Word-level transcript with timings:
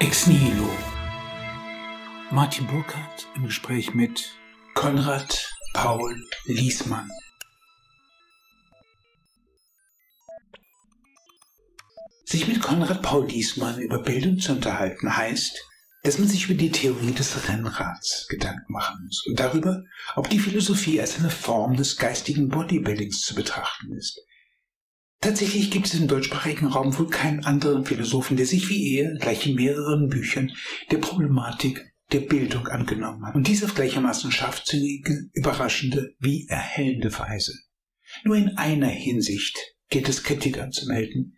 Ex 0.00 0.26
Nihilo. 0.26 0.70
Martin 2.30 2.66
Burkhardt 2.66 3.28
im 3.36 3.44
Gespräch 3.44 3.92
mit 3.92 4.34
Konrad 4.72 5.54
Paul 5.74 6.16
Liesmann. 6.46 7.10
Sich 12.24 12.48
mit 12.48 12.62
Konrad 12.62 13.02
Paul 13.02 13.26
Liesmann 13.26 13.78
über 13.78 13.98
Bildung 13.98 14.38
zu 14.38 14.52
unterhalten 14.52 15.14
heißt, 15.14 15.62
dass 16.02 16.18
man 16.18 16.28
sich 16.28 16.46
über 16.46 16.54
die 16.54 16.72
Theorie 16.72 17.12
des 17.12 17.46
Rennrads 17.46 18.26
Gedanken 18.30 18.72
machen 18.72 19.04
muss 19.04 19.26
und 19.26 19.38
darüber, 19.38 19.82
ob 20.16 20.30
die 20.30 20.38
Philosophie 20.38 20.98
als 20.98 21.18
eine 21.18 21.28
Form 21.28 21.76
des 21.76 21.98
geistigen 21.98 22.48
Bodybuildings 22.48 23.20
zu 23.20 23.34
betrachten 23.34 23.92
ist. 23.92 24.18
Tatsächlich 25.20 25.70
gibt 25.70 25.86
es 25.86 25.94
im 25.94 26.08
deutschsprachigen 26.08 26.66
Raum 26.66 26.96
wohl 26.98 27.08
keinen 27.08 27.44
anderen 27.44 27.84
Philosophen, 27.84 28.38
der 28.38 28.46
sich 28.46 28.70
wie 28.70 28.96
er 28.96 29.14
gleich 29.18 29.46
in 29.46 29.54
mehreren 29.54 30.08
Büchern 30.08 30.50
der 30.90 30.96
Problematik 30.96 31.92
der 32.10 32.20
Bildung 32.20 32.66
angenommen 32.68 33.26
hat 33.26 33.34
und 33.34 33.46
dies 33.46 33.62
auf 33.62 33.74
gleichermaßen 33.74 34.32
scharfzüngige, 34.32 35.28
überraschende 35.34 36.14
wie 36.18 36.46
erhellende 36.48 37.12
Weise. 37.18 37.52
Nur 38.24 38.36
in 38.36 38.56
einer 38.56 38.88
Hinsicht 38.88 39.58
geht 39.90 40.08
es 40.08 40.22
Kritik 40.22 40.58
anzumelden, 40.58 41.36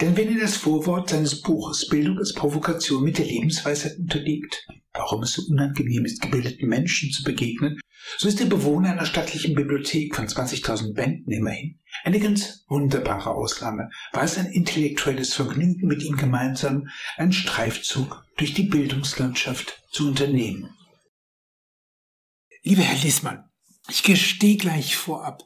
denn 0.00 0.16
wenn 0.16 0.34
er 0.34 0.40
das 0.40 0.56
Vorwort 0.56 1.10
seines 1.10 1.40
Buches 1.40 1.88
Bildung 1.88 2.18
als 2.18 2.34
Provokation 2.34 3.02
mit 3.02 3.18
der 3.18 3.26
Lebensweisheit 3.26 3.98
unterliegt, 3.98 4.66
warum 4.98 5.22
es 5.22 5.32
so 5.32 5.42
unangenehm 5.48 6.04
ist, 6.04 6.20
gebildeten 6.20 6.68
Menschen 6.68 7.10
zu 7.10 7.22
begegnen, 7.22 7.80
so 8.16 8.28
ist 8.28 8.40
der 8.40 8.46
Bewohner 8.46 8.92
einer 8.92 9.06
stattlichen 9.06 9.54
Bibliothek 9.54 10.14
von 10.14 10.26
20.000 10.26 10.94
Bänden 10.94 11.32
immerhin 11.32 11.78
eine 12.04 12.20
ganz 12.20 12.64
wunderbare 12.68 13.30
Ausnahme. 13.30 13.90
War 14.12 14.22
es 14.22 14.38
ein 14.38 14.46
intellektuelles 14.46 15.34
Vergnügen, 15.34 15.86
mit 15.86 16.02
ihm 16.02 16.16
gemeinsam 16.16 16.88
einen 17.16 17.32
Streifzug 17.32 18.24
durch 18.36 18.54
die 18.54 18.64
Bildungslandschaft 18.64 19.82
zu 19.90 20.08
unternehmen. 20.08 20.70
Lieber 22.62 22.82
Herr 22.82 23.02
Liesmann, 23.02 23.44
ich 23.88 24.02
gestehe 24.02 24.56
gleich 24.56 24.96
vorab, 24.96 25.44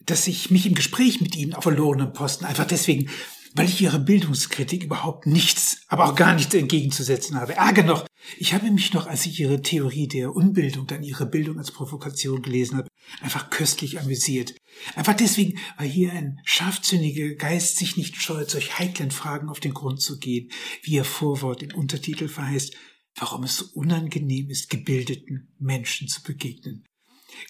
dass 0.00 0.26
ich 0.26 0.50
mich 0.50 0.66
im 0.66 0.74
Gespräch 0.74 1.20
mit 1.20 1.36
Ihnen 1.36 1.54
auf 1.54 1.64
verlorenen 1.64 2.12
Posten 2.12 2.44
einfach 2.44 2.66
deswegen 2.66 3.10
weil 3.54 3.66
ich 3.66 3.80
ihrer 3.80 3.98
Bildungskritik 3.98 4.84
überhaupt 4.84 5.26
nichts, 5.26 5.82
aber 5.88 6.06
auch 6.06 6.14
gar 6.14 6.34
nichts 6.34 6.54
entgegenzusetzen 6.54 7.38
habe. 7.40 7.54
Ärger 7.54 7.82
noch, 7.82 8.06
ich 8.38 8.54
habe 8.54 8.70
mich 8.70 8.92
noch, 8.92 9.06
als 9.06 9.26
ich 9.26 9.38
ihre 9.40 9.62
Theorie 9.62 10.08
der 10.08 10.34
Unbildung, 10.34 10.86
dann 10.86 11.02
ihre 11.02 11.26
Bildung 11.26 11.58
als 11.58 11.70
Provokation 11.70 12.42
gelesen 12.42 12.76
habe, 12.76 12.88
einfach 13.20 13.50
köstlich 13.50 14.00
amüsiert. 14.00 14.54
Einfach 14.94 15.14
deswegen, 15.14 15.58
weil 15.76 15.88
hier 15.88 16.12
ein 16.12 16.38
scharfzüngiger 16.44 17.34
Geist 17.34 17.76
sich 17.76 17.96
nicht 17.96 18.16
scheut, 18.16 18.50
solch 18.50 18.78
heiklen 18.78 19.10
Fragen 19.10 19.48
auf 19.48 19.60
den 19.60 19.74
Grund 19.74 20.00
zu 20.00 20.18
gehen, 20.18 20.50
wie 20.82 20.92
ihr 20.92 21.04
Vorwort 21.04 21.62
im 21.62 21.74
Untertitel 21.74 22.28
verheißt, 22.28 22.76
warum 23.16 23.44
es 23.44 23.56
so 23.56 23.66
unangenehm 23.74 24.48
ist, 24.50 24.70
gebildeten 24.70 25.54
Menschen 25.58 26.08
zu 26.08 26.22
begegnen. 26.22 26.84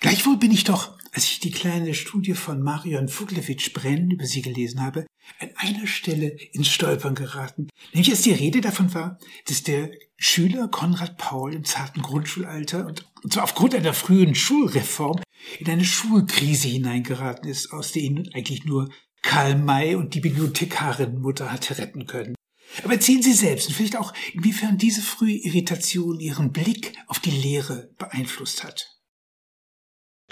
Gleichwohl 0.00 0.36
bin 0.36 0.50
ich 0.50 0.64
doch, 0.64 0.96
als 1.12 1.24
ich 1.24 1.40
die 1.40 1.50
kleine 1.50 1.94
Studie 1.94 2.34
von 2.34 2.62
Marion 2.62 3.08
Fuglewitsch 3.08 3.72
Brenn 3.72 4.10
über 4.10 4.26
sie 4.26 4.42
gelesen 4.42 4.80
habe, 4.80 5.06
an 5.38 5.50
einer 5.56 5.86
Stelle 5.86 6.28
ins 6.52 6.68
Stolpern 6.68 7.14
geraten. 7.14 7.68
Nämlich 7.92 8.10
als 8.10 8.22
die 8.22 8.32
Rede 8.32 8.60
davon 8.60 8.92
war, 8.94 9.18
dass 9.46 9.62
der 9.62 9.90
Schüler 10.16 10.68
Konrad 10.68 11.18
Paul 11.18 11.54
im 11.54 11.64
zarten 11.64 12.02
Grundschulalter 12.02 12.86
und, 12.86 13.04
zwar 13.32 13.44
aufgrund 13.44 13.74
einer 13.74 13.94
frühen 13.94 14.34
Schulreform 14.34 15.20
in 15.58 15.68
eine 15.68 15.84
Schulkrise 15.84 16.68
hineingeraten 16.68 17.48
ist, 17.48 17.72
aus 17.72 17.92
der 17.92 18.02
ihn 18.02 18.30
eigentlich 18.34 18.64
nur 18.64 18.90
Karl 19.22 19.56
May 19.56 19.94
und 19.94 20.14
die 20.14 20.20
Bibliothekarin 20.20 21.20
Mutter 21.20 21.52
hatte 21.52 21.78
retten 21.78 22.06
können. 22.06 22.34
Aber 22.82 22.94
erzählen 22.94 23.22
Sie 23.22 23.34
selbst 23.34 23.68
und 23.68 23.74
vielleicht 23.74 23.96
auch, 23.96 24.14
inwiefern 24.32 24.78
diese 24.78 25.02
frühe 25.02 25.36
Irritation 25.36 26.20
Ihren 26.20 26.52
Blick 26.52 26.94
auf 27.06 27.18
die 27.18 27.30
Lehre 27.30 27.90
beeinflusst 27.98 28.64
hat. 28.64 28.91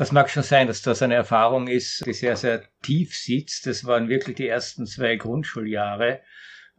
Das 0.01 0.13
mag 0.13 0.31
schon 0.31 0.43
sein, 0.43 0.67
dass 0.67 0.81
das 0.81 1.03
eine 1.03 1.13
Erfahrung 1.13 1.69
ist, 1.69 2.07
die 2.07 2.15
sehr, 2.15 2.35
sehr 2.35 2.63
tief 2.81 3.15
sitzt. 3.15 3.67
Das 3.67 3.85
waren 3.85 4.09
wirklich 4.09 4.35
die 4.35 4.49
ersten 4.49 4.87
zwei 4.87 5.17
Grundschuljahre, 5.17 6.23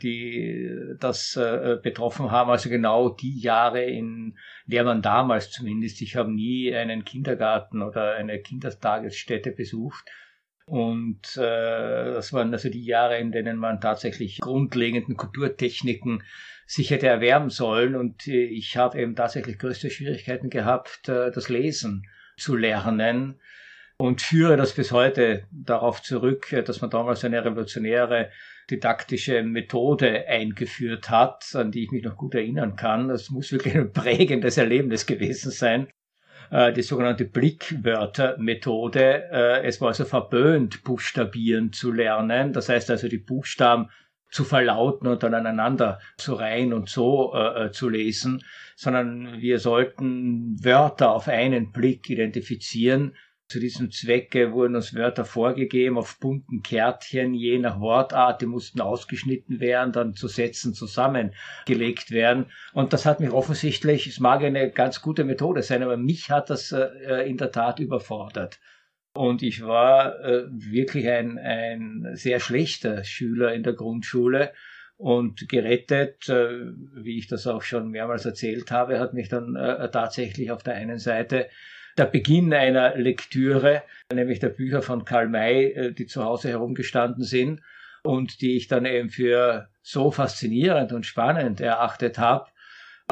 die 0.02 0.68
das 1.00 1.36
äh, 1.36 1.78
betroffen 1.84 2.32
haben. 2.32 2.50
Also 2.50 2.72
genau 2.72 3.09
die 3.09 3.40
Jahre, 3.40 3.84
in 3.84 4.40
der 4.66 4.84
man 4.86 5.04
damals 5.04 5.52
zumindest, 5.52 6.02
ich 6.02 6.16
habe 6.16 6.34
nie 6.34 6.74
einen 6.74 7.06
Kindergarten 7.06 7.84
oder 7.84 8.16
eine 8.16 8.42
Kindertagesstätte 8.42 9.52
besucht. 9.52 10.03
Und 10.66 11.38
äh, 11.38 12.14
das 12.14 12.34
waren 12.34 12.52
also 12.52 12.70
die 12.70 12.86
Jahre, 12.86 13.20
in 13.20 13.32
denen 13.32 13.58
man 13.58 13.82
tatsächlich 13.82 14.40
grundlegenden 14.40 15.16
Kulturtechniken 15.16 16.24
sich 16.66 16.90
hätte 16.90 17.06
erwerben 17.06 17.52
sollen. 17.52 17.94
Und 17.96 18.26
äh, 18.26 18.46
ich 18.46 18.78
habe 18.78 19.00
eben 19.00 19.16
tatsächlich 19.16 19.59
größte 19.59 19.92
Schwierigkeiten 19.92 20.50
gehabt, 20.50 21.08
äh, 21.08 21.30
das 21.30 21.50
Lesen 21.50 22.08
zu 22.41 22.56
lernen 22.56 23.40
und 23.97 24.22
führe 24.22 24.57
das 24.57 24.74
bis 24.74 24.91
heute 24.91 25.44
darauf 25.52 26.02
zurück, 26.02 26.47
dass 26.66 26.81
man 26.81 26.90
damals 26.90 27.24
eine 27.24 27.46
revolutionäre 27.46 28.31
didaktische 28.69 29.44
Methode 29.44 30.28
eingeführt 30.28 31.09
hat, 31.09 31.46
an 31.53 31.72
die 31.72 31.84
ich 31.84 31.91
mich 31.91 32.03
noch 32.03 32.18
gut 32.18 32.35
erinnern 32.35 32.75
kann. 32.75 33.09
Das 33.09 33.29
muss 33.29 33.52
wirklich 33.52 33.75
ein 33.75 33.94
prägendes 33.94 34.57
Erlebnis 34.57 35.06
gewesen 35.06 35.52
sein. 35.52 35.88
Äh, 36.52 36.74
die 36.74 36.81
sogenannte 36.81 37.25
Blickwörtermethode. 37.25 39.29
Äh, 39.31 39.66
es 39.66 39.81
war 39.81 39.90
also 39.90 40.06
verböhnt, 40.06 40.84
Buchstabieren 40.84 41.72
zu 41.72 41.91
lernen. 41.91 42.53
Das 42.53 42.69
heißt 42.69 42.90
also, 42.91 43.08
die 43.08 43.18
Buchstaben 43.18 43.90
zu 44.31 44.46
verlauten 44.46 45.08
und 45.08 45.24
dann 45.24 45.34
aneinander 45.34 46.00
zu 46.18 46.34
reihen 46.34 46.74
und 46.74 46.90
so 46.90 47.34
äh, 47.36 47.66
äh, 47.66 47.72
zu 47.72 47.90
lesen, 47.90 48.44
sondern 48.75 49.42
wir 49.42 49.59
sollten 49.59 50.56
Wörter 50.64 51.12
auf 51.12 51.28
einen 51.28 51.72
Blick 51.72 52.09
identifizieren. 52.09 53.16
Zu 53.47 53.59
diesem 53.59 53.91
Zwecke 53.91 54.53
wurden 54.53 54.78
uns 54.78 54.96
Wörter 54.96 55.25
vorgegeben 55.25 55.97
auf 55.97 56.18
bunten 56.20 56.64
Kärtchen, 56.64 57.34
je 57.34 57.59
nach 57.59 57.81
Wortart, 57.81 58.41
die 58.41 58.46
mussten 58.46 58.80
ausgeschnitten 58.80 59.59
werden, 59.59 59.91
dann 59.91 60.14
zu 60.14 60.30
Sätzen 60.30 60.74
zusammengelegt 60.74 62.12
werden. 62.12 62.46
Und 62.72 62.94
das 62.94 63.06
hat 63.06 63.20
mich 63.20 63.31
offensichtlich, 63.31 64.08
es 64.08 64.22
mag 64.22 64.41
eine 64.41 64.72
ganz 64.72 65.02
gute 65.02 65.25
Methode 65.25 65.64
sein, 65.64 65.84
aber 65.84 65.97
mich 65.97 66.31
hat 66.31 66.50
das 66.50 66.72
äh, 66.72 67.30
in 67.30 67.36
der 67.36 67.52
Tat 67.52 67.80
überfordert. 67.80 68.62
Und 69.13 69.44
ich 69.44 69.66
war 69.66 70.19
äh, 70.23 70.45
wirklich 70.49 71.07
ein, 71.09 71.38
ein 71.38 72.11
sehr 72.13 72.39
schlechter 72.39 73.03
Schüler 73.03 73.53
in 73.53 73.63
der 73.63 73.73
Grundschule. 73.73 74.53
Und 74.97 75.49
gerettet, 75.49 76.29
äh, 76.29 76.72
wie 76.94 77.17
ich 77.17 77.27
das 77.27 77.47
auch 77.47 77.63
schon 77.63 77.89
mehrmals 77.89 78.25
erzählt 78.25 78.72
habe, 78.72 78.99
hat 78.99 79.13
mich 79.13 79.29
dann 79.29 79.55
äh, 79.55 79.89
tatsächlich 79.89 80.51
auf 80.51 80.63
der 80.63 80.75
einen 80.75 80.99
Seite 80.99 81.47
der 81.97 82.05
Beginn 82.05 82.53
einer 82.53 82.95
Lektüre, 82.95 83.83
nämlich 84.13 84.39
der 84.39 84.49
Bücher 84.49 84.81
von 84.81 85.03
Karl 85.03 85.28
May, 85.28 85.72
äh, 85.72 85.91
die 85.91 86.05
zu 86.05 86.23
Hause 86.23 86.49
herumgestanden 86.49 87.23
sind 87.23 87.61
und 88.03 88.41
die 88.41 88.55
ich 88.55 88.67
dann 88.67 88.85
eben 88.85 89.09
für 89.09 89.69
so 89.81 90.11
faszinierend 90.11 90.93
und 90.93 91.05
spannend 91.05 91.61
erachtet 91.61 92.17
habe, 92.17 92.49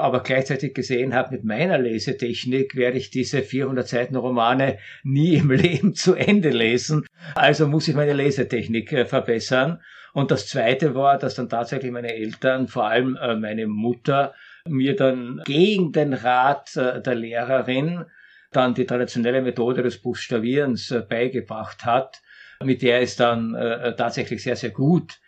aber 0.02 0.22
gleichzeitig 0.22 0.74
gesehen 0.74 1.14
habe, 1.14 1.32
mit 1.32 1.44
meiner 1.44 1.78
Lesetechnik 1.78 2.76
werde 2.76 2.98
ich 2.98 3.10
diese 3.10 3.42
400 3.42 3.88
Seiten 3.88 4.16
Romane 4.16 4.78
nie 5.04 5.36
im 5.36 5.52
Leben 5.52 5.94
zu 5.94 6.16
Ende 6.16 6.50
lesen. 6.50 7.06
Also 7.36 7.68
muss 7.68 7.88
ich 7.88 7.96
meine 7.96 8.14
Lesetechnik 8.14 8.92
äh, 8.92 9.06
verbessern. 9.06 9.82
Und 10.14 10.32
das 10.32 10.48
Zweite 10.48 10.96
war, 10.96 11.18
dass 11.18 11.36
dann 11.36 11.50
tatsächlich 11.50 11.92
meine 11.92 12.14
Eltern, 12.14 12.68
vor 12.68 12.88
allem 12.88 13.16
äh, 13.16 13.36
meine 13.36 13.68
Mutter, 13.68 14.34
mir 14.68 14.96
dann 14.96 15.42
gegen 15.46 15.92
den 15.92 16.14
Rat 16.14 16.76
äh, 16.76 17.02
der 17.02 17.16
Lehrerin 17.16 18.06
dann 18.52 18.74
die 18.74 18.86
traditionelle 18.86 19.42
Methode 19.42 19.84
des 19.84 20.02
Buchstabierens 20.02 20.96
beigebracht 21.08 21.86
hat, 21.86 22.20
mit 22.64 22.82
der 22.82 23.02
es 23.02 23.16
dann 23.16 23.54
tatsächlich 23.96 24.42
sehr, 24.42 24.56
sehr 24.56 24.72
gut 24.72 25.20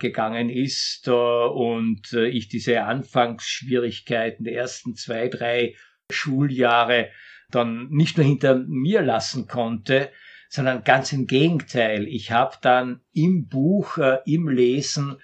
gegangen 0.00 0.50
ist 0.50 1.06
äh, 1.06 1.12
und 1.12 2.12
äh, 2.12 2.26
ich 2.26 2.48
diese 2.48 2.82
Anfangsschwierigkeiten 2.82 4.44
der 4.44 4.54
ersten 4.54 4.96
zwei, 4.96 5.28
drei 5.28 5.76
Schuljahre 6.10 7.10
dann 7.50 7.88
nicht 7.88 8.16
nur 8.16 8.26
hinter 8.26 8.56
mir 8.66 9.02
lassen 9.02 9.46
konnte, 9.46 10.10
sondern 10.48 10.82
ganz 10.82 11.12
im 11.12 11.26
Gegenteil. 11.26 12.08
Ich 12.08 12.32
habe 12.32 12.56
dann 12.60 13.02
im 13.12 13.46
Buch, 13.46 13.98
äh, 13.98 14.18
im 14.26 14.48
Lesen 14.48 15.18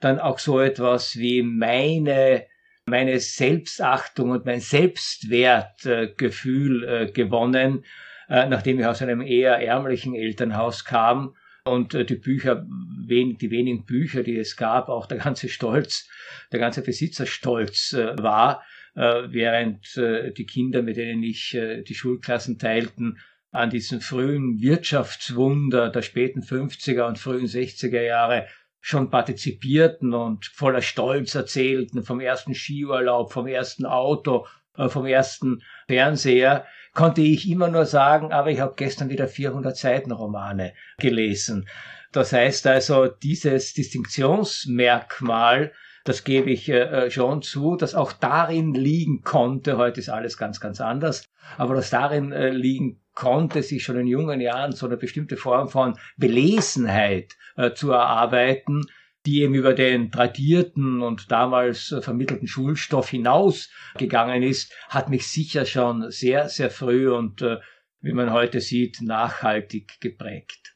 dann 0.00 0.18
auch 0.18 0.38
so 0.38 0.60
etwas 0.60 1.16
wie 1.16 1.40
meine 1.42 2.44
meine 2.86 3.18
Selbstachtung 3.18 4.32
und 4.32 4.44
mein 4.44 4.60
Selbstwertgefühl 4.60 6.84
äh, 6.84 7.10
gewonnen, 7.10 7.86
äh, 8.28 8.46
nachdem 8.46 8.78
ich 8.78 8.84
aus 8.84 9.00
einem 9.00 9.22
eher 9.22 9.58
ärmlichen 9.58 10.14
Elternhaus 10.14 10.84
kam 10.84 11.34
und 11.64 11.94
äh, 11.94 12.04
die 12.04 12.16
Bücher, 12.16 12.66
die 12.66 13.50
wenigen 13.50 13.84
Bücher, 13.84 14.22
die 14.22 14.36
es 14.36 14.56
gab, 14.56 14.88
auch 14.88 15.06
der 15.06 15.18
ganze 15.18 15.48
Stolz, 15.48 16.08
der 16.52 16.60
ganze 16.60 16.82
Besitzerstolz 16.82 17.94
äh, 17.94 18.16
war, 18.18 18.62
äh, 18.94 19.22
während 19.28 19.96
die 19.96 20.46
Kinder, 20.46 20.82
mit 20.82 20.96
denen 20.96 21.22
ich 21.22 21.56
die 21.88 21.94
Schulklassen 21.94 22.58
teilten, 22.58 23.18
an 23.50 23.70
diesen 23.70 24.00
frühen 24.00 24.60
Wirtschaftswunder 24.60 25.88
der 25.88 26.02
späten 26.02 26.42
50er 26.42 27.06
und 27.06 27.18
frühen 27.18 27.46
60er 27.46 28.02
Jahre 28.02 28.46
schon 28.80 29.10
partizipierten 29.10 30.12
und 30.12 30.46
voller 30.46 30.82
Stolz 30.82 31.34
erzählten 31.34 32.02
vom 32.02 32.20
ersten 32.20 32.54
Skiurlaub, 32.54 33.32
vom 33.32 33.46
ersten 33.46 33.86
Auto, 33.86 34.46
vom 34.88 35.06
ersten 35.06 35.62
Fernseher, 35.86 36.66
konnte 36.94 37.20
ich 37.20 37.50
immer 37.50 37.68
nur 37.68 37.86
sagen, 37.86 38.32
aber 38.32 38.50
ich 38.50 38.60
habe 38.60 38.74
gestern 38.76 39.10
wieder 39.10 39.28
400 39.28 39.76
Seiten 39.76 40.12
Romane 40.12 40.72
gelesen. 40.98 41.68
Das 42.12 42.32
heißt 42.32 42.66
also, 42.68 43.08
dieses 43.08 43.74
Distinktionsmerkmal, 43.74 45.72
das 46.04 46.22
gebe 46.22 46.50
ich 46.50 46.68
äh, 46.68 47.10
schon 47.10 47.42
zu, 47.42 47.76
dass 47.76 47.94
auch 47.94 48.12
darin 48.12 48.74
liegen 48.74 49.22
konnte, 49.22 49.76
heute 49.76 50.00
ist 50.00 50.10
alles 50.10 50.36
ganz, 50.38 50.60
ganz 50.60 50.80
anders, 50.80 51.28
aber 51.56 51.74
dass 51.74 51.90
darin 51.90 52.30
äh, 52.30 52.50
liegen 52.50 53.00
konnte, 53.14 53.62
sich 53.62 53.82
schon 53.82 53.98
in 53.98 54.06
jungen 54.06 54.40
Jahren 54.40 54.72
so 54.72 54.86
eine 54.86 54.96
bestimmte 54.96 55.36
Form 55.36 55.68
von 55.68 55.98
Belesenheit 56.16 57.34
äh, 57.56 57.72
zu 57.72 57.90
erarbeiten, 57.90 58.82
die 59.26 59.42
eben 59.42 59.54
über 59.54 59.72
den 59.72 60.10
tradierten 60.10 61.02
und 61.02 61.30
damals 61.30 61.92
äh, 61.92 62.02
vermittelten 62.02 62.46
Schulstoff 62.46 63.08
hinausgegangen 63.08 64.42
ist, 64.42 64.72
hat 64.88 65.08
mich 65.08 65.26
sicher 65.26 65.64
schon 65.64 66.10
sehr, 66.10 66.48
sehr 66.48 66.70
früh 66.70 67.10
und 67.10 67.42
äh, 67.42 67.58
wie 68.00 68.12
man 68.12 68.32
heute 68.32 68.60
sieht, 68.60 69.00
nachhaltig 69.00 70.00
geprägt. 70.00 70.73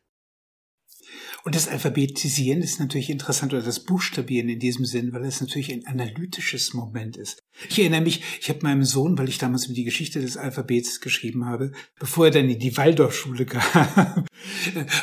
Und 1.45 1.55
das 1.55 1.69
Alphabetisieren 1.69 2.63
ist 2.63 2.81
natürlich 2.81 3.11
interessant 3.11 3.55
oder 3.55 3.63
das 3.63 3.81
Buchstabieren 3.81 4.49
in 4.49 4.59
diesem 4.59 4.85
Sinn, 4.85 5.13
weil 5.13 5.25
es 5.25 5.41
natürlich 5.41 5.73
ein 5.73 5.87
analytisches 5.87 6.75
Moment 6.75 7.17
ist. 7.17 7.43
Ich 7.69 7.79
erinnere 7.79 8.03
mich, 8.03 8.23
ich 8.41 8.49
habe 8.49 8.61
meinem 8.63 8.85
Sohn, 8.85 9.17
weil 9.17 9.29
ich 9.29 9.39
damals 9.39 9.67
über 9.67 9.75
die 9.75 9.85
Geschichte 9.85 10.21
des 10.21 10.37
Alphabets 10.37 11.01
geschrieben 11.01 11.47
habe, 11.47 11.73
bevor 11.99 12.27
er 12.27 12.33
dann 12.33 12.51
in 12.51 12.59
die 12.59 12.77
Waldorfschule 12.77 13.47
kam, 13.47 14.27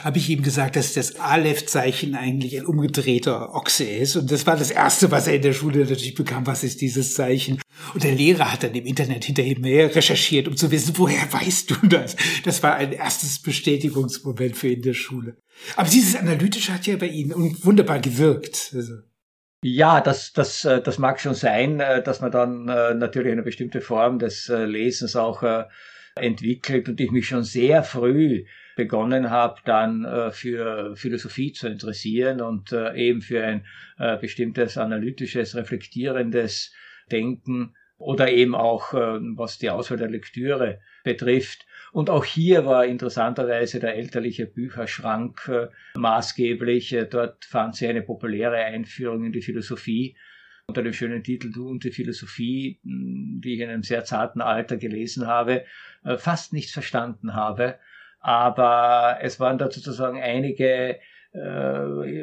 habe 0.04 0.18
ich 0.18 0.30
ihm 0.30 0.44
gesagt, 0.44 0.76
dass 0.76 0.94
das 0.94 1.16
Aleph-Zeichen 1.16 2.16
eigentlich 2.16 2.58
ein 2.58 2.66
umgedrehter 2.66 3.54
Ochse 3.54 3.86
ist. 3.86 4.16
Und 4.16 4.32
das 4.32 4.46
war 4.46 4.58
das 4.58 4.72
Erste, 4.72 5.12
was 5.12 5.28
er 5.28 5.36
in 5.36 5.42
der 5.42 5.54
Schule 5.54 5.80
natürlich 5.80 6.16
bekam. 6.16 6.46
Was 6.46 6.64
ist 6.64 6.82
dieses 6.82 7.14
Zeichen? 7.14 7.60
Und 7.94 8.04
der 8.04 8.14
Lehrer 8.14 8.52
hat 8.52 8.64
dann 8.64 8.74
im 8.74 8.86
Internet 8.86 9.26
hinterher 9.26 9.60
mehr 9.60 9.96
recherchiert, 9.96 10.48
um 10.48 10.56
zu 10.56 10.72
wissen, 10.72 10.98
woher 10.98 11.32
weißt 11.32 11.72
du 11.72 11.88
das? 11.88 12.16
Das 12.44 12.64
war 12.64 12.76
ein 12.76 12.92
erstes 12.92 13.42
Bestätigungsmoment 13.42 14.56
für 14.56 14.68
ihn 14.68 14.76
in 14.76 14.82
der 14.82 14.94
Schule. 14.94 15.38
Aber 15.76 15.90
dieses 15.90 16.16
Analytische 16.16 16.74
hat 16.74 16.86
ja 16.86 16.98
bei 16.98 17.08
Ihnen 17.08 17.34
wunderbar 17.64 18.00
gewirkt. 18.00 18.72
Also. 18.74 18.96
Ja, 19.68 20.00
das, 20.00 20.32
das, 20.32 20.64
äh, 20.64 20.80
das 20.80 21.00
mag 21.00 21.20
schon 21.20 21.34
sein, 21.34 21.80
äh, 21.80 22.04
dass 22.04 22.22
man 22.22 22.32
dann 22.32 22.70
äh, 22.70 22.94
natürlich 22.94 23.32
eine 23.32 23.42
bestimmte 23.42 23.82
Form 23.82 24.20
des 24.20 24.48
Lesens 24.48 25.16
auch 25.16 25.44
entwickelt 26.16 26.88
und 26.88 27.02
ich 27.02 27.10
mich 27.10 27.28
schon 27.28 27.44
sehr 27.44 27.82
früh 27.84 28.46
begonnen 28.76 29.32
habe, 29.32 29.60
dann 29.66 30.32
für 30.32 30.96
Philosophie 30.96 31.52
zu 31.52 31.68
interessieren 31.68 32.42
und 32.42 32.72
eben 32.74 33.22
für 33.22 33.44
ein 33.44 33.66
bestimmtes 34.22 34.78
analytisches, 34.78 35.56
reflektierendes 35.56 36.74
Denken 37.12 37.76
oder 37.98 38.32
eben 38.32 38.56
auch 38.56 38.94
was 38.94 39.58
die 39.58 39.70
Auswahl 39.70 39.98
der 39.98 40.10
Lektüre 40.10 40.80
betrifft. 41.04 41.66
Und 41.96 42.10
auch 42.10 42.26
hier 42.26 42.66
war 42.66 42.86
interessanterweise 42.86 43.80
der 43.80 43.96
elterliche 43.96 44.48
Bücherschrank 44.48 45.48
äh, 45.48 45.68
maßgeblich. 45.98 46.92
Äh, 46.92 47.06
dort 47.06 47.46
fand 47.46 47.78
sie 47.78 47.88
eine 47.88 48.02
populäre 48.02 48.58
Einführung 48.58 49.24
in 49.24 49.32
die 49.32 49.42
Philosophie 49.42 50.18
unter 50.68 50.84
dem 50.84 50.92
schönen 50.92 51.24
Titel 51.24 51.54
Du 51.54 51.70
und 51.70 51.86
die 51.86 51.92
Philosophie, 51.92 52.82
die 52.84 53.54
ich 53.54 53.62
in 53.62 53.70
einem 53.70 53.84
sehr 53.84 54.04
zarten 54.04 54.42
Alter 54.42 54.76
gelesen 54.76 55.26
habe, 55.26 55.64
äh, 56.04 56.18
fast 56.18 56.52
nichts 56.52 56.74
verstanden 56.74 57.34
habe. 57.34 57.80
Aber 58.20 59.20
es 59.22 59.40
waren 59.40 59.58
da 59.58 59.72
sozusagen 59.72 60.22
einige 60.22 61.00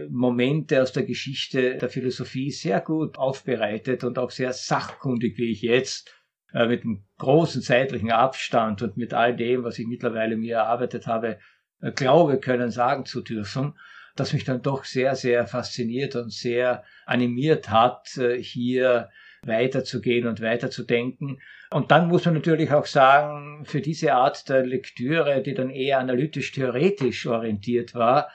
Momente 0.08 0.80
aus 0.80 0.92
der 0.92 1.02
Geschichte 1.02 1.76
der 1.76 1.90
Philosophie 1.90 2.50
sehr 2.50 2.80
gut 2.80 3.18
aufbereitet 3.18 4.04
und 4.04 4.18
auch 4.18 4.30
sehr 4.30 4.54
sachkundig, 4.54 5.36
wie 5.36 5.50
ich 5.50 5.60
jetzt 5.60 6.14
äh, 6.52 6.66
mit 6.66 6.84
einem 6.84 7.04
großen 7.18 7.62
zeitlichen 7.62 8.10
Abstand 8.10 8.82
und 8.82 8.96
mit 8.96 9.14
all 9.14 9.34
dem, 9.34 9.64
was 9.64 9.78
ich 9.78 9.86
mittlerweile 9.86 10.36
mir 10.36 10.56
erarbeitet 10.56 11.06
habe, 11.06 11.38
äh, 11.80 11.92
glaube 11.92 12.38
können 12.38 12.70
sagen 12.70 13.04
zu 13.04 13.22
dürfen, 13.22 13.78
das 14.16 14.32
mich 14.32 14.44
dann 14.44 14.62
doch 14.62 14.84
sehr, 14.84 15.14
sehr 15.14 15.46
fasziniert 15.46 16.16
und 16.16 16.32
sehr 16.32 16.84
animiert 17.06 17.70
hat, 17.70 18.16
äh, 18.18 18.42
hier 18.42 19.10
weiterzugehen 19.44 20.26
und 20.26 20.40
weiterzudenken. 20.40 21.40
Und 21.70 21.90
dann 21.90 22.08
muss 22.08 22.24
man 22.24 22.34
natürlich 22.34 22.70
auch 22.70 22.86
sagen, 22.86 23.64
für 23.64 23.80
diese 23.80 24.14
Art 24.14 24.48
der 24.48 24.64
Lektüre, 24.64 25.42
die 25.42 25.54
dann 25.54 25.70
eher 25.70 25.98
analytisch-theoretisch 25.98 27.26
orientiert 27.26 27.94
war, 27.94 28.30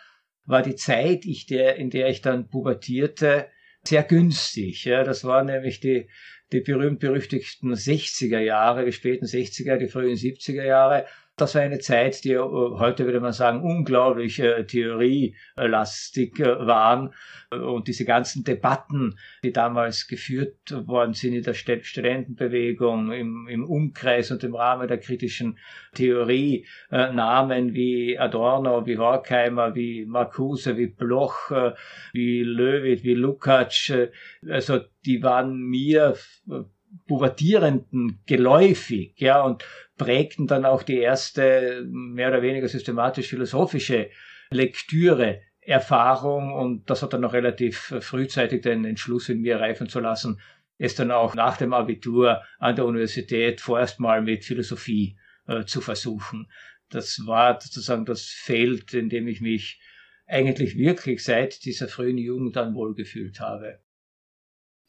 war 0.46 0.64
die 0.64 0.76
Zeit, 0.76 1.26
in 1.26 1.90
der 1.90 2.10
ich 2.10 2.22
dann 2.22 2.50
pubertierte, 2.50 3.48
sehr 3.84 4.04
günstig. 4.04 4.86
Ja, 4.86 5.04
das 5.04 5.24
war 5.24 5.44
nämlich 5.44 5.80
die 5.80 6.10
die 6.52 6.62
berühmt-berüchtigten 6.62 7.74
60er 7.74 8.40
Jahre, 8.40 8.86
die 8.86 8.94
späten 8.94 9.26
60er, 9.26 9.78
die 9.78 9.88
frühen 9.88 10.16
70er 10.16 10.64
Jahre. 10.64 11.06
Das 11.38 11.54
war 11.54 11.62
eine 11.62 11.78
Zeit, 11.78 12.24
die 12.24 12.32
äh, 12.32 12.40
heute 12.40 13.06
würde 13.06 13.20
man 13.20 13.32
sagen 13.32 13.62
unglaublich 13.62 14.40
äh, 14.40 14.66
theorielastig 14.66 16.40
äh, 16.40 16.66
waren. 16.66 17.14
Und 17.52 17.88
diese 17.88 18.06
ganzen 18.06 18.44
Debatten, 18.44 19.20
die 19.44 19.54
damals 19.54 20.08
geführt 20.08 20.58
worden 20.88 21.14
sind 21.14 21.36
in 21.36 21.44
der 21.44 21.54
Studentenbewegung, 21.54 23.12
im, 23.12 23.48
im 23.48 23.66
Umkreis 23.66 24.32
und 24.32 24.44
im 24.44 24.56
Rahmen 24.56 24.88
der 24.88 24.98
kritischen 24.98 25.60
Theorie, 25.94 26.66
äh, 26.90 27.14
Namen 27.14 27.76
wie 27.76 28.18
Adorno, 28.18 28.88
wie 28.88 28.98
Horkheimer, 28.98 29.76
wie 29.76 30.06
Marcuse, 30.06 30.76
wie 30.76 30.88
Bloch, 30.88 31.52
äh, 31.52 31.74
wie 32.14 32.42
Löwit, 32.42 33.04
wie 33.04 33.14
Lukács, 33.14 33.92
äh, 33.92 34.10
also 34.50 34.80
die 35.06 35.22
waren 35.22 35.56
mir 35.56 36.16
pubertierenden 37.08 38.20
geläufig, 38.26 39.14
ja, 39.18 39.42
und 39.42 39.66
prägten 39.98 40.48
dann 40.48 40.66
auch 40.66 40.84
die 40.84 41.00
erste 41.00 41.86
mehr 41.90 42.30
oder 42.30 42.42
weniger 42.42 42.68
systematisch 42.68 43.28
philosophische 43.28 44.10
Lektüre 44.50 45.42
Erfahrung 45.62 46.54
und 46.54 46.90
das 46.90 47.04
hat 47.04 47.12
dann 47.12 47.22
noch 47.22 47.34
relativ 47.34 47.94
frühzeitig 48.00 48.62
den 48.62 48.86
Entschluss 48.86 49.28
in 49.28 49.42
mir 49.42 49.60
reifen 49.60 49.90
zu 49.90 50.00
lassen, 50.00 50.40
es 50.78 50.96
dann 50.96 51.12
auch 51.12 51.36
nach 51.36 51.58
dem 51.58 51.74
Abitur 51.74 52.42
an 52.58 52.78
der 52.78 52.86
Universität 52.86 53.60
vorerst 53.60 54.00
mal 54.00 54.22
mit 54.22 54.46
Philosophie 54.46 55.18
äh, 55.46 55.66
zu 55.66 55.82
versuchen. 55.82 56.50
Das 56.90 57.22
war 57.26 57.60
sozusagen 57.60 58.06
das 58.06 58.24
Feld, 58.24 58.94
in 58.94 59.10
dem 59.10 59.28
ich 59.28 59.42
mich 59.42 59.82
eigentlich 60.26 60.78
wirklich 60.78 61.22
seit 61.24 61.66
dieser 61.66 61.90
frühen 61.90 62.18
Jugend 62.18 62.56
dann 62.56 62.74
wohlgefühlt 62.74 63.42
habe 63.42 63.80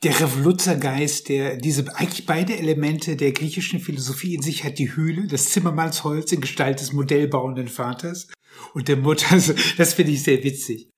der 0.02 0.20
Revoluzergeist, 0.20 1.28
der 1.28 1.56
diese 1.56 1.94
eigentlich 1.96 2.24
beide 2.24 2.56
Elemente 2.56 3.16
der 3.16 3.32
griechischen 3.32 3.80
Philosophie 3.80 4.34
in 4.34 4.42
sich 4.42 4.64
hat, 4.64 4.78
die 4.78 4.94
Höhle, 4.94 5.26
das 5.26 5.50
Zimmermannsholz 5.50 6.30
in 6.32 6.40
Gestalt 6.40 6.80
des 6.80 6.92
modellbauenden 6.92 7.68
Vaters 7.68 8.28
und 8.74 8.88
der 8.88 8.96
Mutter. 8.96 9.26
Also, 9.30 9.54
das 9.76 9.94
finde 9.94 10.12
ich 10.12 10.22
sehr 10.22 10.42
witzig. 10.42 10.88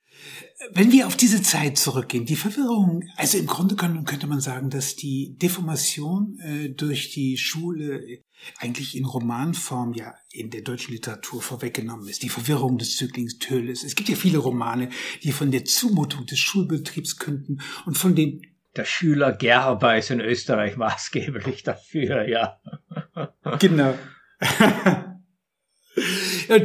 Wenn 0.72 0.92
wir 0.92 1.06
auf 1.06 1.16
diese 1.16 1.42
Zeit 1.42 1.78
zurückgehen, 1.78 2.26
die 2.26 2.36
Verwirrung, 2.36 3.04
also 3.16 3.38
im 3.38 3.46
Grunde 3.46 3.76
genommen 3.76 4.04
könnte 4.04 4.26
man 4.26 4.40
sagen, 4.40 4.68
dass 4.68 4.94
die 4.94 5.36
Deformation 5.38 6.38
äh, 6.40 6.68
durch 6.68 7.10
die 7.10 7.38
Schule 7.38 8.22
eigentlich 8.58 8.96
in 8.96 9.06
Romanform 9.06 9.94
ja 9.94 10.14
in 10.30 10.50
der 10.50 10.60
deutschen 10.60 10.92
Literatur 10.92 11.40
vorweggenommen 11.40 12.08
ist. 12.08 12.22
Die 12.22 12.28
Verwirrung 12.28 12.76
des 12.76 12.96
Zöglings 12.96 13.38
Töles. 13.38 13.82
Es 13.84 13.94
gibt 13.94 14.10
ja 14.10 14.16
viele 14.16 14.38
Romane, 14.38 14.90
die 15.22 15.32
von 15.32 15.50
der 15.50 15.64
Zumutung 15.64 16.26
des 16.26 16.38
Schulbetriebs 16.38 17.16
künden 17.16 17.62
und 17.86 17.96
von 17.96 18.14
den 18.14 18.42
der 18.76 18.84
Schüler 18.84 19.32
Gerber 19.32 19.96
ist 19.96 20.10
in 20.10 20.20
Österreich 20.20 20.76
maßgeblich 20.76 21.62
dafür, 21.62 22.28
ja. 22.28 22.60
Genau. 23.58 23.94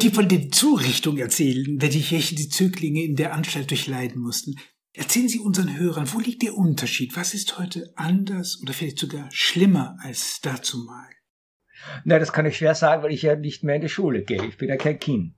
die 0.02 0.10
von 0.10 0.28
den 0.28 0.52
Zurichtungen 0.52 1.20
erzählen, 1.20 1.82
welche 1.82 2.36
die 2.36 2.50
Zöglinge 2.50 3.04
in 3.04 3.16
der 3.16 3.34
Anstalt 3.34 3.70
durchleiden 3.70 4.22
mussten. 4.22 4.56
Erzählen 4.94 5.28
Sie 5.28 5.40
unseren 5.40 5.78
Hörern, 5.78 6.12
wo 6.14 6.20
liegt 6.20 6.42
der 6.42 6.56
Unterschied? 6.56 7.18
Was 7.18 7.34
ist 7.34 7.58
heute 7.58 7.92
anders 7.96 8.60
oder 8.62 8.72
vielleicht 8.72 9.00
sogar 9.00 9.30
schlimmer 9.32 9.98
als 10.02 10.40
dazu 10.42 10.86
mal? 10.86 11.10
Na, 12.06 12.18
das 12.18 12.32
kann 12.32 12.46
ich 12.46 12.58
schwer 12.58 12.76
sagen, 12.76 13.04
weil 13.04 13.12
ich 13.12 13.22
ja 13.22 13.36
nicht 13.36 13.64
mehr 13.64 13.76
in 13.76 13.82
die 13.82 13.90
Schule 13.90 14.24
gehe. 14.24 14.46
Ich 14.46 14.58
bin 14.58 14.70
ja 14.70 14.78
kein 14.78 14.98
Kind. 14.98 15.36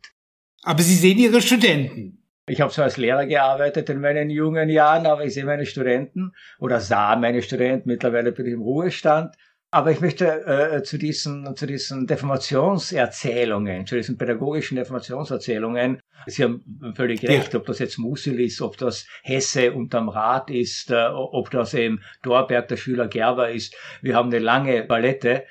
Aber 0.61 0.83
Sie 0.83 0.95
sehen 0.95 1.17
Ihre 1.17 1.41
Studenten. 1.41 2.23
Ich 2.47 2.61
habe 2.61 2.71
so 2.71 2.81
als 2.81 2.97
Lehrer 2.97 3.25
gearbeitet 3.25 3.89
in 3.89 3.99
meinen 3.99 4.29
jungen 4.29 4.69
Jahren, 4.69 5.05
aber 5.05 5.25
ich 5.25 5.33
sehe 5.33 5.45
meine 5.45 5.65
Studenten 5.65 6.31
oder 6.59 6.79
sah 6.79 7.15
meine 7.15 7.41
Studenten, 7.41 7.89
mittlerweile 7.89 8.31
bin 8.31 8.45
ich 8.45 8.53
im 8.53 8.61
Ruhestand. 8.61 9.35
Aber 9.69 9.91
ich 9.91 9.99
möchte 9.99 10.45
äh, 10.45 10.81
zu 10.81 10.97
diesen, 10.97 11.53
zu 11.57 11.65
diesen 11.65 12.07
Deformationserzählungen, 12.07 13.85
zu 13.85 13.95
diesen 13.95 14.17
pädagogischen 14.17 14.77
Deformationserzählungen, 14.77 15.99
Sie 16.25 16.43
haben 16.43 16.93
völlig 16.95 17.23
recht, 17.23 17.55
ob 17.55 17.65
das 17.65 17.79
jetzt 17.79 17.97
Musil 17.97 18.39
ist, 18.39 18.61
ob 18.61 18.77
das 18.77 19.07
Hesse 19.23 19.73
unterm 19.73 20.09
Rad 20.09 20.49
ist, 20.49 20.91
äh, 20.91 21.05
ob 21.05 21.51
das 21.51 21.73
eben 21.73 22.01
Dorberg, 22.21 22.67
der 22.67 22.77
Schüler 22.77 23.07
Gerber 23.07 23.51
ist. 23.51 23.75
Wir 24.01 24.15
haben 24.15 24.29
eine 24.29 24.39
lange 24.39 24.83
Palette. 24.83 25.45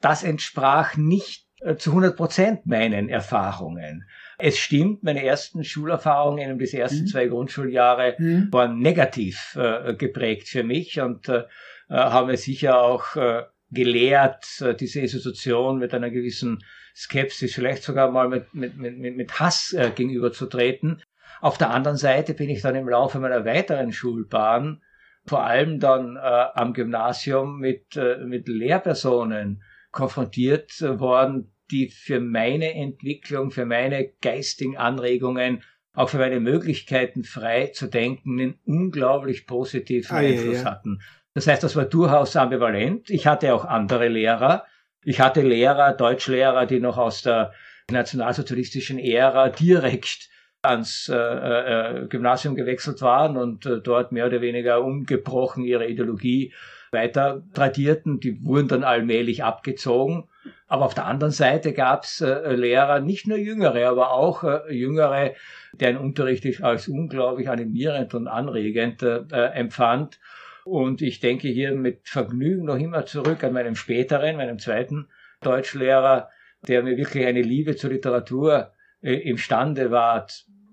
Das 0.00 0.22
entsprach 0.22 0.96
nicht 0.96 1.46
äh, 1.60 1.76
zu 1.76 1.90
100 1.90 2.16
Prozent 2.16 2.66
meinen 2.66 3.08
Erfahrungen. 3.08 4.06
Es 4.42 4.58
stimmt, 4.58 5.02
meine 5.02 5.24
ersten 5.24 5.64
Schulerfahrungen, 5.64 6.58
diese 6.58 6.78
ersten 6.78 7.02
mhm. 7.02 7.06
zwei 7.06 7.26
Grundschuljahre, 7.26 8.16
mhm. 8.18 8.48
waren 8.52 8.78
negativ 8.78 9.56
äh, 9.56 9.94
geprägt 9.94 10.48
für 10.48 10.64
mich 10.64 11.00
und 11.00 11.28
äh, 11.28 11.44
äh 11.88 11.94
haben 11.94 12.28
mir 12.28 12.36
sicher 12.36 12.80
auch 12.80 13.16
äh, 13.16 13.42
gelehrt, 13.70 14.46
äh, 14.60 14.74
diese 14.74 15.00
Institution 15.00 15.78
mit 15.78 15.94
einer 15.94 16.10
gewissen 16.10 16.64
Skepsis, 16.94 17.54
vielleicht 17.54 17.82
sogar 17.82 18.10
mal 18.10 18.28
mit, 18.28 18.52
mit, 18.52 18.76
mit, 18.76 19.16
mit 19.16 19.40
Hass 19.40 19.72
äh, 19.72 19.90
gegenüberzutreten. 19.94 21.02
Auf 21.40 21.56
der 21.56 21.70
anderen 21.70 21.96
Seite 21.96 22.34
bin 22.34 22.50
ich 22.50 22.62
dann 22.62 22.74
im 22.74 22.88
Laufe 22.88 23.18
meiner 23.18 23.44
weiteren 23.44 23.92
Schulbahn 23.92 24.82
vor 25.26 25.44
allem 25.44 25.78
dann 25.78 26.16
äh, 26.16 26.20
am 26.20 26.72
Gymnasium 26.72 27.58
mit, 27.58 27.96
äh, 27.96 28.18
mit 28.24 28.48
Lehrpersonen 28.48 29.62
konfrontiert 29.90 30.80
äh, 30.80 30.98
worden, 30.98 31.49
die 31.70 31.88
für 31.88 32.20
meine 32.20 32.74
Entwicklung, 32.74 33.50
für 33.50 33.66
meine 33.66 34.12
geistigen 34.20 34.76
Anregungen, 34.76 35.62
auch 35.92 36.08
für 36.08 36.18
meine 36.18 36.40
Möglichkeiten 36.40 37.24
frei 37.24 37.66
zu 37.68 37.86
denken, 37.88 38.40
einen 38.40 38.58
unglaublich 38.64 39.46
positiven 39.46 40.16
ah, 40.16 40.20
Einfluss 40.20 40.56
ja, 40.56 40.62
ja. 40.62 40.70
hatten. 40.70 41.00
Das 41.34 41.46
heißt, 41.46 41.62
das 41.62 41.76
war 41.76 41.84
durchaus 41.84 42.36
ambivalent. 42.36 43.10
Ich 43.10 43.26
hatte 43.26 43.54
auch 43.54 43.64
andere 43.64 44.08
Lehrer. 44.08 44.64
Ich 45.02 45.20
hatte 45.20 45.42
Lehrer, 45.42 45.92
Deutschlehrer, 45.92 46.66
die 46.66 46.80
noch 46.80 46.98
aus 46.98 47.22
der 47.22 47.52
nationalsozialistischen 47.90 48.98
Ära 48.98 49.48
direkt 49.48 50.28
ans 50.62 51.08
äh, 51.08 51.16
äh, 51.16 52.06
Gymnasium 52.08 52.54
gewechselt 52.54 53.00
waren 53.00 53.36
und 53.36 53.64
äh, 53.66 53.80
dort 53.80 54.12
mehr 54.12 54.26
oder 54.26 54.40
weniger 54.40 54.82
ungebrochen 54.82 55.64
ihre 55.64 55.86
Ideologie 55.86 56.52
weiter 56.90 57.42
tradierten. 57.54 58.20
Die 58.20 58.44
wurden 58.44 58.68
dann 58.68 58.84
allmählich 58.84 59.42
abgezogen. 59.42 60.24
Aber 60.66 60.84
auf 60.84 60.94
der 60.94 61.06
anderen 61.06 61.32
Seite 61.32 61.72
gab 61.72 62.04
es 62.04 62.20
äh, 62.20 62.54
Lehrer, 62.54 63.00
nicht 63.00 63.26
nur 63.26 63.38
jüngere, 63.38 63.88
aber 63.88 64.12
auch 64.12 64.44
äh, 64.44 64.72
jüngere, 64.72 65.32
deren 65.72 65.96
Unterricht 65.96 66.44
ich 66.44 66.64
als 66.64 66.88
unglaublich 66.88 67.48
animierend 67.48 68.14
und 68.14 68.28
anregend 68.28 69.02
äh, 69.02 69.22
empfand. 69.30 70.20
Und 70.64 71.02
ich 71.02 71.20
denke 71.20 71.48
hier 71.48 71.74
mit 71.74 72.08
Vergnügen 72.08 72.64
noch 72.64 72.78
immer 72.78 73.06
zurück 73.06 73.42
an 73.42 73.52
meinem 73.52 73.74
späteren, 73.74 74.36
meinem 74.36 74.58
zweiten 74.58 75.08
Deutschlehrer, 75.40 76.28
der 76.68 76.82
mir 76.82 76.96
wirklich 76.96 77.26
eine 77.26 77.42
Liebe 77.42 77.76
zur 77.76 77.90
Literatur 77.90 78.72
imstande 79.00 79.90
war, 79.90 80.26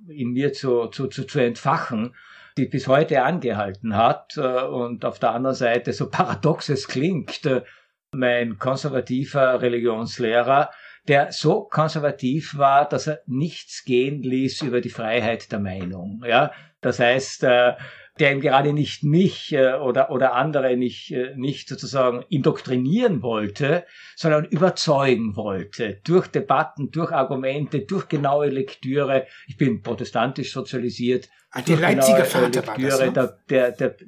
in 0.09 0.33
mir 0.33 0.51
zu, 0.51 0.87
zu, 0.87 1.07
zu, 1.07 1.23
zu 1.25 1.39
entfachen, 1.39 2.13
die 2.57 2.65
bis 2.65 2.89
heute 2.89 3.23
angehalten 3.23 3.95
hat. 3.95 4.37
Und 4.37 5.05
auf 5.05 5.19
der 5.19 5.31
anderen 5.31 5.55
Seite, 5.55 5.93
so 5.93 6.09
paradox 6.09 6.67
es 6.67 6.89
klingt, 6.89 7.49
mein 8.11 8.57
konservativer 8.57 9.61
Religionslehrer, 9.61 10.69
der 11.07 11.31
so 11.31 11.63
konservativ 11.63 12.57
war, 12.57 12.87
dass 12.87 13.07
er 13.07 13.21
nichts 13.25 13.85
gehen 13.85 14.21
ließ 14.23 14.61
über 14.63 14.81
die 14.81 14.89
Freiheit 14.89 15.51
der 15.51 15.59
Meinung. 15.59 16.23
Ja, 16.25 16.51
das 16.81 16.99
heißt, 16.99 17.43
der 18.19 18.31
ihm 18.31 18.41
gerade 18.41 18.73
nicht 18.73 19.03
mich 19.03 19.53
äh, 19.53 19.73
oder, 19.73 20.11
oder 20.11 20.33
andere 20.33 20.75
nicht, 20.77 21.11
äh, 21.11 21.33
nicht 21.35 21.69
sozusagen 21.69 22.23
indoktrinieren 22.29 23.21
wollte, 23.21 23.85
sondern 24.15 24.45
überzeugen 24.45 25.35
wollte. 25.35 26.01
Durch 26.03 26.27
Debatten, 26.27 26.91
durch 26.91 27.11
Argumente, 27.11 27.81
durch 27.81 28.07
genaue 28.07 28.49
Lektüre. 28.49 29.27
Ich 29.47 29.57
bin 29.57 29.81
protestantisch 29.81 30.51
sozialisiert. 30.51 31.29
Ah, 31.51 31.61
der 31.61 31.77
Leipziger 31.77 32.25
Vater 32.25 32.61
Lektüre, 32.61 32.99
war 32.99 33.11
das, 33.11 33.31
ne? 33.31 33.37
der, 33.49 33.71
der, 33.71 33.89
der, 33.91 34.07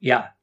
ja, 0.00 0.34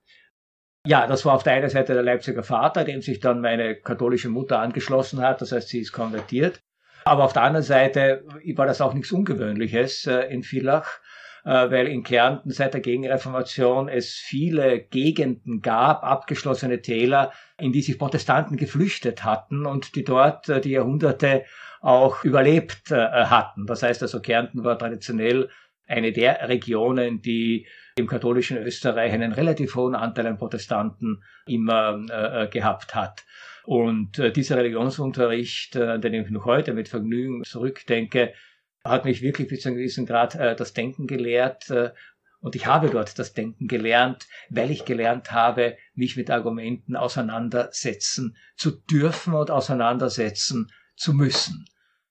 ja, 0.86 1.08
das 1.08 1.26
war 1.26 1.34
auf 1.34 1.44
der 1.44 1.54
einen 1.54 1.70
Seite 1.70 1.94
der 1.94 2.04
Leipziger 2.04 2.44
Vater, 2.44 2.84
dem 2.84 3.02
sich 3.02 3.20
dann 3.20 3.42
meine 3.42 3.76
katholische 3.76 4.30
Mutter 4.30 4.60
angeschlossen 4.60 5.22
hat. 5.22 5.42
Das 5.42 5.52
heißt, 5.52 5.70
sie 5.70 5.80
ist 5.80 5.92
konvertiert. 5.92 6.62
Aber 7.06 7.24
auf 7.24 7.34
der 7.34 7.44
anderen 7.44 7.64
Seite 7.64 8.24
war 8.56 8.66
das 8.66 8.82
auch 8.82 8.94
nichts 8.94 9.12
Ungewöhnliches 9.12 10.08
äh, 10.08 10.22
in 10.34 10.44
Villach 10.44 11.00
äh, 11.44 11.70
weil 11.70 11.88
in 11.88 12.02
Kärnten 12.04 12.50
seit 12.50 12.74
der 12.74 12.82
Gegenreformation 12.82 13.88
es 13.88 14.14
viele 14.14 14.80
Gegenden 14.80 15.62
gab, 15.62 16.04
abgeschlossene 16.04 16.82
Täler, 16.82 17.32
in 17.60 17.72
die 17.72 17.84
sich 17.84 18.00
Protestanten 18.00 18.58
geflüchtet 18.58 19.24
hatten 19.24 19.68
und 19.68 19.96
die 19.96 20.04
dort 20.04 20.50
äh, 20.50 20.60
die 20.60 20.72
Jahrhunderte 20.72 21.46
auch 21.82 22.24
überlebt 22.24 22.90
hatten. 22.90 23.68
Das 23.68 23.84
heißt 23.84 24.02
also, 24.02 24.20
Kärnten 24.20 24.64
war 24.64 24.80
traditionell 24.80 25.50
eine 25.86 26.12
der 26.12 26.50
Regionen, 26.50 27.22
die 27.22 27.68
im 27.98 28.08
katholischen 28.08 28.58
Österreich 28.58 29.14
einen 29.14 29.32
relativ 29.32 29.76
hohen 29.76 29.96
Anteil 29.96 30.28
an 30.28 30.38
Protestanten 30.38 31.24
immer 31.48 32.06
äh, 32.10 32.48
gehabt 32.48 32.94
hat. 32.94 33.26
Und 33.64 34.20
äh, 34.20 34.32
dieser 34.32 34.58
Religionsunterricht, 34.58 35.76
äh, 35.78 36.00
den 36.00 36.14
ich 36.14 36.30
noch 36.30 36.46
heute 36.46 36.74
mit 36.74 36.90
Vergnügen 36.90 37.44
zurückdenke, 37.46 38.34
hat 38.84 39.06
mich 39.06 39.22
wirklich 39.22 39.48
bis 39.48 39.62
zu 39.62 39.70
einem 39.70 39.78
gewissen 39.78 40.06
Grad 40.06 40.36
äh, 40.36 40.56
das 40.56 40.74
Denken 40.74 41.08
gelehrt. 41.08 41.70
Äh, 41.70 41.92
und 42.42 42.56
ich 42.56 42.68
habe 42.68 42.90
dort 42.90 43.18
das 43.18 43.34
Denken 43.34 43.68
gelernt, 43.68 44.28
weil 44.50 44.72
ich 44.72 44.84
gelernt 44.84 45.32
habe, 45.32 45.78
mich 45.96 46.18
mit 46.18 46.30
Argumenten 46.30 46.98
auseinandersetzen 46.98 48.36
zu 48.58 48.72
dürfen 48.72 49.34
und 49.34 49.50
auseinandersetzen 49.50 50.70
zu 50.98 51.14
müssen. 51.14 51.66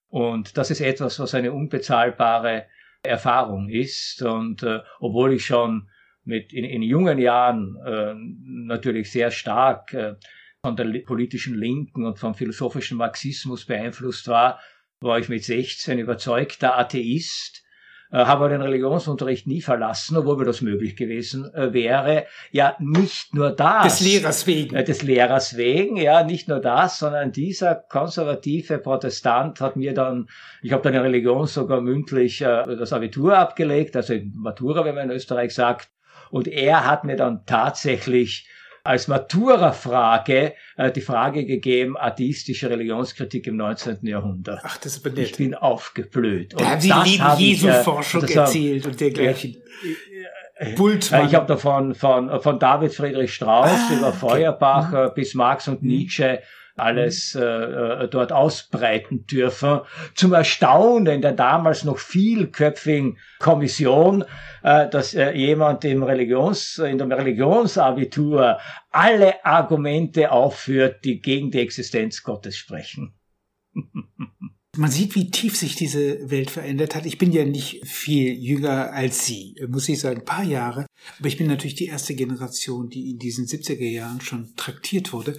Und 0.09 0.57
das 0.57 0.71
ist 0.71 0.81
etwas, 0.81 1.21
was 1.21 1.35
eine 1.35 1.53
unbezahlbare 1.53 2.67
Erfahrung 3.05 3.69
ist. 3.69 4.23
Und 4.23 4.63
äh, 4.63 4.81
obwohl 5.01 5.35
ich 5.35 5.47
schon 5.47 5.89
mit 6.25 6.53
in, 6.53 6.65
in 6.65 6.83
jungen 6.83 7.19
Jahren 7.19 7.77
äh, 7.85 8.15
natürlich 8.17 9.11
sehr 9.11 9.31
stark 9.31 9.93
äh, 9.93 10.15
von 10.63 10.77
der 10.77 10.87
politischen 11.01 11.55
Linken 11.55 12.07
und 12.07 12.19
vom 12.19 12.35
philosophischen 12.35 12.97
Marxismus 12.97 13.67
beeinflusst 13.67 14.29
war, 14.29 14.61
war 15.01 15.19
ich 15.19 15.29
mit 15.29 15.45
16 15.45 15.99
überzeugter 15.99 16.79
Atheist, 16.79 17.64
habe 18.13 18.49
den 18.49 18.63
Religionsunterricht 18.63 19.47
nie 19.47 19.61
verlassen, 19.61 20.17
obwohl 20.17 20.37
mir 20.37 20.45
das 20.45 20.61
möglich 20.61 20.97
gewesen 20.97 21.53
äh, 21.55 21.73
wäre. 21.73 22.27
Ja, 22.53 22.77
nicht 22.79 23.35
nur 23.35 23.51
das. 23.51 23.99
Des 23.99 24.01
Lehrers 24.01 24.47
wegen. 24.47 24.77
Äh, 24.77 24.85
des 24.85 25.03
Lehrers 25.03 25.57
wegen, 25.57 25.97
ja, 25.97 26.23
nicht 26.23 26.49
nur 26.49 26.61
das, 26.61 26.99
sondern 26.99 27.33
dieser 27.33 27.75
konservative 27.75 28.79
Protestant 28.79 29.61
hat 29.61 29.77
mir 29.77 29.95
dann, 29.95 30.29
ich 30.63 30.73
habe 30.73 30.83
dann 30.83 30.95
in 30.95 31.01
Religion 31.01 31.47
sogar 31.47 31.81
mündlich 31.81 32.39
das 32.39 32.93
Abitur 32.93 33.37
abgelegt, 33.37 33.97
also 33.97 34.15
Matura, 34.35 34.85
wenn 34.85 34.95
man 34.95 35.11
in 35.11 35.17
Österreich 35.17 35.55
sagt, 35.55 35.89
und 36.31 36.49
er 36.49 36.87
hat 36.87 37.05
mir 37.05 37.17
dann 37.17 37.45
tatsächlich 37.47 38.49
als 38.85 39.09
Matura-Frage 39.09 40.55
äh, 40.77 40.93
die 40.93 41.01
Frage 41.01 41.47
gegeben, 41.47 41.97
atheistische 41.99 42.69
Religionskritik 42.69 43.47
im 43.47 43.57
19. 43.57 44.07
Jahrhundert. 44.07 44.61
Ach, 44.63 44.77
das 44.77 44.99
ist. 44.99 45.19
Ich 45.19 45.37
bin 45.37 45.55
aufgeblüht. 45.55 46.55
Da 46.59 46.71
haben 46.71 46.81
Sie 46.81 46.93
lieben 46.93 47.25
Jesu-Forschung 47.39 48.25
äh, 48.25 48.33
erzählt 48.35 48.87
und 48.87 49.01
dergleichen. 49.01 49.57
Bultmann. 50.77 51.27
Ich 51.27 51.35
habe 51.35 51.47
davon 51.47 51.95
von, 51.95 52.41
von 52.41 52.59
David 52.59 52.95
Friedrich 52.95 53.35
Strauss 53.35 53.71
ah, 53.71 53.93
über 53.93 54.13
Feuerbach 54.13 54.89
okay. 54.89 55.07
Mhm. 55.07 55.15
bis 55.15 55.35
Marx 55.35 55.67
und 55.67 55.83
Nietzsche 55.83 56.43
alles 56.77 57.35
äh, 57.35 57.43
äh, 57.43 58.09
dort 58.09 58.33
ausbreiten 58.33 59.27
dürfen. 59.27 59.81
Zum 60.15 60.33
Erstaunen 60.33 61.23
der 61.23 61.33
damals 61.33 61.85
noch 61.85 61.99
vielköpfigen 61.99 63.19
Kommission, 63.39 64.25
äh, 64.63 64.89
dass 64.89 65.15
äh, 65.15 65.33
jemand 65.33 65.85
im 65.85 66.03
Religions, 66.03 66.79
in 66.79 66.99
dem 66.99 67.13
Religionsabitur 67.13 68.59
alle 68.91 69.45
Argumente 69.45 70.33
aufführt, 70.33 71.05
die 71.05 71.21
gegen 71.21 71.51
die 71.51 71.61
Existenz 71.61 72.23
Gottes 72.23 72.57
sprechen. 72.57 73.15
Man 74.77 74.91
sieht, 74.91 75.15
wie 75.15 75.31
tief 75.31 75.57
sich 75.57 75.77
diese 75.77 76.31
Welt 76.31 76.51
verändert 76.51 76.97
hat. 76.97 77.07
Ich 77.07 77.17
bin 77.17 77.31
ja 77.31 77.45
nicht 77.45 77.87
viel 77.87 78.33
jünger 78.33 78.93
als 78.93 79.25
Sie, 79.25 79.55
muss 79.69 79.89
ich 79.89 80.01
sagen, 80.01 80.21
ein 80.21 80.25
paar 80.25 80.43
Jahre. 80.43 80.87
Aber 81.19 81.29
ich 81.29 81.37
bin 81.37 81.47
natürlich 81.47 81.77
die 81.77 81.87
erste 81.87 82.17
Generation, 82.17 82.89
die 82.89 83.13
in 83.13 83.19
diesen 83.19 83.47
70er 83.47 83.89
Jahren 83.89 84.21
schon 84.21 84.57
traktiert 84.57 85.13
wurde. 85.13 85.37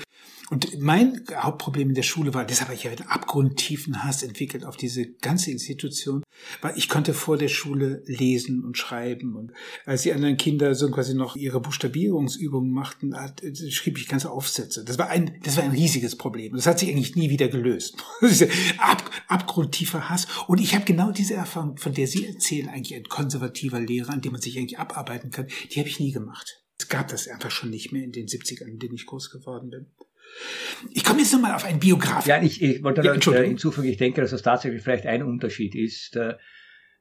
Und 0.51 0.79
mein 0.79 1.23
Hauptproblem 1.33 1.89
in 1.89 1.95
der 1.95 2.03
Schule 2.03 2.35
war, 2.35 2.45
deshalb 2.45 2.69
habe 2.69 2.75
ich 2.75 2.83
ja 2.83 2.91
einen 2.91 3.07
abgrundtiefen 3.07 4.03
Hass 4.03 4.21
entwickelt 4.21 4.63
auf 4.63 4.77
diese 4.77 5.07
ganze 5.13 5.49
Institution, 5.49 6.23
weil 6.61 6.77
ich 6.77 6.87
konnte 6.87 7.15
vor 7.15 7.37
der 7.37 7.47
Schule 7.47 8.03
lesen 8.05 8.63
und 8.63 8.77
schreiben. 8.77 9.35
Und 9.35 9.53
als 9.85 10.03
die 10.03 10.13
anderen 10.13 10.37
Kinder 10.37 10.75
so 10.75 10.91
quasi 10.91 11.15
noch 11.15 11.35
ihre 11.35 11.59
Buchstabierungsübungen 11.61 12.71
machten, 12.71 13.19
hat, 13.19 13.41
schrieb 13.69 13.97
ich 13.97 14.07
ganze 14.07 14.29
Aufsätze. 14.29 14.85
Das 14.85 14.99
war 14.99 15.09
ein, 15.09 15.39
das 15.43 15.57
war 15.57 15.63
ein 15.63 15.71
riesiges 15.71 16.15
Problem. 16.15 16.53
Das 16.55 16.67
hat 16.67 16.77
sich 16.77 16.89
eigentlich 16.89 17.15
nie 17.15 17.31
wieder 17.31 17.47
gelöst. 17.47 17.95
Ab, 18.77 19.09
abgrundtiefer 19.27 20.09
Hass. 20.09 20.27
Und 20.47 20.59
ich 20.61 20.75
habe 20.75 20.85
genau 20.85 21.11
diese 21.11 21.33
Erfahrung, 21.33 21.77
von 21.77 21.93
der 21.93 22.07
Sie 22.07 22.27
erzählen, 22.27 22.69
eigentlich 22.69 22.95
ein 22.95 23.05
konservativer 23.05 23.79
Lehrer, 23.79 24.13
an 24.13 24.21
dem 24.21 24.33
man 24.33 24.41
sich 24.41 24.57
eigentlich 24.59 24.77
abarbeiten 24.77 25.31
kann, 25.31 25.47
die 25.71 25.79
habe 25.79 25.89
ich 25.89 25.99
nie 25.99 26.11
gemacht. 26.11 26.61
Es 26.77 26.87
gab 26.87 27.07
das 27.07 27.27
einfach 27.27 27.51
schon 27.51 27.69
nicht 27.71 27.91
mehr 27.91 28.03
in 28.03 28.11
den 28.11 28.27
70ern, 28.27 28.67
in 28.67 28.79
denen 28.79 28.95
ich 28.95 29.05
groß 29.05 29.31
geworden 29.31 29.69
bin. 29.69 29.87
Ich 30.91 31.03
komme 31.03 31.19
jetzt 31.19 31.33
nochmal 31.33 31.55
auf 31.55 31.65
einen 31.65 31.79
Biograf. 31.79 32.25
Ja, 32.25 32.41
ich, 32.41 32.61
ich 32.61 32.83
wollte 32.83 33.01
ja, 33.01 33.13
äh, 33.13 33.47
hinzufügen, 33.47 33.87
ich 33.87 33.97
denke, 33.97 34.21
dass 34.21 34.31
das 34.31 34.41
tatsächlich 34.41 34.81
vielleicht 34.81 35.05
ein 35.05 35.23
Unterschied 35.23 35.75
ist, 35.75 36.15
äh, 36.15 36.35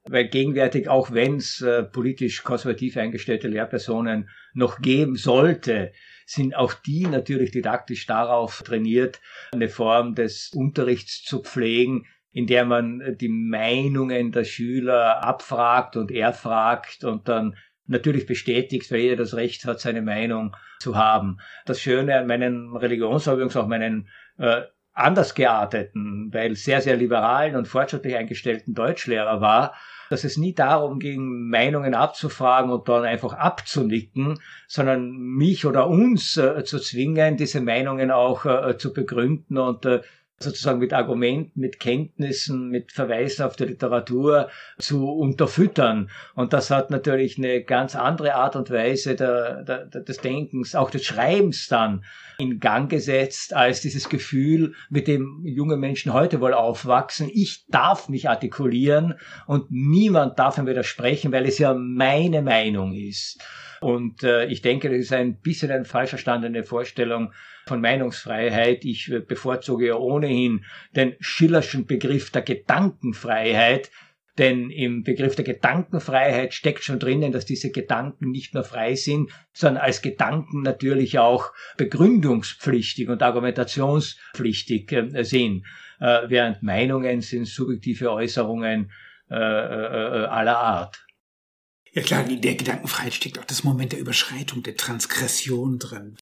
weil 0.05 0.29
gegenwärtig, 0.29 0.89
auch 0.89 1.13
wenn 1.13 1.37
es 1.37 1.61
äh, 1.61 1.83
politisch 1.83 2.43
konservativ 2.43 2.97
eingestellte 2.97 3.49
Lehrpersonen 3.49 4.29
noch 4.53 4.81
geben 4.81 5.17
sollte, 5.17 5.93
sind 6.27 6.55
auch 6.55 6.75
die 6.75 7.07
natürlich 7.07 7.51
didaktisch 7.51 8.07
darauf 8.07 8.63
trainiert, 8.63 9.21
eine 9.53 9.69
Form 9.69 10.15
des 10.15 10.51
Unterrichts 10.55 11.23
zu 11.23 11.43
pflegen, 11.43 12.07
in 12.33 12.47
der 12.47 12.65
man 12.65 13.17
die 13.21 13.29
Meinungen 13.29 14.33
der 14.33 14.45
Schüler 14.45 15.23
abfragt 15.23 15.97
und 15.97 16.11
erfragt 16.11 17.05
und 17.05 17.29
dann 17.29 17.57
natürlich 17.87 18.27
bestätigt, 18.27 18.91
weil 18.91 19.01
jeder 19.01 19.17
das 19.17 19.35
Recht 19.35 19.65
hat, 19.65 19.81
seine 19.81 20.03
Meinung 20.03 20.57
zu 20.81 20.97
haben. 20.97 21.39
Das 21.67 21.81
Schöne 21.81 22.19
an 22.19 22.27
meinen 22.27 22.77
Religionsübrigens 22.77 23.57
auch 23.57 23.67
meinen 23.67 24.09
äh, 24.39 24.63
anders 24.95 25.35
gearteten, 25.35 26.33
weil 26.33 26.55
sehr, 26.55 26.81
sehr 26.81 26.97
liberalen 26.97 27.57
und 27.57 27.67
fortschrittlich 27.67 28.15
eingestellten 28.17 28.75
Deutschlehrer 28.75 29.41
war, 29.41 29.75
dass 30.09 30.23
es 30.23 30.37
nie 30.37 30.55
darum 30.55 31.01
ging, 31.01 31.49
Meinungen 31.49 31.95
abzufragen 31.95 32.71
und 32.71 32.89
dann 32.89 33.05
einfach 33.05 33.33
abzunicken, 33.33 34.39
sondern 34.69 35.11
mich 35.11 35.67
oder 35.67 35.89
uns 35.89 36.37
äh, 36.37 36.63
zu 36.65 36.79
zwingen, 36.79 37.37
diese 37.37 37.61
Meinungen 37.61 38.11
auch 38.11 38.47
äh, 38.47 38.79
zu 38.79 38.93
begründen 38.93 39.59
und 39.59 39.85
äh, 39.85 40.03
sozusagen 40.45 40.79
mit 40.79 40.93
Argumenten, 40.93 41.59
mit 41.59 41.81
Kenntnissen, 41.81 42.69
mit 42.69 42.93
Verweisen 42.93 43.45
auf 43.45 43.57
die 43.57 43.65
Literatur 43.65 44.49
zu 44.79 45.11
unterfüttern. 45.11 46.11
Und 46.35 46.53
das 46.53 46.71
hat 46.71 46.91
natürlich 46.91 47.39
eine 47.39 47.63
ganz 47.63 47.97
andere 47.97 48.35
Art 48.35 48.57
und 48.57 48.71
Weise 48.71 49.17
der, 49.17 49.63
der, 49.63 49.87
des 49.87 50.19
Denkens, 50.19 50.75
auch 50.75 50.91
des 50.91 51.05
Schreibens 51.05 51.69
dann 51.69 52.05
in 52.39 52.61
Gang 52.61 52.91
gesetzt, 52.91 53.55
als 53.55 53.81
dieses 53.81 54.09
Gefühl, 54.09 54.75
mit 54.91 55.09
dem 55.09 55.43
junge 55.45 55.77
Menschen 55.77 56.13
heute 56.13 56.41
wohl 56.41 56.55
aufwachsen. 56.55 57.31
Ich 57.33 57.67
darf 57.69 58.09
mich 58.09 58.29
artikulieren 58.29 59.15
und 59.47 59.71
niemand 59.71 60.39
darf 60.39 60.59
mir 60.59 60.67
widersprechen, 60.67 61.33
weil 61.33 61.47
es 61.47 61.59
ja 61.59 61.75
meine 61.75 62.43
Meinung 62.43 62.93
ist. 62.93 63.41
Und 63.85 64.23
äh, 64.23 64.47
ich 64.47 64.63
denke, 64.63 64.89
das 64.89 64.99
ist 64.99 65.13
ein 65.13 65.37
bisschen 65.43 65.71
eine 65.71 65.85
falsch 65.85 66.09
verstandene 66.09 66.65
Vorstellung 66.65 67.35
von 67.67 67.83
Meinungsfreiheit. 67.83 68.83
Ich 68.87 69.13
äh, 69.13 69.21
bevorzuge 69.21 69.89
ja 69.89 69.97
ohnehin 69.97 70.65
den 70.97 71.17
Schillerschen 71.21 71.85
Begriff 71.85 72.31
der 72.31 72.41
Gedankenfreiheit, 72.41 73.91
denn 74.39 74.71
im 74.71 75.03
Begriff 75.03 75.37
der 75.37 75.45
Gedankenfreiheit 75.45 76.55
steckt 76.55 76.83
schon 76.83 76.99
drinnen, 76.99 77.31
dass 77.31 77.45
diese 77.45 77.73
Gedanken 77.73 78.31
nicht 78.31 78.55
nur 78.55 78.65
frei 78.65 78.95
sind, 78.95 79.31
sondern 79.53 79.83
als 79.83 80.01
Gedanken 80.01 80.63
natürlich 80.63 81.19
auch 81.19 81.53
begründungspflichtig 81.77 83.11
und 83.11 83.23
argumentationspflichtig 83.23 84.93
äh, 84.93 85.25
sind. 85.25 85.67
Äh, 86.01 86.23
während 86.29 86.63
Meinungen 86.63 87.21
sind 87.21 87.47
subjektive 87.47 88.11
Äußerungen 88.11 88.91
aller 89.27 90.59
Art. 90.59 91.04
Ja 91.95 92.03
klar, 92.03 92.29
in 92.29 92.41
der 92.41 92.57
Gedankenfreiheit 92.57 93.15
steckt 93.15 93.39
auch 93.39 93.45
das 93.45 93.65
Moment 93.65 93.93
der 93.93 94.01
Überschreitung, 94.01 94.63
der 94.63 94.77
Transgression 94.77 95.79
drin 95.79 96.17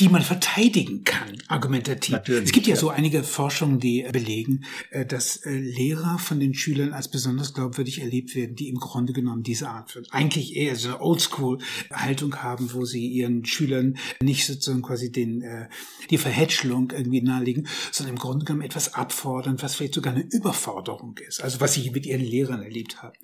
die 0.00 0.08
man 0.08 0.22
verteidigen 0.22 1.04
kann, 1.04 1.36
argumentativ. 1.48 2.12
Natürlich, 2.12 2.44
es 2.44 2.52
gibt 2.52 2.66
ja, 2.66 2.74
ja, 2.74 2.80
so 2.80 2.88
einige 2.88 3.22
Forschungen, 3.22 3.80
die 3.80 4.06
belegen, 4.10 4.64
äh, 4.90 5.04
dass 5.04 5.36
äh, 5.44 5.50
Lehrer 5.50 6.18
von 6.18 6.40
den 6.40 6.54
Schülern 6.54 6.94
als 6.94 7.10
besonders 7.10 7.52
glaubwürdig 7.52 8.00
erlebt 8.00 8.34
werden, 8.34 8.56
die 8.56 8.68
im 8.68 8.76
Grunde 8.76 9.12
genommen 9.12 9.42
diese 9.42 9.68
Art 9.68 9.90
von, 9.90 10.06
eigentlich 10.10 10.56
eher 10.56 10.74
so 10.76 10.88
eine 10.88 11.00
Oldschool-Haltung 11.02 12.36
haben, 12.36 12.72
wo 12.72 12.86
sie 12.86 13.06
ihren 13.06 13.44
Schülern 13.44 13.98
nicht 14.22 14.46
sozusagen 14.46 14.82
quasi 14.82 15.12
den, 15.12 15.42
äh, 15.42 15.68
die 16.08 16.18
Verhätschelung 16.18 16.92
irgendwie 16.92 17.20
nahelegen, 17.20 17.68
sondern 17.92 18.14
im 18.14 18.18
Grunde 18.18 18.46
genommen 18.46 18.64
etwas 18.64 18.94
abfordern, 18.94 19.60
was 19.60 19.74
vielleicht 19.74 19.94
sogar 19.94 20.14
eine 20.14 20.24
Überforderung 20.30 21.18
ist. 21.28 21.42
Also 21.42 21.60
was 21.60 21.74
sie 21.74 21.90
mit 21.90 22.06
ihren 22.06 22.24
Lehrern 22.24 22.62
erlebt 22.62 23.02
haben. 23.02 23.18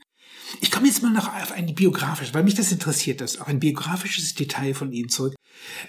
Ich 0.60 0.70
komme 0.70 0.86
jetzt 0.86 1.02
mal 1.02 1.12
noch 1.12 1.28
auf 1.28 1.52
ein 1.52 1.74
biografisches, 1.74 2.34
weil 2.34 2.44
mich 2.44 2.54
das 2.54 2.72
interessiert, 2.72 3.20
das 3.20 3.40
auf 3.40 3.48
ein 3.48 3.60
biografisches 3.60 4.34
Detail 4.34 4.74
von 4.74 4.92
Ihnen 4.92 5.08
zurück, 5.08 5.34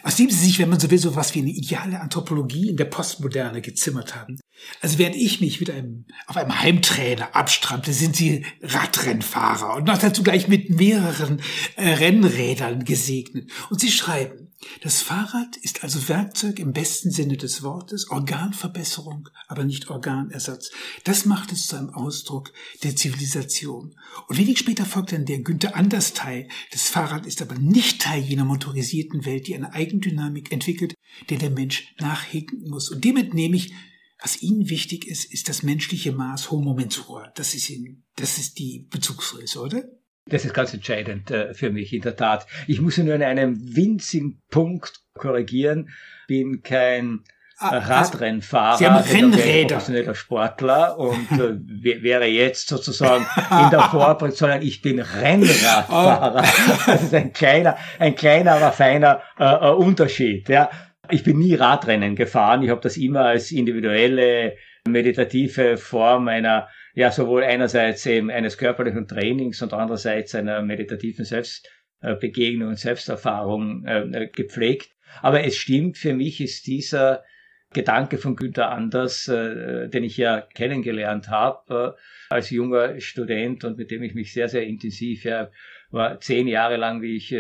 aus 0.03 0.15
dem 0.15 0.29
Sie 0.29 0.37
sich, 0.37 0.59
wenn 0.59 0.69
man 0.69 0.79
so 0.79 0.89
will, 0.89 0.97
so 0.97 1.15
was 1.15 1.35
wie 1.35 1.39
eine 1.39 1.49
ideale 1.49 1.99
Anthropologie 1.99 2.69
in 2.69 2.77
der 2.77 2.85
Postmoderne 2.85 3.61
gezimmert 3.61 4.15
haben. 4.15 4.39
Also 4.81 4.97
während 4.97 5.15
ich 5.15 5.41
mich 5.41 5.59
mit 5.59 5.69
einem, 5.69 6.05
auf 6.25 6.37
einem 6.37 6.59
Heimtrainer 6.59 7.35
abstrampte, 7.35 7.93
sind 7.93 8.15
Sie 8.15 8.45
Radrennfahrer 8.61 9.75
und 9.75 9.85
noch 9.85 9.97
dazu 9.97 10.23
gleich 10.23 10.47
mit 10.47 10.69
mehreren 10.69 11.41
äh, 11.75 11.89
Rennrädern 11.89 12.83
gesegnet. 12.83 13.51
Und 13.69 13.79
Sie 13.79 13.91
schreiben, 13.91 14.46
das 14.81 15.01
Fahrrad 15.01 15.55
ist 15.57 15.83
also 15.83 16.07
Werkzeug 16.07 16.59
im 16.59 16.73
besten 16.73 17.11
Sinne 17.11 17.37
des 17.37 17.61
Wortes, 17.61 18.09
Organverbesserung, 18.09 19.29
aber 19.47 19.63
nicht 19.63 19.89
Organersatz. 19.89 20.71
Das 21.03 21.25
macht 21.25 21.51
es 21.51 21.67
zu 21.67 21.75
einem 21.75 21.91
Ausdruck 21.91 22.51
der 22.83 22.95
Zivilisation. 22.95 23.95
Und 24.27 24.37
wenig 24.37 24.57
später 24.57 24.85
folgt 24.85 25.11
dann 25.11 25.25
der 25.25 25.41
Günther 25.41 25.75
Anders 25.75 26.13
Teil. 26.13 26.47
Das 26.71 26.89
Fahrrad 26.89 27.27
ist 27.27 27.41
aber 27.41 27.55
nicht 27.55 28.01
Teil 28.01 28.21
jener 28.21 28.45
motorisierten 28.45 29.25
Welt, 29.25 29.47
die 29.47 29.55
eine 29.55 29.73
Eigendynamik 29.73 30.51
entwickelt, 30.51 30.95
der 31.29 31.37
der 31.37 31.51
Mensch 31.51 31.93
nachhinken 31.99 32.67
muss. 32.67 32.89
Und 32.89 33.03
dem 33.03 33.17
entnehme 33.17 33.57
ich, 33.57 33.73
was 34.19 34.41
Ihnen 34.41 34.69
wichtig 34.69 35.05
ist, 35.07 35.31
ist 35.31 35.49
das 35.49 35.61
menschliche 35.61 36.11
Maß 36.11 36.49
Homo 36.49 36.73
mensura. 36.73 37.31
Das 37.35 37.53
ist, 37.53 37.69
Ihnen, 37.69 38.05
das 38.15 38.39
ist 38.39 38.57
die 38.57 38.87
Bezugsgröße, 38.89 39.61
oder? 39.61 39.83
Das 40.29 40.45
ist 40.45 40.53
ganz 40.53 40.73
entscheidend 40.73 41.31
äh, 41.31 41.53
für 41.53 41.69
mich, 41.69 41.93
in 41.93 42.01
der 42.01 42.15
Tat. 42.15 42.45
Ich 42.67 42.81
muss 42.81 42.97
nur 42.97 43.15
in 43.15 43.23
einem 43.23 43.57
winzigen 43.75 44.41
Punkt 44.49 45.01
korrigieren. 45.13 45.89
Bin 46.27 46.61
kein 46.63 47.21
ah, 47.59 47.75
äh, 47.75 47.77
Radrennfahrer, 47.77 48.77
Sie 48.77 48.87
haben 48.87 49.03
Rennräder. 49.03 49.75
professioneller 49.75 50.15
Sportler 50.15 50.97
und 50.97 51.31
äh, 51.31 52.03
wäre 52.03 52.25
jetzt 52.25 52.67
sozusagen 52.67 53.25
in 53.63 53.69
der 53.69 53.81
Vorbereitung, 53.81 54.31
sondern 54.31 54.61
ich 54.61 54.81
bin 54.81 54.99
Rennradfahrer. 54.99 56.43
Oh. 56.47 56.91
Das 56.91 57.03
ist 57.03 57.13
ein 57.13 57.33
kleiner, 57.33 57.77
ein 57.99 58.15
kleiner, 58.15 58.53
aber 58.53 58.71
feiner 58.71 59.21
äh, 59.39 59.45
äh, 59.45 59.71
Unterschied. 59.71 60.49
Ja. 60.49 60.69
Ich 61.09 61.23
bin 61.23 61.37
nie 61.37 61.55
Radrennen 61.55 62.15
gefahren. 62.15 62.63
Ich 62.63 62.69
habe 62.69 62.81
das 62.81 62.97
immer 62.97 63.21
als 63.21 63.51
individuelle 63.51 64.57
meditative 64.87 65.77
Form 65.77 66.27
einer 66.27 66.67
ja 66.97 67.11
sowohl 67.11 67.43
einerseits 67.43 68.07
eben 68.07 68.31
eines 68.31 68.57
körperlichen 68.57 69.07
Trainings 69.07 69.61
und 69.61 69.71
andererseits 69.71 70.33
einer 70.33 70.63
meditativen 70.63 71.25
Selbstbegegnung 71.25 72.69
und 72.69 72.79
Selbsterfahrung 72.79 73.85
äh, 73.85 74.27
gepflegt. 74.33 74.89
Aber 75.21 75.43
es 75.43 75.55
stimmt, 75.57 75.99
für 75.99 76.15
mich 76.15 76.41
ist 76.41 76.65
dieser 76.65 77.23
Gedanke 77.71 78.17
von 78.17 78.35
Günther 78.35 78.71
Anders, 78.71 79.27
äh, 79.27 79.89
den 79.89 80.03
ich 80.03 80.17
ja 80.17 80.41
kennengelernt 80.41 81.29
habe 81.29 81.97
äh, 82.29 82.33
als 82.33 82.49
junger 82.49 82.99
Student 82.99 83.63
und 83.63 83.77
mit 83.77 83.91
dem 83.91 84.01
ich 84.01 84.15
mich 84.15 84.33
sehr, 84.33 84.49
sehr 84.49 84.65
intensiv, 84.65 85.23
ja, 85.23 85.51
war 85.91 86.19
zehn 86.19 86.47
Jahre 86.47 86.77
lang, 86.77 87.03
wie 87.03 87.15
ich 87.15 87.33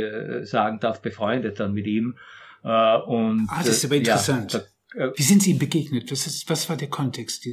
sagen 0.47 0.79
darf, 0.79 1.01
befreundet 1.01 1.59
dann 1.59 1.73
mit 1.73 1.85
ihm. 1.85 2.15
und, 2.61 3.47
ah, 3.49 3.57
das 3.57 3.69
ist 3.69 3.85
aber 3.85 3.95
interessant. 3.95 4.53
Ja, 4.53 4.61
da, 4.93 5.13
wie 5.17 5.23
sind 5.23 5.43
Sie 5.43 5.51
ihm 5.51 5.59
begegnet? 5.59 6.09
Was, 6.11 6.27
ist, 6.27 6.49
was 6.49 6.69
war 6.69 6.77
der 6.77 6.87
Kontext? 6.87 7.45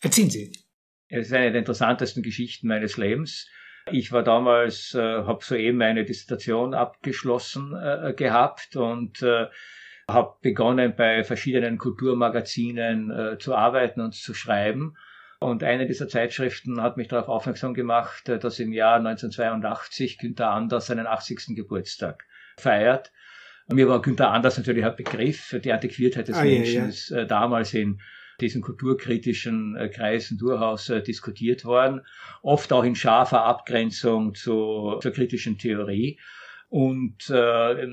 Erzählen 0.00 0.30
Sie. 0.30 0.52
Es 1.08 1.28
ist 1.28 1.32
eine 1.32 1.50
der 1.50 1.60
interessantesten 1.60 2.22
Geschichten 2.22 2.68
meines 2.68 2.96
Lebens. 2.96 3.48
Ich 3.90 4.12
war 4.12 4.22
damals, 4.22 4.94
äh, 4.94 5.00
habe 5.00 5.42
soeben 5.42 5.78
meine 5.78 6.04
Dissertation 6.04 6.74
abgeschlossen 6.74 7.74
äh, 7.74 8.12
gehabt 8.14 8.76
und 8.76 9.22
äh, 9.22 9.46
habe 10.06 10.36
begonnen 10.42 10.94
bei 10.96 11.24
verschiedenen 11.24 11.78
Kulturmagazinen 11.78 13.10
äh, 13.10 13.38
zu 13.38 13.54
arbeiten 13.54 14.00
und 14.00 14.14
zu 14.14 14.34
schreiben. 14.34 14.96
Und 15.40 15.62
eine 15.62 15.86
dieser 15.86 16.08
Zeitschriften 16.08 16.82
hat 16.82 16.96
mich 16.96 17.08
darauf 17.08 17.28
aufmerksam 17.28 17.74
gemacht, 17.74 18.28
äh, 18.28 18.38
dass 18.38 18.58
im 18.58 18.72
Jahr 18.72 18.96
1982 18.96 20.18
Günther 20.18 20.50
Anders 20.50 20.86
seinen 20.86 21.06
80. 21.06 21.54
Geburtstag 21.54 22.24
feiert. 22.56 23.12
Mir 23.68 23.88
war 23.88 24.02
Günther 24.02 24.30
Anders 24.30 24.56
natürlich 24.56 24.84
ein 24.84 24.96
Begriff. 24.96 25.54
Die 25.62 25.72
Antiquiertheit 25.72 26.28
des 26.28 26.36
ah, 26.36 26.42
Menschen 26.42 26.90
ja, 26.90 27.16
ja. 27.16 27.22
äh, 27.22 27.26
damals 27.26 27.74
in 27.74 28.00
diesen 28.40 28.62
kulturkritischen 28.62 29.76
äh, 29.76 29.88
Kreisen 29.88 30.38
durchaus 30.38 30.88
äh, 30.88 31.02
diskutiert 31.02 31.64
worden, 31.64 32.02
oft 32.42 32.72
auch 32.72 32.84
in 32.84 32.94
scharfer 32.94 33.44
Abgrenzung 33.44 34.34
zu, 34.34 34.98
zur 35.00 35.12
kritischen 35.12 35.58
Theorie. 35.58 36.18
Und 36.68 37.30
äh, 37.30 37.88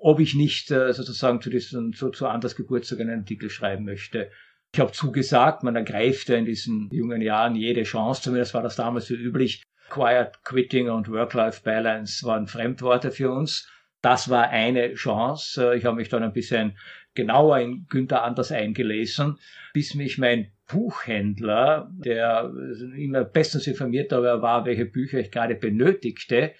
ob 0.00 0.20
ich 0.20 0.34
nicht 0.34 0.70
äh, 0.70 0.92
sozusagen 0.92 1.40
zu 1.40 1.50
diesem 1.50 1.94
zu, 1.94 2.10
zu 2.10 2.26
Anders 2.26 2.54
Geburtstag 2.54 3.00
einen 3.00 3.20
Artikel 3.20 3.48
schreiben 3.48 3.84
möchte. 3.84 4.30
Ich 4.72 4.78
habe 4.78 4.92
zugesagt, 4.92 5.62
man 5.62 5.76
ergreift 5.76 6.28
ja 6.28 6.36
in 6.36 6.44
diesen 6.44 6.90
jungen 6.92 7.22
Jahren 7.22 7.56
jede 7.56 7.82
Chance, 7.82 8.22
zumindest 8.22 8.54
war 8.54 8.62
das 8.62 8.76
damals 8.76 9.06
so 9.06 9.14
üblich. 9.14 9.62
Quiet 9.88 10.44
Quitting 10.44 10.88
und 10.88 11.10
Work-Life-Balance 11.10 12.24
waren 12.24 12.46
Fremdworte 12.46 13.10
für 13.10 13.32
uns. 13.32 13.68
Das 14.02 14.30
war 14.30 14.48
eine 14.48 14.94
Chance. 14.94 15.74
Ich 15.74 15.84
habe 15.84 15.96
mich 15.96 16.08
dann 16.08 16.22
ein 16.22 16.32
bisschen 16.32 16.78
genauer 17.14 17.58
in 17.58 17.86
Günther 17.88 18.22
Anders 18.22 18.52
eingelesen, 18.52 19.38
bis 19.72 19.94
mich 19.94 20.18
mein 20.18 20.52
Buchhändler, 20.70 21.90
der 21.92 22.52
immer 22.96 23.24
bestens 23.24 23.66
informiert 23.66 24.12
darüber 24.12 24.42
war, 24.42 24.64
welche 24.64 24.86
Bücher 24.86 25.18
ich 25.18 25.30
gerade 25.30 25.54
benötigte, 25.54 26.52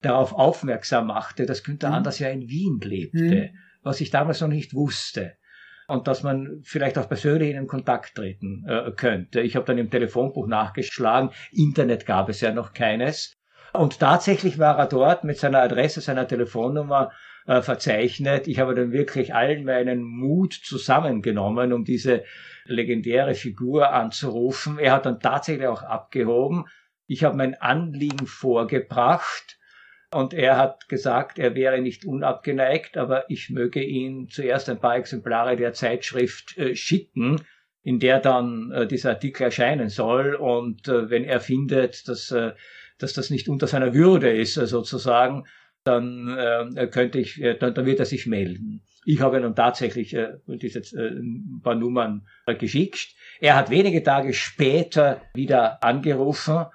darauf 0.00 0.32
aufmerksam 0.32 1.08
machte, 1.08 1.46
dass 1.46 1.64
Günther 1.64 1.88
mhm. 1.88 1.94
Anders 1.94 2.18
ja 2.18 2.28
in 2.28 2.48
Wien 2.48 2.78
lebte, 2.80 3.50
mhm. 3.52 3.58
was 3.82 4.00
ich 4.00 4.10
damals 4.10 4.40
noch 4.40 4.48
nicht 4.48 4.74
wusste. 4.74 5.36
Und 5.88 6.08
dass 6.08 6.24
man 6.24 6.62
vielleicht 6.64 6.98
auch 6.98 7.08
persönlich 7.08 7.54
in 7.54 7.68
Kontakt 7.68 8.16
treten 8.16 8.64
äh, 8.66 8.90
könnte. 8.90 9.40
Ich 9.40 9.54
habe 9.54 9.66
dann 9.66 9.78
im 9.78 9.90
Telefonbuch 9.90 10.48
nachgeschlagen, 10.48 11.30
Internet 11.52 12.06
gab 12.06 12.28
es 12.28 12.40
ja 12.40 12.52
noch 12.52 12.72
keines. 12.72 13.36
Und 13.72 14.00
tatsächlich 14.00 14.58
war 14.58 14.78
er 14.78 14.86
dort 14.86 15.22
mit 15.22 15.38
seiner 15.38 15.60
Adresse, 15.60 16.00
seiner 16.00 16.26
Telefonnummer 16.26 17.12
äh, 17.46 17.62
verzeichnet. 17.62 18.48
Ich 18.48 18.58
habe 18.58 18.74
dann 18.74 18.92
wirklich 18.92 19.34
all 19.34 19.62
meinen 19.62 20.02
Mut 20.02 20.52
zusammengenommen, 20.52 21.72
um 21.72 21.84
diese 21.84 22.24
legendäre 22.64 23.34
Figur 23.34 23.92
anzurufen. 23.92 24.78
Er 24.78 24.92
hat 24.92 25.06
dann 25.06 25.20
tatsächlich 25.20 25.66
auch 25.66 25.82
abgehoben. 25.82 26.64
Ich 27.06 27.24
habe 27.24 27.36
mein 27.36 27.54
Anliegen 27.54 28.26
vorgebracht 28.26 29.58
und 30.12 30.34
er 30.34 30.56
hat 30.56 30.88
gesagt, 30.88 31.38
er 31.38 31.54
wäre 31.54 31.80
nicht 31.80 32.04
unabgeneigt, 32.04 32.96
aber 32.96 33.30
ich 33.30 33.50
möge 33.50 33.82
ihm 33.82 34.28
zuerst 34.28 34.68
ein 34.68 34.80
paar 34.80 34.96
Exemplare 34.96 35.56
der 35.56 35.72
Zeitschrift 35.72 36.56
äh, 36.58 36.74
schicken, 36.74 37.40
in 37.82 38.00
der 38.00 38.18
dann 38.20 38.72
äh, 38.72 38.86
dieser 38.86 39.10
Artikel 39.10 39.44
erscheinen 39.44 39.88
soll. 39.88 40.34
Und 40.34 40.88
äh, 40.88 41.10
wenn 41.10 41.24
er 41.24 41.40
findet, 41.40 42.08
dass, 42.08 42.30
äh, 42.32 42.52
dass 42.98 43.12
das 43.12 43.30
nicht 43.30 43.48
unter 43.48 43.66
seiner 43.66 43.94
Würde 43.94 44.30
ist, 44.30 44.56
äh, 44.56 44.66
sozusagen, 44.66 45.44
dann 45.86 46.74
äh, 46.76 46.86
könnte 46.88 47.18
ich, 47.18 47.40
äh, 47.40 47.56
dann, 47.56 47.74
dann 47.74 47.86
wird 47.86 48.00
er 48.00 48.06
sich 48.06 48.26
melden. 48.26 48.82
Ich 49.04 49.20
habe 49.20 49.40
dann 49.40 49.54
tatsächlich 49.54 50.14
äh, 50.14 50.34
diese 50.46 50.80
äh, 50.80 51.08
ein 51.08 51.60
paar 51.62 51.76
Nummern 51.76 52.26
äh, 52.46 52.54
geschickt. 52.54 53.14
Er 53.40 53.54
hat 53.54 53.70
wenige 53.70 54.02
Tage 54.02 54.34
später 54.34 55.22
wieder 55.34 55.82
angerufen 55.82 56.66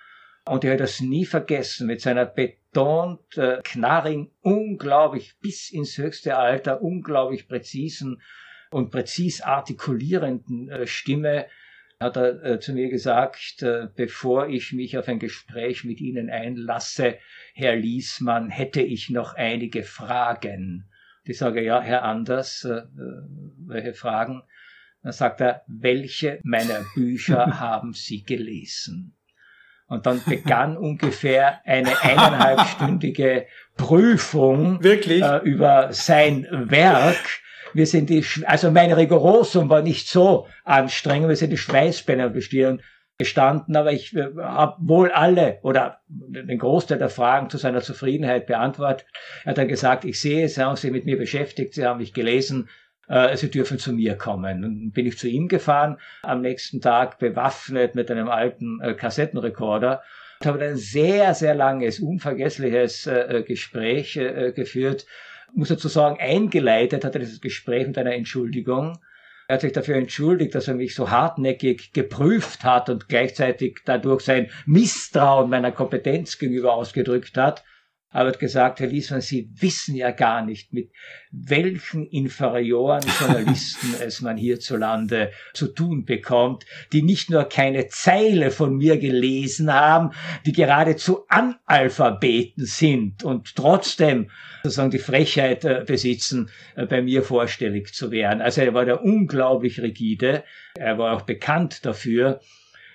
und 0.45 0.63
er 0.63 0.73
hat 0.73 0.79
das 0.79 1.01
nie 1.01 1.25
vergessen 1.25 1.87
mit 1.87 2.01
seiner 2.01 2.25
betont 2.25 3.37
äh, 3.37 3.59
knarrigen, 3.63 4.31
unglaublich 4.41 5.35
bis 5.41 5.71
ins 5.71 5.97
höchste 5.97 6.37
Alter, 6.37 6.81
unglaublich 6.81 7.47
präzisen 7.47 8.21
und 8.71 8.91
präzis 8.91 9.41
artikulierenden 9.41 10.69
äh, 10.69 10.87
Stimme 10.87 11.47
hat 12.01 12.17
er 12.17 12.43
äh, 12.43 12.59
zu 12.59 12.73
mir 12.73 12.89
gesagt, 12.89 13.61
äh, 13.61 13.87
bevor 13.95 14.47
ich 14.47 14.73
mich 14.73 14.97
auf 14.97 15.07
ein 15.07 15.19
Gespräch 15.19 15.83
mit 15.83 16.01
Ihnen 16.01 16.29
einlasse, 16.29 17.17
Herr 17.53 17.75
Liesmann, 17.75 18.49
hätte 18.49 18.81
ich 18.81 19.09
noch 19.09 19.35
einige 19.35 19.83
Fragen. 19.83 20.89
Ich 21.23 21.37
sage, 21.37 21.63
ja, 21.63 21.79
Herr 21.79 22.03
Anders, 22.03 22.65
äh, 22.65 22.79
äh, 22.79 22.85
welche 23.67 23.93
Fragen? 23.93 24.41
Dann 25.03 25.11
sagt 25.13 25.41
er, 25.41 25.63
welche 25.67 26.39
meiner 26.43 26.83
Bücher 26.95 27.59
haben 27.59 27.93
Sie 27.93 28.23
gelesen? 28.23 29.15
Und 29.85 30.05
dann 30.05 30.21
begann 30.25 30.77
ungefähr 30.77 31.65
eine 31.65 32.01
eineinhalbstündige 32.01 33.45
Prüfung 33.77 34.83
Wirklich? 34.83 35.21
Äh, 35.21 35.37
über 35.43 35.93
sein 35.93 36.47
Werk. 36.49 37.41
Wir 37.73 37.87
sind 37.87 38.09
die, 38.09 38.25
also 38.45 38.71
mein 38.71 38.91
Rigorosum 38.91 39.69
war 39.69 39.81
nicht 39.81 40.07
so 40.07 40.47
anstrengend, 40.63 41.29
wir 41.29 41.35
sind 41.35 41.51
die 41.51 41.57
Schweißbänder 41.57 42.29
bestehen 42.29 42.81
gestanden, 43.21 43.75
aber 43.75 43.91
ich 43.91 44.15
äh, 44.15 44.29
habe 44.35 44.77
wohl 44.79 45.11
alle 45.11 45.59
oder 45.61 45.99
den 46.07 46.57
Großteil 46.57 46.97
der 46.97 47.09
Fragen 47.09 47.51
zu 47.51 47.57
seiner 47.57 47.81
Zufriedenheit 47.81 48.47
beantwortet. 48.47 49.05
Er 49.43 49.51
hat 49.51 49.59
dann 49.59 49.67
gesagt, 49.67 50.05
ich 50.05 50.19
sehe, 50.19 50.49
Sie 50.49 50.59
haben 50.59 50.75
sich 50.75 50.91
mit 50.91 51.05
mir 51.05 51.19
beschäftigt, 51.19 51.75
Sie 51.75 51.85
haben 51.85 51.99
mich 51.99 52.13
gelesen, 52.13 52.67
äh, 53.07 53.37
Sie 53.37 53.51
dürfen 53.51 53.77
zu 53.77 53.93
mir 53.93 54.15
kommen. 54.15 54.63
Dann 54.63 54.91
bin 54.91 55.05
ich 55.05 55.19
zu 55.19 55.27
ihm 55.27 55.47
gefahren, 55.47 55.97
am 56.23 56.41
nächsten 56.41 56.81
Tag 56.81 57.19
bewaffnet 57.19 57.93
mit 57.93 58.09
einem 58.09 58.27
alten 58.27 58.81
äh, 58.81 58.95
Kassettenrekorder 58.95 60.01
und 60.39 60.47
habe 60.47 60.65
ein 60.65 60.77
sehr, 60.77 61.35
sehr 61.35 61.53
langes, 61.53 61.99
unvergessliches 61.99 63.05
äh, 63.05 63.43
Gespräch 63.45 64.19
geführt. 64.55 65.05
Muss 65.53 65.69
dazu 65.69 65.87
sagen, 65.87 66.17
eingeleitet 66.19 67.03
hat 67.03 67.15
er 67.15 67.19
dieses 67.19 67.41
Gespräch 67.41 67.87
mit 67.87 67.97
einer 67.97 68.13
Entschuldigung 68.13 68.97
er 69.51 69.55
hat 69.55 69.61
sich 69.63 69.73
dafür 69.73 69.97
entschuldigt, 69.97 70.55
dass 70.55 70.69
er 70.69 70.75
mich 70.75 70.95
so 70.95 71.09
hartnäckig 71.09 71.91
geprüft 71.91 72.63
hat 72.63 72.89
und 72.89 73.09
gleichzeitig 73.09 73.79
dadurch 73.83 74.21
sein 74.21 74.49
Misstrauen 74.65 75.49
meiner 75.49 75.73
Kompetenz 75.73 76.37
gegenüber 76.37 76.73
ausgedrückt 76.73 77.35
hat. 77.35 77.61
Aber 78.11 78.29
hat 78.29 78.39
gesagt, 78.39 78.79
Herr 78.79 78.87
Liesmann, 78.87 79.19
Sie 79.19 79.49
wissen 79.55 79.93
ja 79.93 80.11
gar 80.11 80.45
nicht, 80.45 80.71
mit 80.71 80.93
welchen 81.31 82.05
inferioren 82.05 83.03
Journalisten 83.19 83.93
es 84.01 84.21
man 84.21 84.37
hierzulande 84.37 85.33
zu 85.53 85.67
tun 85.67 86.05
bekommt, 86.05 86.65
die 86.93 87.01
nicht 87.01 87.29
nur 87.29 87.43
keine 87.43 87.89
Zeile 87.89 88.51
von 88.51 88.77
mir 88.77 88.97
gelesen 88.99 89.73
haben, 89.73 90.11
die 90.45 90.53
geradezu 90.53 91.25
Analphabeten 91.27 92.65
sind 92.65 93.25
und 93.25 93.53
trotzdem 93.57 94.29
sozusagen 94.63 94.91
die 94.91 94.99
Frechheit 94.99 95.65
äh, 95.65 95.83
besitzen, 95.85 96.49
äh, 96.75 96.85
bei 96.85 97.01
mir 97.01 97.23
vorstellig 97.23 97.93
zu 97.93 98.11
werden. 98.11 98.41
Also 98.41 98.61
er 98.61 98.73
war 98.73 98.85
da 98.85 98.95
unglaublich 98.95 99.81
rigide. 99.81 100.43
Er 100.77 100.97
war 100.97 101.15
auch 101.15 101.23
bekannt 101.23 101.85
dafür, 101.85 102.39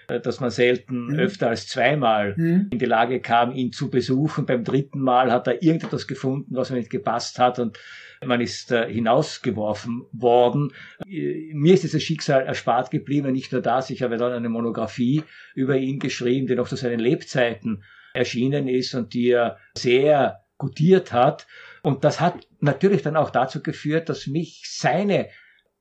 äh, 0.08 0.20
dass 0.20 0.40
man 0.40 0.50
selten 0.50 1.08
mhm. 1.08 1.18
öfter 1.18 1.48
als 1.48 1.66
zweimal 1.66 2.34
mhm. 2.36 2.68
in 2.70 2.78
die 2.78 2.86
Lage 2.86 3.20
kam, 3.20 3.52
ihn 3.52 3.72
zu 3.72 3.90
besuchen. 3.90 4.46
Beim 4.46 4.64
dritten 4.64 5.00
Mal 5.00 5.32
hat 5.32 5.46
er 5.46 5.62
irgendetwas 5.62 6.06
gefunden, 6.06 6.54
was 6.54 6.70
mir 6.70 6.78
nicht 6.78 6.90
gepasst 6.90 7.38
hat 7.38 7.58
und 7.58 7.78
man 8.24 8.40
ist 8.40 8.72
hinausgeworfen 8.72 10.06
worden. 10.10 10.72
Mir 11.06 11.74
ist 11.74 11.82
dieses 11.82 12.02
Schicksal 12.02 12.46
erspart 12.46 12.90
geblieben, 12.90 13.30
nicht 13.30 13.52
nur 13.52 13.60
das, 13.60 13.90
ich 13.90 14.02
habe 14.02 14.16
dann 14.16 14.32
eine 14.32 14.48
Monographie 14.48 15.22
über 15.54 15.76
ihn 15.76 15.98
geschrieben, 15.98 16.46
die 16.46 16.54
noch 16.54 16.66
zu 16.66 16.76
seinen 16.76 16.98
Lebzeiten 16.98 17.82
erschienen 18.14 18.68
ist 18.68 18.94
und 18.94 19.12
die 19.12 19.28
er 19.28 19.58
sehr 19.76 20.45
gutiert 20.58 21.12
hat. 21.12 21.46
Und 21.82 22.04
das 22.04 22.20
hat 22.20 22.46
natürlich 22.60 23.02
dann 23.02 23.16
auch 23.16 23.30
dazu 23.30 23.62
geführt, 23.62 24.08
dass 24.08 24.26
mich 24.26 24.64
seine, 24.66 25.28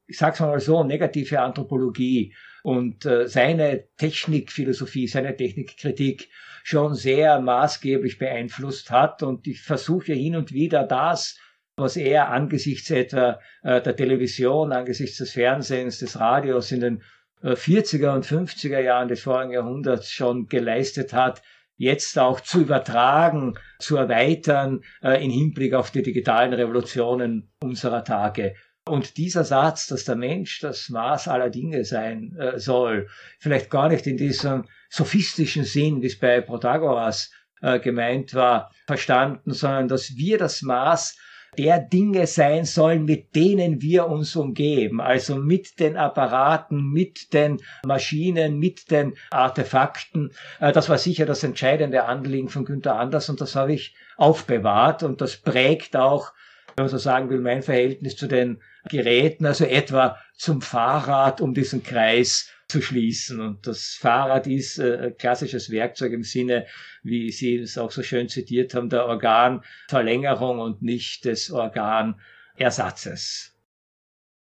ich 0.07 0.17
sag's 0.17 0.39
mal 0.39 0.59
so, 0.59 0.83
negative 0.83 1.41
Anthropologie 1.41 2.35
und 2.63 3.05
äh, 3.05 3.27
seine 3.27 3.85
Technikphilosophie, 3.97 5.07
seine 5.07 5.35
Technikkritik 5.35 6.29
schon 6.63 6.95
sehr 6.95 7.39
maßgeblich 7.39 8.17
beeinflusst 8.17 8.89
hat. 8.91 9.23
Und 9.23 9.47
ich 9.47 9.61
versuche 9.61 10.13
hin 10.13 10.35
und 10.35 10.51
wieder 10.51 10.83
das, 10.83 11.37
was 11.77 11.97
er 11.97 12.29
angesichts 12.29 12.89
etwa 12.89 13.39
äh, 13.63 13.81
der 13.81 13.95
Television, 13.95 14.71
angesichts 14.71 15.17
des 15.17 15.33
Fernsehens, 15.33 15.99
des 15.99 16.19
Radios 16.19 16.71
in 16.71 16.79
den 16.79 17.03
äh, 17.43 17.51
40er 17.51 18.15
und 18.15 18.25
50er 18.25 18.79
Jahren 18.79 19.09
des 19.09 19.21
vorigen 19.21 19.51
Jahrhunderts 19.51 20.11
schon 20.11 20.47
geleistet 20.47 21.13
hat, 21.13 21.41
jetzt 21.77 22.17
auch 22.17 22.39
zu 22.39 22.61
übertragen, 22.61 23.55
zu 23.79 23.97
erweitern 23.97 24.81
äh, 25.01 25.23
im 25.23 25.31
Hinblick 25.31 25.73
auf 25.73 25.91
die 25.91 26.03
digitalen 26.03 26.53
Revolutionen 26.53 27.51
unserer 27.61 28.03
Tage. 28.03 28.55
Und 28.87 29.17
dieser 29.17 29.43
Satz, 29.43 29.87
dass 29.87 30.05
der 30.05 30.15
Mensch 30.15 30.59
das 30.59 30.89
Maß 30.89 31.27
aller 31.27 31.49
Dinge 31.49 31.83
sein 31.85 32.35
äh, 32.37 32.59
soll, 32.59 33.07
vielleicht 33.39 33.69
gar 33.71 33.89
nicht 33.89 34.05
in 34.05 34.17
diesem 34.17 34.65
sophistischen 34.89 35.63
Sinn, 35.63 36.01
wie 36.01 36.07
es 36.07 36.19
bei 36.19 36.39
Protagoras 36.41 37.31
äh, 37.61 37.79
gemeint 37.79 38.35
war, 38.35 38.71
verstanden, 38.85 39.53
sondern 39.53 39.87
dass 39.87 40.15
wir 40.15 40.37
das 40.37 40.61
Maß 40.61 41.17
der 41.57 41.79
Dinge 41.79 42.27
sein 42.27 42.65
sollen, 42.65 43.05
mit 43.05 43.35
denen 43.35 43.81
wir 43.81 44.07
uns 44.07 44.35
umgeben. 44.35 45.01
Also 45.01 45.35
mit 45.35 45.79
den 45.79 45.97
Apparaten, 45.97 46.91
mit 46.91 47.33
den 47.33 47.61
Maschinen, 47.85 48.59
mit 48.59 48.91
den 48.91 49.13
Artefakten. 49.31 50.31
Äh, 50.59 50.71
das 50.71 50.89
war 50.89 50.97
sicher 50.97 51.25
das 51.25 51.43
entscheidende 51.43 52.05
Anliegen 52.05 52.49
von 52.49 52.65
Günther 52.65 52.97
Anders 52.97 53.29
und 53.29 53.41
das 53.41 53.55
habe 53.55 53.73
ich 53.73 53.95
aufbewahrt 54.17 55.03
und 55.03 55.21
das 55.21 55.37
prägt 55.37 55.95
auch, 55.95 56.33
wenn 56.75 56.83
man 56.85 56.89
so 56.89 56.97
sagen 56.97 57.29
will, 57.29 57.39
mein 57.39 57.61
Verhältnis 57.61 58.15
zu 58.15 58.27
den 58.27 58.61
Geräten, 58.89 59.45
also 59.45 59.65
etwa 59.65 60.17
zum 60.35 60.61
Fahrrad, 60.61 61.41
um 61.41 61.53
diesen 61.53 61.83
Kreis 61.83 62.49
zu 62.67 62.81
schließen. 62.81 63.39
Und 63.39 63.67
das 63.67 63.95
Fahrrad 63.99 64.47
ist 64.47 64.79
äh, 64.79 65.13
klassisches 65.17 65.69
Werkzeug 65.69 66.13
im 66.13 66.23
Sinne, 66.23 66.65
wie 67.03 67.31
Sie 67.31 67.55
es 67.55 67.77
auch 67.77 67.91
so 67.91 68.03
schön 68.03 68.29
zitiert 68.29 68.73
haben, 68.73 68.89
der 68.89 69.05
Organverlängerung 69.05 70.59
und 70.59 70.81
nicht 70.81 71.25
des 71.25 71.51
Organersatzes. 71.51 73.51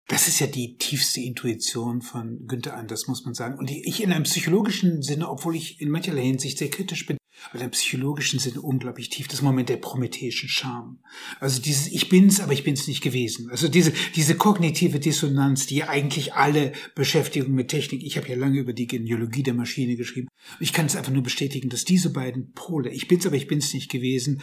Das 0.08 0.28
ist 0.28 0.40
ja 0.40 0.46
die 0.46 0.76
tiefste 0.76 1.20
Intuition 1.20 2.02
von 2.02 2.46
Günther 2.46 2.76
Anders, 2.76 3.08
muss 3.08 3.24
man 3.24 3.34
sagen. 3.34 3.58
Und 3.58 3.70
ich 3.70 4.02
in 4.02 4.12
einem 4.12 4.24
psychologischen 4.24 5.02
Sinne, 5.02 5.28
obwohl 5.28 5.56
ich 5.56 5.80
in 5.80 5.90
mancherlei 5.90 6.22
Hinsicht 6.22 6.58
sehr 6.58 6.70
kritisch 6.70 7.06
bin, 7.06 7.16
aber 7.50 7.62
im 7.62 7.70
psychologischen 7.70 8.38
Sinne 8.38 8.60
unglaublich 8.60 9.08
tief, 9.10 9.28
das 9.28 9.42
Moment 9.42 9.68
der 9.68 9.76
prometheischen 9.76 10.48
Scham. 10.48 11.00
Also 11.40 11.60
dieses 11.60 11.88
Ich 11.88 12.08
bin's, 12.08 12.40
aber 12.40 12.52
ich 12.52 12.64
bin's 12.64 12.86
nicht 12.86 13.02
gewesen. 13.02 13.50
Also 13.50 13.68
diese, 13.68 13.92
diese 14.14 14.36
kognitive 14.36 15.00
Dissonanz, 15.00 15.66
die 15.66 15.84
eigentlich 15.84 16.34
alle 16.34 16.72
Beschäftigung 16.94 17.52
mit 17.52 17.68
Technik, 17.68 18.02
ich 18.02 18.16
habe 18.16 18.28
ja 18.28 18.36
lange 18.36 18.60
über 18.60 18.72
die 18.72 18.86
Genealogie 18.86 19.42
der 19.42 19.54
Maschine 19.54 19.96
geschrieben, 19.96 20.28
ich 20.60 20.72
kann 20.72 20.86
es 20.86 20.96
einfach 20.96 21.12
nur 21.12 21.22
bestätigen, 21.22 21.68
dass 21.68 21.84
diese 21.84 22.12
beiden 22.12 22.52
Pole, 22.52 22.90
ich 22.90 23.08
bin's, 23.08 23.26
aber 23.26 23.36
ich 23.36 23.48
bin's 23.48 23.74
nicht 23.74 23.90
gewesen, 23.90 24.42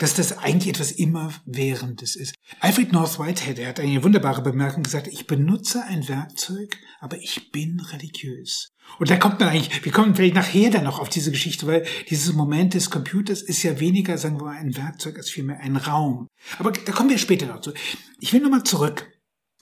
dass 0.00 0.14
das 0.14 0.38
eigentlich 0.38 0.70
etwas 0.70 0.92
immerwährendes 0.92 2.16
ist. 2.16 2.34
Alfred 2.58 2.90
North 2.90 3.18
Whitehead, 3.18 3.58
er 3.58 3.68
hat 3.68 3.80
eine 3.80 4.02
wunderbare 4.02 4.42
Bemerkung 4.42 4.82
gesagt, 4.82 5.08
ich 5.08 5.26
benutze 5.26 5.84
ein 5.84 6.08
Werkzeug, 6.08 6.78
aber 7.00 7.18
ich 7.18 7.52
bin 7.52 7.80
religiös. 7.80 8.70
Und 8.98 9.10
da 9.10 9.16
kommt 9.16 9.40
man 9.40 9.48
eigentlich, 9.48 9.84
wir 9.84 9.92
kommen 9.92 10.14
vielleicht 10.14 10.34
nachher 10.34 10.70
dann 10.70 10.84
noch 10.84 10.98
auf 10.98 11.08
diese 11.08 11.30
Geschichte, 11.30 11.66
weil 11.66 11.86
dieses 12.08 12.32
Moment 12.32 12.74
des 12.74 12.90
Computers 12.90 13.42
ist 13.42 13.62
ja 13.62 13.80
weniger, 13.80 14.18
sagen 14.18 14.38
wir 14.38 14.46
mal, 14.46 14.56
ein 14.56 14.76
Werkzeug 14.76 15.16
als 15.16 15.30
vielmehr 15.30 15.60
ein 15.60 15.76
Raum. 15.76 16.26
Aber 16.58 16.72
da 16.72 16.92
kommen 16.92 17.10
wir 17.10 17.18
später 17.18 17.46
noch 17.46 17.60
zu. 17.60 17.72
Ich 18.20 18.32
will 18.32 18.40
nochmal 18.40 18.64
zurück. 18.64 19.10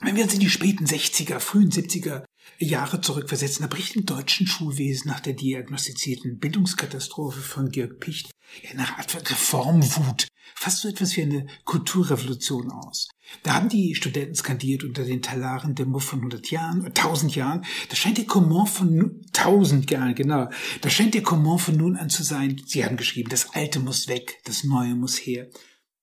Wenn 0.01 0.15
wir 0.15 0.23
uns 0.23 0.33
in 0.33 0.39
die 0.39 0.49
späten 0.49 0.85
60er, 0.85 1.39
frühen 1.39 1.71
70er 1.71 2.23
Jahre 2.57 3.01
zurückversetzen. 3.01 3.63
Da 3.63 3.67
bricht 3.67 3.95
im 3.95 4.05
deutschen 4.05 4.47
Schulwesen 4.47 5.09
nach 5.09 5.19
der 5.19 5.33
diagnostizierten 5.33 6.39
Bildungskatastrophe 6.39 7.41
von 7.41 7.69
Georg 7.69 7.99
Picht 7.99 8.31
Art 8.77 9.31
Reformwut, 9.31 10.27
fast 10.55 10.79
so 10.79 10.89
etwas 10.89 11.15
wie 11.15 11.21
eine 11.21 11.47
Kulturrevolution 11.63 12.71
aus. 12.71 13.07
Da 13.43 13.53
haben 13.53 13.69
die 13.69 13.95
Studenten 13.95 14.35
skandiert 14.35 14.83
unter 14.83 15.05
den 15.05 15.21
Talaren 15.21 15.75
der 15.75 15.85
Muff 15.85 16.03
von 16.03 16.19
100 16.19 16.49
Jahren, 16.51 16.85
1000 16.85 17.35
Jahren. 17.35 17.65
Da 17.89 17.95
scheint 17.95 18.17
der 18.17 18.25
Comment 18.25 18.67
von 18.67 19.21
1000 19.33 19.89
Jahren, 19.91 20.15
genau. 20.15 20.49
Da 20.81 20.89
scheint 20.89 21.13
der 21.13 21.23
Comment 21.23 21.61
von 21.61 21.77
nun 21.77 21.95
an 21.95 22.09
zu 22.09 22.23
sein. 22.23 22.61
Sie 22.65 22.83
haben 22.83 22.97
geschrieben, 22.97 23.29
das 23.29 23.53
Alte 23.53 23.79
muss 23.79 24.07
weg, 24.07 24.39
das 24.45 24.63
Neue 24.63 24.95
muss 24.95 25.17
her. 25.17 25.47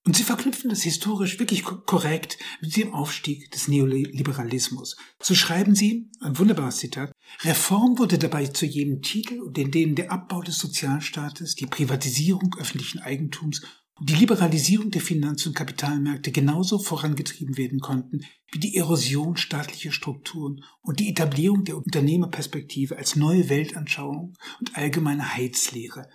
Und 0.06 0.14
sie 0.16 0.22
verknüpfen 0.22 0.70
das 0.70 0.82
historisch 0.82 1.40
wirklich 1.40 1.64
korrekt 1.64 2.38
mit 2.60 2.76
dem 2.76 2.94
Aufstieg 2.94 3.50
des 3.50 3.66
Neoliberalismus. 3.66 4.96
So 5.20 5.34
schreiben 5.34 5.74
sie, 5.74 6.08
ein 6.20 6.38
wunderbares 6.38 6.76
Zitat, 6.76 7.10
Reform 7.42 7.98
wurde 7.98 8.16
dabei 8.16 8.46
zu 8.46 8.66
jedem 8.66 9.02
Titel 9.02 9.40
in 9.56 9.72
denen 9.72 9.96
der 9.96 10.12
Abbau 10.12 10.42
des 10.42 10.58
Sozialstaates, 10.58 11.56
die 11.56 11.66
Privatisierung 11.66 12.54
öffentlichen 12.56 13.00
Eigentums 13.00 13.62
und 13.98 14.08
die 14.08 14.14
Liberalisierung 14.14 14.92
der 14.92 15.00
Finanz- 15.00 15.44
und 15.44 15.56
Kapitalmärkte 15.56 16.30
genauso 16.30 16.78
vorangetrieben 16.78 17.56
werden 17.56 17.80
konnten 17.80 18.20
wie 18.52 18.60
die 18.60 18.76
Erosion 18.76 19.36
staatlicher 19.36 19.90
Strukturen 19.90 20.62
und 20.82 21.00
die 21.00 21.08
Etablierung 21.08 21.64
der 21.64 21.78
Unternehmerperspektive 21.78 22.96
als 22.96 23.16
neue 23.16 23.48
Weltanschauung 23.48 24.34
und 24.60 24.76
allgemeine 24.76 25.34
Heilslehre. 25.34 26.08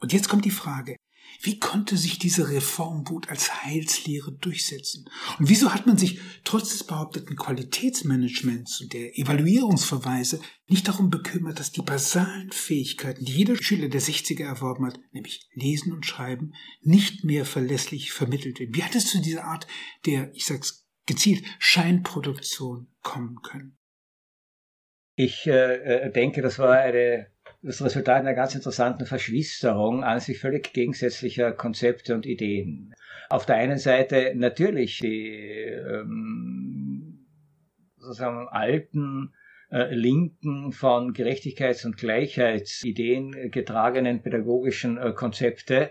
Und 0.00 0.12
jetzt 0.12 0.28
kommt 0.28 0.44
die 0.44 0.50
Frage, 0.50 0.96
wie 1.42 1.58
konnte 1.58 1.96
sich 1.96 2.18
diese 2.18 2.48
Reformwut 2.50 3.28
als 3.28 3.64
Heilslehre 3.64 4.32
durchsetzen? 4.32 5.08
Und 5.38 5.48
wieso 5.48 5.72
hat 5.72 5.86
man 5.86 5.96
sich 5.96 6.20
trotz 6.44 6.70
des 6.70 6.84
behaupteten 6.84 7.36
Qualitätsmanagements 7.36 8.80
und 8.80 8.92
der 8.92 9.18
Evaluierungsverweise 9.18 10.40
nicht 10.68 10.88
darum 10.88 11.10
bekümmert, 11.10 11.60
dass 11.60 11.72
die 11.72 11.82
basalen 11.82 12.50
Fähigkeiten, 12.52 13.24
die 13.24 13.32
jeder 13.32 13.56
Schüler 13.56 13.88
der 13.88 14.00
60er 14.00 14.44
erworben 14.44 14.86
hat, 14.86 14.98
nämlich 15.12 15.48
Lesen 15.52 15.92
und 15.92 16.06
Schreiben, 16.06 16.52
nicht 16.80 17.24
mehr 17.24 17.44
verlässlich 17.44 18.12
vermittelt 18.12 18.58
werden? 18.58 18.74
Wie 18.74 18.82
hat 18.82 18.94
es 18.94 19.10
zu 19.10 19.20
dieser 19.20 19.44
Art 19.44 19.66
der, 20.06 20.32
ich 20.34 20.44
sag's 20.44 20.86
gezielt, 21.06 21.44
Scheinproduktion 21.58 22.88
kommen 23.02 23.40
können? 23.42 23.78
Ich 25.14 25.46
äh, 25.46 26.06
äh 26.06 26.12
denke, 26.12 26.42
das 26.42 26.58
war 26.58 26.76
eine 26.76 27.28
das 27.66 27.82
Resultat 27.82 28.20
einer 28.20 28.34
ganz 28.34 28.54
interessanten 28.54 29.06
Verschwisterung 29.06 30.04
an 30.04 30.20
sich 30.20 30.38
völlig 30.38 30.72
gegensätzlicher 30.72 31.50
Konzepte 31.50 32.14
und 32.14 32.24
Ideen. 32.24 32.94
Auf 33.28 33.44
der 33.44 33.56
einen 33.56 33.78
Seite 33.78 34.32
natürlich 34.36 35.00
die 35.00 35.32
ähm, 35.32 37.26
sozusagen 37.96 38.46
alten 38.48 39.34
äh, 39.72 39.92
linken 39.92 40.70
von 40.70 41.12
Gerechtigkeits- 41.12 41.84
und 41.84 41.96
Gleichheitsideen 41.96 43.50
getragenen 43.50 44.22
pädagogischen 44.22 44.96
äh, 44.96 45.12
Konzepte, 45.12 45.90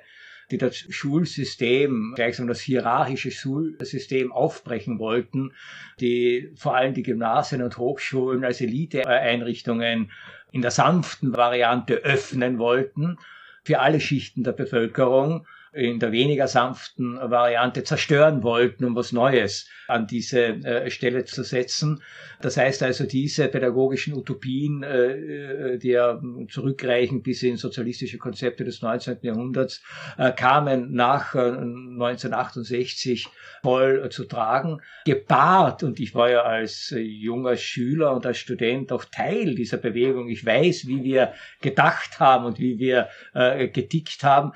die 0.51 0.57
das 0.57 0.77
Schulsystem, 0.77 2.13
gleichsam 2.15 2.47
das 2.47 2.61
hierarchische 2.61 3.31
Schulsystem 3.31 4.31
aufbrechen 4.31 4.97
wollten, 4.99 5.51
die 5.99 6.51
vor 6.55 6.75
allem 6.77 6.93
die 6.93 7.03
Gymnasien 7.03 7.61
und 7.63 7.77
Hochschulen 7.77 8.45
als 8.45 8.61
Eliteeinrichtungen 8.61 10.11
in 10.55 10.61
der 10.61 10.71
sanften 10.71 11.35
Variante 11.35 11.95
öffnen 11.95 12.59
wollten 12.59 13.17
für 13.65 13.81
alle 13.81 13.99
Schichten 13.99 14.45
der 14.45 14.53
Bevölkerung 14.53 15.45
in 15.75 15.99
der 15.99 16.11
weniger 16.13 16.47
sanften 16.47 17.17
Variante 17.17 17.83
zerstören 17.83 18.43
wollten, 18.43 18.85
um 18.85 18.95
was 18.95 19.11
Neues 19.11 19.67
an 19.87 20.07
diese 20.07 20.41
äh, 20.41 20.89
Stelle 20.89 21.25
zu 21.25 21.43
setzen. 21.43 22.01
Das 22.41 22.57
heißt 22.57 22.81
also, 22.83 23.05
diese 23.05 23.47
pädagogischen 23.49 24.13
Utopien, 24.13 24.83
äh, 24.83 25.73
äh 25.73 25.77
die 25.77 25.89
ja 25.89 26.21
zurückreichen 26.49 27.21
bis 27.21 27.43
in 27.43 27.57
sozialistische 27.57 28.17
Konzepte 28.17 28.63
des 28.63 28.81
19. 28.81 29.17
Jahrhunderts, 29.21 29.83
äh, 30.17 30.31
kamen 30.31 30.93
nach 30.93 31.35
1968 31.35 33.25
äh, 33.25 33.29
voll 33.61 34.09
zu 34.09 34.23
tragen. 34.25 34.81
Gepaart, 35.05 35.83
und 35.83 35.99
ich 35.99 36.15
war 36.15 36.29
ja 36.29 36.43
als 36.43 36.93
junger 36.95 37.57
Schüler 37.57 38.15
und 38.15 38.25
als 38.25 38.37
Student 38.37 38.91
auch 38.91 39.03
Teil 39.05 39.55
dieser 39.55 39.77
Bewegung, 39.77 40.29
ich 40.29 40.45
weiß, 40.45 40.87
wie 40.87 41.03
wir 41.03 41.33
gedacht 41.61 42.19
haben 42.19 42.45
und 42.45 42.59
wie 42.59 42.77
wir 42.77 43.09
getickt 43.33 44.23
haben, 44.23 44.51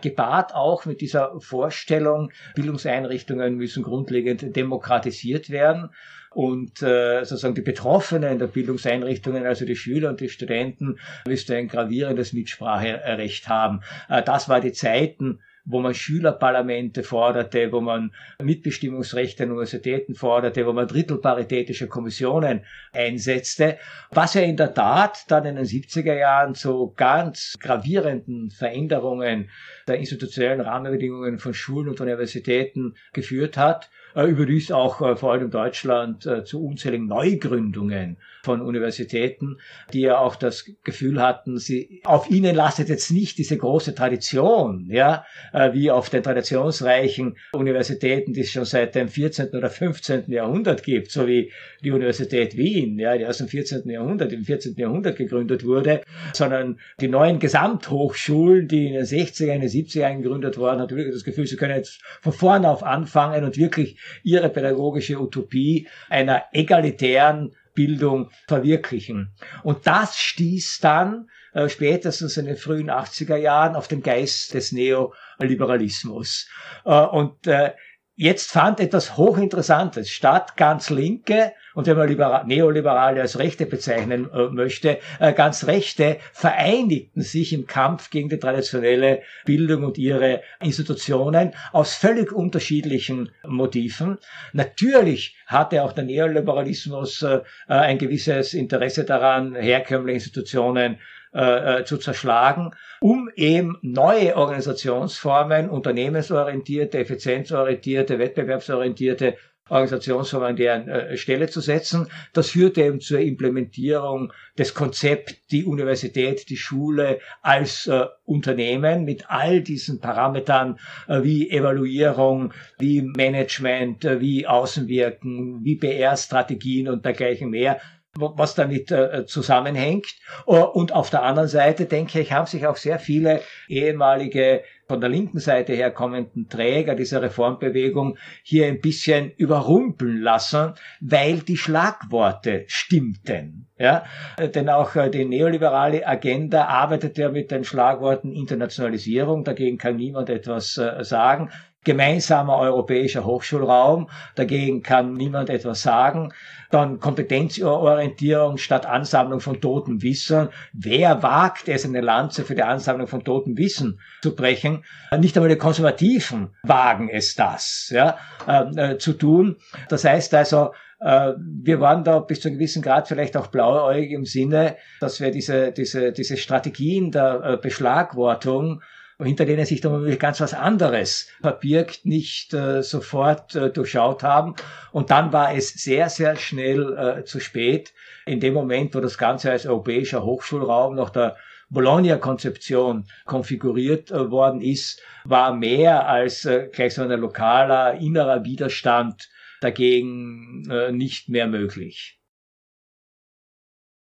gepaart 0.00 0.54
auch 0.54 0.63
mit 0.86 1.00
dieser 1.00 1.40
Vorstellung, 1.40 2.30
Bildungseinrichtungen 2.54 3.56
müssen 3.56 3.82
grundlegend 3.82 4.56
demokratisiert 4.56 5.50
werden 5.50 5.90
und 6.30 6.82
äh, 6.82 7.24
sozusagen 7.24 7.54
die 7.54 7.60
Betroffenen 7.60 8.38
der 8.38 8.48
Bildungseinrichtungen, 8.48 9.46
also 9.46 9.64
die 9.64 9.76
Schüler 9.76 10.10
und 10.10 10.20
die 10.20 10.28
Studenten, 10.28 10.98
müsste 11.26 11.56
ein 11.56 11.68
gravierendes 11.68 12.32
Mitspracherecht 12.32 13.48
haben. 13.48 13.82
Äh, 14.08 14.22
das 14.22 14.48
war 14.48 14.60
die 14.60 14.72
Zeiten, 14.72 15.40
wo 15.64 15.80
man 15.80 15.94
Schülerparlamente 15.94 17.02
forderte, 17.02 17.72
wo 17.72 17.80
man 17.80 18.12
Mitbestimmungsrechte 18.42 19.44
an 19.44 19.50
Universitäten 19.50 20.14
forderte, 20.14 20.66
wo 20.66 20.72
man 20.72 20.86
drittelparitätische 20.86 21.88
Kommissionen 21.88 22.64
einsetzte, 22.92 23.78
was 24.10 24.34
ja 24.34 24.42
in 24.42 24.56
der 24.56 24.74
Tat 24.74 25.30
dann 25.30 25.46
in 25.46 25.56
den 25.56 25.64
70er 25.64 26.14
Jahren 26.14 26.54
zu 26.54 26.92
ganz 26.96 27.56
gravierenden 27.60 28.50
Veränderungen 28.50 29.50
der 29.88 29.96
institutionellen 29.96 30.60
Rahmenbedingungen 30.60 31.38
von 31.38 31.54
Schulen 31.54 31.88
und 31.88 32.00
Universitäten 32.00 32.94
geführt 33.12 33.56
hat 33.56 33.90
überdies 34.22 34.70
auch 34.70 35.00
äh, 35.00 35.16
vor 35.16 35.32
allem 35.32 35.50
Deutschland 35.50 36.24
äh, 36.26 36.44
zu 36.44 36.64
unzähligen 36.64 37.06
Neugründungen 37.06 38.16
von 38.42 38.60
Universitäten, 38.60 39.56
die 39.92 40.02
ja 40.02 40.18
auch 40.18 40.36
das 40.36 40.70
Gefühl 40.84 41.20
hatten, 41.20 41.58
sie, 41.58 42.02
auf 42.04 42.30
ihnen 42.30 42.54
lastet 42.54 42.88
jetzt 42.88 43.10
nicht 43.10 43.38
diese 43.38 43.56
große 43.56 43.94
Tradition, 43.94 44.86
ja, 44.90 45.24
wie 45.72 45.90
auf 45.90 46.10
den 46.10 46.22
traditionsreichen 46.22 47.38
Universitäten, 47.54 48.34
die 48.34 48.42
es 48.42 48.50
schon 48.50 48.66
seit 48.66 48.94
dem 48.94 49.08
14. 49.08 49.48
oder 49.54 49.70
15. 49.70 50.30
Jahrhundert 50.30 50.82
gibt, 50.82 51.10
so 51.10 51.26
wie 51.26 51.52
die 51.82 51.90
Universität 51.90 52.54
Wien, 52.54 52.98
ja, 52.98 53.16
die 53.16 53.24
aus 53.24 53.38
dem 53.38 53.48
14. 53.48 53.88
Jahrhundert, 53.88 54.30
im 54.34 54.44
14. 54.44 54.74
Jahrhundert 54.76 55.16
gegründet 55.16 55.64
wurde, 55.64 56.02
sondern 56.34 56.78
die 57.00 57.08
neuen 57.08 57.38
Gesamthochschulen, 57.38 58.68
die 58.68 58.88
in 58.88 58.92
den 58.92 59.04
60er, 59.04 59.54
in 59.54 59.62
den 59.62 59.70
70er 59.70 60.00
Jahren 60.00 60.22
gegründet 60.22 60.58
wurden, 60.58 60.78
natürlich 60.78 61.12
das 61.12 61.24
Gefühl, 61.24 61.46
sie 61.46 61.56
können 61.56 61.76
jetzt 61.76 62.02
von 62.20 62.34
vorn 62.34 62.66
auf 62.66 62.82
anfangen 62.82 63.42
und 63.44 63.56
wirklich 63.56 63.96
ihre 64.22 64.48
pädagogische 64.48 65.20
Utopie 65.20 65.88
einer 66.08 66.44
egalitären 66.52 67.54
Bildung 67.74 68.30
verwirklichen. 68.46 69.34
Und 69.62 69.86
das 69.86 70.16
stieß 70.18 70.78
dann 70.80 71.28
äh, 71.52 71.68
spätestens 71.68 72.36
in 72.36 72.46
den 72.46 72.56
frühen 72.56 72.90
80er 72.90 73.36
Jahren 73.36 73.74
auf 73.74 73.88
den 73.88 74.02
Geist 74.02 74.54
des 74.54 74.72
Neoliberalismus. 74.72 76.48
Äh, 76.84 77.00
und 77.00 77.46
äh, 77.46 77.72
jetzt 78.16 78.50
fand 78.50 78.80
etwas 78.80 79.16
Hochinteressantes 79.16 80.10
statt. 80.10 80.56
Ganz 80.56 80.90
Linke 80.90 81.52
und 81.74 81.86
wenn 81.88 81.96
man 81.96 82.08
Liberal, 82.08 82.46
Neoliberale 82.46 83.20
als 83.20 83.38
Rechte 83.38 83.66
bezeichnen 83.66 84.30
äh, 84.32 84.48
möchte, 84.48 84.98
äh, 85.18 85.32
ganz 85.32 85.66
Rechte 85.66 86.18
vereinigten 86.32 87.20
sich 87.20 87.52
im 87.52 87.66
Kampf 87.66 88.10
gegen 88.10 88.28
die 88.28 88.38
traditionelle 88.38 89.22
Bildung 89.44 89.84
und 89.84 89.98
ihre 89.98 90.42
Institutionen 90.60 91.52
aus 91.72 91.94
völlig 91.94 92.32
unterschiedlichen 92.32 93.30
Motiven. 93.44 94.18
Natürlich 94.52 95.36
hatte 95.46 95.82
auch 95.82 95.92
der 95.92 96.04
Neoliberalismus 96.04 97.22
äh, 97.22 97.40
ein 97.66 97.98
gewisses 97.98 98.54
Interesse 98.54 99.04
daran, 99.04 99.56
herkömmliche 99.56 100.14
Institutionen 100.14 100.98
äh, 101.34 101.84
zu 101.84 101.98
zerschlagen, 101.98 102.70
um 103.00 103.28
eben 103.34 103.76
neue 103.82 104.36
Organisationsformen, 104.36 105.68
unternehmensorientierte, 105.68 106.98
effizienzorientierte, 106.98 108.18
wettbewerbsorientierte 108.18 109.36
Organisationsform 109.70 110.42
an 110.42 110.56
deren 110.56 110.88
äh, 110.88 111.16
Stelle 111.16 111.48
zu 111.48 111.60
setzen. 111.60 112.08
Das 112.34 112.50
führte 112.50 112.82
eben 112.82 113.00
zur 113.00 113.20
Implementierung 113.20 114.32
des 114.58 114.74
Konzepts 114.74 115.34
die 115.50 115.64
Universität, 115.64 116.50
die 116.50 116.58
Schule 116.58 117.18
als 117.40 117.86
äh, 117.86 118.04
Unternehmen 118.24 119.04
mit 119.04 119.30
all 119.30 119.62
diesen 119.62 120.00
Parametern 120.00 120.78
äh, 121.08 121.22
wie 121.22 121.50
Evaluierung, 121.50 122.52
wie 122.78 123.02
Management, 123.02 124.04
äh, 124.04 124.20
wie 124.20 124.46
Außenwirken, 124.46 125.64
wie 125.64 125.76
PR-Strategien 125.76 126.88
und 126.88 127.04
dergleichen 127.04 127.48
mehr 127.48 127.80
was 128.16 128.54
damit 128.54 128.90
äh, 128.90 129.26
zusammenhängt. 129.26 130.06
Uh, 130.46 130.64
und 130.64 130.92
auf 130.92 131.10
der 131.10 131.22
anderen 131.22 131.48
Seite, 131.48 131.86
denke 131.86 132.20
ich, 132.20 132.32
haben 132.32 132.46
sich 132.46 132.66
auch 132.66 132.76
sehr 132.76 132.98
viele 132.98 133.40
ehemalige 133.68 134.62
von 134.86 135.00
der 135.00 135.10
linken 135.10 135.38
Seite 135.38 135.72
her 135.72 135.90
kommenden 135.90 136.48
Träger 136.48 136.94
dieser 136.94 137.22
Reformbewegung 137.22 138.18
hier 138.42 138.66
ein 138.66 138.80
bisschen 138.80 139.30
überrumpeln 139.36 140.20
lassen, 140.20 140.74
weil 141.00 141.38
die 141.40 141.56
Schlagworte 141.56 142.64
stimmten. 142.66 143.68
Ja, 143.76 144.04
denn 144.38 144.68
auch 144.68 144.94
äh, 144.94 145.10
die 145.10 145.24
neoliberale 145.24 146.06
Agenda 146.06 146.66
arbeitet 146.66 147.18
ja 147.18 147.28
mit 147.28 147.50
den 147.50 147.64
Schlagworten 147.64 148.32
Internationalisierung. 148.32 149.42
Dagegen 149.42 149.78
kann 149.78 149.96
niemand 149.96 150.30
etwas 150.30 150.78
äh, 150.78 151.02
sagen. 151.02 151.50
Gemeinsamer 151.82 152.58
europäischer 152.58 153.24
Hochschulraum. 153.24 154.08
Dagegen 154.36 154.82
kann 154.82 155.12
niemand 155.14 155.50
etwas 155.50 155.82
sagen. 155.82 156.32
Dann 156.70 156.98
Kompetenzorientierung 156.98 158.58
statt 158.58 158.86
Ansammlung 158.86 159.40
von 159.40 159.60
totem 159.60 160.02
Wissen. 160.02 160.48
Wer 160.72 161.22
wagt 161.22 161.68
es, 161.68 161.84
eine 161.84 162.00
Lanze 162.00 162.44
für 162.44 162.54
die 162.54 162.62
Ansammlung 162.62 163.06
von 163.06 163.22
totem 163.24 163.58
Wissen 163.58 164.00
zu 164.22 164.34
brechen? 164.34 164.84
Nicht 165.18 165.36
einmal 165.36 165.50
die 165.50 165.58
Konservativen 165.58 166.50
wagen 166.62 167.10
es 167.10 167.34
das, 167.34 167.92
ja, 167.92 168.18
äh, 168.46 168.96
zu 168.98 169.12
tun. 169.12 169.56
Das 169.88 170.04
heißt 170.04 170.32
also, 170.34 170.70
wir 171.04 171.80
waren 171.80 172.02
da 172.02 172.20
bis 172.20 172.40
zu 172.40 172.48
einem 172.48 172.56
gewissen 172.56 172.80
Grad 172.80 173.08
vielleicht 173.08 173.36
auch 173.36 173.48
blauäugig 173.48 174.12
im 174.12 174.24
Sinne, 174.24 174.76
dass 175.00 175.20
wir 175.20 175.30
diese, 175.30 175.70
diese, 175.70 176.12
diese 176.12 176.38
Strategien 176.38 177.10
der 177.10 177.42
äh, 177.44 177.56
Beschlagwortung 177.58 178.80
hinter 179.22 179.44
denen 179.44 179.64
sich 179.64 179.80
dann 179.80 179.92
wirklich 179.92 180.18
ganz 180.18 180.40
was 180.40 180.54
anderes 180.54 181.28
verbirgt, 181.40 182.04
nicht 182.04 182.52
äh, 182.52 182.82
sofort 182.82 183.54
äh, 183.54 183.70
durchschaut 183.70 184.22
haben. 184.22 184.54
Und 184.92 185.10
dann 185.10 185.32
war 185.32 185.54
es 185.54 185.72
sehr, 185.74 186.08
sehr 186.08 186.36
schnell 186.36 186.96
äh, 186.96 187.24
zu 187.24 187.38
spät. 187.38 187.92
In 188.26 188.40
dem 188.40 188.54
Moment, 188.54 188.94
wo 188.94 189.00
das 189.00 189.18
Ganze 189.18 189.50
als 189.50 189.66
europäischer 189.66 190.24
Hochschulraum 190.24 190.94
nach 190.94 191.10
der 191.10 191.36
Bologna-Konzeption 191.70 193.06
konfiguriert 193.24 194.10
äh, 194.10 194.30
worden 194.30 194.60
ist, 194.60 195.00
war 195.24 195.54
mehr 195.54 196.08
als 196.08 196.44
äh, 196.44 196.68
gleich 196.72 196.94
so 196.94 197.02
ein 197.02 197.10
lokaler 197.20 197.94
innerer 197.94 198.44
Widerstand 198.44 199.28
dagegen 199.60 200.68
äh, 200.70 200.92
nicht 200.92 201.28
mehr 201.28 201.46
möglich. 201.46 202.20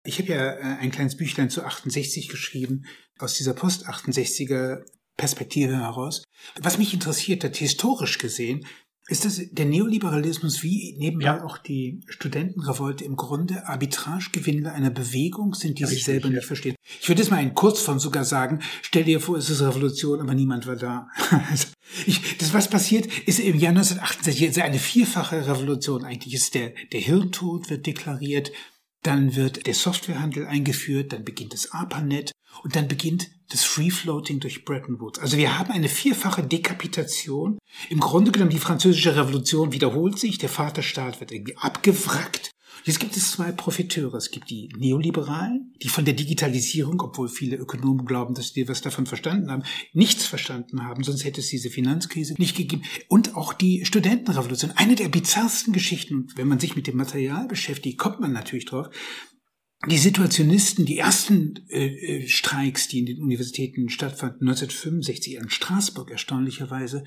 Ich 0.03 0.19
habe 0.19 0.29
ja 0.29 0.53
äh, 0.53 0.77
ein 0.79 0.91
kleines 0.91 1.17
Büchlein 1.17 1.49
zu 1.49 1.63
68 1.63 2.29
geschrieben, 2.29 2.85
aus 3.17 3.35
dieser 3.35 3.53
Post-68er 3.53 4.85
Perspektive 5.17 5.77
heraus. 5.77 6.23
Was 6.59 6.77
mich 6.77 6.93
interessiert 6.93 7.43
hat, 7.43 7.55
historisch 7.55 8.17
gesehen, 8.17 8.67
ist 9.07 9.23
das 9.23 9.39
der 9.51 9.65
Neoliberalismus 9.65 10.63
wie 10.63 10.95
nebenbei 10.97 11.25
ja. 11.25 11.43
auch 11.43 11.59
die 11.59 12.01
Studentenrevolte 12.07 13.03
im 13.05 13.15
Grunde 13.15 13.67
Arbitragegewinne 13.67 14.71
einer 14.71 14.89
Bewegung 14.89 15.53
sind, 15.53 15.77
die 15.77 15.83
ja, 15.83 15.87
sich 15.87 16.03
selber 16.03 16.27
ja. 16.29 16.35
nicht 16.35 16.47
verstehen. 16.47 16.75
Ich 17.01 17.07
würde 17.07 17.21
es 17.21 17.29
mal 17.29 17.41
in 17.41 17.53
Kurzform 17.53 17.99
sogar 17.99 18.25
sagen, 18.25 18.61
stell 18.81 19.03
dir 19.03 19.19
vor, 19.19 19.37
es 19.37 19.49
ist 19.49 19.61
Revolution, 19.61 20.21
aber 20.21 20.33
niemand 20.33 20.65
war 20.65 20.75
da. 20.75 21.07
Also, 21.51 21.67
ich, 22.07 22.37
das, 22.37 22.53
was 22.53 22.69
passiert, 22.69 23.05
ist 23.27 23.39
im 23.39 23.59
Jahr 23.59 23.69
1968 23.69 24.63
eine 24.63 24.79
vierfache 24.79 25.47
Revolution. 25.47 26.03
Eigentlich 26.03 26.33
ist 26.33 26.55
der, 26.55 26.73
der 26.91 26.99
Hirntod 26.99 27.69
wird 27.69 27.85
deklariert, 27.85 28.51
dann 29.05 29.35
wird 29.35 29.67
der 29.67 29.73
Softwarehandel 29.73 30.47
eingeführt, 30.47 31.13
dann 31.13 31.23
beginnt 31.23 31.53
das 31.53 31.71
ARPANET 31.71 32.31
und 32.63 32.75
dann 32.75 32.87
beginnt 32.87 33.29
das 33.49 33.63
Free 33.63 33.91
Floating 33.91 34.39
durch 34.39 34.65
Bretton 34.65 34.99
Woods. 34.99 35.19
Also 35.19 35.37
wir 35.37 35.57
haben 35.57 35.71
eine 35.71 35.89
vierfache 35.89 36.43
Dekapitation. 36.43 37.59
Im 37.89 37.99
Grunde 37.99 38.31
genommen 38.31 38.51
die 38.51 38.59
französische 38.59 39.15
Revolution 39.15 39.71
wiederholt 39.71 40.17
sich, 40.17 40.37
der 40.37 40.49
Vaterstaat 40.49 41.19
wird 41.19 41.31
irgendwie 41.31 41.57
abgewrackt 41.57 42.54
Jetzt 42.83 42.99
gibt 42.99 43.15
es 43.15 43.31
zwei 43.31 43.51
Profiteure. 43.51 44.15
Es 44.15 44.31
gibt 44.31 44.49
die 44.49 44.69
Neoliberalen, 44.77 45.73
die 45.81 45.87
von 45.87 46.05
der 46.05 46.13
Digitalisierung, 46.13 47.01
obwohl 47.01 47.29
viele 47.29 47.55
Ökonomen 47.55 48.05
glauben, 48.05 48.35
dass 48.35 48.53
die 48.53 48.67
was 48.67 48.81
davon 48.81 49.05
verstanden 49.05 49.49
haben, 49.49 49.63
nichts 49.93 50.25
verstanden 50.25 50.83
haben, 50.83 51.03
sonst 51.03 51.23
hätte 51.23 51.41
es 51.41 51.49
diese 51.49 51.69
Finanzkrise 51.69 52.35
nicht 52.37 52.55
gegeben. 52.55 52.83
Und 53.07 53.35
auch 53.35 53.53
die 53.53 53.85
Studentenrevolution. 53.85 54.71
Eine 54.75 54.95
der 54.95 55.09
bizarrsten 55.09 55.73
Geschichten, 55.73 56.27
wenn 56.35 56.47
man 56.47 56.59
sich 56.59 56.75
mit 56.75 56.87
dem 56.87 56.97
Material 56.97 57.47
beschäftigt, 57.47 57.97
kommt 57.97 58.19
man 58.19 58.33
natürlich 58.33 58.65
drauf. 58.65 58.89
Die 59.89 59.97
Situationisten, 59.97 60.85
die 60.85 60.97
ersten 60.97 61.67
äh, 61.69 61.87
äh 62.23 62.27
Streiks, 62.27 62.87
die 62.87 62.99
in 62.99 63.05
den 63.05 63.21
Universitäten 63.21 63.89
stattfanden, 63.89 64.47
1965 64.47 65.35
in 65.35 65.49
Straßburg 65.49 66.09
erstaunlicherweise, 66.09 67.05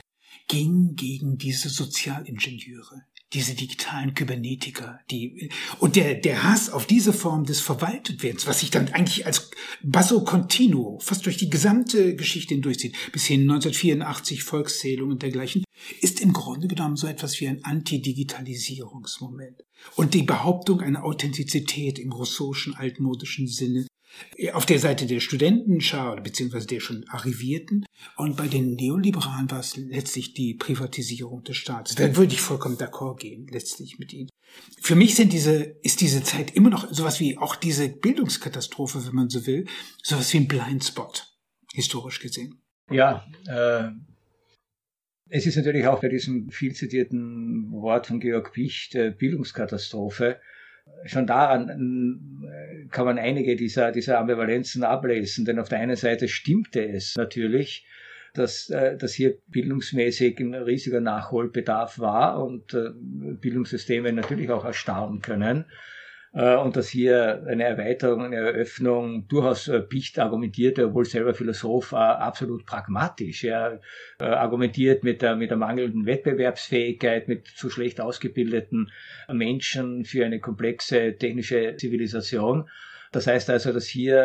gingen 0.48 0.94
gegen 0.94 1.38
diese 1.38 1.68
Sozialingenieure 1.68 3.02
diese 3.34 3.54
digitalen 3.54 4.14
Kybernetiker, 4.14 5.00
die, 5.10 5.50
und 5.80 5.96
der, 5.96 6.14
der 6.14 6.44
Hass 6.44 6.70
auf 6.70 6.86
diese 6.86 7.12
Form 7.12 7.44
des 7.44 7.60
Verwaltetwerdens, 7.60 8.46
was 8.46 8.60
sich 8.60 8.70
dann 8.70 8.88
eigentlich 8.88 9.26
als 9.26 9.50
Basso 9.82 10.24
Continuo 10.24 10.98
fast 11.00 11.26
durch 11.26 11.36
die 11.36 11.50
gesamte 11.50 12.16
Geschichte 12.16 12.54
hindurchzieht, 12.54 12.96
bis 13.12 13.26
hin 13.26 13.42
1984 13.42 14.42
Volkszählung 14.44 15.10
und 15.10 15.22
dergleichen, 15.22 15.64
ist 16.00 16.20
im 16.20 16.32
Grunde 16.32 16.68
genommen 16.68 16.96
so 16.96 17.06
etwas 17.06 17.38
wie 17.40 17.48
ein 17.48 17.64
Antidigitalisierungsmoment. 17.64 19.62
Und 19.94 20.14
die 20.14 20.22
Behauptung 20.22 20.80
einer 20.80 21.04
Authentizität 21.04 21.98
im 21.98 22.12
russischen 22.12 22.74
altmodischen 22.74 23.46
Sinne, 23.46 23.86
auf 24.52 24.66
der 24.66 24.78
Seite 24.78 25.06
der 25.06 25.20
Studentenschar 25.20 26.12
oder 26.12 26.22
beziehungsweise 26.22 26.66
der 26.66 26.80
schon 26.80 27.04
Arrivierten. 27.08 27.84
Und 28.16 28.36
bei 28.36 28.48
den 28.48 28.74
Neoliberalen 28.74 29.50
war 29.50 29.60
es 29.60 29.76
letztlich 29.76 30.34
die 30.34 30.54
Privatisierung 30.54 31.44
des 31.44 31.56
Staates. 31.56 31.94
Da 31.94 32.16
würde 32.16 32.34
ich 32.34 32.40
vollkommen 32.40 32.76
d'accord 32.76 33.18
gehen, 33.18 33.46
letztlich 33.50 33.98
mit 33.98 34.12
Ihnen. 34.12 34.28
Für 34.80 34.94
mich 34.94 35.14
sind 35.14 35.32
diese, 35.32 35.62
ist 35.82 36.00
diese 36.00 36.22
Zeit 36.22 36.54
immer 36.54 36.70
noch 36.70 36.92
sowas 36.92 37.20
wie 37.20 37.36
auch 37.36 37.56
diese 37.56 37.88
Bildungskatastrophe, 37.88 39.06
wenn 39.06 39.14
man 39.14 39.28
so 39.28 39.46
will, 39.46 39.66
sowas 40.02 40.32
wie 40.32 40.38
ein 40.38 40.48
Blindspot, 40.48 41.26
historisch 41.74 42.20
gesehen. 42.20 42.60
Ja, 42.90 43.26
äh, 43.46 43.90
es 45.28 45.46
ist 45.46 45.56
natürlich 45.56 45.86
auch 45.86 46.00
bei 46.00 46.08
diesem 46.08 46.50
viel 46.50 46.74
zitierten 46.74 47.70
Wort 47.72 48.06
von 48.06 48.20
Georg 48.20 48.52
Picht, 48.52 48.94
äh, 48.94 49.10
Bildungskatastrophe, 49.10 50.40
schon 51.04 51.26
daran 51.26 51.68
äh, 51.68 52.37
kann 52.90 53.06
man 53.06 53.18
einige 53.18 53.56
dieser, 53.56 53.92
dieser 53.92 54.18
Ambivalenzen 54.18 54.84
ablesen, 54.84 55.44
denn 55.44 55.58
auf 55.58 55.68
der 55.68 55.80
einen 55.80 55.96
Seite 55.96 56.28
stimmte 56.28 56.86
es 56.86 57.14
natürlich, 57.16 57.86
dass, 58.34 58.70
äh, 58.70 58.96
dass 58.96 59.14
hier 59.14 59.38
bildungsmäßig 59.48 60.38
ein 60.40 60.54
riesiger 60.54 61.00
Nachholbedarf 61.00 61.98
war 61.98 62.42
und 62.44 62.74
äh, 62.74 62.90
Bildungssysteme 62.94 64.12
natürlich 64.12 64.50
auch 64.50 64.64
erstarren 64.64 65.20
können. 65.20 65.64
Äh, 66.32 66.56
und 66.56 66.76
dass 66.76 66.88
hier 66.88 67.44
eine 67.46 67.64
Erweiterung, 67.64 68.22
eine 68.22 68.36
Eröffnung 68.36 69.26
durchaus 69.28 69.68
äh, 69.68 69.80
Picht 69.80 70.18
argumentierte, 70.18 70.86
obwohl 70.86 71.04
selber 71.04 71.34
Philosoph, 71.34 71.92
äh, 71.92 71.96
absolut 71.96 72.66
pragmatisch. 72.66 73.44
Er 73.44 73.80
argumentiert 74.18 75.04
mit 75.04 75.22
der, 75.22 75.36
mit 75.36 75.50
der 75.50 75.56
mangelnden 75.56 76.06
Wettbewerbsfähigkeit, 76.06 77.28
mit 77.28 77.46
zu 77.46 77.70
schlecht 77.70 78.00
ausgebildeten 78.00 78.90
Menschen 79.32 80.04
für 80.04 80.24
eine 80.24 80.40
komplexe 80.40 81.16
technische 81.16 81.76
Zivilisation. 81.76 82.68
Das 83.12 83.26
heißt 83.26 83.48
also, 83.48 83.72
dass 83.72 83.86
hier 83.86 84.18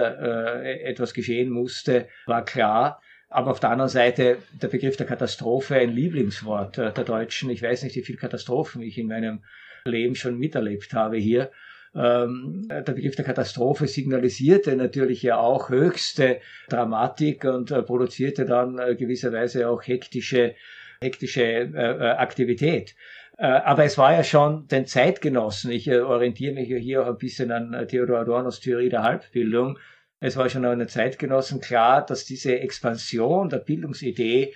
etwas 0.84 1.14
geschehen 1.14 1.50
musste, 1.50 2.08
war 2.26 2.44
klar. 2.44 3.02
Aber 3.30 3.52
auf 3.52 3.60
der 3.60 3.70
anderen 3.70 3.90
Seite 3.90 4.38
der 4.62 4.68
Begriff 4.68 4.98
der 4.98 5.06
Katastrophe 5.06 5.76
ein 5.76 5.92
Lieblingswort 5.92 6.78
der 6.78 6.92
Deutschen. 6.92 7.50
Ich 7.50 7.62
weiß 7.62 7.84
nicht, 7.84 7.96
wie 7.96 8.02
viele 8.02 8.18
Katastrophen 8.18 8.82
ich 8.82 8.98
in 8.98 9.08
meinem 9.08 9.44
Leben 9.86 10.16
schon 10.16 10.38
miterlebt 10.38 10.94
habe 10.94 11.18
hier 11.18 11.52
ähm, 11.96 12.68
der 12.70 12.82
Begriff 12.82 13.16
der 13.16 13.26
Katastrophe 13.26 13.88
signalisierte 13.88 14.76
natürlich 14.76 15.22
ja 15.22 15.38
auch 15.38 15.70
höchste 15.70 16.40
Dramatik 16.70 17.46
und 17.46 17.70
äh, 17.70 17.84
produzierte 17.84 18.46
dann 18.46 18.80
äh, 18.80 18.96
gewisserweise 18.96 19.70
auch 19.70 19.84
hektische, 19.84 20.56
hektische 21.02 21.44
äh, 21.44 21.68
äh 21.68 22.10
Aktivität. 22.18 22.96
Äh, 23.38 23.46
aber 23.46 23.84
es 23.84 23.98
war 24.00 24.14
ja 24.14 24.24
schon 24.24 24.68
den 24.68 24.88
Zeitgenossen, 24.88 25.72
ich 25.72 25.88
äh, 25.88 26.00
orientiere 26.00 26.56
mich 26.56 26.70
ja 26.70 26.78
hier 26.78 27.04
auch 27.04 27.10
ein 27.10 27.18
bisschen 27.18 27.52
an 27.52 27.88
Theodor 27.88 28.20
Adornos 28.20 28.60
Theorie 28.60 28.90
der 28.90 29.04
Halbbildung, 29.04 29.78
es 30.20 30.36
war 30.36 30.50
schon 30.50 30.66
an 30.66 30.80
den 30.80 30.88
Zeitgenossen 30.88 31.60
klar, 31.60 32.04
dass 32.04 32.26
diese 32.26 32.58
Expansion 32.60 33.50
der 33.50 33.58
Bildungsidee 33.58 34.54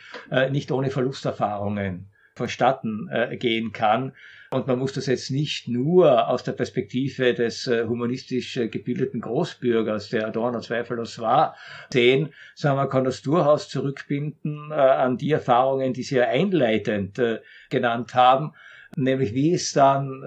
nicht 0.49 0.71
ohne 0.71 0.89
Verlusterfahrungen 0.89 2.09
vonstatten 2.35 3.09
gehen 3.37 3.73
kann. 3.73 4.13
Und 4.49 4.67
man 4.67 4.79
muss 4.79 4.93
das 4.93 5.07
jetzt 5.07 5.29
nicht 5.29 5.67
nur 5.67 6.29
aus 6.29 6.43
der 6.43 6.53
Perspektive 6.53 7.33
des 7.33 7.67
äh, 7.67 7.85
humanistisch 7.85 8.55
äh, 8.57 8.69
gebildeten 8.69 9.19
Großbürgers, 9.19 10.09
der 10.09 10.27
Adorno 10.27 10.61
zweifellos 10.61 11.19
war, 11.19 11.55
sehen, 11.91 12.29
sondern 12.55 12.77
man 12.77 12.89
kann 12.89 13.03
das 13.03 13.21
durchaus 13.21 13.67
zurückbinden 13.67 14.71
äh, 14.71 14.75
an 14.75 15.17
die 15.17 15.31
Erfahrungen, 15.31 15.93
die 15.93 16.03
Sie 16.03 16.15
ja 16.15 16.27
einleitend 16.27 17.21
genannt 17.69 18.13
haben, 18.13 18.53
nämlich 18.95 19.33
wie 19.33 19.53
es 19.53 19.73
dann 19.73 20.23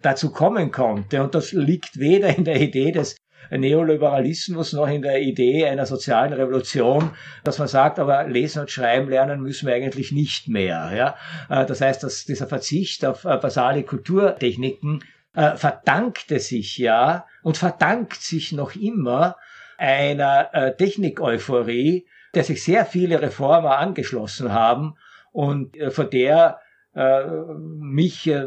dazu 0.00 0.32
kommen 0.32 0.70
konnte. 0.70 1.22
Und 1.22 1.34
das 1.34 1.52
liegt 1.52 1.98
weder 1.98 2.36
in 2.36 2.44
der 2.44 2.60
Idee 2.60 2.92
des 2.92 3.16
Neoliberalismus 3.50 4.72
noch 4.72 4.88
in 4.88 5.02
der 5.02 5.20
Idee 5.20 5.66
einer 5.66 5.86
sozialen 5.86 6.32
Revolution, 6.32 7.10
dass 7.42 7.58
man 7.58 7.68
sagt, 7.68 7.98
aber 7.98 8.24
lesen 8.24 8.60
und 8.60 8.70
schreiben 8.70 9.08
lernen 9.08 9.40
müssen 9.40 9.66
wir 9.66 9.74
eigentlich 9.74 10.12
nicht 10.12 10.48
mehr. 10.48 10.92
Ja? 10.94 11.16
Äh, 11.48 11.66
das 11.66 11.80
heißt, 11.80 12.02
dass 12.02 12.24
dieser 12.24 12.46
Verzicht 12.46 13.04
auf 13.04 13.24
äh, 13.24 13.36
basale 13.36 13.82
Kulturtechniken 13.82 15.04
äh, 15.34 15.56
verdankte 15.56 16.38
sich 16.38 16.78
ja 16.78 17.26
und 17.42 17.56
verdankt 17.56 18.22
sich 18.22 18.52
noch 18.52 18.74
immer 18.74 19.36
einer 19.76 20.76
Technik-Euphorie, 20.78 22.06
der 22.32 22.44
sich 22.44 22.62
sehr 22.62 22.86
viele 22.86 23.20
Reformer 23.20 23.78
angeschlossen 23.78 24.52
haben 24.52 24.94
und 25.32 25.76
von 25.90 26.08
der 26.10 26.60
äh, 26.94 27.24
mich 27.56 28.26
äh, 28.26 28.46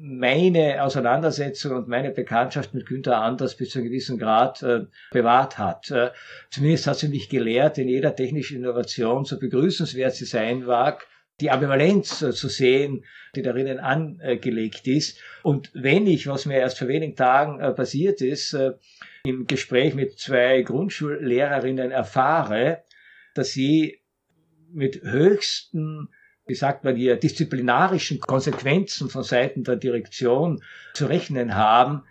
meine 0.00 0.82
Auseinandersetzung 0.82 1.76
und 1.76 1.88
meine 1.88 2.10
Bekanntschaft 2.10 2.74
mit 2.74 2.86
Günther 2.86 3.20
Anders 3.20 3.56
bis 3.56 3.70
zu 3.70 3.78
einem 3.78 3.88
gewissen 3.88 4.18
Grad 4.18 4.62
äh, 4.62 4.86
bewahrt 5.12 5.58
hat. 5.58 5.90
Äh, 5.90 6.10
zumindest 6.50 6.86
hat 6.86 6.98
sie 6.98 7.08
mich 7.08 7.28
gelehrt, 7.28 7.78
in 7.78 7.88
jeder 7.88 8.16
technischen 8.16 8.58
Innovation, 8.58 9.24
so 9.24 9.38
begrüßenswert 9.38 10.14
sie 10.14 10.24
sein 10.24 10.64
mag, 10.64 11.06
die 11.40 11.50
Ambivalenz 11.50 12.22
äh, 12.22 12.32
zu 12.32 12.48
sehen, 12.48 13.04
die 13.34 13.42
darin 13.42 13.78
angelegt 13.78 14.86
ist. 14.86 15.20
Und 15.42 15.70
wenn 15.74 16.06
ich, 16.06 16.26
was 16.26 16.46
mir 16.46 16.58
erst 16.58 16.78
vor 16.78 16.88
wenigen 16.88 17.14
Tagen 17.14 17.60
äh, 17.60 17.72
passiert 17.72 18.20
ist, 18.20 18.54
äh, 18.54 18.72
im 19.24 19.46
Gespräch 19.46 19.94
mit 19.94 20.18
zwei 20.18 20.62
Grundschullehrerinnen 20.62 21.90
erfahre, 21.90 22.82
dass 23.34 23.50
sie 23.50 24.00
mit 24.72 25.02
höchsten 25.02 26.08
wie 26.48 26.54
sagt 26.54 26.84
man 26.84 26.96
hier, 26.96 27.16
disziplinarischen 27.16 28.20
Konsequenzen 28.20 29.10
von 29.10 29.22
Seiten 29.22 29.64
der 29.64 29.76
Direktion 29.76 30.62
zu 30.94 31.06
rechnen 31.06 31.54
haben, 31.54 32.04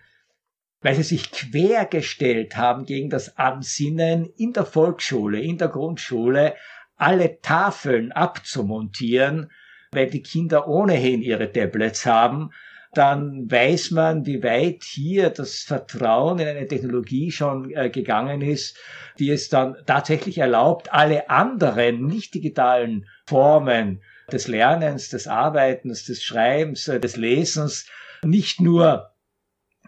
weil 0.81 0.95
sie 0.95 1.03
sich 1.03 1.31
quergestellt 1.31 2.55
haben 2.55 2.85
gegen 2.85 3.09
das 3.09 3.37
Ansinnen 3.37 4.29
in 4.37 4.53
der 4.53 4.65
Volksschule, 4.65 5.41
in 5.41 5.57
der 5.57 5.69
Grundschule, 5.69 6.53
alle 6.95 7.41
Tafeln 7.41 8.11
abzumontieren, 8.11 9.51
weil 9.91 10.07
die 10.07 10.21
Kinder 10.21 10.67
ohnehin 10.67 11.21
ihre 11.21 11.51
Tablets 11.51 12.05
haben, 12.05 12.51
dann 12.93 13.49
weiß 13.51 13.91
man, 13.91 14.25
wie 14.25 14.43
weit 14.43 14.83
hier 14.83 15.29
das 15.29 15.59
Vertrauen 15.61 16.39
in 16.39 16.47
eine 16.47 16.67
Technologie 16.67 17.31
schon 17.31 17.71
äh, 17.75 17.89
gegangen 17.89 18.41
ist, 18.41 18.77
die 19.19 19.29
es 19.29 19.49
dann 19.49 19.75
tatsächlich 19.85 20.37
erlaubt, 20.37 20.93
alle 20.93 21.29
anderen 21.29 22.05
nicht 22.05 22.33
digitalen 22.33 23.07
Formen 23.25 24.01
des 24.31 24.47
Lernens, 24.47 25.09
des 25.09 25.27
Arbeitens, 25.27 26.05
des 26.05 26.23
Schreibens, 26.23 26.87
äh, 26.87 26.99
des 26.99 27.15
Lesens 27.15 27.87
nicht 28.23 28.59
nur 28.59 29.13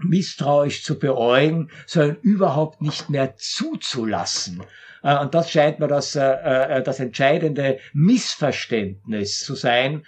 misstrauisch 0.01 0.83
zu 0.83 0.97
beäugen, 0.97 1.69
sondern 1.85 2.17
überhaupt 2.21 2.81
nicht 2.81 3.09
mehr 3.09 3.35
zuzulassen. 3.35 4.63
Äh, 5.03 5.17
und 5.17 5.33
das 5.33 5.51
scheint 5.51 5.79
mir 5.79 5.87
das, 5.87 6.15
äh, 6.15 6.81
das 6.83 6.99
entscheidende 7.01 7.79
Missverständnis 7.93 9.41
zu 9.41 9.55
sein. 9.55 10.05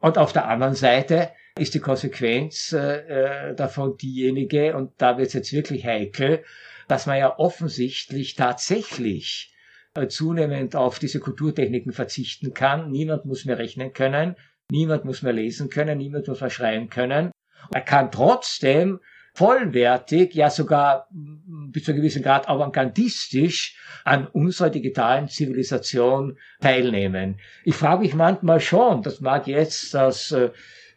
Und 0.00 0.18
auf 0.18 0.32
der 0.32 0.48
anderen 0.48 0.74
Seite 0.74 1.30
ist 1.58 1.74
die 1.74 1.80
Konsequenz 1.80 2.70
davon 2.70 3.98
diejenige, 3.98 4.74
und 4.74 4.92
da 4.96 5.18
wird 5.18 5.28
es 5.28 5.34
jetzt 5.34 5.52
wirklich 5.52 5.84
heikel, 5.84 6.42
dass 6.88 7.04
man 7.04 7.18
ja 7.18 7.38
offensichtlich 7.38 8.34
tatsächlich 8.34 9.49
zunehmend 10.08 10.76
auf 10.76 10.98
diese 10.98 11.20
Kulturtechniken 11.20 11.92
verzichten 11.92 12.54
kann. 12.54 12.90
Niemand 12.90 13.24
muss 13.24 13.44
mehr 13.44 13.58
rechnen 13.58 13.92
können, 13.92 14.36
niemand 14.70 15.04
muss 15.04 15.22
mehr 15.22 15.32
lesen 15.32 15.68
können, 15.68 15.98
niemand 15.98 16.28
muss 16.28 16.40
mehr 16.40 16.50
schreiben 16.50 16.88
können. 16.88 17.30
Er 17.72 17.80
kann 17.80 18.10
trotzdem 18.10 19.00
vollwertig, 19.34 20.34
ja 20.34 20.50
sogar 20.50 21.08
bis 21.12 21.84
zu 21.84 21.92
einem 21.92 22.00
gewissen 22.00 22.22
Grad 22.22 22.48
avantgardistisch 22.48 23.76
an 24.04 24.26
unserer 24.26 24.70
digitalen 24.70 25.28
Zivilisation 25.28 26.38
teilnehmen. 26.60 27.38
Ich 27.64 27.74
frage 27.74 28.02
mich 28.02 28.14
manchmal 28.14 28.60
schon, 28.60 29.02
das 29.02 29.20
mag 29.20 29.46
jetzt 29.46 29.94
als 29.94 30.32
äh, 30.32 30.50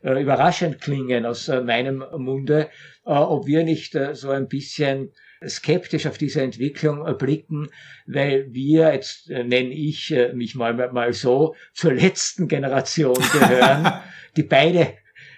äh 0.03 0.21
überraschend 0.21 0.81
klingen 0.81 1.25
aus 1.25 1.47
äh, 1.47 1.61
meinem 1.61 2.03
Munde, 2.17 2.69
äh, 3.05 3.11
ob 3.11 3.45
wir 3.45 3.63
nicht 3.63 3.95
äh, 3.95 4.15
so 4.15 4.29
ein 4.29 4.47
bisschen 4.47 5.11
skeptisch 5.47 6.07
auf 6.07 6.17
diese 6.17 6.41
Entwicklung 6.41 7.05
blicken, 7.17 7.69
weil 8.05 8.47
wir, 8.51 8.93
jetzt 8.93 9.29
äh, 9.29 9.43
nenne 9.43 9.73
ich 9.73 10.11
äh, 10.11 10.33
mich 10.33 10.55
mal, 10.55 10.73
mal 10.91 11.13
so, 11.13 11.55
zur 11.73 11.93
letzten 11.93 12.47
Generation 12.47 13.13
gehören, 13.33 13.93
die 14.35 14.43
beide 14.43 14.93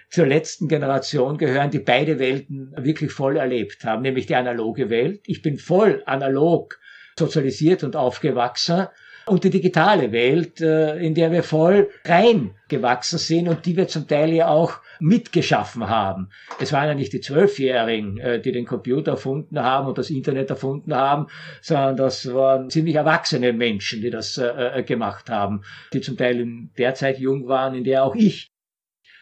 zur 0.08 0.26
letzten 0.26 0.68
Generation 0.68 1.36
gehören, 1.36 1.70
die 1.70 1.80
beide 1.80 2.18
Welten 2.18 2.72
wirklich 2.76 3.12
voll 3.12 3.36
erlebt 3.36 3.84
haben, 3.84 4.02
nämlich 4.02 4.26
die 4.26 4.36
analoge 4.36 4.88
Welt. 4.88 5.22
Ich 5.26 5.42
bin 5.42 5.58
voll 5.58 6.02
analog 6.06 6.78
sozialisiert 7.18 7.82
und 7.82 7.96
aufgewachsen 7.96 8.86
und 9.28 9.42
die 9.42 9.50
digitale 9.50 10.12
Welt, 10.12 10.60
äh, 10.60 10.98
in 10.98 11.14
der 11.14 11.32
wir 11.32 11.42
voll 11.42 11.90
reingewachsen 12.04 13.18
sind 13.18 13.48
und 13.48 13.66
die 13.66 13.76
wir 13.76 13.88
zum 13.88 14.06
Teil 14.06 14.32
ja 14.32 14.48
auch 14.48 14.78
mitgeschaffen 15.00 15.88
haben. 15.88 16.30
Es 16.60 16.72
waren 16.72 16.86
ja 16.86 16.94
nicht 16.94 17.12
die 17.12 17.20
Zwölfjährigen, 17.20 18.18
äh, 18.18 18.40
die 18.40 18.52
den 18.52 18.66
Computer 18.66 19.12
erfunden 19.12 19.60
haben 19.60 19.88
und 19.88 19.98
das 19.98 20.10
Internet 20.10 20.50
erfunden 20.50 20.94
haben, 20.94 21.26
sondern 21.60 21.96
das 21.96 22.32
waren 22.32 22.70
ziemlich 22.70 22.94
erwachsene 22.94 23.52
Menschen, 23.52 24.00
die 24.00 24.10
das 24.10 24.38
äh, 24.38 24.84
gemacht 24.86 25.28
haben, 25.28 25.62
die 25.92 26.00
zum 26.00 26.16
Teil 26.16 26.40
in 26.40 26.70
der 26.78 26.94
Zeit 26.94 27.18
jung 27.18 27.48
waren, 27.48 27.74
in 27.74 27.82
der 27.82 28.04
auch 28.04 28.14
ich 28.14 28.52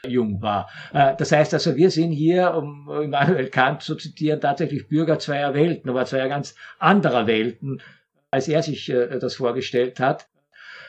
jung 0.07 0.43
war. 0.43 0.69
Das 0.93 1.33
heißt 1.33 1.55
also, 1.55 1.77
wir 1.77 1.91
sind 1.91 2.13
hier, 2.13 2.53
um 2.53 2.91
Immanuel 2.91 3.49
Kant 3.49 3.81
zu 3.81 3.95
zitieren, 3.95 4.39
tatsächlich 4.39 4.87
Bürger 4.87 5.19
zweier 5.19 5.55
Welten, 5.55 5.89
aber 5.89 6.05
zweier 6.05 6.29
ganz 6.29 6.55
anderer 6.79 7.27
Welten 7.27 7.81
als 8.35 8.49
er 8.49 8.65
sich 8.65 8.91
äh, 8.91 9.19
das 9.21 9.37
vorgestellt 9.37 10.01
hat. 10.01 10.27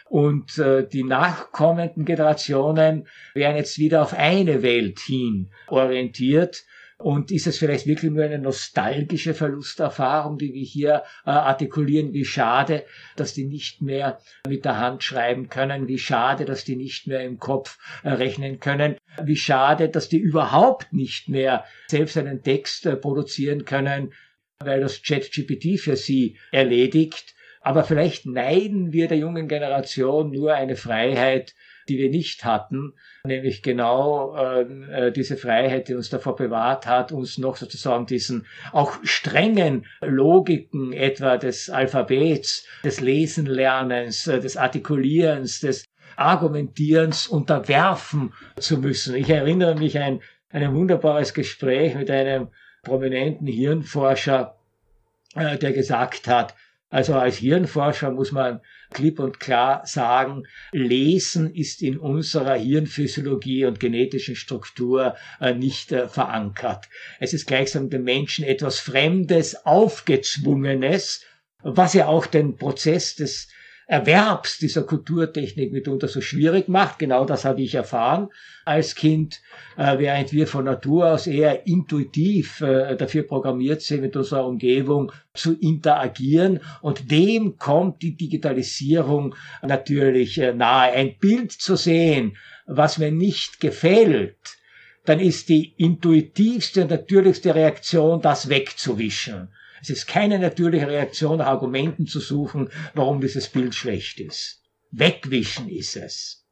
Und 0.10 0.58
äh, 0.58 0.88
die 0.88 1.04
nachkommenden 1.04 2.04
Generationen 2.04 3.08
werden 3.36 3.58
jetzt 3.58 3.78
wieder 3.78 4.02
auf 4.02 4.14
eine 4.14 4.64
Welt 4.64 5.00
hin 5.00 5.52
orientiert. 5.68 6.64
Und 6.98 7.30
ist 7.30 7.46
es 7.46 7.60
vielleicht 7.60 7.86
wirklich 7.86 8.12
nur 8.12 8.24
eine 8.24 8.40
nostalgische 8.40 9.34
Verlusterfahrung, 9.34 10.38
die 10.40 10.54
wir 10.54 10.64
hier 10.64 11.04
äh, 11.26 11.30
artikulieren? 11.30 12.14
Wie 12.14 12.26
schade, 12.26 12.86
dass 13.16 13.34
die 13.34 13.46
nicht 13.46 13.82
mehr 13.82 14.20
mit 14.48 14.66
der 14.66 14.80
Hand 14.80 15.04
schreiben 15.04 15.50
können. 15.50 15.88
Wie 15.88 16.00
schade, 16.00 16.46
dass 16.46 16.64
die 16.64 16.78
nicht 16.78 17.06
mehr 17.06 17.24
im 17.24 17.38
Kopf 17.38 17.78
äh, 18.04 18.10
rechnen 18.10 18.60
können. 18.60 18.96
Wie 19.22 19.36
schade, 19.36 19.90
dass 19.90 20.10
die 20.10 20.20
überhaupt 20.20 20.94
nicht 20.94 21.30
mehr 21.30 21.66
selbst 21.88 22.18
einen 22.18 22.42
Text 22.42 22.88
äh, 22.88 22.96
produzieren 22.96 23.66
können, 23.66 24.14
weil 24.60 24.82
das 24.82 25.02
ChatGPT 25.04 25.80
für 25.80 25.96
sie 25.96 26.38
erledigt. 26.52 27.35
Aber 27.66 27.84
vielleicht 27.84 28.28
neiden 28.28 28.94
wir 28.94 29.08
der 29.08 29.18
jungen 29.18 29.48
Generation 29.48 30.30
nur 30.30 30.54
eine 30.54 30.76
Freiheit, 30.76 31.56
die 31.90 31.98
wir 31.98 32.12
nicht 32.12 32.46
hatten, 32.46 32.94
nämlich 33.24 33.64
genau 33.64 34.38
ähm, 34.38 34.88
äh, 34.88 35.12
diese 35.12 35.36
Freiheit, 35.36 35.88
die 35.88 35.96
uns 35.96 36.12
davor 36.12 36.36
bewahrt 36.36 36.86
hat, 36.86 37.12
uns 37.12 37.40
noch 37.40 37.56
sozusagen 37.56 38.06
diesen 38.06 38.46
auch 38.72 39.00
strengen 39.02 39.88
Logiken 40.02 40.94
etwa 40.94 41.38
des 41.38 41.72
Alphabets, 41.72 42.68
des 42.84 43.02
Lesenlernens, 43.02 44.28
äh, 44.28 44.40
des 44.40 44.58
Artikulierens, 44.58 45.60
des 45.60 45.86
Argumentierens 46.18 47.28
unterwerfen 47.28 48.32
zu 48.60 48.78
müssen. 48.78 49.16
Ich 49.16 49.32
erinnere 49.32 49.74
mich 49.74 50.00
an 50.00 50.22
ein 50.52 50.76
wunderbares 50.76 51.34
Gespräch 51.34 51.96
mit 51.96 52.12
einem 52.12 52.50
prominenten 52.84 53.48
Hirnforscher, 53.48 54.56
äh, 55.34 55.58
der 55.58 55.74
gesagt 55.74 56.28
hat, 56.28 56.54
also 56.90 57.16
als 57.16 57.38
Hirnforscher 57.38 58.12
muss 58.12 58.32
man 58.32 58.62
klipp 58.92 59.20
und 59.20 59.40
klar 59.40 59.86
sagen, 59.86 60.44
Lesen 60.72 61.54
ist 61.54 61.82
in 61.82 61.98
unserer 61.98 62.56
Hirnphysiologie 62.56 63.66
und 63.66 63.80
genetischen 63.80 64.36
Struktur 64.36 65.16
äh, 65.42 65.54
nicht 65.54 65.92
äh, 65.92 66.08
verankert. 66.08 66.88
Es 67.20 67.34
ist 67.34 67.48
gleichsam 67.48 67.90
dem 67.90 68.04
Menschen 68.04 68.46
etwas 68.46 68.80
Fremdes, 68.80 69.66
Aufgezwungenes, 69.66 71.24
was 71.64 71.94
ja 71.94 72.08
auch 72.08 72.28
den 72.28 72.56
Prozess 72.56 73.16
des 73.16 73.50
Erwerbs 73.88 74.58
dieser 74.58 74.84
Kulturtechnik 74.84 75.72
mitunter 75.72 76.08
so 76.08 76.20
schwierig 76.20 76.68
macht. 76.68 77.00
Genau 77.00 77.24
das 77.26 77.46
habe 77.46 77.62
ich 77.62 77.76
erfahren 77.76 78.30
als 78.66 78.96
Kind, 78.96 79.42
äh, 79.78 80.00
während 80.00 80.34
wir 80.34 80.48
von 80.48 80.66
Natur 80.66 81.14
aus 81.14 81.28
eher 81.28 81.68
intuitiv 81.68 82.62
äh, 82.62 82.96
dafür 82.96 83.24
programmiert 83.24 83.82
sind, 83.82 84.02
mit 84.02 84.16
unserer 84.16 84.48
Umgebung 84.48 85.12
zu 85.36 85.54
interagieren. 85.54 86.62
Und 86.82 87.12
dem 87.12 87.58
kommt 87.58 88.02
die 88.02 88.18
Digitalisierung 88.18 89.36
natürlich 89.62 90.40
äh, 90.40 90.54
nahe. 90.54 90.92
Ein 90.92 91.18
Bild 91.20 91.52
zu 91.52 91.76
sehen, 91.76 92.38
was 92.66 92.98
mir 92.98 93.12
nicht 93.12 93.60
gefällt, 93.60 94.38
dann 95.06 95.20
ist 95.20 95.50
die 95.50 95.74
intuitivste 95.78 96.82
und 96.82 96.90
natürlichste 96.90 97.54
Reaktion, 97.54 98.22
das 98.22 98.50
wegzuwischen. 98.50 99.50
Es 99.86 99.92
ist 99.92 100.08
keine 100.08 100.40
natürliche 100.40 100.88
Reaktion, 100.88 101.38
nach 101.38 101.46
Argumenten 101.46 102.08
zu 102.08 102.20
suchen, 102.20 102.70
warum 102.96 103.22
dieses 103.22 103.50
Bild 103.50 103.76
schlecht 103.76 104.20
ist. 104.20 104.64
Wegwischen 104.90 105.70
ist 105.70 105.96
es. 105.96 106.44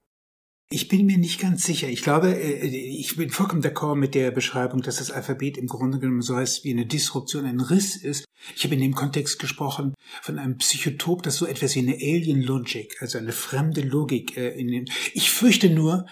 Ich 0.69 0.87
bin 0.87 1.07
mir 1.07 1.17
nicht 1.17 1.41
ganz 1.41 1.63
sicher. 1.63 1.87
Ich 1.87 2.03
glaube, 2.03 2.31
äh, 2.31 2.67
ich 2.67 3.15
bin 3.15 3.31
vollkommen 3.31 3.63
d'accord 3.63 3.95
mit 3.95 4.13
der 4.13 4.29
Beschreibung, 4.29 4.83
dass 4.83 4.97
das 4.97 5.09
Alphabet 5.09 5.57
im 5.57 5.65
Grunde 5.65 5.97
genommen 5.97 6.21
so 6.21 6.35
heißt 6.35 6.63
wie 6.63 6.73
eine 6.73 6.85
Disruption, 6.85 7.45
ein 7.45 7.59
Riss 7.59 7.95
ist. 7.95 8.25
Ich 8.55 8.65
habe 8.65 8.75
in 8.75 8.81
dem 8.81 8.93
Kontext 8.93 9.39
gesprochen 9.39 9.95
von 10.21 10.37
einem 10.37 10.57
Psychotop, 10.57 11.23
das 11.23 11.37
so 11.37 11.47
etwas 11.47 11.73
wie 11.73 11.79
eine 11.79 11.95
Alien 11.95 12.43
Logic, 12.43 12.95
also 12.99 13.17
eine 13.17 13.31
fremde 13.31 13.81
Logik 13.81 14.37
äh, 14.37 14.49
in 14.49 14.67
dem. 14.67 14.85
Ich 15.15 15.31
fürchte 15.31 15.71
nur, 15.71 16.05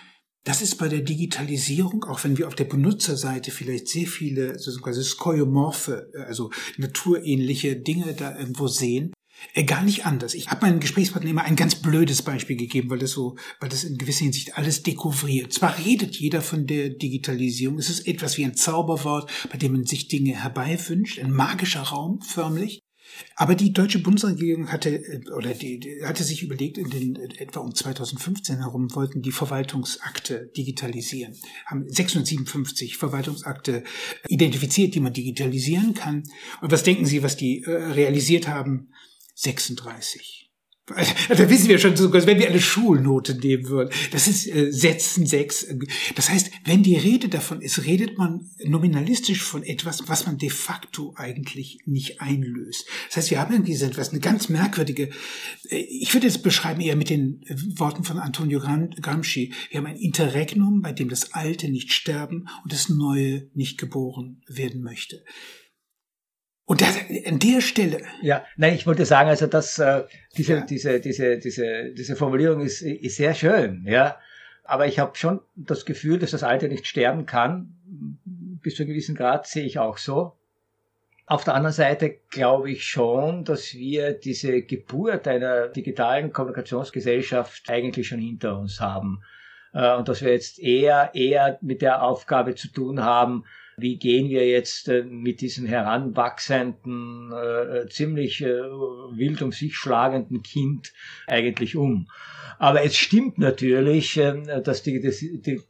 das 0.43 0.61
ist 0.61 0.77
bei 0.77 0.87
der 0.87 1.01
Digitalisierung, 1.01 2.03
auch 2.05 2.23
wenn 2.23 2.37
wir 2.37 2.47
auf 2.47 2.55
der 2.55 2.65
Benutzerseite 2.65 3.51
vielleicht 3.51 3.87
sehr 3.87 4.07
viele 4.07 4.57
so 4.57 4.71
quasi 4.81 5.03
skoiomorphe, 5.03 6.11
also 6.27 6.49
naturähnliche 6.77 7.75
Dinge 7.75 8.13
da 8.13 8.37
irgendwo 8.37 8.67
sehen, 8.67 9.13
Äh, 9.53 9.63
gar 9.63 9.83
nicht 9.83 10.05
anders. 10.05 10.33
Ich 10.33 10.49
habe 10.49 10.65
meinen 10.65 10.79
Gesprächspartner 10.79 11.29
immer 11.29 11.43
ein 11.43 11.55
ganz 11.55 11.75
blödes 11.75 12.21
Beispiel 12.21 12.55
gegeben, 12.55 12.89
weil 12.89 12.99
das 12.99 13.11
so, 13.11 13.37
weil 13.59 13.69
das 13.69 13.83
in 13.83 13.97
gewisser 13.97 14.25
Hinsicht 14.25 14.57
alles 14.57 14.83
dekouvriert. 14.83 15.51
Zwar 15.51 15.77
redet 15.79 16.15
jeder 16.15 16.41
von 16.41 16.67
der 16.67 16.89
Digitalisierung, 16.89 17.79
es 17.79 17.89
ist 17.89 18.07
etwas 18.07 18.37
wie 18.37 18.45
ein 18.45 18.55
Zauberwort, 18.55 19.31
bei 19.51 19.57
dem 19.57 19.73
man 19.73 19.85
sich 19.85 20.07
Dinge 20.07 20.41
herbeiwünscht, 20.43 21.19
ein 21.19 21.31
magischer 21.31 21.81
Raum 21.81 22.21
förmlich. 22.21 22.81
Aber 23.35 23.55
die 23.55 23.73
deutsche 23.73 23.99
Bundesregierung 23.99 24.71
hatte 24.71 24.89
äh, 24.89 25.21
oder 25.31 25.53
die, 25.53 25.79
die 25.79 26.05
hatte 26.05 26.23
sich 26.23 26.43
überlegt, 26.43 26.77
in 26.77 26.89
den 26.89 27.15
etwa 27.15 27.61
um 27.61 27.73
2015 27.73 28.59
herum 28.59 28.93
wollten 28.95 29.21
die 29.21 29.31
Verwaltungsakte 29.31 30.51
digitalisieren, 30.55 31.35
haben 31.65 31.89
657 31.89 32.97
Verwaltungsakte 32.97 33.83
identifiziert, 34.27 34.95
die 34.95 34.99
man 34.99 35.13
digitalisieren 35.13 35.93
kann. 35.93 36.23
Und 36.61 36.71
was 36.71 36.83
denken 36.83 37.05
Sie, 37.05 37.23
was 37.23 37.37
die 37.37 37.63
äh, 37.63 37.71
realisiert 37.71 38.47
haben? 38.47 38.89
36. 39.35 40.40
Da 41.29 41.49
wissen 41.49 41.69
wir 41.69 41.79
schon 41.79 41.95
wenn 41.97 42.39
wir 42.39 42.47
eine 42.47 42.61
Schulnote 42.61 43.35
nehmen 43.35 43.67
würden. 43.67 43.89
Das 44.11 44.27
ist 44.27 44.47
äh, 44.47 44.71
Sätzen 44.71 45.25
sechs. 45.25 45.67
Das 46.15 46.29
heißt, 46.29 46.51
wenn 46.65 46.83
die 46.83 46.95
Rede 46.95 47.29
davon 47.29 47.61
ist, 47.61 47.85
redet 47.85 48.17
man 48.17 48.49
nominalistisch 48.63 49.41
von 49.41 49.63
etwas, 49.63 50.07
was 50.07 50.25
man 50.25 50.37
de 50.37 50.49
facto 50.49 51.13
eigentlich 51.15 51.79
nicht 51.85 52.21
einlöst. 52.21 52.85
Das 53.07 53.17
heißt, 53.17 53.31
wir 53.31 53.39
haben 53.39 53.53
irgendwie 53.53 53.75
so 53.75 53.85
etwas, 53.85 54.09
eine 54.09 54.19
ganz 54.19 54.49
merkwürdige, 54.49 55.09
äh, 55.69 55.77
ich 55.77 56.13
würde 56.13 56.27
es 56.27 56.41
beschreiben 56.41 56.81
eher 56.81 56.95
mit 56.95 57.09
den 57.09 57.43
Worten 57.75 58.03
von 58.03 58.19
Antonio 58.19 58.59
Gramsci. 58.59 59.53
Wir 59.69 59.79
haben 59.79 59.87
ein 59.87 59.97
Interregnum, 59.97 60.81
bei 60.81 60.91
dem 60.91 61.09
das 61.09 61.33
Alte 61.33 61.69
nicht 61.69 61.93
sterben 61.93 62.47
und 62.63 62.71
das 62.71 62.89
Neue 62.89 63.49
nicht 63.53 63.77
geboren 63.77 64.41
werden 64.47 64.81
möchte. 64.81 65.23
Und 66.71 66.79
das, 66.79 66.97
an 67.25 67.37
der 67.37 67.59
Stelle. 67.59 67.97
Ja, 68.21 68.45
nein, 68.55 68.75
ich 68.75 68.87
wollte 68.87 69.03
sagen, 69.05 69.27
also 69.27 69.45
dass 69.45 69.77
äh, 69.77 70.05
diese, 70.37 70.53
ja. 70.53 70.61
diese, 70.61 71.01
diese, 71.01 71.37
diese, 71.37 71.91
diese 71.91 72.15
Formulierung 72.15 72.61
ist, 72.61 72.81
ist 72.81 73.17
sehr 73.17 73.33
schön, 73.33 73.83
ja. 73.85 74.17
Aber 74.63 74.87
ich 74.87 74.97
habe 74.97 75.17
schon 75.17 75.41
das 75.57 75.85
Gefühl, 75.85 76.17
dass 76.17 76.31
das 76.31 76.43
Alte 76.43 76.69
nicht 76.69 76.87
sterben 76.87 77.25
kann. 77.25 77.75
Bis 78.23 78.75
zu 78.75 78.83
einem 78.83 78.91
gewissen 78.91 79.15
Grad 79.15 79.47
sehe 79.47 79.65
ich 79.65 79.79
auch 79.79 79.97
so. 79.97 80.37
Auf 81.25 81.43
der 81.43 81.55
anderen 81.55 81.73
Seite 81.73 82.19
glaube 82.29 82.71
ich 82.71 82.85
schon, 82.85 83.43
dass 83.43 83.73
wir 83.73 84.13
diese 84.13 84.61
Geburt 84.61 85.27
einer 85.27 85.67
digitalen 85.67 86.31
Kommunikationsgesellschaft 86.31 87.69
eigentlich 87.69 88.07
schon 88.07 88.19
hinter 88.19 88.57
uns 88.57 88.79
haben. 88.79 89.21
Äh, 89.73 89.93
und 89.97 90.07
dass 90.07 90.21
wir 90.21 90.31
jetzt 90.31 90.57
eher, 90.57 91.11
eher 91.15 91.59
mit 91.61 91.81
der 91.81 92.01
Aufgabe 92.01 92.55
zu 92.55 92.69
tun 92.69 93.03
haben, 93.03 93.43
wie 93.81 93.97
gehen 93.97 94.29
wir 94.29 94.47
jetzt 94.47 94.87
äh, 94.87 95.03
mit 95.03 95.41
diesem 95.41 95.65
heranwachsenden, 95.65 97.31
äh, 97.31 97.87
ziemlich 97.89 98.41
äh, 98.41 98.47
wild 98.47 99.41
um 99.41 99.51
sich 99.51 99.75
schlagenden 99.75 100.43
Kind 100.43 100.93
eigentlich 101.27 101.75
um. 101.75 102.07
Aber 102.59 102.83
es 102.83 102.95
stimmt 102.95 103.37
natürlich, 103.37 104.17
äh, 104.17 104.61
dass 104.63 104.83
die, 104.83 105.01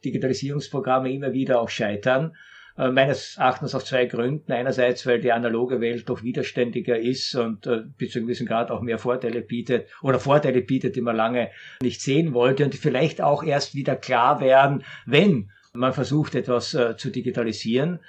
Digitalisierungsprogramme 0.04 1.12
immer 1.12 1.32
wieder 1.32 1.60
auch 1.60 1.68
scheitern 1.68 2.36
meines 2.74 3.36
Erachtens 3.36 3.74
aus 3.74 3.84
zwei 3.84 4.06
Gründen. 4.06 4.50
Einerseits, 4.50 5.04
weil 5.06 5.20
die 5.20 5.30
analoge 5.30 5.82
Welt 5.82 6.08
doch 6.08 6.22
widerständiger 6.22 6.98
ist 6.98 7.34
und 7.34 7.66
äh, 7.66 7.82
bis 7.98 8.12
zu 8.12 8.18
einem 8.18 8.28
gewissen 8.28 8.46
Grad 8.46 8.70
auch 8.70 8.80
mehr 8.80 8.96
Vorteile 8.96 9.42
bietet 9.42 9.88
oder 10.00 10.18
Vorteile 10.18 10.62
bietet, 10.62 10.96
die 10.96 11.02
man 11.02 11.14
lange 11.14 11.50
nicht 11.82 12.00
sehen 12.00 12.32
wollte 12.32 12.64
und 12.64 12.74
vielleicht 12.74 13.20
auch 13.20 13.44
erst 13.44 13.74
wieder 13.74 13.94
klar 13.94 14.40
werden, 14.40 14.84
wenn 15.04 15.50
man 15.72 15.92
versucht 15.92 16.34
etwas 16.34 16.74
äh, 16.74 16.96
zu 16.96 17.10
digitalisieren. 17.10 18.00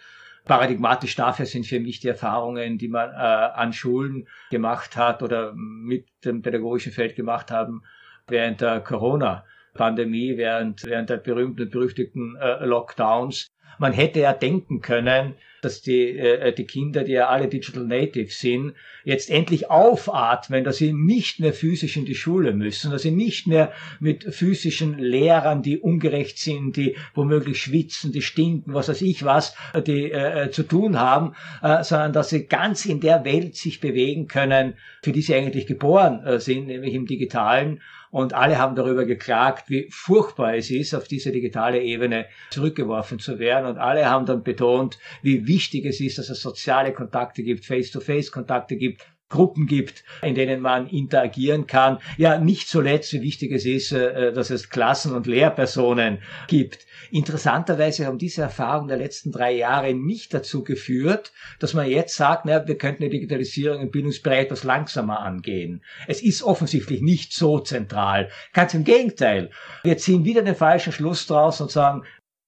Paradigmatisch 0.45 1.15
dafür 1.15 1.45
sind 1.45 1.65
für 1.65 1.79
mich 1.79 2.01
die 2.01 2.09
Erfahrungen, 2.09 2.77
die 2.77 2.89
man 2.89 3.11
äh, 3.11 3.13
an 3.13 3.71
Schulen 3.71 4.27
gemacht 4.51 4.97
hat 4.97 5.23
oder 5.23 5.53
mit 5.55 6.05
dem 6.25 6.41
pädagogischen 6.41 6.91
Feld 6.91 7.15
gemacht 7.15 7.49
haben 7.49 7.83
während 8.27 8.59
der 8.59 8.81
Corona-Pandemie, 8.81 10.37
während, 10.37 10.83
während 10.83 11.09
der 11.09 11.17
berühmten 11.17 11.63
und 11.63 11.71
berüchtigten 11.71 12.35
äh, 12.35 12.65
Lockdowns. 12.65 13.47
Man 13.79 13.93
hätte 13.93 14.19
ja 14.19 14.33
denken 14.33 14.81
können, 14.81 15.35
dass 15.63 15.81
die, 15.81 16.17
äh, 16.17 16.53
die 16.53 16.65
Kinder, 16.65 17.03
die 17.03 17.13
ja 17.13 17.27
alle 17.27 17.47
Digital 17.47 17.85
Natives 17.85 18.39
sind, 18.39 18.73
jetzt 19.03 19.29
endlich 19.29 19.69
aufatmen, 19.69 20.63
dass 20.63 20.77
sie 20.77 20.93
nicht 20.93 21.39
mehr 21.39 21.53
physisch 21.53 21.97
in 21.97 22.05
die 22.05 22.15
Schule 22.15 22.53
müssen, 22.53 22.91
dass 22.91 23.01
sie 23.01 23.11
nicht 23.11 23.47
mehr 23.47 23.71
mit 23.99 24.23
physischen 24.23 24.97
Lehrern, 24.97 25.61
die 25.61 25.77
ungerecht 25.77 26.37
sind, 26.37 26.77
die 26.77 26.95
womöglich 27.13 27.61
schwitzen, 27.61 28.11
die 28.11 28.21
stinken, 28.21 28.73
was 28.73 28.89
weiß 28.89 29.01
ich 29.01 29.23
was, 29.23 29.55
die 29.85 30.11
äh, 30.11 30.51
zu 30.51 30.63
tun 30.63 30.99
haben, 30.99 31.35
äh, 31.61 31.83
sondern 31.83 32.13
dass 32.13 32.29
sie 32.29 32.45
ganz 32.45 32.85
in 32.85 32.99
der 32.99 33.25
Welt 33.25 33.55
sich 33.55 33.79
bewegen 33.79 34.27
können, 34.27 34.75
für 35.01 35.11
die 35.11 35.21
sie 35.21 35.35
eigentlich 35.35 35.67
geboren 35.67 36.23
äh, 36.25 36.39
sind, 36.39 36.67
nämlich 36.67 36.93
im 36.93 37.05
digitalen 37.05 37.81
und 38.13 38.35
alle 38.35 38.59
haben 38.59 38.75
darüber 38.75 39.05
geklagt, 39.05 39.71
wie 39.71 39.87
furchtbar 39.89 40.55
es 40.55 40.69
ist, 40.69 40.93
auf 40.93 41.07
diese 41.07 41.31
digitale 41.31 41.81
Ebene 41.81 42.27
zurückgeworfen 42.51 43.17
zu 43.17 43.39
werden. 43.39 43.65
Und 43.65 43.79
alle 43.79 44.07
haben 44.07 44.27
dann 44.27 44.43
betont, 44.43 44.99
wie 45.23 45.47
wichtig 45.47 45.83
es 45.85 45.99
ist, 45.99 46.19
dass 46.19 46.29
es 46.29 46.39
soziale 46.39 46.93
Kontakte 46.93 47.41
gibt, 47.41 47.65
Face-to-Face-Kontakte 47.65 48.75
gibt, 48.75 49.07
Gruppen 49.33 49.65
gibt, 49.65 50.03
in 50.21 50.35
denen 50.35 50.61
man 50.61 50.87
interagieren 50.87 51.65
kann. 51.65 51.97
Ja, 52.17 52.37
nicht 52.37 52.69
zuletzt, 52.69 53.11
wie 53.13 53.23
wichtig 53.23 53.51
es 53.51 53.65
ist, 53.65 53.91
äh, 53.91 54.31
dass 54.31 54.51
es 54.51 54.69
Klassen- 54.69 55.15
und 55.15 55.25
Lehrpersonen 55.25 56.19
gibt. 56.47 56.85
Interessanterweise 57.09 58.05
haben 58.05 58.19
diese 58.19 58.43
Erfahrungen 58.43 58.89
der 58.89 58.97
letzten 58.97 59.31
drei 59.31 59.53
Jahre 59.53 59.95
nicht 59.95 60.35
dazu 60.35 60.63
geführt, 60.63 61.33
dass 61.59 61.73
man 61.73 61.89
jetzt 61.89 62.15
sagt, 62.15 62.45
na, 62.45 62.67
wir 62.67 62.77
könnten 62.77 63.01
die 63.01 63.09
Digitalisierung 63.09 63.81
im 63.81 63.89
Bildungsbereich 63.89 64.45
etwas 64.45 64.63
langsamer 64.63 65.19
angehen. 65.21 65.83
Es 66.07 66.21
ist 66.21 66.43
offensichtlich 66.43 67.01
nicht 67.01 67.33
so 67.33 67.57
zentral. 67.57 68.29
Ganz 68.53 68.75
im 68.75 68.83
Gegenteil. 68.83 69.49
Wir 69.83 69.97
ziehen 69.97 70.25
wieder 70.25 70.43
den 70.43 70.55
falschen 70.55 70.93
Schluss 70.93 71.25
draus 71.25 71.59
und 71.59 71.71
sagen, 71.71 72.03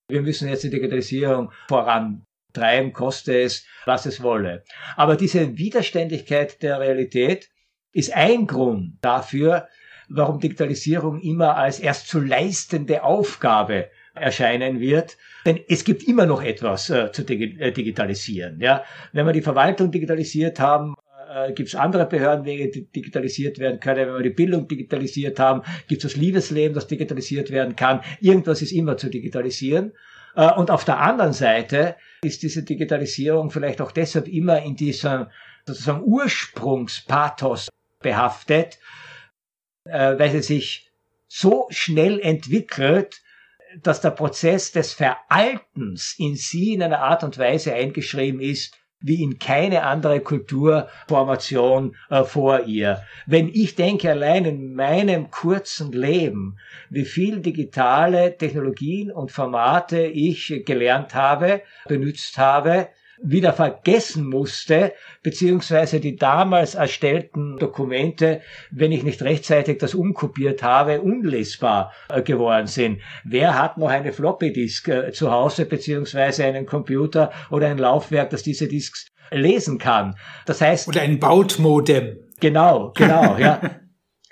wir 0.08 0.22
müssen 0.22 0.48
jetzt 0.48 0.64
die 0.64 0.70
Digitalisierung 0.70 1.52
voran 1.68 2.24
treiben, 2.56 2.93
koste 2.93 3.39
es, 3.39 3.66
was 3.86 4.06
es 4.06 4.24
wolle. 4.24 4.64
Aber 4.95 5.16
diese 5.16 5.58
Widerständigkeit 5.58 6.62
der 6.64 6.80
Realität 6.80 7.49
ist 7.91 8.16
ein 8.16 8.47
Grund 8.47 8.97
dafür, 9.01 9.68
warum 10.10 10.39
Digitalisierung 10.39 11.20
immer 11.20 11.56
als 11.56 11.80
erst 11.80 12.08
zu 12.08 12.20
leistende 12.20 13.03
Aufgabe 13.03 13.89
erscheinen 14.14 14.80
wird. 14.80 15.18
Denn 15.45 15.60
es 15.68 15.84
gibt 15.84 16.03
immer 16.08 16.26
noch 16.26 16.43
etwas 16.43 16.89
äh, 16.89 17.12
zu 17.12 17.24
äh, 17.28 17.72
digitalisieren. 17.72 18.60
Ja? 18.60 18.84
Wenn 19.14 19.26
wir 19.26 19.34
die 19.34 19.41
Verwaltung 19.41 19.91
digitalisiert 19.91 20.60
haben, 20.60 20.95
äh, 21.34 21.53
gibt 21.53 21.70
es 21.70 21.76
andere 21.76 22.06
Behördenwege, 22.06 22.70
die 22.70 22.91
digitalisiert 22.91 23.60
werden 23.60 23.80
können. 23.80 24.08
Wenn 24.08 24.16
wir 24.16 24.24
die 24.24 24.30
Bildung 24.30 24.68
digitalisiert 24.68 25.39
haben, 25.39 25.62
gibt 25.88 26.03
es 26.03 26.14
das 26.14 26.20
Liebesleben, 26.20 26.74
das 26.74 26.88
digitalisiert 26.88 27.51
werden 27.51 27.76
kann. 27.76 28.01
Irgendwas 28.20 28.62
ist 28.62 28.72
immer 28.72 28.97
zu 28.97 29.10
digitalisieren. 29.10 29.91
Äh, 30.36 30.52
und 30.54 30.72
auf 30.72 30.86
der 30.86 31.00
anderen 31.00 31.34
Seite 31.34 31.96
ist 32.22 32.44
diese 32.44 32.64
Digitalisierung 32.64 33.52
vielleicht 33.52 33.82
auch 33.82 33.92
deshalb 33.92 34.28
immer 34.28 34.62
in 34.62 34.76
diesem 34.76 35.28
sozusagen 35.66 36.04
Ursprungspathos 36.04 37.70
behaftet, 38.00 38.80
äh, 39.86 40.18
weil 40.18 40.32
sie 40.32 40.42
sich 40.42 40.92
so 41.28 41.68
schnell 41.70 42.20
entwickelt, 42.20 43.22
dass 43.82 44.00
der 44.00 44.12
Prozess 44.12 44.72
des 44.72 44.94
Veraltens 44.94 46.16
in 46.18 46.36
sie 46.36 46.74
in 46.74 46.84
einer 46.84 47.00
Art 47.00 47.24
und 47.24 47.38
Weise 47.38 47.74
eingeschrieben 47.74 48.40
ist, 48.40 48.78
wie 49.06 49.22
in 49.22 49.38
keine 49.38 49.84
andere 49.84 50.20
Kulturformation 50.20 51.95
äh, 52.10 52.24
vor 52.24 52.62
ihr. 52.64 53.03
Wenn 53.28 53.49
ich 53.49 53.76
denke 53.76 54.10
allein 54.10 54.45
in 54.45 54.74
meinem 54.74 55.30
kurzen 55.30 55.91
Leben, 55.91 56.58
wie 56.89 57.06
viel 57.06 57.39
digitale 57.39 58.36
Technologien 58.36 59.12
und 59.12 59.32
Formate 59.32 60.01
ich 60.08 60.64
gelernt 60.66 61.14
habe, 61.14 61.62
benutzt 61.88 62.39
habe, 62.39 62.88
wieder 63.22 63.53
vergessen 63.53 64.28
musste, 64.28 64.93
beziehungsweise 65.24 65.99
die 65.99 66.16
damals 66.16 66.76
erstellten 66.76 67.57
Dokumente, 67.57 68.41
wenn 68.72 68.91
ich 68.91 69.03
nicht 69.03 69.22
rechtzeitig 69.22 69.78
das 69.80 69.95
umkopiert 69.95 70.63
habe, 70.63 71.01
unlesbar 71.01 71.93
äh, 72.09 72.22
geworden 72.22 72.68
sind. 72.68 73.01
Wer 73.24 73.57
hat 73.59 73.78
noch 73.78 73.89
eine 73.89 74.11
Floppy 74.11 74.51
Disk 74.51 74.88
äh, 74.88 75.11
zu 75.11 75.32
Hause, 75.32 75.66
beziehungsweise 75.66 76.45
einen 76.45 76.66
Computer 76.66 77.32
oder 77.49 77.68
ein 77.68 77.78
Laufwerk, 77.78 78.30
das 78.30 78.43
diese 78.43 78.68
Disks 78.68 79.07
lesen 79.32 79.78
kann? 79.78 80.16
Das 80.45 80.61
heißt. 80.61 80.88
Oder 80.88 81.01
ein 81.01 81.20
Bautmodem. 81.20 82.18
Genau, 82.39 82.91
genau, 82.95 83.38
ja. 83.38 83.61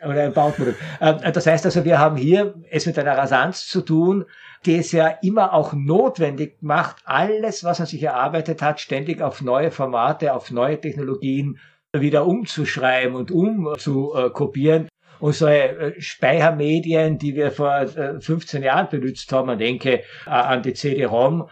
Oder 0.05 0.23
ein 0.23 0.33
Bautmodem. 0.33 0.75
Äh, 0.99 1.31
das 1.31 1.47
heißt 1.47 1.65
also, 1.65 1.85
wir 1.85 1.97
haben 1.97 2.17
hier 2.17 2.55
es 2.69 2.85
mit 2.85 2.99
einer 2.99 3.17
Rasanz 3.17 3.67
zu 3.67 3.81
tun, 3.81 4.25
es 4.67 4.91
ja 4.91 5.07
immer 5.21 5.53
auch 5.53 5.73
notwendig 5.73 6.57
macht, 6.61 6.97
alles, 7.05 7.63
was 7.63 7.79
man 7.79 7.87
sich 7.87 8.03
erarbeitet 8.03 8.61
hat, 8.61 8.79
ständig 8.79 9.21
auf 9.21 9.41
neue 9.41 9.71
Formate, 9.71 10.33
auf 10.33 10.51
neue 10.51 10.79
Technologien 10.79 11.59
wieder 11.95 12.25
umzuschreiben 12.25 13.15
und 13.15 13.31
umzukopieren. 13.31 14.89
Unsere 15.19 15.93
Speichermedien, 15.99 17.17
die 17.17 17.35
wir 17.35 17.51
vor 17.51 17.87
15 18.19 18.61
äh, 18.61 18.65
Jahren 18.65 18.89
benutzt 18.89 19.31
haben, 19.31 19.47
man 19.47 19.57
denke 19.57 19.99
äh, 20.25 20.29
an 20.29 20.63
die 20.63 20.73
CD-ROM, 20.73 21.47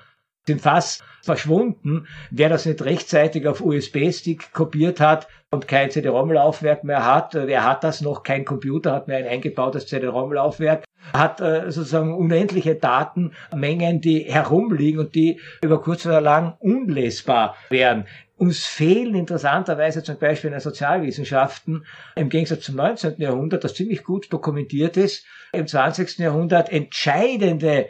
sind 0.46 0.62
fast 0.62 1.04
verschwunden. 1.22 2.08
Wer 2.32 2.50
das 2.50 2.66
nicht 2.66 2.82
rechtzeitig 2.82 3.48
auf 3.48 3.62
USB-Stick 3.62 4.52
kopiert 4.52 5.00
hat 5.00 5.28
und 5.52 5.68
kein 5.68 5.92
CD-ROM-Laufwerk 5.92 6.84
mehr 6.84 7.06
hat, 7.06 7.36
äh, 7.36 7.48
wer 7.48 7.64
hat 7.64 7.84
das 7.84 8.02
noch? 8.02 8.24
Kein 8.24 8.46
Computer 8.46 8.94
hat 8.94 9.08
mehr 9.08 9.18
ein 9.18 9.28
eingebautes 9.28 9.88
CD-ROM-Laufwerk, 9.88 10.84
hat 11.14 11.42
äh, 11.42 11.72
sozusagen 11.72 12.14
unendliche 12.14 12.76
Datenmengen, 12.76 14.02
die 14.02 14.22
herumliegen 14.22 15.00
und 15.00 15.16
die 15.16 15.40
über 15.62 15.82
kurz 15.82 16.06
oder 16.06 16.22
lang 16.22 16.56
unlesbar 16.60 17.56
wären. 17.70 18.06
Uns 18.38 18.66
fehlen 18.66 19.14
interessanterweise 19.14 20.02
zum 20.04 20.18
Beispiel 20.18 20.48
in 20.48 20.54
den 20.54 20.62
Sozialwissenschaften 20.62 21.86
im 22.16 22.30
Gegensatz 22.30 22.62
zum 22.62 22.76
19. 22.76 23.16
Jahrhundert, 23.18 23.64
das 23.64 23.76
ziemlich 23.76 24.04
gut 24.04 24.34
dokumentiert 24.34 24.98
ist, 24.98 25.26
im 25.54 25.68
20. 25.68 26.18
Jahrhundert 26.18 26.72
entscheidende 26.72 27.90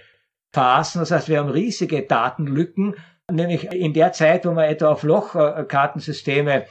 Phasen. 0.52 1.00
Das 1.00 1.12
heißt, 1.12 1.30
wir 1.30 1.40
haben 1.40 1.50
riesige 1.50 2.02
Datenlücken, 2.02 2.96
nämlich 3.32 3.72
in 3.72 3.94
der 3.94 4.12
Zeit, 4.12 4.46
wo 4.46 4.52
man 4.52 4.66
etwa 4.66 4.90
auf 4.90 5.04
Lochkartensysteme 5.04 6.66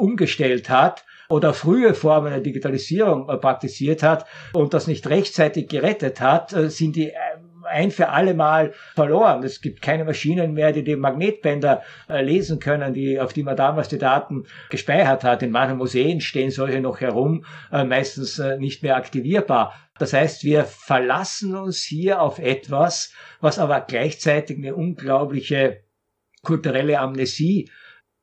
umgestellt 0.00 0.68
hat 0.68 1.04
oder 1.30 1.54
frühe 1.54 1.94
Formen 1.94 2.32
der 2.32 2.40
Digitalisierung 2.40 3.26
praktiziert 3.40 4.02
hat 4.02 4.26
und 4.52 4.74
das 4.74 4.88
nicht 4.88 5.08
rechtzeitig 5.08 5.68
gerettet 5.68 6.20
hat, 6.20 6.52
äh, 6.52 6.68
sind 6.68 6.96
die 6.96 7.10
äh, 7.10 7.16
ein 7.64 7.92
für 7.92 8.08
alle 8.08 8.34
Mal 8.34 8.72
verloren. 8.96 9.44
Es 9.44 9.60
gibt 9.60 9.80
keine 9.80 10.04
Maschinen 10.04 10.54
mehr, 10.54 10.72
die 10.72 10.82
die 10.82 10.96
Magnetbänder 10.96 11.82
äh, 12.08 12.20
lesen 12.20 12.58
können, 12.58 12.92
die, 12.94 13.20
auf 13.20 13.32
die 13.32 13.44
man 13.44 13.56
damals 13.56 13.88
die 13.88 13.98
Daten 13.98 14.44
gespeichert 14.70 15.22
hat. 15.22 15.44
In 15.44 15.52
manchen 15.52 15.78
Museen 15.78 16.20
stehen 16.20 16.50
solche 16.50 16.80
noch 16.80 17.00
herum, 17.00 17.44
meistens 17.70 18.42
nicht 18.58 18.82
mehr 18.82 18.96
aktivierbar. 18.96 19.74
Das 19.98 20.12
heißt, 20.12 20.42
wir 20.42 20.64
verlassen 20.64 21.54
uns 21.54 21.82
hier 21.82 22.20
auf 22.20 22.40
etwas, 22.40 23.12
was 23.40 23.60
aber 23.60 23.82
gleichzeitig 23.82 24.56
eine 24.58 24.74
unglaubliche 24.74 25.84
kulturelle 26.42 26.98
Amnesie 26.98 27.70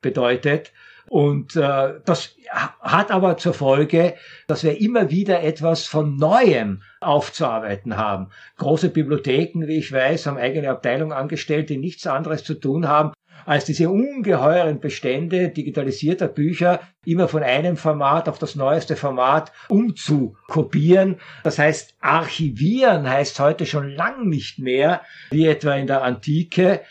bedeutet. 0.00 0.72
Und 1.08 1.56
äh, 1.56 1.94
das 2.04 2.36
hat 2.80 3.10
aber 3.10 3.36
zur 3.36 3.54
Folge, 3.54 4.14
dass 4.46 4.62
wir 4.64 4.80
immer 4.80 5.10
wieder 5.10 5.42
etwas 5.42 5.86
von 5.86 6.16
Neuem 6.16 6.82
aufzuarbeiten 7.00 7.96
haben. 7.96 8.28
Große 8.56 8.90
Bibliotheken, 8.90 9.66
wie 9.66 9.78
ich 9.78 9.92
weiß, 9.92 10.26
haben 10.26 10.36
eigene 10.36 10.70
Abteilungen 10.70 11.12
angestellt, 11.12 11.70
die 11.70 11.78
nichts 11.78 12.06
anderes 12.06 12.44
zu 12.44 12.54
tun 12.54 12.88
haben, 12.88 13.12
als 13.48 13.64
diese 13.64 13.88
ungeheuren 13.88 14.78
Bestände 14.78 15.48
digitalisierter 15.48 16.28
Bücher 16.28 16.80
immer 17.06 17.28
von 17.28 17.42
einem 17.42 17.78
Format 17.78 18.28
auf 18.28 18.38
das 18.38 18.56
neueste 18.56 18.94
Format 18.94 19.52
umzukopieren. 19.68 21.16
Das 21.44 21.58
heißt, 21.58 21.94
archivieren 22.00 23.08
heißt 23.08 23.40
heute 23.40 23.64
schon 23.64 23.88
lang 23.88 24.28
nicht 24.28 24.58
mehr, 24.58 25.00
wie 25.30 25.46
etwa 25.46 25.74
in 25.74 25.86
der 25.86 26.02
Antike, 26.02 26.82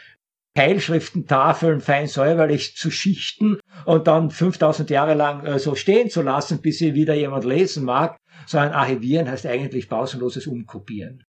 Teilschriftentafeln 0.57 1.81
fein 1.81 2.07
säuberlich 2.07 2.75
zu 2.75 2.89
schichten 2.89 3.59
und 3.85 4.07
dann 4.07 4.31
5000 4.31 4.89
Jahre 4.89 5.13
lang 5.13 5.45
äh, 5.45 5.59
so 5.59 5.75
stehen 5.75 6.09
zu 6.09 6.23
lassen, 6.23 6.61
bis 6.61 6.79
sie 6.79 6.95
wieder 6.95 7.13
jemand 7.13 7.45
lesen 7.45 7.85
mag, 7.85 8.17
sondern 8.47 8.71
archivieren 8.71 9.29
heißt 9.29 9.45
eigentlich 9.45 9.87
pausenloses 9.87 10.47
Umkopieren. 10.47 11.23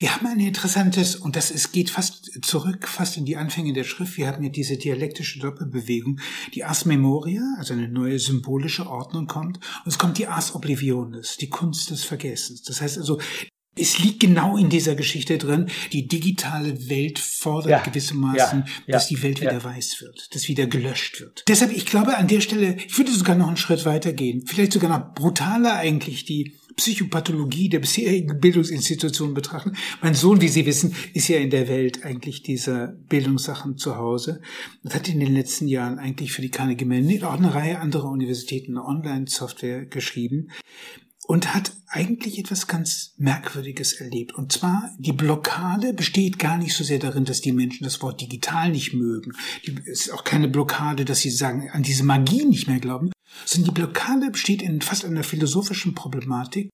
Wir 0.00 0.14
haben 0.14 0.26
ein 0.28 0.40
interessantes, 0.40 1.16
und 1.16 1.36
das 1.36 1.50
ist, 1.50 1.72
geht 1.72 1.90
fast 1.90 2.42
zurück, 2.42 2.88
fast 2.88 3.18
in 3.18 3.26
die 3.26 3.36
Anfänge 3.36 3.74
der 3.74 3.84
Schrift. 3.84 4.16
Wir 4.16 4.28
haben 4.28 4.42
ja 4.42 4.48
diese 4.48 4.78
dialektische 4.78 5.40
Doppelbewegung, 5.40 6.18
die 6.54 6.64
Ars 6.64 6.86
Memoria, 6.86 7.42
also 7.58 7.74
eine 7.74 7.88
neue 7.88 8.18
symbolische 8.18 8.86
Ordnung 8.86 9.26
kommt, 9.26 9.58
und 9.58 9.88
es 9.88 9.98
kommt 9.98 10.16
die 10.16 10.26
Ars 10.26 10.54
Oblivionis, 10.54 11.36
die 11.36 11.50
Kunst 11.50 11.90
des 11.90 12.04
Vergessens. 12.04 12.62
Das 12.62 12.80
heißt 12.80 12.96
also, 12.96 13.20
es 13.78 13.98
liegt 13.98 14.20
genau 14.20 14.56
in 14.56 14.68
dieser 14.68 14.94
Geschichte 14.94 15.38
drin, 15.38 15.68
die 15.92 16.06
digitale 16.08 16.88
Welt 16.88 17.18
fordert 17.18 17.70
ja, 17.70 17.82
gewissermaßen, 17.82 18.64
ja, 18.86 18.92
dass 18.92 19.08
die 19.08 19.22
Welt 19.22 19.40
wieder 19.40 19.62
weiß 19.62 20.00
wird, 20.00 20.34
dass 20.34 20.48
wieder 20.48 20.66
gelöscht 20.66 21.20
wird. 21.20 21.44
Deshalb, 21.48 21.72
ich 21.72 21.86
glaube, 21.86 22.16
an 22.16 22.28
der 22.28 22.40
Stelle, 22.40 22.76
ich 22.76 22.96
würde 22.96 23.12
sogar 23.12 23.36
noch 23.36 23.48
einen 23.48 23.56
Schritt 23.56 23.84
weiter 23.84 24.12
gehen, 24.12 24.44
vielleicht 24.46 24.72
sogar 24.72 24.90
noch 24.90 25.14
brutaler 25.14 25.74
eigentlich 25.74 26.24
die 26.24 26.58
Psychopathologie 26.78 27.68
der 27.68 27.80
bisherigen 27.80 28.38
Bildungsinstitutionen 28.38 29.34
betrachten. 29.34 29.72
Mein 30.00 30.14
Sohn, 30.14 30.40
wie 30.40 30.48
Sie 30.48 30.64
wissen, 30.64 30.94
ist 31.12 31.26
ja 31.26 31.38
in 31.38 31.50
der 31.50 31.66
Welt 31.66 32.04
eigentlich 32.04 32.44
dieser 32.44 32.86
Bildungssachen 33.08 33.76
zu 33.76 33.96
Hause 33.96 34.40
und 34.84 34.94
hat 34.94 35.08
in 35.08 35.18
den 35.18 35.34
letzten 35.34 35.66
Jahren 35.66 35.98
eigentlich 35.98 36.32
für 36.32 36.40
die 36.40 36.50
Carnegie 36.50 36.84
Mellon 36.84 37.24
auch 37.24 37.32
eine 37.32 37.52
Reihe 37.52 37.80
anderer 37.80 38.08
Universitäten 38.08 38.78
eine 38.78 38.86
Online-Software 38.86 39.86
geschrieben 39.86 40.50
und 41.28 41.54
hat 41.54 41.76
eigentlich 41.88 42.38
etwas 42.38 42.66
ganz 42.66 43.12
Merkwürdiges 43.18 43.92
erlebt. 43.92 44.34
Und 44.34 44.50
zwar, 44.50 44.94
die 44.98 45.12
Blockade 45.12 45.92
besteht 45.92 46.38
gar 46.38 46.56
nicht 46.56 46.74
so 46.74 46.82
sehr 46.82 46.98
darin, 46.98 47.26
dass 47.26 47.42
die 47.42 47.52
Menschen 47.52 47.84
das 47.84 48.00
Wort 48.00 48.22
digital 48.22 48.70
nicht 48.70 48.94
mögen. 48.94 49.32
Es 49.84 50.06
ist 50.06 50.10
auch 50.10 50.24
keine 50.24 50.48
Blockade, 50.48 51.04
dass 51.04 51.20
sie 51.20 51.30
sagen, 51.30 51.68
an 51.70 51.82
diese 51.82 52.02
Magie 52.02 52.46
nicht 52.46 52.66
mehr 52.66 52.80
glauben, 52.80 53.12
sondern 53.44 53.74
die 53.74 53.80
Blockade 53.80 54.30
besteht 54.30 54.62
in 54.62 54.80
fast 54.80 55.04
einer 55.04 55.22
philosophischen 55.22 55.94
Problematik, 55.94 56.70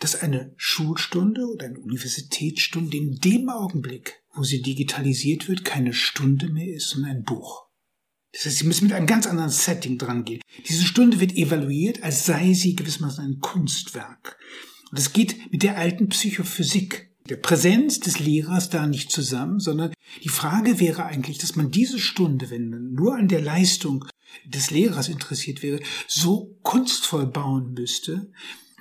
dass 0.00 0.16
eine 0.16 0.54
Schulstunde 0.56 1.46
oder 1.46 1.66
eine 1.66 1.78
Universitätsstunde 1.78 2.96
in 2.96 3.16
dem 3.16 3.50
Augenblick, 3.50 4.22
wo 4.34 4.42
sie 4.42 4.62
digitalisiert 4.62 5.48
wird, 5.48 5.66
keine 5.66 5.92
Stunde 5.92 6.48
mehr 6.48 6.74
ist, 6.74 6.88
sondern 6.88 7.16
ein 7.16 7.24
Buch. 7.24 7.66
Das 8.32 8.46
heißt, 8.46 8.58
Sie 8.58 8.66
müssen 8.66 8.86
mit 8.86 8.94
einem 8.94 9.06
ganz 9.06 9.26
anderen 9.26 9.50
Setting 9.50 9.98
dran 9.98 10.24
gehen. 10.24 10.40
Diese 10.66 10.84
Stunde 10.84 11.20
wird 11.20 11.36
evaluiert, 11.36 12.02
als 12.02 12.24
sei 12.24 12.54
sie 12.54 12.74
gewissermaßen 12.74 13.24
ein 13.24 13.40
Kunstwerk. 13.40 14.38
Und 14.90 14.98
es 14.98 15.12
geht 15.12 15.52
mit 15.52 15.62
der 15.62 15.76
alten 15.76 16.08
Psychophysik, 16.08 17.10
der 17.28 17.36
Präsenz 17.36 18.00
des 18.00 18.18
Lehrers 18.18 18.70
da 18.70 18.86
nicht 18.86 19.10
zusammen, 19.10 19.60
sondern 19.60 19.92
die 20.22 20.28
Frage 20.28 20.80
wäre 20.80 21.04
eigentlich, 21.04 21.38
dass 21.38 21.56
man 21.56 21.70
diese 21.70 21.98
Stunde, 21.98 22.50
wenn 22.50 22.68
man 22.68 22.92
nur 22.92 23.14
an 23.16 23.28
der 23.28 23.40
Leistung 23.40 24.06
des 24.46 24.70
Lehrers 24.70 25.08
interessiert 25.08 25.62
wäre, 25.62 25.80
so 26.08 26.58
kunstvoll 26.62 27.26
bauen 27.26 27.74
müsste, 27.74 28.30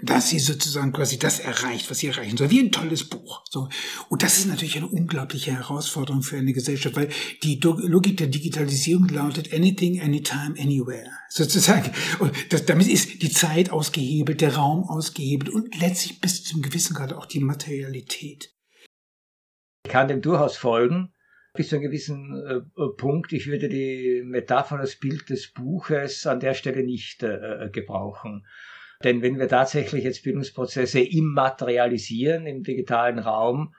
dass 0.03 0.29
sie 0.29 0.39
sozusagen 0.39 0.91
quasi 0.91 1.19
das 1.19 1.39
erreicht, 1.39 1.89
was 1.89 1.99
sie 1.99 2.07
erreichen 2.07 2.37
soll, 2.37 2.49
wie 2.49 2.59
ein 2.59 2.71
tolles 2.71 3.03
Buch. 3.03 3.43
So. 3.49 3.69
Und 4.09 4.23
das 4.23 4.37
ist 4.37 4.47
natürlich 4.47 4.77
eine 4.77 4.87
unglaubliche 4.87 5.51
Herausforderung 5.51 6.21
für 6.21 6.37
eine 6.37 6.53
Gesellschaft, 6.53 6.95
weil 6.95 7.09
die 7.43 7.59
Logik 7.61 8.17
der 8.17 8.27
Digitalisierung 8.27 9.07
lautet 9.09 9.53
anything, 9.53 10.01
anytime, 10.01 10.55
anywhere. 10.59 11.09
Sozusagen. 11.29 11.91
Und 12.19 12.31
das, 12.51 12.65
damit 12.65 12.87
ist 12.87 13.21
die 13.21 13.31
Zeit 13.31 13.69
ausgehebelt, 13.69 14.41
der 14.41 14.55
Raum 14.55 14.83
ausgehebelt 14.83 15.49
und 15.49 15.79
letztlich 15.79 16.19
bis 16.19 16.43
zum 16.43 16.61
gewissen 16.61 16.93
Grad 16.93 17.13
auch 17.13 17.25
die 17.25 17.39
Materialität. 17.39 18.53
Ich 19.85 19.91
kann 19.91 20.07
dem 20.07 20.21
durchaus 20.21 20.57
folgen 20.57 21.13
bis 21.53 21.69
zu 21.69 21.75
einem 21.75 21.83
gewissen 21.83 22.33
äh, 22.45 22.87
Punkt. 22.97 23.33
Ich 23.33 23.47
würde 23.47 23.67
die 23.67 24.21
Metapher, 24.23 24.77
das 24.77 24.95
Bild 24.95 25.29
des 25.29 25.51
Buches 25.51 26.25
an 26.25 26.39
der 26.39 26.53
Stelle 26.53 26.83
nicht 26.83 27.23
äh, 27.23 27.69
gebrauchen. 27.71 28.45
Denn 29.03 29.21
wenn 29.21 29.39
wir 29.39 29.47
tatsächlich 29.47 30.03
jetzt 30.03 30.23
Bildungsprozesse 30.23 31.01
immaterialisieren 31.01 32.45
im 32.45 32.63
digitalen 32.63 33.19
Raum, 33.19 33.73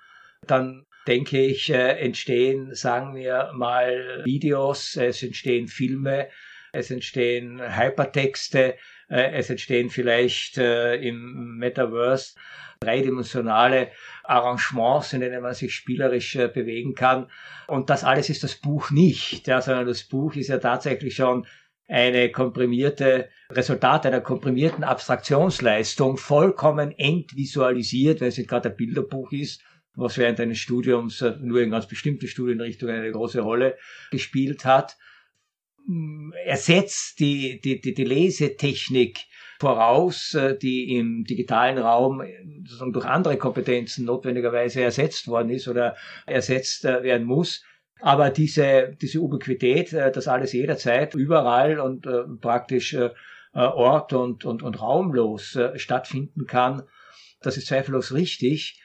dann 0.47 0.87
denke 1.07 1.41
ich, 1.41 1.71
äh, 1.71 1.99
entstehen, 1.99 2.75
sagen 2.75 3.15
wir 3.15 3.51
mal, 3.55 4.23
Videos, 4.25 4.97
es 4.97 5.23
entstehen 5.23 5.69
Filme, 5.69 6.29
es 6.73 6.91
entstehen 6.91 7.61
Hypertexte, 7.61 8.77
äh, 9.09 9.33
es 9.33 9.51
entstehen 9.51 9.91
vielleicht 9.91 10.59
äh, 10.59 10.97
im 10.97 11.57
Metaverse 11.59 12.35
dreidimensionale 12.81 13.93
Arrangements, 14.25 15.13
in 15.13 15.21
denen 15.21 15.43
man 15.43 15.55
sich 15.55 15.75
spielerisch 15.75 16.35
bewegen 16.35 16.95
kann. 16.95 17.31
Und 17.69 17.91
das 17.91 18.03
alles 18.03 18.29
ist 18.29 18.43
das 18.43 18.57
Buch 18.57 18.91
nicht, 18.91 19.47
ja, 19.47 19.61
sondern 19.61 19.87
das 19.87 20.03
Buch 20.05 20.35
ist 20.35 20.49
ja 20.49 20.59
tatsächlich 20.59 21.15
schon 21.15 21.47
eine 21.89 22.31
komprimierte 22.31 23.29
Resultat 23.51 24.07
einer 24.07 24.21
komprimierten 24.21 24.85
Abstraktionsleistung 24.85 26.17
vollkommen 26.17 26.93
entvisualisiert, 26.97 28.21
weil 28.21 28.29
es 28.29 28.39
nicht 28.39 28.49
gerade 28.49 28.71
ein 28.71 28.77
Bilderbuch 28.77 29.33
ist, 29.33 29.63
was 29.95 30.17
während 30.17 30.41
eines 30.41 30.59
Studiums 30.59 31.21
äh, 31.21 31.35
nur 31.41 31.61
in 31.61 31.71
ganz 31.71 31.87
bestimmten 31.87 32.27
Studienrichtungen 32.27 32.97
eine 32.97 33.13
große 33.13 33.41
Rolle 33.41 33.77
gespielt 34.11 34.65
hat, 34.65 34.97
mm, 35.87 36.33
ersetzt 36.47 37.21
die, 37.21 37.61
die, 37.61 37.81
die, 37.81 37.93
die 37.93 38.05
Lesetechnik 38.05 39.27
voraus, 39.61 40.35
äh, 40.35 40.57
die 40.57 40.97
im 40.97 41.25
digitalen 41.25 41.79
Raum 41.79 42.23
sozusagen 42.65 42.93
durch 42.93 43.05
andere 43.05 43.37
Kompetenzen 43.37 44.07
notwendigerweise 44.07 44.83
ersetzt 44.83 45.29
worden 45.29 45.51
ist 45.51 45.69
oder 45.69 45.97
ersetzt 46.27 46.85
äh, 46.85 47.03
werden 47.03 47.27
muss. 47.27 47.63
Aber 48.03 48.31
diese, 48.31 48.97
diese 49.01 49.21
Ubiquität, 49.21 49.93
äh, 49.93 50.11
dass 50.11 50.27
alles 50.27 50.53
jederzeit, 50.53 51.15
überall 51.15 51.79
und 51.79 52.05
äh, 52.05 52.25
praktisch 52.41 52.95
äh, 52.95 53.11
ort- 53.55 54.13
und, 54.13 54.45
und, 54.45 54.65
und 54.65 54.81
raumlos 54.81 55.57
stattfinden 55.77 56.47
kann, 56.47 56.83
das 57.43 57.59
ist 57.59 57.67
zweifellos 57.67 58.15
richtig, 58.15 58.81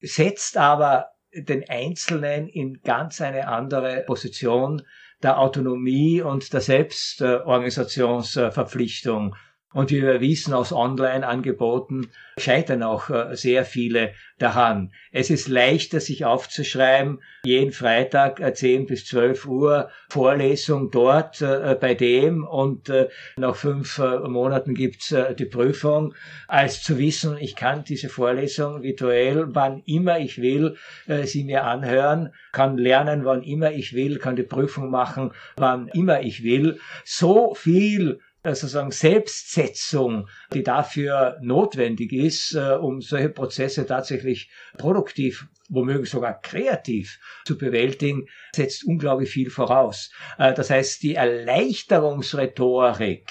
setzt 0.00 0.56
aber 0.56 1.08
den 1.32 1.68
Einzelnen 1.68 2.46
in 2.48 2.80
ganz 2.82 3.20
eine 3.20 3.48
andere 3.48 4.04
Position 4.06 4.82
der 5.20 5.40
Autonomie 5.40 6.22
und 6.22 6.52
der 6.52 6.60
Selbstorganisationsverpflichtung. 6.60 9.34
Und 9.74 9.90
wie 9.90 10.00
wir 10.00 10.22
wissen 10.22 10.54
aus 10.54 10.72
Online-Angeboten, 10.72 12.08
scheitern 12.38 12.82
auch 12.82 13.10
äh, 13.10 13.36
sehr 13.36 13.66
viele 13.66 14.14
daran. 14.38 14.92
Es 15.12 15.28
ist 15.28 15.46
leichter, 15.46 16.00
sich 16.00 16.24
aufzuschreiben, 16.24 17.20
jeden 17.44 17.72
Freitag 17.72 18.40
10 18.56 18.82
äh, 18.82 18.84
bis 18.86 19.04
12 19.04 19.46
Uhr 19.46 19.90
Vorlesung 20.08 20.90
dort 20.90 21.42
äh, 21.42 21.76
bei 21.78 21.92
dem 21.94 22.44
und 22.44 22.90
nach 23.36 23.56
fünf 23.56 23.98
Monaten 23.98 24.74
gibt's 24.74 25.14
die 25.38 25.44
Prüfung, 25.44 26.14
als 26.46 26.82
zu 26.82 26.98
wissen, 26.98 27.36
ich 27.38 27.56
kann 27.56 27.84
diese 27.84 28.08
Vorlesung 28.08 28.82
virtuell, 28.82 29.46
wann 29.48 29.82
immer 29.84 30.18
ich 30.18 30.40
will, 30.40 30.76
sie 31.24 31.44
mir 31.44 31.64
anhören, 31.64 32.32
kann 32.52 32.78
lernen, 32.78 33.24
wann 33.24 33.42
immer 33.42 33.72
ich 33.72 33.94
will, 33.94 34.18
kann 34.18 34.36
die 34.36 34.42
Prüfung 34.42 34.90
machen, 34.90 35.32
wann 35.56 35.88
immer 35.88 36.22
ich 36.22 36.42
will. 36.42 36.78
So 37.04 37.54
viel 37.54 38.20
sozusagen 38.44 38.90
Selbstsetzung, 38.90 40.28
die 40.52 40.62
dafür 40.62 41.38
notwendig 41.42 42.12
ist, 42.12 42.54
äh, 42.54 42.76
um 42.80 43.00
solche 43.00 43.30
Prozesse 43.30 43.86
tatsächlich 43.86 44.50
produktiv 44.76 45.48
womöglich 45.68 46.10
sogar 46.10 46.40
kreativ 46.40 47.18
zu 47.44 47.58
bewältigen, 47.58 48.26
setzt 48.54 48.86
unglaublich 48.86 49.30
viel 49.30 49.50
voraus. 49.50 50.12
Äh, 50.38 50.54
das 50.54 50.70
heißt, 50.70 51.02
die 51.02 51.16
Erleichterungsrhetorik, 51.16 53.28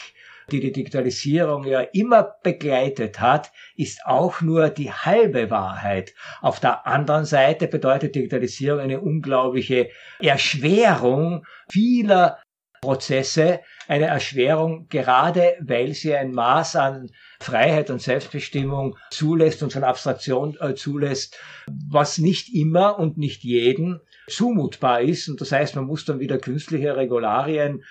die 0.52 0.60
die 0.60 0.72
Digitalisierung 0.72 1.66
ja 1.66 1.82
immer 1.82 2.36
begleitet 2.44 3.20
hat, 3.20 3.52
ist 3.76 4.06
auch 4.06 4.42
nur 4.42 4.70
die 4.70 4.94
halbe 4.94 5.50
Wahrheit. 5.50 6.14
Auf 6.42 6.62
der 6.62 6.88
anderen 6.88 7.26
Seite 7.26 7.68
bedeutet 7.68 8.16
Digitalisierung 8.16 8.80
eine 8.80 9.02
unglaubliche 9.02 9.90
Erschwerung 10.20 11.46
vieler 11.70 12.40
Prozesse, 12.82 13.62
eine 13.88 14.06
Erschwerung, 14.06 14.88
gerade 14.90 15.56
weil 15.60 15.94
sie 15.94 16.16
ein 16.16 16.32
Maß 16.32 16.76
an 16.76 17.10
Freiheit 17.40 17.90
und 17.90 18.02
Selbstbestimmung 18.02 18.98
zulässt 19.12 19.64
und 19.64 19.74
von 19.74 19.84
Abstraktion 19.84 20.58
äh, 20.60 20.76
zulässt, 20.76 21.40
was 21.68 22.18
nicht 22.18 22.54
immer 22.54 23.00
und 23.00 23.18
nicht 23.18 23.44
jeden 23.44 24.00
zumutbar 24.28 25.02
ist. 25.02 25.30
Und 25.30 25.40
das 25.42 25.52
heißt, 25.52 25.76
man 25.76 25.86
muss 25.86 26.06
dann 26.06 26.20
wieder 26.20 26.38
künstliche 26.38 26.96
Regularien 26.96 27.84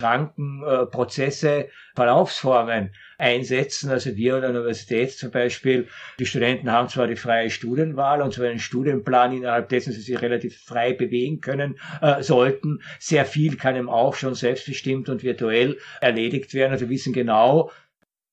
Ranken, 0.00 0.62
Prozesse, 0.92 1.70
Verlaufsformen 1.96 2.92
einsetzen. 3.18 3.90
Also 3.90 4.16
wir 4.16 4.36
an 4.36 4.40
der 4.42 4.50
Universität 4.50 5.12
zum 5.12 5.30
Beispiel, 5.30 5.88
die 6.18 6.26
Studenten 6.26 6.70
haben 6.70 6.88
zwar 6.88 7.08
die 7.08 7.16
freie 7.16 7.50
Studienwahl 7.50 8.22
und 8.22 8.32
so 8.32 8.42
einen 8.42 8.60
Studienplan, 8.60 9.36
innerhalb 9.36 9.68
dessen 9.68 9.92
sie 9.92 10.00
sich 10.00 10.22
relativ 10.22 10.56
frei 10.56 10.92
bewegen 10.92 11.40
können 11.40 11.78
äh, 12.00 12.22
sollten. 12.22 12.80
Sehr 12.98 13.24
viel 13.26 13.56
kann 13.56 13.76
eben 13.76 13.90
auch 13.90 14.14
schon 14.14 14.34
selbstbestimmt 14.34 15.08
und 15.08 15.22
virtuell 15.22 15.78
erledigt 16.00 16.54
werden. 16.54 16.72
Also 16.72 16.86
wir 16.86 16.90
wissen 16.90 17.12
genau, 17.12 17.70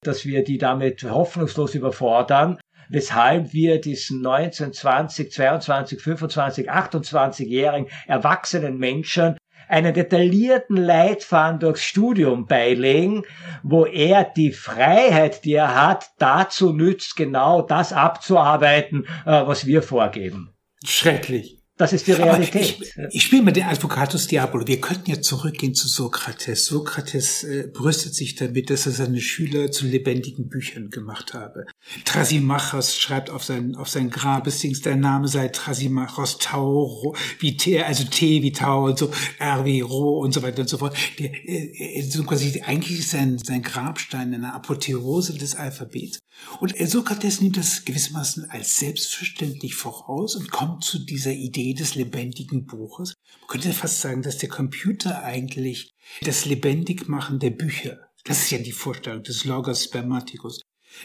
dass 0.01 0.25
wir 0.25 0.43
die 0.43 0.59
damit 0.59 1.03
hoffnungslos 1.03 1.73
überfordern 1.75 2.59
weshalb 2.89 3.51
wir 3.51 3.81
diesen 3.81 4.21
19, 4.21 4.71
20, 4.73 5.31
22, 5.31 5.99
25, 5.99 6.71
28-jährigen 6.71 7.87
erwachsenen 8.05 8.77
Menschen 8.77 9.37
einen 9.67 9.93
detaillierten 9.93 10.77
Leitfaden 10.77 11.59
durchs 11.59 11.83
Studium 11.83 12.45
beilegen, 12.45 13.23
wo 13.63 13.85
er 13.85 14.23
die 14.23 14.51
Freiheit, 14.51 15.45
die 15.45 15.53
er 15.53 15.75
hat, 15.75 16.11
dazu 16.17 16.73
nützt, 16.73 17.15
genau 17.15 17.61
das 17.61 17.93
abzuarbeiten, 17.93 19.05
äh, 19.25 19.45
was 19.45 19.65
wir 19.65 19.81
vorgeben. 19.81 20.53
Schrecklich. 20.83 21.64
Das 21.77 21.91
ist 21.91 22.07
die 22.07 22.13
Realität. 22.13 22.77
ich, 22.79 22.95
ich 23.11 23.23
spiele 23.23 23.43
mal 23.43 23.51
den 23.51 23.65
Advocatus 23.65 24.27
Diabolo. 24.27 24.65
Wir 24.65 24.79
könnten 24.79 25.09
jetzt 25.09 25.25
zurückgehen 25.25 25.75
zu 25.75 25.89
Sokrates. 25.89 26.67
Sokrates 26.67 27.43
äh, 27.43 27.67
brüstet 27.67 28.15
sich 28.15 28.35
damit, 28.35 28.69
dass 28.69 28.85
er 28.85 28.93
seine 28.93 29.19
Schüler 29.19 29.71
zu 29.71 29.85
lebendigen 29.85 30.47
Büchern 30.47 30.89
gemacht 30.89 31.33
habe. 31.33 31.65
Trasimachos 32.05 32.97
schreibt 32.97 33.29
auf 33.29 33.43
sein, 33.43 33.75
auf 33.75 33.89
sein 33.89 34.09
Grabesdings, 34.09 34.83
der 34.83 34.95
Name 34.95 35.27
sei 35.27 35.49
Trasimachos 35.49 36.37
Tau, 36.37 37.13
wie 37.39 37.57
T, 37.57 37.81
also 37.81 38.05
T 38.05 38.41
wie 38.41 38.53
Tau 38.53 38.85
und 38.85 38.97
so, 38.97 39.11
R 39.39 39.65
wie 39.65 39.81
Ro 39.81 40.19
und 40.19 40.33
so 40.33 40.43
weiter 40.43 40.61
und 40.61 40.69
so 40.69 40.77
fort. 40.77 40.95
Der, 41.19 41.31
äh, 41.45 42.03
so 42.03 42.23
quasi, 42.23 42.61
eigentlich 42.61 42.99
ist 42.99 43.09
sein, 43.09 43.37
sein 43.37 43.61
Grabstein 43.61 44.33
eine 44.33 44.53
Apotheose 44.53 45.33
des 45.33 45.55
Alphabets. 45.55 46.19
Und 46.59 46.73
Sokrates 46.77 47.41
nimmt 47.41 47.57
das 47.57 47.85
gewissermaßen 47.85 48.49
als 48.49 48.77
selbstverständlich 48.77 49.75
voraus 49.75 50.35
und 50.35 50.51
kommt 50.51 50.83
zu 50.83 50.99
dieser 50.99 51.31
Idee, 51.31 51.64
Idee 51.65 51.73
des 51.73 51.95
lebendigen 51.95 52.65
Buches. 52.65 53.15
Man 53.41 53.47
könnte 53.47 53.73
fast 53.73 54.01
sagen, 54.01 54.21
dass 54.21 54.37
der 54.37 54.49
Computer 54.49 55.23
eigentlich 55.23 55.93
das 56.21 56.45
Lebendigmachen 56.45 57.39
der 57.39 57.49
Bücher, 57.49 57.99
das 58.23 58.43
ist 58.43 58.51
ja 58.51 58.57
die 58.59 58.71
Vorstellung 58.71 59.23
des 59.23 59.45
Logos 59.45 59.83
Spermaticus, 59.83 60.61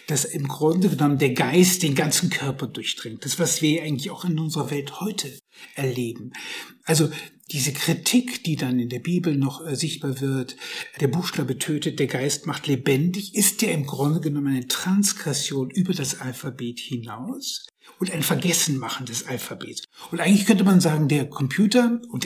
dass 0.07 0.25
im 0.25 0.47
Grunde 0.47 0.89
genommen 0.89 1.19
der 1.19 1.33
Geist 1.33 1.83
den 1.83 1.95
ganzen 1.95 2.31
Körper 2.31 2.67
durchdringt. 2.67 3.25
Das, 3.25 3.39
was 3.39 3.61
wir 3.63 3.83
eigentlich 3.83 4.11
auch 4.11 4.25
in 4.25 4.39
unserer 4.39 4.71
Welt 4.71 5.01
heute 5.01 5.37
erleben. 5.75 6.33
Also 6.85 7.11
diese 7.51 7.73
Kritik, 7.73 8.45
die 8.45 8.55
dann 8.55 8.79
in 8.79 8.89
der 8.89 9.01
Bibel 9.01 9.37
noch 9.37 9.67
äh, 9.67 9.75
sichtbar 9.75 10.21
wird, 10.21 10.57
der 11.01 11.09
Buchstabe 11.09 11.59
tötet, 11.59 11.99
der 11.99 12.07
Geist 12.07 12.47
macht 12.47 12.69
lebendig, 12.69 13.35
ist 13.35 13.63
ja 13.63 13.71
im 13.71 13.87
Grunde 13.87 14.21
genommen 14.21 14.55
eine 14.55 14.69
Transgression 14.69 15.71
über 15.71 15.93
das 15.93 16.21
Alphabet 16.21 16.79
hinaus 16.79 17.67
und 18.01 18.11
ein 18.11 18.23
Vergessenmachen 18.23 19.07
des 19.07 19.27
Alphabets. 19.27 19.83
Und 20.11 20.21
eigentlich 20.21 20.47
könnte 20.47 20.65
man 20.65 20.81
sagen, 20.81 21.07
der 21.07 21.29
Computer 21.29 22.01
und 22.09 22.25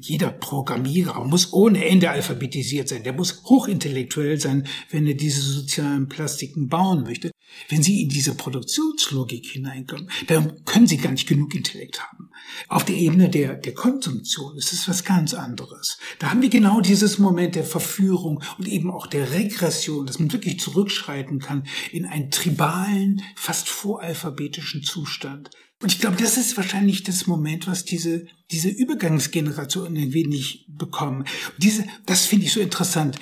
jeder 0.00 0.30
Programmierer 0.30 1.24
muss 1.24 1.52
ohne 1.52 1.84
Ende 1.84 2.10
alphabetisiert 2.10 2.88
sein. 2.88 3.02
Der 3.02 3.12
muss 3.12 3.42
hochintellektuell 3.44 4.40
sein, 4.40 4.66
wenn 4.90 5.06
er 5.06 5.14
diese 5.14 5.40
sozialen 5.40 6.08
Plastiken 6.08 6.68
bauen 6.68 7.02
möchte. 7.04 7.30
Wenn 7.68 7.82
Sie 7.82 8.02
in 8.02 8.08
diese 8.08 8.34
Produktionslogik 8.34 9.46
hineinkommen, 9.46 10.10
dann 10.26 10.64
können 10.64 10.86
Sie 10.86 10.98
gar 10.98 11.10
nicht 11.10 11.28
genug 11.28 11.54
Intellekt 11.54 12.00
haben. 12.00 12.30
Auf 12.68 12.84
der 12.84 12.96
Ebene 12.96 13.28
der, 13.28 13.54
der 13.54 13.74
Konsumption 13.74 14.56
ist 14.56 14.72
es 14.72 14.88
was 14.88 15.04
ganz 15.04 15.34
anderes. 15.34 15.98
Da 16.18 16.30
haben 16.30 16.42
wir 16.42 16.50
genau 16.50 16.80
dieses 16.80 17.18
Moment 17.18 17.54
der 17.54 17.64
Verführung 17.64 18.42
und 18.58 18.68
eben 18.68 18.90
auch 18.90 19.06
der 19.06 19.32
Regression, 19.32 20.06
dass 20.06 20.18
man 20.18 20.32
wirklich 20.32 20.60
zurückschreiten 20.60 21.38
kann 21.38 21.66
in 21.90 22.04
einen 22.04 22.30
tribalen, 22.30 23.22
fast 23.34 23.68
voralphabetischen 23.68 24.82
Zustand. 24.82 25.50
Und 25.80 25.92
ich 25.92 26.00
glaube, 26.00 26.16
das 26.16 26.36
ist 26.36 26.56
wahrscheinlich 26.56 27.04
das 27.04 27.26
Moment, 27.26 27.68
was 27.68 27.84
diese, 27.84 28.26
diese 28.50 28.68
Übergangsgeneration 28.68 29.96
ein 29.96 30.12
wenig 30.12 30.66
bekommen. 30.68 31.24
Diese, 31.58 31.84
das 32.04 32.26
finde 32.26 32.46
ich 32.46 32.52
so 32.52 32.60
interessant 32.60 33.18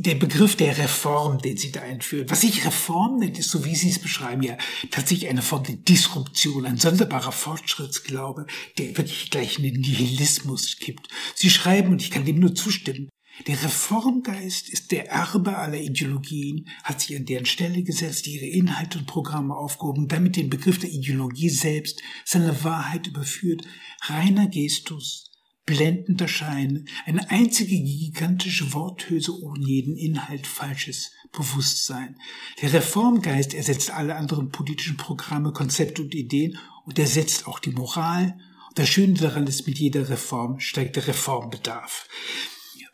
der 0.00 0.14
Begriff 0.14 0.54
der 0.54 0.78
Reform, 0.78 1.38
den 1.38 1.56
Sie 1.56 1.72
da 1.72 1.80
einführen. 1.80 2.30
Was 2.30 2.44
ich 2.44 2.64
Reform 2.64 3.18
nennt, 3.18 3.38
ist, 3.38 3.50
so 3.50 3.64
wie 3.64 3.74
Sie 3.74 3.90
es 3.90 3.98
beschreiben, 3.98 4.42
ja 4.42 4.56
tatsächlich 4.90 5.28
eine 5.28 5.42
Form 5.42 5.64
der 5.64 5.74
Disruption, 5.74 6.66
ein 6.66 6.76
sonderbarer 6.76 7.32
Fortschrittsglaube, 7.32 8.46
der 8.78 8.96
wirklich 8.96 9.30
gleich 9.30 9.58
einen 9.58 9.80
Nihilismus 9.80 10.76
gibt. 10.78 11.08
Sie 11.34 11.50
schreiben, 11.50 11.90
und 11.90 12.00
ich 12.00 12.12
kann 12.12 12.24
dem 12.24 12.38
nur 12.38 12.54
zustimmen, 12.54 13.08
der 13.46 13.62
Reformgeist 13.62 14.68
ist 14.68 14.90
der 14.90 15.08
Erbe 15.10 15.56
aller 15.56 15.80
Ideologien, 15.80 16.68
hat 16.82 17.00
sich 17.00 17.16
an 17.16 17.24
deren 17.24 17.46
Stelle 17.46 17.82
gesetzt, 17.82 18.26
ihre 18.26 18.46
Inhalte 18.46 18.98
und 18.98 19.06
Programme 19.06 19.54
aufgehoben, 19.54 20.08
damit 20.08 20.36
den 20.36 20.50
Begriff 20.50 20.78
der 20.78 20.90
Ideologie 20.90 21.48
selbst 21.48 22.02
seine 22.24 22.64
Wahrheit 22.64 23.06
überführt. 23.06 23.62
Reiner 24.02 24.48
Gestus, 24.48 25.30
blendender 25.66 26.28
Schein, 26.28 26.88
eine 27.04 27.30
einzige 27.30 27.78
gigantische 27.78 28.72
Worthülse 28.72 29.40
ohne 29.40 29.64
jeden 29.64 29.96
Inhalt, 29.96 30.46
falsches 30.46 31.12
Bewusstsein. 31.30 32.16
Der 32.62 32.72
Reformgeist 32.72 33.54
ersetzt 33.54 33.90
alle 33.90 34.16
anderen 34.16 34.50
politischen 34.50 34.96
Programme, 34.96 35.52
Konzepte 35.52 36.02
und 36.02 36.14
Ideen 36.14 36.58
und 36.86 36.98
ersetzt 36.98 37.46
auch 37.46 37.58
die 37.58 37.70
Moral. 37.70 38.38
Und 38.68 38.78
das 38.78 38.88
Schöne 38.88 39.14
daran 39.14 39.46
ist, 39.46 39.66
mit 39.66 39.78
jeder 39.78 40.08
Reform 40.08 40.58
steigt 40.58 40.96
der 40.96 41.06
Reformbedarf. 41.06 42.08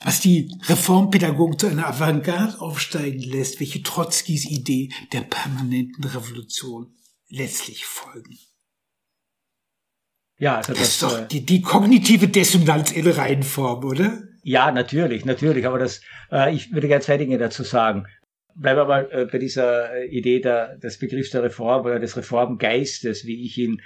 Was 0.02 0.20
die 0.20 0.50
Reformpädagogen 0.66 1.58
zu 1.58 1.66
einer 1.66 1.86
Avantgarde 1.86 2.60
aufsteigen 2.60 3.20
lässt, 3.20 3.60
welche 3.60 3.82
Trotzkis 3.82 4.44
Idee 4.44 4.90
der 5.12 5.22
permanenten 5.22 6.04
Revolution 6.04 6.94
letztlich 7.28 7.84
folgen. 7.84 8.38
Ja, 10.38 10.56
also 10.56 10.72
das, 10.72 10.80
das 10.80 10.88
ist 10.90 11.02
doch 11.02 11.20
äh, 11.20 11.26
die, 11.26 11.46
die 11.46 11.62
kognitive 11.62 12.28
Dissonanz 12.28 12.90
in 12.92 13.06
Reihenform, 13.06 13.84
oder? 13.84 14.22
Ja, 14.42 14.70
natürlich, 14.70 15.24
natürlich. 15.24 15.66
Aber 15.66 15.78
das, 15.78 16.00
äh, 16.30 16.54
ich 16.54 16.72
würde 16.72 16.88
gerne 16.88 17.02
zwei 17.02 17.16
Dinge 17.16 17.38
dazu 17.38 17.62
sagen. 17.62 18.06
Bleiben 18.56 18.80
wir 18.80 18.84
mal 18.84 19.08
äh, 19.10 19.26
bei 19.26 19.38
dieser 19.38 20.04
Idee 20.04 20.40
der, 20.40 20.76
des 20.76 20.98
Begriffs 20.98 21.30
der 21.30 21.42
Reform 21.44 21.86
oder 21.86 21.98
des 21.98 22.16
Reformgeistes, 22.16 23.24
wie 23.24 23.44
ich 23.44 23.58
ihn 23.58 23.80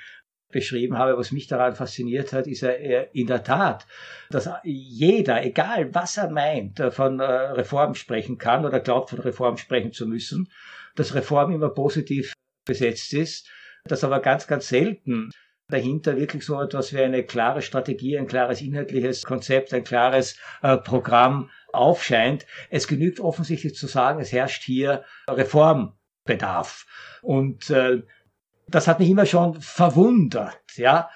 beschrieben 0.51 0.99
habe. 0.99 1.17
Was 1.19 1.33
mich 1.33 1.47
daran 1.47 1.75
fasziniert 1.75 2.33
hat, 2.33 2.47
ist 2.47 2.63
er 2.63 3.15
in 3.15 3.27
der 3.27 3.45
Tat, 3.45 3.87
dass 4.31 4.49
jeder, 4.65 5.45
egal 5.45 5.95
was 5.95 6.17
er 6.17 6.31
meint, 6.31 6.81
äh, 6.81 6.91
von 6.91 7.21
Reform 7.21 7.95
sprechen 7.95 8.39
kann 8.39 8.65
oder 8.65 8.81
glaubt, 8.81 9.11
von 9.11 9.21
Reform 9.21 9.57
sprechen 9.57 9.93
zu 9.93 10.07
müssen, 10.07 10.51
dass 10.95 11.15
Reform 11.15 11.53
immer 11.53 11.71
positiv 11.71 12.33
besetzt 12.65 13.15
ist, 13.15 13.49
dass 13.85 14.05
aber 14.05 14.21
ganz, 14.21 14.47
ganz 14.47 14.69
selten 14.69 15.31
dahinter 15.69 16.17
wirklich 16.17 16.45
so 16.45 16.61
etwas 16.61 16.93
wie 16.93 17.01
eine 17.01 17.25
klare 17.25 17.63
Strategie, 17.63 18.19
ein 18.19 18.27
klares 18.27 18.63
inhaltliches 18.63 19.25
Konzept, 19.25 19.75
ein 19.75 19.85
klares 19.85 20.39
äh, 20.63 20.79
Programm 20.79 21.51
aufscheint. 21.73 22.47
Es 22.71 22.89
genügt 22.89 23.21
offensichtlich 23.21 23.75
zu 23.75 23.87
sagen, 23.87 24.21
es 24.21 24.33
herrscht 24.33 24.63
hier 24.63 25.05
Reformbedarf. 25.29 26.87
Und 27.21 27.69
äh, 27.71 28.03
das 28.69 28.87
hat 28.87 28.99
mich 28.99 29.09
immer 29.09 29.27
schon 29.27 29.61
verwundert, 29.61 30.59
ja, 30.77 31.09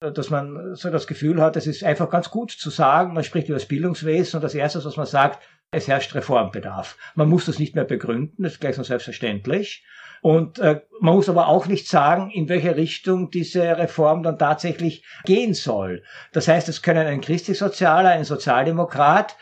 dass 0.00 0.30
man 0.30 0.76
so 0.76 0.90
das 0.90 1.06
Gefühl 1.06 1.42
hat, 1.42 1.56
es 1.56 1.66
ist 1.66 1.82
einfach 1.82 2.08
ganz 2.08 2.30
gut 2.30 2.52
zu 2.52 2.70
sagen, 2.70 3.14
man 3.14 3.24
spricht 3.24 3.48
über 3.48 3.58
das 3.58 3.66
Bildungswesen 3.66 4.38
und 4.38 4.42
das 4.44 4.54
Erste, 4.54 4.84
was 4.84 4.96
man 4.96 5.06
sagt, 5.06 5.42
es 5.70 5.88
herrscht 5.88 6.14
Reformbedarf. 6.14 6.96
Man 7.14 7.28
muss 7.28 7.46
das 7.46 7.58
nicht 7.58 7.74
mehr 7.74 7.84
begründen, 7.84 8.42
das 8.42 8.54
ist 8.54 8.60
gleich 8.60 8.76
so 8.76 8.82
selbstverständlich. 8.82 9.84
Und 10.20 10.58
äh, 10.58 10.80
man 11.00 11.14
muss 11.14 11.28
aber 11.28 11.48
auch 11.48 11.66
nicht 11.66 11.86
sagen, 11.86 12.30
in 12.30 12.48
welche 12.48 12.76
Richtung 12.76 13.30
diese 13.30 13.62
Reform 13.62 14.22
dann 14.22 14.38
tatsächlich 14.38 15.04
gehen 15.24 15.54
soll. 15.54 16.02
Das 16.32 16.48
heißt, 16.48 16.68
es 16.68 16.82
können 16.82 17.06
ein 17.06 17.20
Christlichsozialer, 17.20 18.10
ein 18.10 18.24
Sozialdemokrat, 18.24 19.36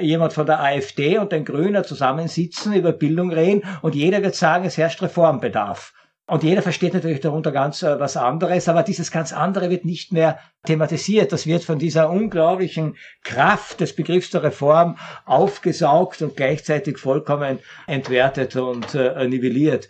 jemand 0.00 0.32
von 0.32 0.46
der 0.46 0.60
AfD 0.60 1.18
und 1.18 1.32
ein 1.32 1.44
Grüner 1.44 1.82
zusammensitzen, 1.82 2.74
über 2.74 2.92
Bildung 2.92 3.32
reden 3.32 3.62
und 3.82 3.94
jeder 3.94 4.22
wird 4.22 4.34
sagen, 4.34 4.64
es 4.64 4.76
herrscht 4.76 5.02
Reformbedarf. 5.02 5.94
Und 6.28 6.42
jeder 6.42 6.60
versteht 6.60 6.92
natürlich 6.92 7.20
darunter 7.20 7.52
ganz 7.52 7.82
äh, 7.82 8.00
was 8.00 8.16
anderes, 8.16 8.68
aber 8.68 8.82
dieses 8.82 9.12
ganz 9.12 9.32
andere 9.32 9.70
wird 9.70 9.84
nicht 9.84 10.12
mehr 10.12 10.40
thematisiert. 10.66 11.30
Das 11.30 11.46
wird 11.46 11.62
von 11.62 11.78
dieser 11.78 12.10
unglaublichen 12.10 12.96
Kraft 13.22 13.80
des 13.80 13.94
Begriffs 13.94 14.30
der 14.30 14.42
Reform 14.42 14.98
aufgesaugt 15.24 16.22
und 16.22 16.36
gleichzeitig 16.36 16.98
vollkommen 16.98 17.60
entwertet 17.86 18.56
und 18.56 18.94
äh, 18.94 19.28
nivelliert. 19.28 19.88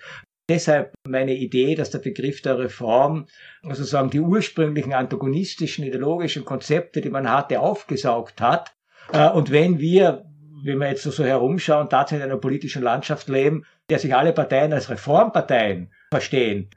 Deshalb 0.49 0.93
meine 1.09 1.35
Idee, 1.35 1.75
dass 1.75 1.91
der 1.91 1.99
Begriff 1.99 2.43
der 2.43 2.59
Reform 2.59 3.27
sozusagen 3.63 4.11
die 4.11 4.21
ursprünglichen 4.21 4.93
antagonistischen 4.93 5.85
ideologischen 5.87 6.45
Konzepte, 6.45 7.01
die 7.01 7.11
man 7.11 7.31
hatte, 7.31 7.61
aufgesaugt 7.61 8.43
hat. 8.43 8.75
Äh, 9.11 9.31
und 9.31 9.51
wenn 9.51 9.79
wir, 9.79 10.27
wenn 10.63 10.79
wir 10.79 10.89
jetzt 10.89 11.03
so 11.03 11.25
herumschauen, 11.25 11.89
tatsächlich 11.89 12.27
in 12.27 12.31
einer 12.31 12.41
politischen 12.41 12.83
Landschaft 12.83 13.29
leben, 13.29 13.65
der 13.89 13.99
sich 13.99 14.15
alle 14.15 14.35
Parteien 14.35 14.75
als 14.75 14.91
Reformparteien 14.91 15.91
verstehen. 16.17 16.71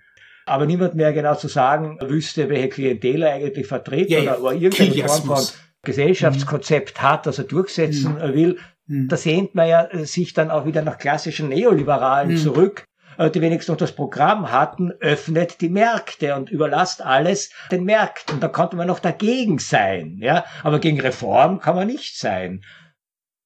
Aber 0.45 0.65
niemand 0.65 0.95
mehr 0.95 1.13
genau 1.13 1.35
zu 1.35 1.47
sagen 1.47 1.97
wüsste, 2.01 2.49
welche 2.49 2.69
Klientel 2.69 3.23
er 3.23 3.35
eigentlich 3.35 3.67
vertritt 3.67 4.09
ja, 4.09 4.21
oder, 4.21 4.41
oder 4.41 4.53
irgendeine 4.53 5.07
Form 5.07 5.37
von 5.37 5.45
Gesellschaftskonzept 5.83 7.01
hat, 7.01 7.25
das 7.25 7.37
er 7.37 7.45
durchsetzen 7.45 8.15
mhm. 8.15 8.33
will. 8.33 8.57
Mhm. 8.87 9.07
Da 9.07 9.15
sehnt 9.15 9.55
man 9.55 9.67
ja 9.67 9.85
äh, 9.85 10.05
sich 10.05 10.33
dann 10.33 10.51
auch 10.51 10.65
wieder 10.65 10.81
nach 10.81 10.97
klassischen 10.97 11.49
Neoliberalen 11.49 12.31
mhm. 12.31 12.37
zurück, 12.37 12.83
äh, 13.17 13.29
die 13.29 13.41
wenigstens 13.41 13.69
noch 13.69 13.77
das 13.77 13.93
Programm 13.93 14.51
hatten, 14.51 14.91
öffnet 14.99 15.61
die 15.61 15.69
Märkte 15.69 16.35
und 16.35 16.49
überlasst 16.49 17.01
alles 17.01 17.51
den 17.71 17.83
Märkten. 17.85 18.39
Da 18.39 18.47
konnte 18.47 18.75
man 18.75 18.87
noch 18.87 18.99
dagegen 18.99 19.59
sein, 19.59 20.17
ja. 20.19 20.43
Aber 20.63 20.79
gegen 20.79 20.99
Reform 20.99 21.59
kann 21.59 21.75
man 21.75 21.87
nicht 21.87 22.17
sein. 22.17 22.61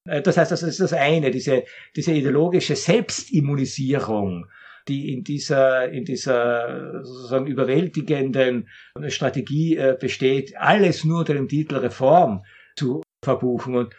Äh, 0.05 0.21
das 0.21 0.37
heißt, 0.37 0.51
das 0.51 0.63
ist 0.63 0.79
das 0.79 0.93
eine, 0.93 1.31
diese, 1.31 1.65
diese 1.95 2.13
ideologische 2.13 2.75
Selbstimmunisierung, 2.75 4.47
die 4.87 5.13
in 5.13 5.23
dieser, 5.23 5.89
in 5.89 6.05
dieser 6.05 7.03
sozusagen 7.03 7.47
überwältigenden 7.47 8.69
Strategie 9.07 9.77
äh, 9.77 9.97
besteht, 9.99 10.57
alles 10.57 11.03
nur 11.03 11.19
unter 11.19 11.33
dem 11.33 11.47
Titel 11.47 11.75
Reform 11.75 12.43
zu 12.75 13.01
verbuchen. 13.23 13.75
Und 13.75 13.95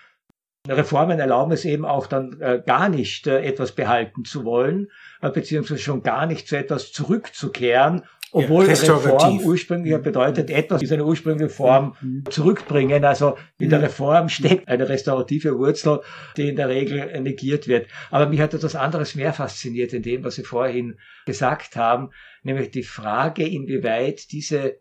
Reformen 0.68 1.18
erlauben 1.18 1.52
es 1.52 1.64
eben 1.64 1.84
auch 1.84 2.06
dann 2.06 2.40
äh, 2.40 2.62
gar 2.64 2.88
nicht, 2.88 3.26
äh, 3.26 3.42
etwas 3.42 3.72
behalten 3.72 4.24
zu 4.24 4.44
wollen, 4.44 4.90
beziehungsweise 5.20 5.80
schon 5.80 6.02
gar 6.02 6.26
nicht 6.26 6.48
zu 6.48 6.56
etwas 6.56 6.92
zurückzukehren, 6.92 8.02
obwohl 8.34 8.64
Reform 8.64 9.38
ursprünglich 9.44 9.96
bedeutet, 9.98 10.50
etwas 10.50 10.82
in 10.82 10.88
seine 10.88 11.04
ursprüngliche 11.04 11.48
Form 11.48 11.94
mhm. 12.00 12.24
zurückbringen. 12.28 13.04
Also 13.04 13.36
in 13.58 13.70
der 13.70 13.78
mhm. 13.78 13.84
Reform 13.84 14.28
steckt 14.28 14.66
eine 14.66 14.88
restaurative 14.88 15.56
Wurzel, 15.56 16.00
die 16.36 16.48
in 16.48 16.56
der 16.56 16.68
Regel 16.68 17.20
negiert 17.20 17.68
wird. 17.68 17.86
Aber 18.10 18.28
mich 18.28 18.40
hat 18.40 18.52
etwas 18.52 18.74
anderes 18.74 19.14
mehr 19.14 19.32
fasziniert 19.32 19.92
in 19.92 20.02
dem, 20.02 20.24
was 20.24 20.34
Sie 20.34 20.42
vorhin 20.42 20.98
gesagt 21.26 21.76
haben, 21.76 22.10
nämlich 22.42 22.72
die 22.72 22.82
Frage, 22.82 23.46
inwieweit 23.46 24.32
diese 24.32 24.80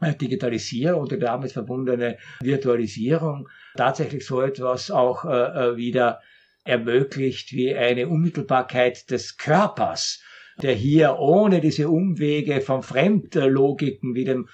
Digitalisierung 0.00 1.02
und 1.02 1.12
die 1.12 1.18
damit 1.18 1.52
verbundene 1.52 2.18
Virtualisierung 2.40 3.48
tatsächlich 3.76 4.26
so 4.26 4.42
etwas 4.42 4.90
auch 4.90 5.24
äh, 5.24 5.76
wieder 5.76 6.20
ermöglicht 6.64 7.52
wie 7.52 7.74
eine 7.74 8.08
Unmittelbarkeit 8.08 9.10
des 9.10 9.36
Körpers 9.36 10.20
der 10.62 10.74
hier 10.74 11.18
ohne 11.18 11.60
diese 11.60 11.88
Umwege 11.88 12.60
von 12.60 12.82
Fremdlogiken 12.82 14.14
wie 14.14 14.24
dem 14.24 14.48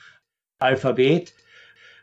Alphabet 0.58 1.32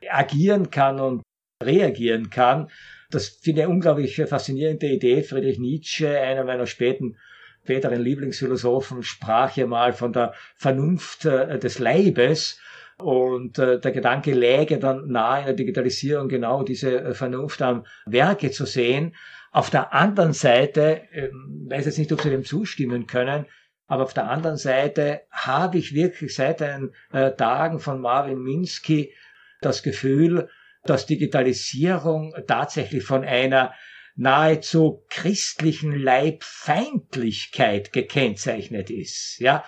agieren 0.10 0.70
kann 0.70 1.00
und 1.00 1.22
reagieren 1.64 2.30
kann. 2.30 2.70
Das 3.10 3.28
finde 3.30 3.62
ich 3.62 3.66
eine 3.66 3.74
unglaublich 3.74 4.16
faszinierende 4.16 4.88
Idee. 4.88 5.24
Friedrich 5.24 5.60
Nietzsche, 5.60 6.20
einer 6.20 6.44
meiner 6.44 6.68
späten 6.68 7.18
späteren 7.64 8.02
Lieblingsphilosophen, 8.02 9.04
sprach 9.04 9.58
ja 9.58 9.68
mal 9.68 9.92
von 9.92 10.14
der 10.14 10.34
Vernunft 10.56 11.26
äh, 11.26 11.60
des 11.60 11.80
Leibes. 11.80 12.62
Und 12.98 13.60
äh, 13.60 13.80
der 13.80 13.92
Gedanke 13.92 14.34
läge 14.34 14.80
dann 14.80 15.10
nahe 15.10 15.42
in 15.42 15.46
der 15.48 15.56
Digitalisierung 15.56 16.30
genau 16.30 16.64
diese 16.64 17.02
äh, 17.02 17.14
Vernunft 17.14 17.62
am 17.62 17.86
Werke 18.06 18.52
zu 18.52 18.66
sehen. 18.66 19.14
Auf 19.52 19.70
der 19.70 19.94
anderen 19.94 20.32
Seite, 20.32 21.02
äh, 21.12 21.30
weiß 21.68 21.88
jetzt 21.88 21.98
nicht, 21.98 22.12
ob 22.14 22.22
Sie 22.22 22.30
dem 22.30 22.46
zustimmen 22.46 23.06
können, 23.06 23.46
aber 23.88 24.04
auf 24.04 24.14
der 24.14 24.30
anderen 24.30 24.58
Seite 24.58 25.22
habe 25.32 25.78
ich 25.78 25.94
wirklich 25.94 26.36
seit 26.36 26.60
den 26.60 26.94
äh, 27.12 27.32
Tagen 27.32 27.80
von 27.80 28.02
Marvin 28.02 28.40
Minsky 28.40 29.14
das 29.62 29.82
Gefühl, 29.82 30.50
dass 30.84 31.06
Digitalisierung 31.06 32.34
tatsächlich 32.48 33.04
von 33.04 33.24
einer 33.24 33.74
nahezu 34.16 35.06
christlichen 35.10 35.92
Leibfeindlichkeit 35.92 37.94
gekennzeichnet 37.94 38.90
ist. 38.90 39.38
Ja, 39.40 39.64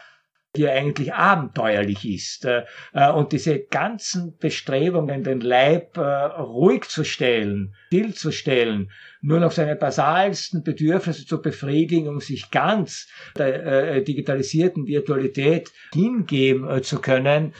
die 0.55 0.67
eigentlich 0.67 1.13
abenteuerlich 1.13 2.07
ist. 2.09 2.45
Äh, 2.45 2.63
äh, 2.93 3.11
und 3.11 3.31
diese 3.31 3.59
ganzen 3.59 4.37
Bestrebungen, 4.37 5.23
den 5.23 5.41
Leib 5.41 5.97
äh, 5.97 6.01
ruhig 6.01 6.85
zu 6.85 7.03
stellen, 7.03 7.75
stillzustellen, 7.87 8.91
nur 9.21 9.39
noch 9.39 9.51
seine 9.51 9.75
basalsten 9.75 10.63
Bedürfnisse 10.63 11.25
zu 11.25 11.41
befriedigen, 11.41 12.07
um 12.07 12.19
sich 12.19 12.51
ganz 12.51 13.07
der 13.37 13.99
digitalisierten 14.01 14.87
Virtualität 14.87 15.71
hingeben 15.93 16.81
zu 16.83 17.01
können, 17.01 17.53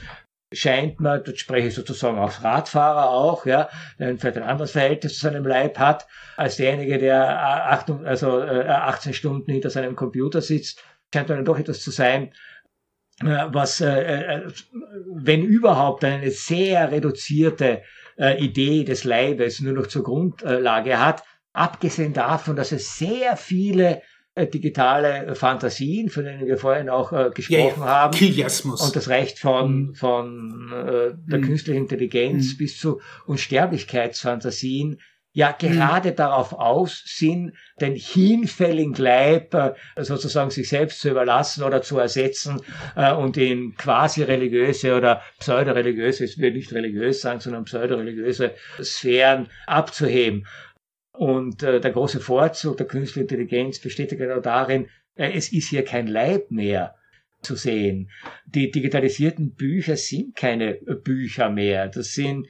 scheint 0.53 1.01
man, 1.01 1.21
dort 1.23 1.37
spreche 1.37 1.67
ich 1.67 1.75
sozusagen 1.75 2.17
als 2.17 2.41
Radfahrer 2.43 3.09
auch, 3.09 3.45
ja, 3.45 3.67
der 3.99 4.17
vielleicht 4.17 4.37
ein 4.37 4.43
anderes 4.43 4.71
Verhältnis 4.71 5.15
zu 5.15 5.19
seinem 5.19 5.45
Leib 5.45 5.77
hat, 5.77 6.07
als 6.37 6.55
derjenige, 6.55 6.97
der 6.97 7.39
acht, 7.69 7.89
also 7.89 8.41
18 8.41 9.13
Stunden 9.13 9.51
hinter 9.51 9.69
seinem 9.69 9.97
Computer 9.97 10.41
sitzt, 10.41 10.81
scheint 11.13 11.29
dann 11.29 11.43
doch 11.43 11.59
etwas 11.59 11.81
zu 11.81 11.91
sein, 11.91 12.31
was, 13.22 13.82
äh, 13.82 13.88
äh, 13.88 14.51
wenn 15.13 15.43
überhaupt, 15.43 16.03
eine 16.03 16.32
sehr 16.32 16.91
reduzierte 16.91 17.82
Idee 18.38 18.84
des 18.84 19.05
Leibes 19.05 19.61
nur 19.61 19.72
noch 19.72 19.88
zur 19.88 20.03
Grundlage 20.03 20.99
hat, 20.99 21.24
abgesehen 21.53 22.11
davon, 22.11 22.57
dass 22.57 22.74
es 22.74 22.97
sehr 22.97 23.38
viele 23.38 24.01
digitale 24.47 25.36
Fantasien, 25.36 26.09
von 26.09 26.26
denen 26.26 26.45
wir 26.45 26.57
vorhin 26.57 26.89
auch 26.89 27.11
äh, 27.11 27.30
gesprochen 27.34 27.80
ja, 27.80 27.86
ja. 27.86 27.86
haben. 27.86 28.17
Kiliasmus. 28.17 28.82
Und 28.82 28.95
das 28.95 29.09
reicht 29.09 29.39
von, 29.39 29.88
mhm. 29.88 29.95
von 29.95 30.72
äh, 30.72 31.13
der 31.30 31.39
mhm. 31.39 31.43
künstlichen 31.43 31.80
Intelligenz 31.80 32.53
mhm. 32.53 32.57
bis 32.57 32.78
zu 32.78 33.01
Unsterblichkeitsfantasien, 33.26 34.99
ja 35.39 35.53
gerade 35.53 36.11
mhm. 36.11 36.15
darauf 36.17 36.51
aus 36.51 37.01
sind, 37.05 37.53
den 37.79 37.95
hinfälligen 37.95 38.95
Leib 38.95 39.53
äh, 39.53 39.73
sozusagen 39.95 40.49
sich 40.49 40.67
selbst 40.67 40.99
zu 40.99 41.09
überlassen 41.09 41.63
oder 41.63 41.81
zu 41.81 41.97
ersetzen 41.97 42.59
äh, 42.97 43.13
und 43.13 43.37
in 43.37 43.73
quasi 43.75 44.21
religiöse 44.23 44.97
oder 44.97 45.21
pseudoreligiöse, 45.39 46.25
ich 46.25 46.39
will 46.39 46.51
nicht 46.51 46.73
religiös 46.73 47.21
sagen, 47.21 47.39
sondern 47.39 47.63
pseudoreligiöse 47.63 48.53
Sphären 48.83 49.47
abzuheben. 49.65 50.45
Und 51.13 51.63
äh, 51.63 51.79
der 51.79 51.91
große 51.91 52.19
Vorzug 52.19 52.75
der 52.75 52.87
künstlichen 52.87 53.29
Intelligenz 53.29 53.79
besteht 53.79 54.11
ja 54.11 54.17
genau 54.17 54.41
darin, 54.41 54.89
es 55.15 55.53
ist 55.53 55.69
hier 55.69 55.85
kein 55.85 56.07
Leib 56.07 56.51
mehr 56.51 56.95
zu 57.41 57.55
sehen. 57.55 58.09
Die 58.45 58.71
digitalisierten 58.71 59.55
Bücher 59.55 59.95
sind 59.95 60.35
keine 60.35 60.73
Bücher 60.73 61.49
mehr. 61.49 61.87
Das 61.87 62.13
sind 62.13 62.47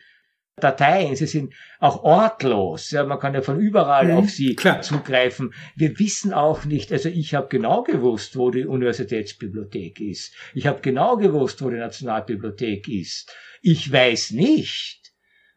Dateien, 0.60 1.16
sie 1.16 1.28
sind 1.28 1.54
auch 1.80 2.04
ortlos. 2.04 2.92
Ja, 2.92 3.04
man 3.06 3.20
kann 3.20 3.34
ja 3.34 3.42
von 3.42 3.60
überall 3.60 4.06
mhm, 4.06 4.18
auf 4.18 4.30
sie 4.30 4.56
klar. 4.56 4.82
zugreifen. 4.82 5.54
Wir 5.76 5.98
wissen 6.00 6.34
auch 6.34 6.66
nicht, 6.66 6.92
also 6.92 7.10
ich 7.10 7.36
habe 7.36 7.48
genau 7.48 7.84
gewusst, 7.84 8.38
wo 8.38 8.52
die 8.52 8.66
Universitätsbibliothek 8.66 10.00
ist. 10.00 10.34
Ich 10.54 10.68
habe 10.68 10.82
genau 10.82 11.18
gewusst, 11.18 11.62
wo 11.62 11.70
die 11.70 11.78
Nationalbibliothek 11.78 12.88
ist. 12.88 13.32
Ich 13.62 13.92
weiß 13.92 14.32
nicht, 14.32 15.00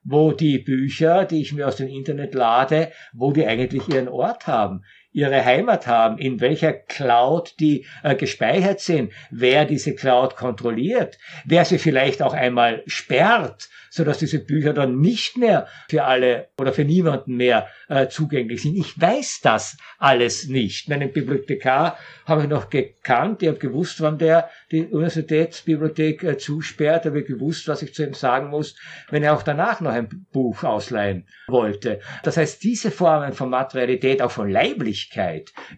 wo 0.05 0.33
die 0.33 0.59
Bücher, 0.59 1.25
die 1.25 1.43
ich 1.43 1.53
mir 1.53 1.69
aus 1.69 1.77
dem 1.77 1.89
Internet 1.89 2.35
lade, 2.35 2.93
wo 3.13 3.33
die 3.33 3.47
eigentlich 3.47 3.89
ihren 3.89 4.09
Ort 4.09 4.47
haben. 4.47 4.85
Ihre 5.13 5.45
Heimat 5.45 5.87
haben, 5.87 6.19
in 6.19 6.41
welcher 6.41 6.73
Cloud 6.73 7.55
die 7.61 7.87
äh, 8.03 8.15
gespeichert 8.15 8.81
sind, 8.81 9.13
wer 9.31 9.65
diese 9.65 9.95
Cloud 9.95 10.37
kontrolliert, 10.37 11.19
wer 11.45 11.65
sie 11.65 11.79
vielleicht 11.79 12.23
auch 12.23 12.33
einmal 12.33 12.83
sperrt, 12.87 13.69
so 13.91 14.05
dass 14.05 14.19
diese 14.19 14.39
Bücher 14.39 14.73
dann 14.73 15.01
nicht 15.01 15.37
mehr 15.37 15.67
für 15.89 16.05
alle 16.05 16.49
oder 16.59 16.73
für 16.73 16.85
niemanden 16.85 17.37
mehr 17.37 17.69
äh, 17.89 18.09
zugänglich 18.09 18.63
sind. 18.63 18.75
Ich 18.77 18.99
weiß 18.99 19.41
das 19.43 19.77
alles 19.99 20.49
nicht. 20.49 20.89
Meinen 20.89 21.13
Bibliothekar 21.13 21.99
habe 22.25 22.43
ich 22.43 22.49
noch 22.49 22.71
gekannt, 22.71 23.43
ich 23.43 23.49
habe 23.49 23.59
gewusst, 23.59 24.01
wann 24.01 24.17
der 24.17 24.49
die 24.71 24.87
Universitätsbibliothek 24.87 26.25
äh, 26.25 26.39
zusperrt, 26.39 27.05
habe 27.05 27.23
gewusst, 27.23 27.69
was 27.69 27.83
ich 27.83 27.93
zu 27.93 28.03
ihm 28.05 28.15
sagen 28.15 28.49
muss, 28.49 28.77
wenn 29.11 29.23
er 29.23 29.35
auch 29.35 29.43
danach 29.43 29.83
noch 29.83 29.93
ein 29.93 30.27
Buch 30.33 30.65
ausleihen 30.65 31.27
wollte. 31.47 32.01
Das 32.23 32.39
heißt, 32.39 32.63
diese 32.63 32.91
Formen 32.91 33.35
von 33.35 33.51
Materialität, 33.51 34.23
auch 34.23 34.31
von 34.31 34.49
Leiblichkeit 34.49 35.02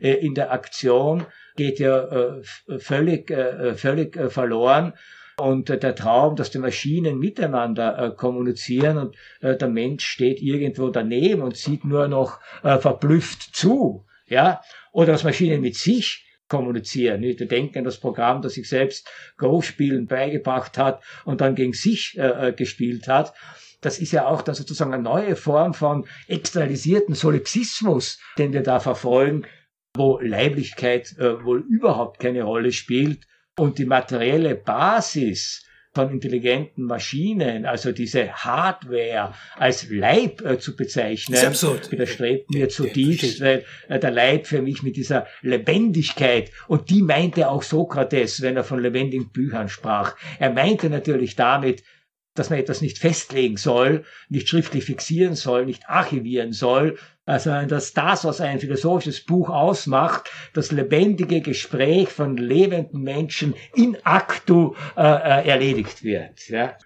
äh, 0.01 0.12
in 0.12 0.35
der 0.35 0.53
Aktion 0.53 1.27
geht 1.57 1.79
ja 1.79 2.05
äh, 2.05 2.43
völlig, 2.79 3.31
äh, 3.31 3.75
völlig 3.75 4.16
verloren. 4.31 4.95
Und 5.37 5.68
der 5.68 5.97
Traum, 5.97 6.37
dass 6.37 6.53
die 6.53 6.59
Maschinen 6.59 7.18
miteinander 7.18 8.12
kommunizieren 8.16 8.99
und 8.99 9.16
der 9.43 9.66
Mensch 9.66 10.07
steht 10.07 10.41
irgendwo 10.41 10.91
daneben 10.91 11.43
und 11.43 11.57
sieht 11.57 11.85
nur 11.85 12.07
noch 12.07 12.39
verblüfft 12.62 13.43
zu, 13.53 14.07
ja, 14.29 14.61
oder 14.93 15.11
dass 15.11 15.25
Maschinen 15.25 15.61
mit 15.61 15.75
sich 15.75 16.25
kommunizieren. 16.49 17.20
Nicht? 17.20 17.41
denken 17.51 17.79
an 17.79 17.85
das 17.85 17.99
Programm, 17.99 18.43
das 18.43 18.55
sich 18.55 18.68
selbst 18.68 19.11
Go-Spielen 19.37 20.07
beigebracht 20.07 20.79
hat 20.79 21.03
und 21.25 21.41
dann 21.41 21.57
gegen 21.57 21.72
sich 21.72 22.16
äh, 22.16 22.53
gespielt 22.57 23.09
hat. 23.09 23.35
Das 23.85 23.99
ist 23.99 24.12
ja 24.12 24.26
auch 24.26 24.43
dann 24.43 24.55
sozusagen 24.55 24.95
eine 24.95 25.03
neue 25.03 25.37
Form 25.37 25.74
von 25.74 26.07
externalisierten 26.28 27.14
Solipsismus, 27.14 28.18
den 28.39 28.53
wir 28.53 28.62
da 28.62 28.80
verfolgen, 28.80 29.45
wo 29.95 30.18
Leiblichkeit 30.20 31.16
äh, 31.18 31.45
wohl 31.45 31.64
überhaupt 31.68 32.18
keine 32.18 32.43
Rolle 32.45 32.72
spielt. 32.72 33.26
Und 33.57 33.78
die 33.78 33.85
materielle 33.85 34.57
Basis 34.57 35.64
von 35.95 36.11
intelligenten 36.11 36.85
Maschinen, 36.85 37.66
also 37.66 37.93
diese 37.93 38.32
Hardware 38.32 39.32
als 39.57 39.89
Leib 39.89 40.45
äh, 40.45 40.59
zu 40.59 40.74
bezeichnen, 40.74 41.39
widerstrebt 41.39 42.51
mir 42.51 42.68
zutiefst, 42.68 43.41
weil 43.41 43.64
äh, 43.89 44.01
der 44.01 44.11
Leib 44.11 44.47
für 44.47 44.61
mich 44.61 44.82
mit 44.82 44.97
dieser 44.97 45.26
Lebendigkeit, 45.43 46.51
und 46.66 46.91
die 46.91 47.03
meinte 47.03 47.49
auch 47.49 47.62
Sokrates, 47.62 48.43
wenn 48.43 48.57
er 48.57 48.64
von 48.64 48.82
lebendigen 48.82 49.30
Büchern 49.30 49.68
sprach. 49.68 50.16
Er 50.41 50.51
meinte 50.51 50.91
natürlich 50.91 51.37
damit, 51.37 51.85
dass 52.35 52.51
man 52.51 52.59
etwas 52.59 52.80
nicht 52.80 52.99
festlegen 52.99 53.57
soll, 53.57 54.05
nicht 54.28 54.49
schriftlich 54.49 54.85
fixieren 54.85 55.35
soll, 55.35 55.66
nicht 55.66 55.89
archivieren 55.89 56.53
soll, 56.53 56.99
also 57.26 57.51
dass 57.62 57.95
das, 57.95 58.24
was 58.24 58.41
ein 58.41 58.61
philosophisches 58.61 59.24
Buch 59.24 59.49
ausmacht, 59.49 60.30
das 60.53 60.72
lebendige 60.72 61.41
Gespräch 61.41 62.11
von 62.11 62.37
lebenden 62.37 63.03
Menschen 63.03 63.55
in 63.74 63.97
actu 64.05 64.74
äh, 64.97 65.03
äh, 65.03 65.49
erledigt 65.49 66.03
wird. 66.03 66.49
Ja. 66.49 66.76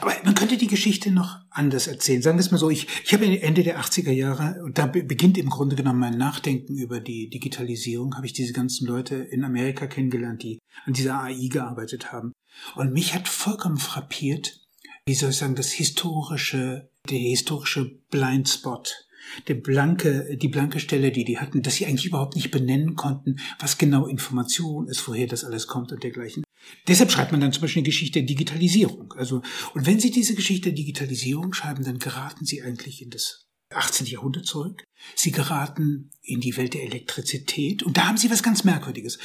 Aber 0.00 0.12
man 0.24 0.34
könnte 0.34 0.58
die 0.58 0.66
Geschichte 0.66 1.10
noch 1.10 1.38
anders 1.50 1.86
erzählen. 1.86 2.20
Sagen 2.20 2.36
wir 2.36 2.42
es 2.42 2.50
mal 2.50 2.58
so, 2.58 2.68
ich, 2.68 2.86
ich 3.04 3.14
habe 3.14 3.24
Ende 3.24 3.62
der 3.62 3.80
80er 3.80 4.10
Jahre, 4.10 4.62
und 4.62 4.76
da 4.76 4.86
beginnt 4.86 5.38
im 5.38 5.48
Grunde 5.48 5.76
genommen 5.76 6.00
mein 6.00 6.18
Nachdenken 6.18 6.76
über 6.76 7.00
die 7.00 7.30
Digitalisierung, 7.30 8.14
habe 8.16 8.26
ich 8.26 8.34
diese 8.34 8.52
ganzen 8.52 8.86
Leute 8.86 9.14
in 9.14 9.44
Amerika 9.44 9.86
kennengelernt, 9.86 10.42
die 10.42 10.58
an 10.84 10.92
dieser 10.92 11.22
AI 11.22 11.48
gearbeitet 11.50 12.12
haben. 12.12 12.32
Und 12.74 12.92
mich 12.92 13.14
hat 13.14 13.28
vollkommen 13.28 13.78
frappiert, 13.78 14.60
wie 15.08 15.14
soll 15.14 15.30
ich 15.30 15.36
sagen, 15.36 15.54
das 15.54 15.72
historische, 15.72 16.90
der 17.08 17.18
historische 17.18 17.98
Blindspot 18.10 19.08
der 19.46 19.54
blanke, 19.54 20.36
die 20.40 20.48
blanke 20.48 20.80
Stelle, 20.80 21.12
die 21.12 21.24
die 21.24 21.38
hatten, 21.38 21.62
dass 21.62 21.76
sie 21.76 21.86
eigentlich 21.86 22.06
überhaupt 22.06 22.36
nicht 22.36 22.50
benennen 22.50 22.94
konnten, 22.94 23.36
was 23.58 23.78
genau 23.78 24.06
Information 24.06 24.88
ist, 24.88 25.06
woher 25.06 25.26
das 25.26 25.44
alles 25.44 25.66
kommt 25.66 25.92
und 25.92 26.02
dergleichen. 26.02 26.44
Deshalb 26.86 27.10
schreibt 27.10 27.32
man 27.32 27.40
dann 27.40 27.52
zum 27.52 27.62
Beispiel 27.62 27.80
eine 27.80 27.88
Geschichte 27.88 28.20
der 28.20 28.26
Digitalisierung. 28.26 29.12
Also, 29.16 29.42
und 29.74 29.86
wenn 29.86 30.00
Sie 30.00 30.10
diese 30.10 30.34
Geschichte 30.34 30.70
der 30.70 30.76
Digitalisierung 30.76 31.52
schreiben, 31.52 31.84
dann 31.84 31.98
geraten 31.98 32.44
Sie 32.44 32.62
eigentlich 32.62 33.02
in 33.02 33.10
das 33.10 33.46
18. 33.74 34.06
Jahrhundert 34.06 34.46
zurück. 34.46 34.82
Sie 35.14 35.30
geraten 35.30 36.10
in 36.22 36.40
die 36.40 36.56
Welt 36.56 36.74
der 36.74 36.84
Elektrizität 36.84 37.82
und 37.82 37.96
da 37.96 38.06
haben 38.06 38.16
Sie 38.16 38.30
was 38.30 38.42
ganz 38.42 38.64
Merkwürdiges. 38.64 39.18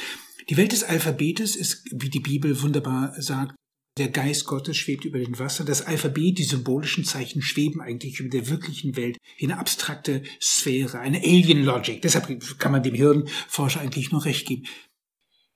Die 0.50 0.56
Welt 0.58 0.72
des 0.72 0.84
Alphabetes 0.84 1.56
ist, 1.56 1.84
wie 1.90 2.10
die 2.10 2.20
Bibel 2.20 2.60
wunderbar 2.60 3.14
sagt, 3.20 3.54
der 3.96 4.08
Geist 4.08 4.46
Gottes 4.46 4.76
schwebt 4.76 5.04
über 5.04 5.18
dem 5.18 5.38
Wasser. 5.38 5.64
Das 5.64 5.82
Alphabet, 5.82 6.38
die 6.38 6.44
symbolischen 6.44 7.04
Zeichen 7.04 7.42
schweben 7.42 7.80
eigentlich 7.80 8.18
über 8.18 8.28
der 8.28 8.48
wirklichen 8.48 8.96
Welt 8.96 9.18
wie 9.38 9.44
eine 9.44 9.58
abstrakte 9.58 10.22
Sphäre, 10.40 10.98
eine 10.98 11.18
Alien 11.18 11.64
Logic. 11.64 12.02
Deshalb 12.02 12.58
kann 12.58 12.72
man 12.72 12.82
dem 12.82 12.94
Hirnforscher 12.94 13.80
eigentlich 13.80 14.10
nur 14.10 14.24
recht 14.24 14.46
geben. 14.46 14.64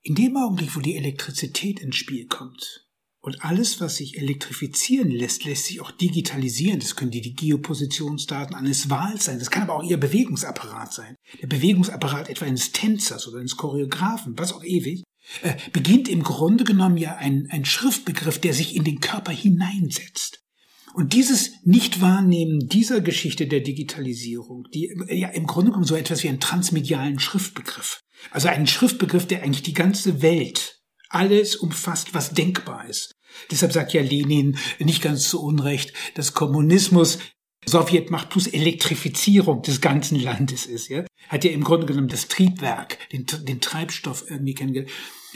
In 0.01 0.15
dem 0.15 0.37
Augenblick, 0.37 0.75
wo 0.75 0.79
die 0.79 0.95
Elektrizität 0.95 1.81
ins 1.81 1.97
Spiel 1.97 2.27
kommt 2.27 2.87
und 3.19 3.43
alles, 3.43 3.81
was 3.81 3.97
sich 3.97 4.17
elektrifizieren 4.17 5.11
lässt, 5.11 5.43
lässt 5.43 5.65
sich 5.65 5.81
auch 5.81 5.91
digitalisieren. 5.91 6.79
Das 6.79 6.95
können 6.95 7.11
die, 7.11 7.19
die 7.19 7.35
Geopositionsdaten 7.35 8.55
eines 8.55 8.89
Wals 8.89 9.25
sein. 9.25 9.39
Das 9.39 9.51
kann 9.51 9.63
aber 9.63 9.75
auch 9.75 9.83
ihr 9.83 9.97
Bewegungsapparat 9.97 10.93
sein. 10.93 11.15
Der 11.41 11.47
Bewegungsapparat 11.47 12.29
etwa 12.29 12.45
eines 12.45 12.71
Tänzers 12.71 13.27
oder 13.27 13.39
eines 13.39 13.57
Choreografen, 13.57 14.39
was 14.39 14.53
auch 14.53 14.63
ewig 14.63 15.03
äh, 15.41 15.53
beginnt 15.71 16.07
im 16.07 16.23
Grunde 16.23 16.63
genommen 16.63 16.97
ja 16.97 17.15
ein, 17.15 17.47
ein 17.51 17.65
Schriftbegriff, 17.65 18.39
der 18.39 18.53
sich 18.53 18.75
in 18.75 18.83
den 18.83 18.99
Körper 18.99 19.31
hineinsetzt. 19.31 20.43
Und 20.93 21.13
dieses 21.13 21.51
Nichtwahrnehmen 21.63 22.67
dieser 22.67 22.99
Geschichte 23.01 23.47
der 23.47 23.61
Digitalisierung, 23.61 24.67
die 24.73 24.91
ja 25.09 25.29
im 25.29 25.45
Grunde 25.45 25.71
genommen 25.71 25.85
so 25.85 25.95
etwas 25.95 26.23
wie 26.23 26.29
einen 26.29 26.39
transmedialen 26.39 27.19
Schriftbegriff, 27.19 28.01
also 28.31 28.47
einen 28.47 28.67
Schriftbegriff, 28.67 29.27
der 29.27 29.43
eigentlich 29.43 29.63
die 29.63 29.73
ganze 29.73 30.21
Welt, 30.21 30.79
alles 31.09 31.55
umfasst, 31.55 32.13
was 32.13 32.31
denkbar 32.33 32.87
ist. 32.87 33.15
Deshalb 33.51 33.73
sagt 33.73 33.93
ja 33.93 34.01
Lenin 34.01 34.57
nicht 34.79 35.01
ganz 35.01 35.29
zu 35.29 35.41
Unrecht, 35.41 35.93
dass 36.15 36.33
Kommunismus 36.33 37.19
Sowjetmacht 37.65 38.29
plus 38.29 38.47
Elektrifizierung 38.47 39.61
des 39.61 39.81
ganzen 39.81 40.19
Landes 40.19 40.65
ist, 40.65 40.87
ja, 40.87 41.05
hat 41.27 41.43
ja 41.43 41.51
im 41.51 41.63
Grunde 41.63 41.85
genommen 41.85 42.07
das 42.07 42.27
Triebwerk, 42.27 42.97
den, 43.11 43.25
den 43.45 43.61
Treibstoff 43.61 44.25
irgendwie 44.29 44.53
kennengelernt. 44.53 44.91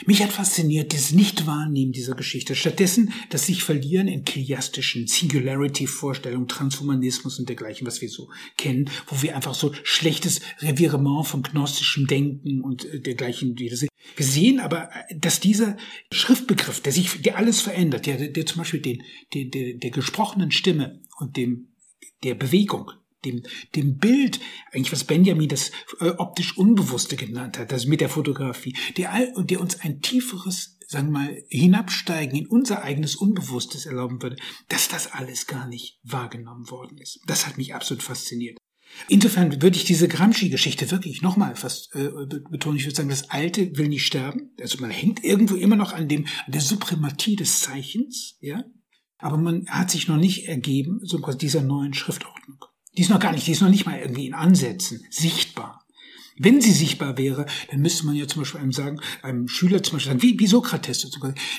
Mich 0.05 0.23
hat 0.23 0.31
fasziniert 0.31 0.93
das 0.93 1.11
Nichtwahrnehmen 1.11 1.93
dieser 1.93 2.15
Geschichte. 2.15 2.55
Stattdessen 2.55 3.13
das 3.29 3.45
sich 3.45 3.63
verlieren 3.63 4.07
in 4.07 4.25
kliastischen 4.25 5.07
Singularity-Vorstellungen, 5.07 6.47
Transhumanismus 6.47 7.39
und 7.39 7.47
dergleichen, 7.47 7.85
was 7.85 8.01
wir 8.01 8.09
so 8.09 8.29
kennen, 8.57 8.89
wo 9.07 9.21
wir 9.21 9.35
einfach 9.35 9.53
so 9.53 9.71
schlechtes 9.83 10.41
Revirement 10.59 11.27
von 11.27 11.43
gnostischem 11.43 12.07
Denken 12.07 12.61
und 12.61 12.85
äh, 12.85 12.99
dergleichen 12.99 13.57
wieder 13.57 13.77
sehen. 13.77 13.89
Wir 14.15 14.25
sehen 14.25 14.59
aber, 14.59 14.89
äh, 14.93 15.17
dass 15.17 15.39
dieser 15.39 15.77
Schriftbegriff, 16.11 16.81
der 16.81 16.91
sich, 16.91 17.21
der 17.21 17.37
alles 17.37 17.61
verändert, 17.61 18.05
der, 18.05 18.29
der 18.29 18.45
zum 18.45 18.59
Beispiel 18.59 18.81
den, 18.81 19.03
den, 19.33 19.51
der, 19.51 19.73
der 19.75 19.91
gesprochenen 19.91 20.51
Stimme 20.51 21.01
und 21.19 21.37
dem, 21.37 21.69
der 22.23 22.35
Bewegung, 22.35 22.91
dem, 23.25 23.43
dem 23.75 23.97
Bild, 23.97 24.39
eigentlich 24.71 24.91
was 24.91 25.03
Benjamin 25.03 25.49
das 25.49 25.71
äh, 25.99 26.09
optisch 26.09 26.57
Unbewusste 26.57 27.15
genannt 27.15 27.57
hat, 27.57 27.71
das 27.71 27.85
mit 27.85 28.01
der 28.01 28.09
Fotografie, 28.09 28.75
der, 28.97 29.33
der 29.37 29.61
uns 29.61 29.79
ein 29.81 30.01
tieferes, 30.01 30.77
sagen 30.87 31.07
wir 31.07 31.19
mal, 31.19 31.43
Hinabsteigen 31.49 32.37
in 32.37 32.47
unser 32.47 32.83
eigenes 32.83 33.15
Unbewusstes 33.15 33.85
erlauben 33.85 34.21
würde, 34.21 34.37
dass 34.69 34.87
das 34.87 35.11
alles 35.11 35.47
gar 35.47 35.67
nicht 35.67 35.99
wahrgenommen 36.03 36.69
worden 36.69 36.97
ist. 36.97 37.19
Das 37.25 37.47
hat 37.47 37.57
mich 37.57 37.73
absolut 37.73 38.03
fasziniert. 38.03 38.57
Insofern 39.07 39.61
würde 39.61 39.75
ich 39.75 39.85
diese 39.85 40.07
Gramsci-Geschichte 40.07 40.91
wirklich 40.91 41.21
nochmal 41.21 41.55
fast 41.55 41.95
äh, 41.95 42.09
betonen. 42.49 42.77
Ich 42.77 42.85
würde 42.85 42.95
sagen, 42.95 43.09
das 43.09 43.29
Alte 43.29 43.75
will 43.77 43.87
nicht 43.87 44.05
sterben. 44.05 44.51
Also 44.61 44.79
man 44.79 44.91
hängt 44.91 45.23
irgendwo 45.23 45.55
immer 45.55 45.75
noch 45.75 45.93
an 45.93 46.07
dem, 46.07 46.25
an 46.45 46.51
der 46.51 46.61
Suprematie 46.61 47.35
des 47.35 47.61
Zeichens, 47.61 48.37
ja. 48.39 48.63
Aber 49.17 49.37
man 49.37 49.67
hat 49.69 49.89
sich 49.89 50.07
noch 50.07 50.17
nicht 50.17 50.47
ergeben, 50.47 50.99
so 51.03 51.17
dieser 51.17 51.61
neuen 51.61 51.93
Schriftordnung. 51.93 52.65
Die 52.95 53.01
ist 53.01 53.09
noch 53.09 53.19
gar 53.19 53.31
nicht, 53.31 53.47
die 53.47 53.51
ist 53.51 53.61
noch 53.61 53.69
nicht 53.69 53.85
mal 53.85 53.99
irgendwie 53.99 54.27
in 54.27 54.33
Ansätzen 54.33 55.05
sichtbar. 55.09 55.83
Wenn 56.37 56.61
sie 56.61 56.71
sichtbar 56.71 57.17
wäre, 57.17 57.45
dann 57.69 57.81
müsste 57.81 58.05
man 58.05 58.15
ja 58.15 58.27
zum 58.27 58.41
Beispiel 58.41 58.61
einem 58.61 58.71
sagen, 58.71 58.99
einem 59.21 59.47
Schüler 59.47 59.83
zum 59.83 59.97
Beispiel 59.97 60.13
sagen, 60.13 60.21
wie, 60.23 60.39
wie 60.39 60.47
Sokrates 60.47 61.07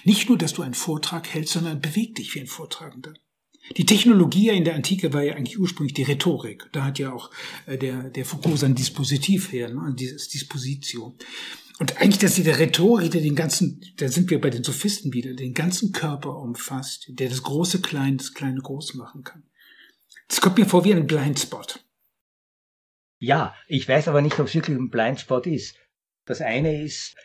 nicht 0.05 0.28
nur, 0.28 0.39
dass 0.39 0.53
du 0.53 0.62
einen 0.62 0.74
Vortrag 0.74 1.28
hältst, 1.32 1.53
sondern 1.53 1.80
beweg 1.80 2.16
dich 2.16 2.35
wie 2.35 2.41
ein 2.41 2.47
Vortragender. 2.47 3.14
Die 3.76 3.87
Technologie 3.87 4.51
in 4.51 4.64
der 4.64 4.74
Antike 4.74 5.12
war 5.12 5.22
ja 5.22 5.35
eigentlich 5.35 5.59
ursprünglich 5.59 5.95
die 5.95 6.03
Rhetorik. 6.03 6.68
Da 6.72 6.85
hat 6.85 6.99
ja 6.99 7.12
auch 7.12 7.30
äh, 7.66 7.78
der, 7.78 8.11
der 8.11 8.26
Foucault 8.26 8.59
sein 8.59 8.74
Dispositiv 8.74 9.53
her, 9.53 9.72
ne? 9.72 9.95
dieses 9.99 10.28
Disposition. 10.28 11.14
Und 11.78 11.97
eigentlich, 11.97 12.18
dass 12.18 12.35
die 12.35 12.43
der 12.43 12.59
Rhetorik, 12.59 13.11
der 13.11 13.22
den 13.22 13.35
ganzen, 13.35 13.80
da 13.97 14.09
sind 14.09 14.30
wir 14.30 14.41
bei 14.41 14.51
den 14.51 14.64
Sophisten 14.64 15.12
wieder, 15.12 15.32
den 15.32 15.55
ganzen 15.55 15.93
Körper 15.93 16.37
umfasst, 16.37 17.07
der 17.09 17.30
das 17.30 17.43
Große 17.43 17.80
klein, 17.80 18.18
das 18.18 18.35
Kleine 18.35 18.61
groß 18.61 18.95
machen 18.95 19.24
kann. 19.24 19.43
Das 20.29 20.41
kommt 20.41 20.59
mir 20.59 20.66
vor 20.66 20.85
wie 20.85 20.93
ein 20.93 21.07
Blindspot. 21.07 21.85
Ja, 23.18 23.55
ich 23.68 23.89
weiß 23.89 24.09
aber 24.09 24.22
nicht, 24.22 24.39
ob 24.39 24.47
es 24.49 24.55
wirklich 24.55 24.77
ein 24.77 24.91
Blindspot 24.91 25.47
ist. 25.47 25.77
Das 26.25 26.41
eine 26.41 26.83
ist, 26.83 27.16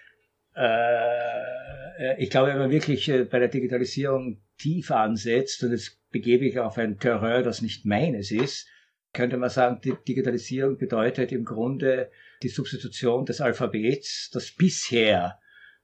äh, 0.56 2.22
ich 2.22 2.30
glaube, 2.30 2.50
wenn 2.50 2.60
man 2.60 2.72
wirklich 2.72 3.08
äh, 3.10 3.24
bei 3.24 3.40
der 3.40 3.48
Digitalisierung 3.48 4.42
tief 4.58 4.92
ansetzt, 4.92 5.64
und 5.64 5.72
jetzt 5.72 6.00
begebe 6.10 6.46
ich 6.46 6.60
auf 6.60 6.78
ein 6.78 7.00
Terrain, 7.00 7.44
das 7.44 7.62
nicht 7.62 7.86
meines 7.86 8.32
ist, 8.32 8.68
könnte 9.14 9.38
man 9.38 9.50
sagen, 9.50 9.82
die 9.84 9.96
Digitalisierung 10.08 10.78
bedeutet 10.78 11.32
im 11.32 11.46
Grunde 11.46 12.12
die 12.44 12.50
Substitution 12.50 13.26
des 13.26 13.42
Alphabets, 13.42 14.30
das 14.32 14.52
bisher 14.52 15.40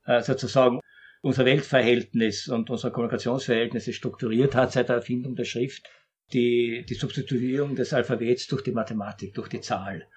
äh, 0.05 0.22
sozusagen 0.22 0.80
unser 1.22 1.45
Weltverhältnis 1.45 2.47
und 2.47 2.70
unser 2.70 2.91
Kommunikationsverhältnisse 2.91 3.93
strukturiert 3.93 4.53
hat 4.53 4.72
seit 4.72 4.89
der 4.89 4.97
Erfindung 4.97 5.36
der 5.36 5.45
Schrift, 5.45 5.89
die, 6.34 6.86
die 6.88 6.95
Substituierung 6.95 7.76
des 7.76 7.93
Alphabets 7.93 8.47
durch 8.47 8.63
die 8.63 8.71
Mathematik, 8.71 9.34
durch 9.34 9.49
die 9.49 9.61
Zahl. 9.61 10.07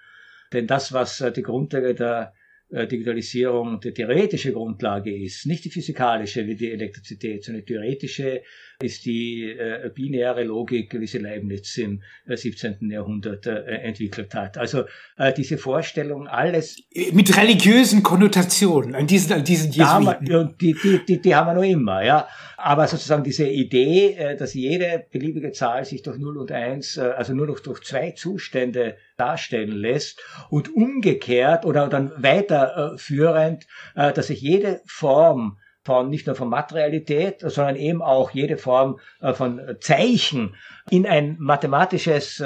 Denn 0.51 0.67
das, 0.67 0.93
was 0.93 1.21
äh, 1.21 1.31
die 1.31 1.43
Grundlage 1.43 1.93
der 1.93 2.33
Digitalisierung 2.71 3.79
die 3.79 3.93
theoretische 3.93 4.53
Grundlage 4.53 5.15
ist, 5.15 5.47
nicht 5.47 5.65
die 5.65 5.71
physikalische 5.71 6.45
wie 6.45 6.55
die 6.55 6.71
Elektrizität, 6.71 7.43
sondern 7.43 7.65
die 7.65 7.73
theoretische 7.73 8.43
ist 8.81 9.05
die 9.05 9.49
äh, 9.49 9.89
binäre 9.93 10.43
Logik, 10.43 10.97
wie 10.99 11.07
sie 11.07 11.17
Leibniz 11.17 11.77
im 11.77 12.01
äh, 12.27 12.37
17. 12.37 12.89
Jahrhundert 12.91 13.45
äh, 13.47 13.63
entwickelt 13.81 14.33
hat. 14.35 14.57
Also 14.57 14.85
äh, 15.17 15.33
diese 15.33 15.57
Vorstellung, 15.57 16.27
alles... 16.27 16.77
Mit 17.11 17.35
religiösen 17.35 18.03
Konnotationen, 18.03 18.95
an 18.95 19.05
diesen, 19.05 19.33
an 19.33 19.43
diesen 19.43 19.71
Jesuiten. 19.71 20.27
Ja, 20.27 20.43
die, 20.43 20.75
die, 20.81 20.99
die, 21.05 21.21
die 21.21 21.35
haben 21.35 21.47
wir 21.47 21.55
noch 21.55 21.69
immer, 21.69 22.03
ja. 22.03 22.27
Aber 22.55 22.87
sozusagen 22.87 23.23
diese 23.23 23.47
Idee, 23.47 24.13
äh, 24.13 24.37
dass 24.37 24.53
jede 24.53 25.05
beliebige 25.11 25.51
Zahl 25.51 25.83
sich 25.83 26.01
durch 26.01 26.17
0 26.17 26.37
und 26.37 26.51
1, 26.51 26.97
äh, 26.97 27.01
also 27.01 27.33
nur 27.33 27.47
noch 27.47 27.59
durch 27.59 27.81
zwei 27.81 28.11
Zustände 28.11 28.95
darstellen 29.19 29.71
lässt 29.71 30.21
und 30.49 30.73
umgekehrt 30.73 31.65
oder 31.65 31.87
dann 31.87 32.11
weiterführend, 32.17 33.67
äh, 33.95 34.13
dass 34.13 34.27
sich 34.27 34.41
jede 34.41 34.81
Form 34.85 35.57
von 35.83 36.09
nicht 36.09 36.27
nur 36.27 36.35
von 36.35 36.49
Materialität, 36.49 37.39
sondern 37.39 37.75
eben 37.75 38.01
auch 38.01 38.31
jede 38.31 38.57
Form 38.57 38.99
von 39.33 39.61
Zeichen 39.79 40.55
in 40.91 41.07
ein 41.07 41.37
mathematisches 41.39 42.43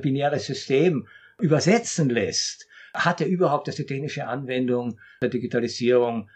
binäres 0.00 0.46
System 0.46 1.06
übersetzen 1.38 2.08
lässt, 2.08 2.66
hat 2.94 3.20
er 3.20 3.26
überhaupt 3.26 3.68
als 3.68 3.76
die 3.76 3.86
technische 3.86 4.26
Anwendung 4.26 4.98
der 5.20 5.28
Digitalisierung 5.28 6.30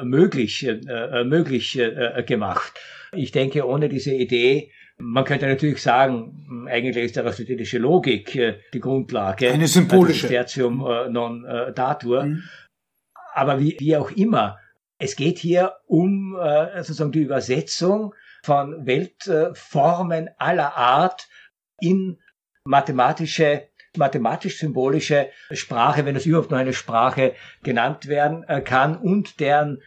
möglich, 0.00 0.66
äh, 0.66 1.24
möglich 1.24 1.78
äh, 1.78 2.22
gemacht. 2.26 2.72
Ich 3.14 3.32
denke, 3.32 3.66
ohne 3.66 3.88
diese 3.88 4.14
Idee, 4.14 4.70
man 5.02 5.24
könnte 5.24 5.46
natürlich 5.46 5.82
sagen, 5.82 6.66
eigentlich 6.70 7.04
ist 7.04 7.16
die 7.16 7.20
aristotelische 7.20 7.78
Logik 7.78 8.34
äh, 8.36 8.60
die 8.72 8.80
Grundlage. 8.80 9.50
Eine 9.50 9.66
symbolische. 9.66 10.26
Also 10.26 10.34
Tertium 10.34 10.86
äh, 10.86 11.08
non 11.08 11.44
äh, 11.44 11.72
datur. 11.72 12.24
Mhm. 12.24 12.42
Aber 13.34 13.58
wie, 13.58 13.76
wie 13.80 13.96
auch 13.96 14.10
immer, 14.12 14.58
es 14.98 15.16
geht 15.16 15.38
hier 15.38 15.74
um 15.86 16.36
äh, 16.36 16.76
sozusagen 16.78 17.12
die 17.12 17.22
Übersetzung 17.22 18.14
von 18.44 18.86
Weltformen 18.86 20.30
aller 20.38 20.76
Art 20.76 21.28
in 21.80 22.18
mathematische 22.64 23.68
mathematisch-symbolische 23.94 25.28
Sprache, 25.50 26.06
wenn 26.06 26.16
es 26.16 26.24
überhaupt 26.24 26.50
noch 26.50 26.56
eine 26.56 26.72
Sprache 26.72 27.34
genannt 27.62 28.06
werden 28.06 28.46
kann, 28.64 28.96
und 28.96 29.38
deren 29.38 29.82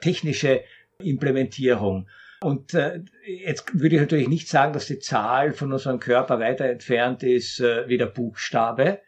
technische 0.00 0.62
Implementierung. 0.98 2.08
Und 2.42 2.72
äh, 2.72 3.02
jetzt 3.38 3.78
würde 3.78 3.96
ich 3.96 4.00
natürlich 4.00 4.28
nicht 4.28 4.48
sagen, 4.48 4.72
dass 4.72 4.86
die 4.86 4.98
Zahl 4.98 5.52
von 5.52 5.72
unserem 5.72 6.00
Körper 6.00 6.38
weiter 6.40 6.66
entfernt 6.66 7.22
ist 7.22 7.60
äh, 7.60 7.88
wie 7.88 7.98
der 7.98 8.06
Buchstabe. 8.06 9.00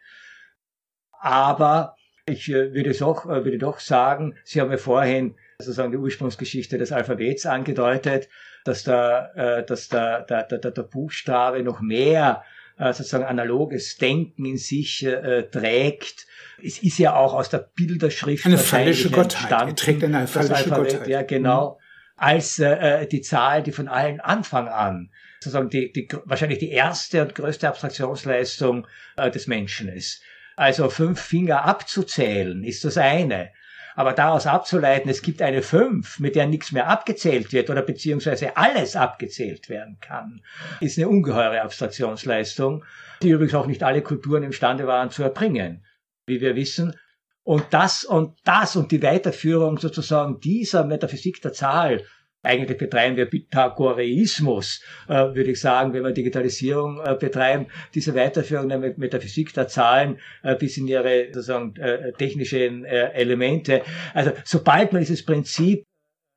Aber 1.19 1.95
ich 2.25 2.49
äh, 2.49 2.73
würde, 2.73 2.93
doch, 2.93 3.25
äh, 3.25 3.43
würde 3.43 3.57
doch 3.57 3.79
sagen, 3.79 4.35
Sie 4.43 4.61
haben 4.61 4.71
ja 4.71 4.77
vorhin 4.77 5.35
sozusagen 5.57 5.91
die 5.91 5.97
Ursprungsgeschichte 5.97 6.77
des 6.77 6.91
Alphabets 6.91 7.45
angedeutet, 7.45 8.29
dass 8.65 8.83
der, 8.83 9.31
äh, 9.35 9.65
dass 9.65 9.89
der, 9.89 10.21
der, 10.21 10.43
der, 10.43 10.71
der 10.71 10.83
Buchstabe 10.83 11.63
noch 11.63 11.81
mehr 11.81 12.43
äh, 12.77 12.93
sozusagen 12.93 13.25
analoges 13.25 13.97
Denken 13.97 14.45
in 14.45 14.57
sich 14.57 15.05
äh, 15.05 15.43
trägt. 15.43 16.27
Es 16.61 16.81
ist 16.81 16.97
ja 16.97 17.15
auch 17.15 17.33
aus 17.33 17.49
der 17.49 17.69
Bilderschrift 17.75 18.45
eine 18.45 18.57
falsche 18.57 19.09
Gottheit. 19.09 19.51
Er 19.51 19.75
trägt 19.75 20.03
eine 20.03 20.27
falsche 20.27 20.69
Gottheit. 20.69 21.07
Ja, 21.07 21.23
genau. 21.23 21.79
Als 22.23 22.57
äh, 22.59 23.05
die 23.07 23.21
Zahl, 23.21 23.63
die 23.63 23.73
von 23.73 23.89
allen 23.89 24.21
Anfang 24.21 24.69
an 24.69 25.09
sozusagen 25.43 25.69
die, 25.69 25.91
die, 25.91 26.07
wahrscheinlich 26.25 26.59
die 26.59 26.71
erste 26.71 27.21
und 27.21 27.35
größte 27.35 27.67
Abstraktionsleistung 27.67 28.87
äh, 29.17 29.29
des 29.29 29.47
Menschen 29.47 29.89
ist. 29.89 30.21
Also 30.55 30.89
fünf 30.89 31.19
Finger 31.19 31.65
abzuzählen 31.65 32.63
ist 32.63 32.85
das 32.85 32.97
eine. 32.97 33.51
Aber 33.95 34.13
daraus 34.13 34.47
abzuleiten, 34.47 35.11
es 35.11 35.21
gibt 35.21 35.41
eine 35.41 35.61
fünf, 35.61 36.19
mit 36.19 36.35
der 36.35 36.47
nichts 36.47 36.71
mehr 36.71 36.87
abgezählt 36.87 37.53
wird 37.53 37.69
oder 37.69 37.81
beziehungsweise 37.83 38.57
alles 38.57 38.95
abgezählt 38.95 39.69
werden 39.69 39.97
kann, 39.99 40.41
ist 40.79 40.97
eine 40.97 41.09
ungeheure 41.09 41.61
Abstraktionsleistung, 41.61 42.85
die 43.21 43.29
übrigens 43.29 43.53
auch 43.53 43.67
nicht 43.67 43.83
alle 43.83 44.01
Kulturen 44.01 44.43
imstande 44.43 44.87
waren 44.87 45.11
zu 45.11 45.21
erbringen, 45.23 45.85
wie 46.25 46.41
wir 46.41 46.55
wissen. 46.55 46.95
Und 47.43 47.65
das 47.71 48.05
und 48.05 48.37
das 48.45 48.75
und 48.75 48.91
die 48.91 49.03
Weiterführung 49.03 49.77
sozusagen 49.77 50.39
dieser 50.39 50.85
Metaphysik 50.85 51.41
der 51.41 51.53
Zahl 51.53 52.03
eigentlich 52.43 52.77
betreiben 52.77 53.15
wir 53.15 53.25
Pythagoreismus, 53.25 54.81
äh, 55.07 55.13
würde 55.13 55.51
ich 55.51 55.61
sagen, 55.61 55.93
wenn 55.93 56.03
wir 56.03 56.11
Digitalisierung 56.11 56.99
äh, 56.99 57.15
betreiben, 57.15 57.67
diese 57.95 58.13
Weiterführung 58.15 58.67
der 58.67 58.79
Metaphysik 58.79 59.53
der 59.53 59.69
Zahlen 59.69 60.19
äh, 60.43 60.55
bis 60.55 60.77
in 60.77 60.87
ihre 60.87 61.27
sozusagen 61.31 61.73
technischen 62.17 62.85
Elemente. 62.85 63.83
Also 64.13 64.31
sobald 64.43 64.91
man 64.91 65.01
dieses 65.01 65.25
Prinzip 65.25 65.85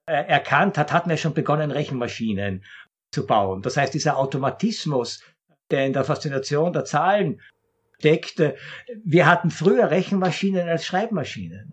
erkannt 0.07 0.79
hat, 0.79 0.93
hat 0.93 1.07
man 1.07 1.19
schon 1.19 1.35
begonnen, 1.35 1.71
Rechenmaschinen 1.73 2.65
zu 3.11 3.27
bauen. 3.27 3.63
Das 3.63 3.77
heißt, 3.77 3.93
dieser 3.93 4.17
Automatismus, 4.17 5.23
der 5.71 5.87
in 5.87 5.93
der 5.93 6.05
Faszination 6.05 6.73
der 6.73 6.85
Zahlen 6.85 7.41
steckt, 7.99 8.43
wir 9.05 9.27
hatten 9.27 9.51
früher 9.51 9.91
Rechenmaschinen 9.91 10.69
als 10.69 10.85
Schreibmaschinen. 10.85 11.73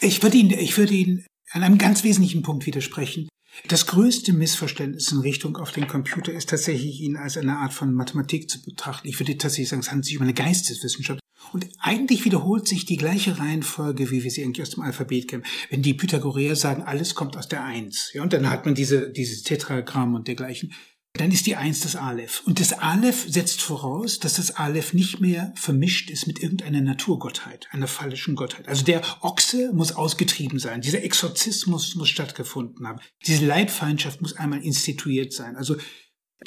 Ich 0.00 0.22
würde 0.22 0.36
Ihnen, 0.36 0.50
ich 0.50 0.76
würde 0.76 0.94
Ihnen 0.94 1.26
an 1.50 1.62
einem 1.62 1.78
ganz 1.78 2.04
wesentlichen 2.04 2.42
Punkt 2.42 2.66
widersprechen. 2.66 3.28
Das 3.68 3.86
größte 3.86 4.32
Missverständnis 4.32 5.12
in 5.12 5.20
Richtung 5.20 5.56
auf 5.56 5.70
den 5.70 5.86
Computer 5.86 6.32
ist 6.32 6.50
tatsächlich, 6.50 7.00
ihn 7.00 7.16
als 7.16 7.36
eine 7.36 7.58
Art 7.58 7.72
von 7.72 7.94
Mathematik 7.94 8.50
zu 8.50 8.60
betrachten. 8.62 9.06
Ich 9.06 9.20
würde 9.20 9.38
tatsächlich 9.38 9.68
sagen, 9.68 9.80
es 9.80 9.90
handelt 9.90 10.06
sich 10.06 10.16
um 10.16 10.24
eine 10.24 10.34
Geisteswissenschaft. 10.34 11.20
Und 11.52 11.68
eigentlich 11.78 12.24
wiederholt 12.24 12.66
sich 12.66 12.84
die 12.84 12.96
gleiche 12.96 13.38
Reihenfolge, 13.38 14.10
wie 14.10 14.24
wir 14.24 14.30
sie 14.30 14.42
eigentlich 14.42 14.62
aus 14.62 14.70
dem 14.70 14.82
Alphabet 14.82 15.28
kennen. 15.28 15.44
Wenn 15.70 15.82
die 15.82 15.94
Pythagoreer 15.94 16.56
sagen, 16.56 16.82
alles 16.82 17.14
kommt 17.14 17.36
aus 17.36 17.46
der 17.46 17.62
Eins, 17.62 18.10
ja, 18.12 18.22
und 18.22 18.32
dann 18.32 18.50
hat 18.50 18.64
man 18.64 18.74
diese, 18.74 19.10
dieses 19.10 19.44
Tetragramm 19.44 20.14
und 20.14 20.26
dergleichen 20.26 20.72
dann 21.16 21.30
ist 21.30 21.46
die 21.46 21.54
Eins 21.54 21.80
das 21.80 21.94
Aleph. 21.94 22.42
Und 22.44 22.58
das 22.58 22.72
Aleph 22.72 23.26
setzt 23.28 23.62
voraus, 23.62 24.18
dass 24.18 24.34
das 24.34 24.56
Aleph 24.56 24.94
nicht 24.94 25.20
mehr 25.20 25.52
vermischt 25.54 26.10
ist 26.10 26.26
mit 26.26 26.42
irgendeiner 26.42 26.80
Naturgottheit, 26.80 27.68
einer 27.70 27.86
fallischen 27.86 28.34
Gottheit. 28.34 28.66
Also 28.66 28.84
der 28.84 29.00
Ochse 29.20 29.72
muss 29.72 29.92
ausgetrieben 29.92 30.58
sein, 30.58 30.80
dieser 30.80 31.04
Exorzismus 31.04 31.94
muss 31.94 32.08
stattgefunden 32.08 32.86
haben, 32.88 32.98
diese 33.26 33.46
Leibfeindschaft 33.46 34.22
muss 34.22 34.36
einmal 34.36 34.62
instituiert 34.64 35.32
sein. 35.32 35.54
Also 35.54 35.76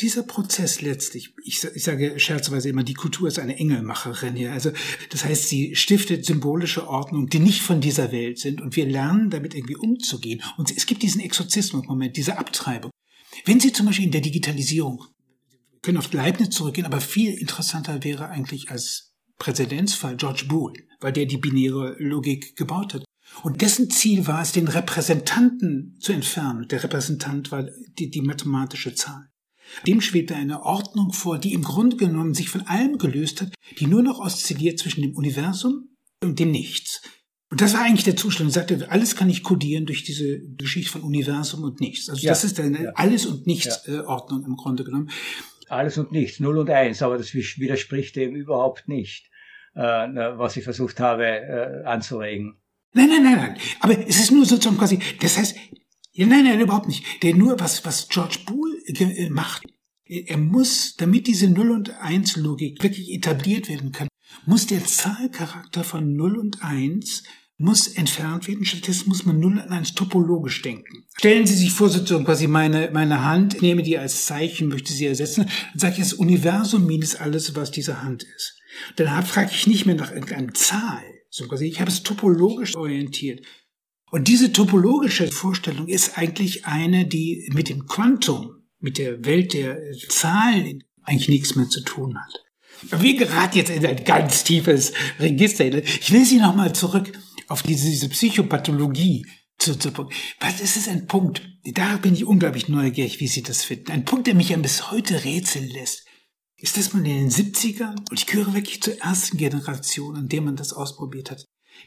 dieser 0.02 0.24
Prozess 0.24 0.82
letztlich, 0.82 1.34
ich, 1.44 1.64
ich 1.64 1.84
sage 1.84 2.20
scherzweise 2.20 2.68
immer, 2.68 2.84
die 2.84 2.94
Kultur 2.94 3.30
ist 3.30 3.40
eine 3.40 3.58
Engelmacherin 3.58 4.36
hier. 4.36 4.52
Also 4.52 4.72
das 5.12 5.24
heißt, 5.24 5.48
sie 5.48 5.76
stiftet 5.76 6.26
symbolische 6.26 6.88
Ordnung, 6.88 7.30
die 7.30 7.40
nicht 7.40 7.62
von 7.62 7.80
dieser 7.80 8.12
Welt 8.12 8.38
sind 8.38 8.60
und 8.60 8.76
wir 8.76 8.86
lernen 8.86 9.30
damit 9.30 9.56
irgendwie 9.56 9.78
umzugehen. 9.78 10.44
Und 10.58 10.76
es 10.76 10.86
gibt 10.86 11.04
diesen 11.04 11.22
Exorzismus-Moment, 11.22 12.18
diese 12.18 12.38
Abtreibung. 12.38 12.92
Wenn 13.48 13.62
Sie 13.62 13.72
zum 13.72 13.86
Beispiel 13.86 14.04
in 14.04 14.12
der 14.12 14.20
Digitalisierung, 14.20 15.06
wir 15.72 15.80
können 15.82 16.00
auf 16.00 16.12
Leibniz 16.12 16.54
zurückgehen, 16.54 16.86
aber 16.86 17.00
viel 17.00 17.34
interessanter 17.34 18.04
wäre 18.04 18.28
eigentlich 18.28 18.72
als 18.72 19.16
Präzedenzfall 19.40 20.18
George 20.18 20.48
Boole, 20.50 20.84
weil 21.00 21.14
der 21.14 21.28
die 21.28 21.38
binäre 21.38 21.96
Logik 21.98 22.58
gebaut 22.58 22.94
hat. 22.94 23.06
Und 23.44 23.62
dessen 23.62 23.90
Ziel 23.90 24.28
war 24.28 24.42
es, 24.42 24.52
den 24.52 24.68
Repräsentanten 24.68 25.96
zu 26.02 26.12
entfernen. 26.12 26.68
Der 26.68 26.84
Repräsentant 26.84 27.50
war 27.54 27.70
die, 27.98 28.10
die 28.10 28.20
mathematische 28.20 28.96
Zahl. 28.96 29.30
Dem 29.86 30.02
schwebte 30.02 30.36
eine 30.36 30.64
Ordnung 30.64 31.14
vor, 31.14 31.40
die 31.40 31.54
im 31.54 31.64
Grunde 31.64 31.96
genommen 31.96 32.34
sich 32.34 32.50
von 32.50 32.64
allem 32.64 32.98
gelöst 32.98 33.42
hat, 33.42 33.54
die 33.80 33.88
nur 33.88 34.04
noch 34.04 34.20
oszilliert 34.20 34.78
zwischen 34.78 35.04
dem 35.04 35.16
Universum 35.16 35.96
und 36.22 36.38
dem 36.40 36.52
Nichts. 36.52 37.02
Und 37.50 37.62
das 37.62 37.74
war 37.74 37.82
eigentlich 37.82 38.04
der 38.04 38.18
Zustand. 38.18 38.50
Er 38.50 38.54
sagte, 38.54 38.92
alles 38.92 39.16
kann 39.16 39.30
ich 39.30 39.44
kodieren 39.44 39.86
durch 39.86 40.04
diese 40.04 40.40
Geschichte 40.58 40.92
von 40.92 41.02
Universum 41.02 41.64
und 41.64 41.80
Nichts. 41.80 42.10
Also 42.10 42.22
ja, 42.22 42.32
das 42.32 42.44
ist 42.44 42.60
eine 42.60 42.84
ja. 42.86 42.92
Alles 42.96 43.26
und 43.26 43.48
Nichts 43.48 43.84
ja. 43.88 44.02
Äh, 44.02 44.06
Ordnung 44.06 44.44
im 44.46 44.58
Grunde 44.58 44.84
genommen. 44.84 45.10
Alles 45.70 45.98
und 45.98 46.12
Nichts, 46.12 46.40
Null 46.40 46.58
und 46.58 46.70
Eins, 46.70 47.02
aber 47.02 47.18
das 47.18 47.34
widerspricht 47.34 48.16
dem 48.16 48.36
überhaupt 48.36 48.88
nicht, 48.88 49.30
äh, 49.76 49.82
was 49.82 50.56
ich 50.58 50.64
versucht 50.64 51.00
habe 51.00 51.26
äh, 51.26 51.84
anzuregen. 51.86 52.58
Nein, 52.94 53.10
nein, 53.10 53.24
nein, 53.24 53.36
nein. 53.36 53.58
Aber 53.82 53.98
es 54.08 54.20
ist 54.20 54.32
nur 54.32 54.46
sozusagen 54.46 54.78
quasi, 54.78 55.00
das 55.22 55.38
heißt, 55.38 55.56
nein, 56.16 56.44
nein, 56.44 56.60
überhaupt 56.60 56.88
nicht. 56.88 57.06
Der 57.22 57.36
nur, 57.36 57.60
was, 57.60 57.86
was 57.86 58.08
George 58.08 58.40
Boole 58.46 59.30
macht, 59.30 59.64
er 60.06 60.38
muss, 60.38 60.96
damit 60.96 61.28
diese 61.28 61.50
Null- 61.50 61.72
und 61.72 61.90
Eins-Logik 62.00 62.82
wirklich 62.82 63.12
etabliert 63.12 63.68
werden 63.68 63.92
kann, 63.92 64.08
muss 64.46 64.68
der 64.68 64.84
Zahlcharakter 64.86 65.84
von 65.84 66.16
0 66.16 66.38
und 66.38 66.64
1 66.64 67.24
muss 67.58 67.88
entfernt 67.88 68.48
werden. 68.48 68.66
Stattdessen 68.66 69.10
muss 69.10 69.26
man 69.26 69.40
0 69.40 69.54
und 69.54 69.60
1 69.60 69.96
topologisch 69.96 70.62
denken. 70.62 71.06
Stellen 71.18 71.48
Sie 71.48 71.56
sich 71.56 71.72
vor, 71.72 71.90
sozusagen 71.90 72.26
quasi 72.26 72.48
meine, 72.48 72.92
meine 72.94 73.24
Hand, 73.24 73.62
nehme 73.62 73.84
die 73.84 73.98
als 73.98 74.26
Zeichen, 74.26 74.68
möchte 74.68 74.94
sie 74.94 75.06
ersetzen, 75.06 75.46
dann 75.72 75.80
sage 75.80 75.94
ich, 75.94 76.00
das 76.00 76.14
Universum 76.14 76.86
minus 76.86 77.16
alles, 77.16 77.56
was 77.56 77.72
diese 77.72 78.04
Hand 78.04 78.24
ist. 78.24 78.60
Dann 78.96 79.24
frage 79.24 79.52
ich 79.52 79.66
nicht 79.66 79.86
mehr 79.86 79.96
nach 79.96 80.12
irgendeiner 80.12 80.54
Zahl, 80.54 81.02
Ich 81.60 81.80
habe 81.80 81.90
es 81.90 82.04
topologisch 82.04 82.76
orientiert. 82.76 83.46
Und 84.12 84.28
diese 84.28 84.54
topologische 84.54 85.28
Vorstellung 85.28 85.88
ist 85.88 86.18
eigentlich 86.18 86.66
eine, 86.66 87.06
die 87.06 87.50
mit 87.54 87.70
dem 87.70 87.88
Quantum, 87.88 88.64
mit 88.80 88.98
der 88.98 89.26
Welt 89.26 89.54
der 89.54 89.80
Zahlen 90.10 90.84
eigentlich 91.02 91.30
nichts 91.30 91.56
mehr 91.56 91.68
zu 91.68 91.82
tun 91.82 92.18
hat. 92.18 92.47
Wir 92.84 93.18
geraten 93.18 93.58
jetzt 93.58 93.70
in 93.70 93.86
ein 93.86 94.04
ganz 94.04 94.44
tiefes 94.44 94.94
Register. 95.20 95.66
Ich 95.66 96.12
will 96.12 96.26
Sie 96.26 96.38
nochmal 96.38 96.74
zurück 96.74 97.12
auf 97.48 97.64
diese, 97.64 97.90
diese 97.90 98.10
Psychopathologie 98.10 99.26
zu, 99.58 99.78
zu 99.78 99.92
Was 100.40 100.62
ist 100.62 100.78
es 100.78 100.88
ein 100.88 101.08
Punkt? 101.08 101.42
Da 101.64 101.98
bin 101.98 102.14
ich 102.14 102.26
unglaublich 102.26 102.70
neugierig, 102.70 103.20
wie 103.20 103.28
Sie 103.28 103.42
das 103.42 103.64
finden. 103.64 103.92
Ein 103.92 104.06
Punkt, 104.06 104.28
der 104.28 104.36
mich 104.36 104.50
ja 104.50 104.58
bis 104.58 104.92
heute 104.92 105.24
rätseln 105.24 105.68
lässt, 105.68 106.06
ist, 106.58 106.78
dass 106.78 106.94
man 106.94 107.06
in 107.06 107.30
den 107.30 107.32
70ern, 107.32 107.98
und 108.10 108.20
ich 108.20 108.26
gehöre 108.26 108.54
wirklich 108.54 108.82
zur 108.82 109.00
ersten 109.00 109.38
Generation, 109.38 110.16
an 110.16 110.28
der 110.28 110.42
man 110.42 110.56
das 110.56 110.74
ausprobiert 110.74 111.32
hat, 111.32 111.46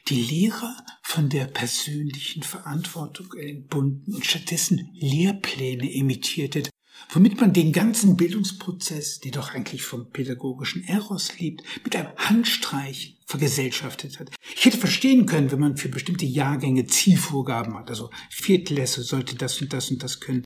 die 0.09 0.23
Lehrer 0.23 0.77
von 1.03 1.29
der 1.29 1.47
persönlichen 1.47 2.43
Verantwortung 2.43 3.33
entbunden 3.35 4.15
und 4.15 4.25
stattdessen 4.25 4.91
Lehrpläne 4.95 5.91
imitierte, 5.91 6.63
womit 7.09 7.41
man 7.41 7.53
den 7.53 7.73
ganzen 7.73 8.17
Bildungsprozess, 8.17 9.21
der 9.21 9.33
doch 9.33 9.55
eigentlich 9.55 9.83
vom 9.83 10.11
pädagogischen 10.11 10.85
Eros 10.85 11.39
liebt, 11.39 11.63
mit 11.85 11.97
einem 11.97 12.15
Handstreich 12.17 13.19
vergesellschaftet 13.27 14.19
hat. 14.19 14.31
Ich 14.55 14.65
hätte 14.65 14.79
verstehen 14.79 15.27
können, 15.27 15.51
wenn 15.51 15.61
man 15.61 15.77
für 15.77 15.89
bestimmte 15.89 16.27
Jahrgänge 16.27 16.87
Zielvorgaben 16.87 17.79
hat, 17.79 17.91
also 17.91 18.11
Viertlässe 18.31 19.03
sollte 19.03 19.37
das 19.37 19.61
und 19.61 19.73
das 19.73 19.91
und 19.91 20.03
das 20.03 20.21
können. 20.21 20.45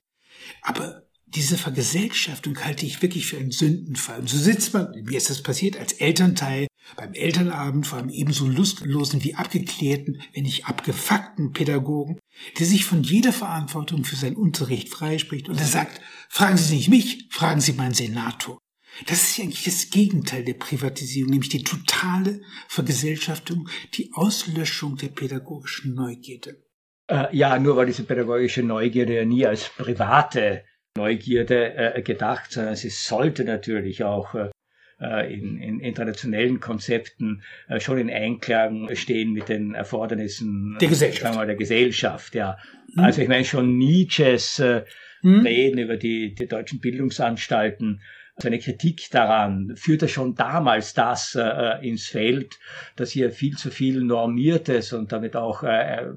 Aber 0.61 1.03
diese 1.25 1.57
Vergesellschaftung 1.57 2.57
halte 2.63 2.85
ich 2.85 3.01
wirklich 3.01 3.27
für 3.27 3.37
einen 3.37 3.51
Sündenfall. 3.51 4.21
Und 4.21 4.29
so 4.29 4.37
sitzt 4.37 4.73
man, 4.73 4.93
wie 4.95 5.17
ist 5.17 5.29
das 5.29 5.41
passiert, 5.41 5.77
als 5.77 5.93
Elternteil 5.93 6.67
beim 6.95 7.13
Elternabend 7.13 7.87
vor 7.87 7.99
einem 7.99 8.09
ebenso 8.09 8.47
lustlosen 8.47 9.23
wie 9.23 9.35
abgeklärten, 9.35 10.21
wenn 10.33 10.43
nicht 10.43 10.65
abgefuckten 10.65 11.51
Pädagogen, 11.51 12.19
der 12.59 12.65
sich 12.65 12.85
von 12.85 13.03
jeder 13.03 13.33
Verantwortung 13.33 14.03
für 14.03 14.15
seinen 14.15 14.35
Unterricht 14.35 14.89
freispricht 14.89 15.49
und 15.49 15.59
er 15.59 15.65
sagt, 15.65 15.99
fragen 16.29 16.57
Sie 16.57 16.75
nicht 16.75 16.89
mich, 16.89 17.27
fragen 17.31 17.61
Sie 17.61 17.73
meinen 17.73 17.93
Senator. 17.93 18.59
Das 19.07 19.23
ist 19.23 19.39
eigentlich 19.39 19.65
das 19.65 19.89
Gegenteil 19.89 20.43
der 20.43 20.53
Privatisierung, 20.53 21.31
nämlich 21.31 21.49
die 21.49 21.63
totale 21.63 22.41
Vergesellschaftung, 22.69 23.67
die 23.95 24.11
Auslöschung 24.13 24.95
der 24.95 25.09
pädagogischen 25.09 25.95
Neugierde. 25.95 26.63
Äh, 27.07 27.35
ja, 27.35 27.59
nur 27.59 27.75
weil 27.75 27.87
diese 27.87 28.03
pädagogische 28.03 28.63
Neugierde 28.63 29.15
ja 29.15 29.25
nie 29.25 29.45
als 29.45 29.69
private 29.69 30.63
Neugierde 30.97 31.75
äh, 31.75 32.01
gedacht, 32.01 32.51
sondern 32.51 32.75
sie 32.75 32.89
sollte 32.89 33.43
natürlich 33.43 34.03
auch 34.03 34.33
äh, 34.33 34.49
in, 35.31 35.57
in, 35.57 35.79
in 35.79 35.95
traditionellen 35.95 36.59
Konzepten 36.59 37.43
äh, 37.67 37.79
schon 37.79 37.97
in 37.97 38.09
Einklang 38.09 38.93
stehen 38.95 39.31
mit 39.33 39.49
den 39.49 39.73
Erfordernissen 39.73 40.77
der 40.79 40.89
Gesellschaft. 40.89 41.35
Mal, 41.35 41.47
der 41.47 41.55
Gesellschaft 41.55 42.35
ja. 42.35 42.57
Mhm. 42.93 43.03
Also 43.03 43.21
ich 43.21 43.27
meine 43.27 43.45
schon 43.45 43.77
Nietzsches 43.77 44.59
äh, 44.59 44.83
mhm. 45.21 45.41
Reden 45.41 45.79
über 45.79 45.97
die, 45.97 46.35
die 46.35 46.47
deutschen 46.47 46.79
Bildungsanstalten 46.79 48.01
seine 48.37 48.59
Kritik 48.59 49.09
daran 49.11 49.75
führte 49.77 50.09
schon 50.09 50.35
damals 50.35 50.93
das 50.93 51.35
äh, 51.35 51.87
ins 51.87 52.07
Feld, 52.07 52.59
dass 52.97 53.11
hier 53.11 53.31
viel 53.31 53.55
zu 53.55 53.71
viel 53.71 54.01
normiertes 54.01 54.91
und 54.91 55.11
damit 55.13 55.37
auch 55.37 55.63
äh, 55.63 56.03
äh 56.03 56.07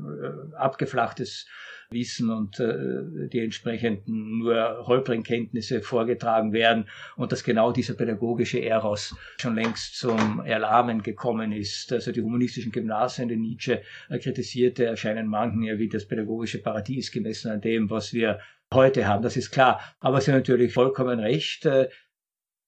abgeflachtes 0.57 1.47
Wissen 1.91 2.31
und 2.31 2.61
äh, 2.61 3.29
die 3.29 3.41
entsprechenden 3.41 4.39
nur 4.39 4.87
holprigen 4.87 5.23
Kenntnisse 5.23 5.81
vorgetragen 5.81 6.53
werden 6.53 6.87
und 7.17 7.33
dass 7.33 7.45
genau 7.45 7.73
dieser 7.73 7.95
pädagogische 7.95 8.59
Eros 8.59 9.17
schon 9.41 9.55
längst 9.55 9.97
zum 9.97 10.41
Erlahmen 10.41 11.03
gekommen 11.03 11.51
ist. 11.53 11.93
Also 11.93 12.13
die 12.13 12.21
humanistischen 12.21 12.73
Gymnasien, 12.73 13.29
die 13.29 13.37
Nietzsche 13.37 13.83
äh, 14.11 14.19
kritisierte, 14.19 14.85
erscheinen 14.85 15.29
manchen 15.29 15.63
ja 15.63 15.79
wie 15.79 15.89
das 15.89 16.07
pädagogische 16.07 16.59
Paradies 16.59 17.11
gemessen 17.11 17.51
an 17.51 17.63
dem, 17.63 17.89
was 17.89 18.13
wir 18.13 18.41
heute 18.73 19.07
haben. 19.07 19.23
Das 19.23 19.37
ist 19.37 19.51
klar. 19.51 19.81
Aber 19.99 20.21
Sie 20.21 20.31
haben 20.31 20.39
natürlich 20.39 20.75
vollkommen 20.75 21.21
recht. 21.21 21.65
Äh, 21.65 21.89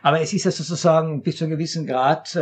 aber 0.02 0.22
es 0.22 0.32
ist 0.32 0.44
ja 0.44 0.50
sozusagen 0.50 1.22
bis 1.22 1.36
zu 1.36 1.44
einem 1.44 1.52
gewissen 1.52 1.86
Grad 1.86 2.34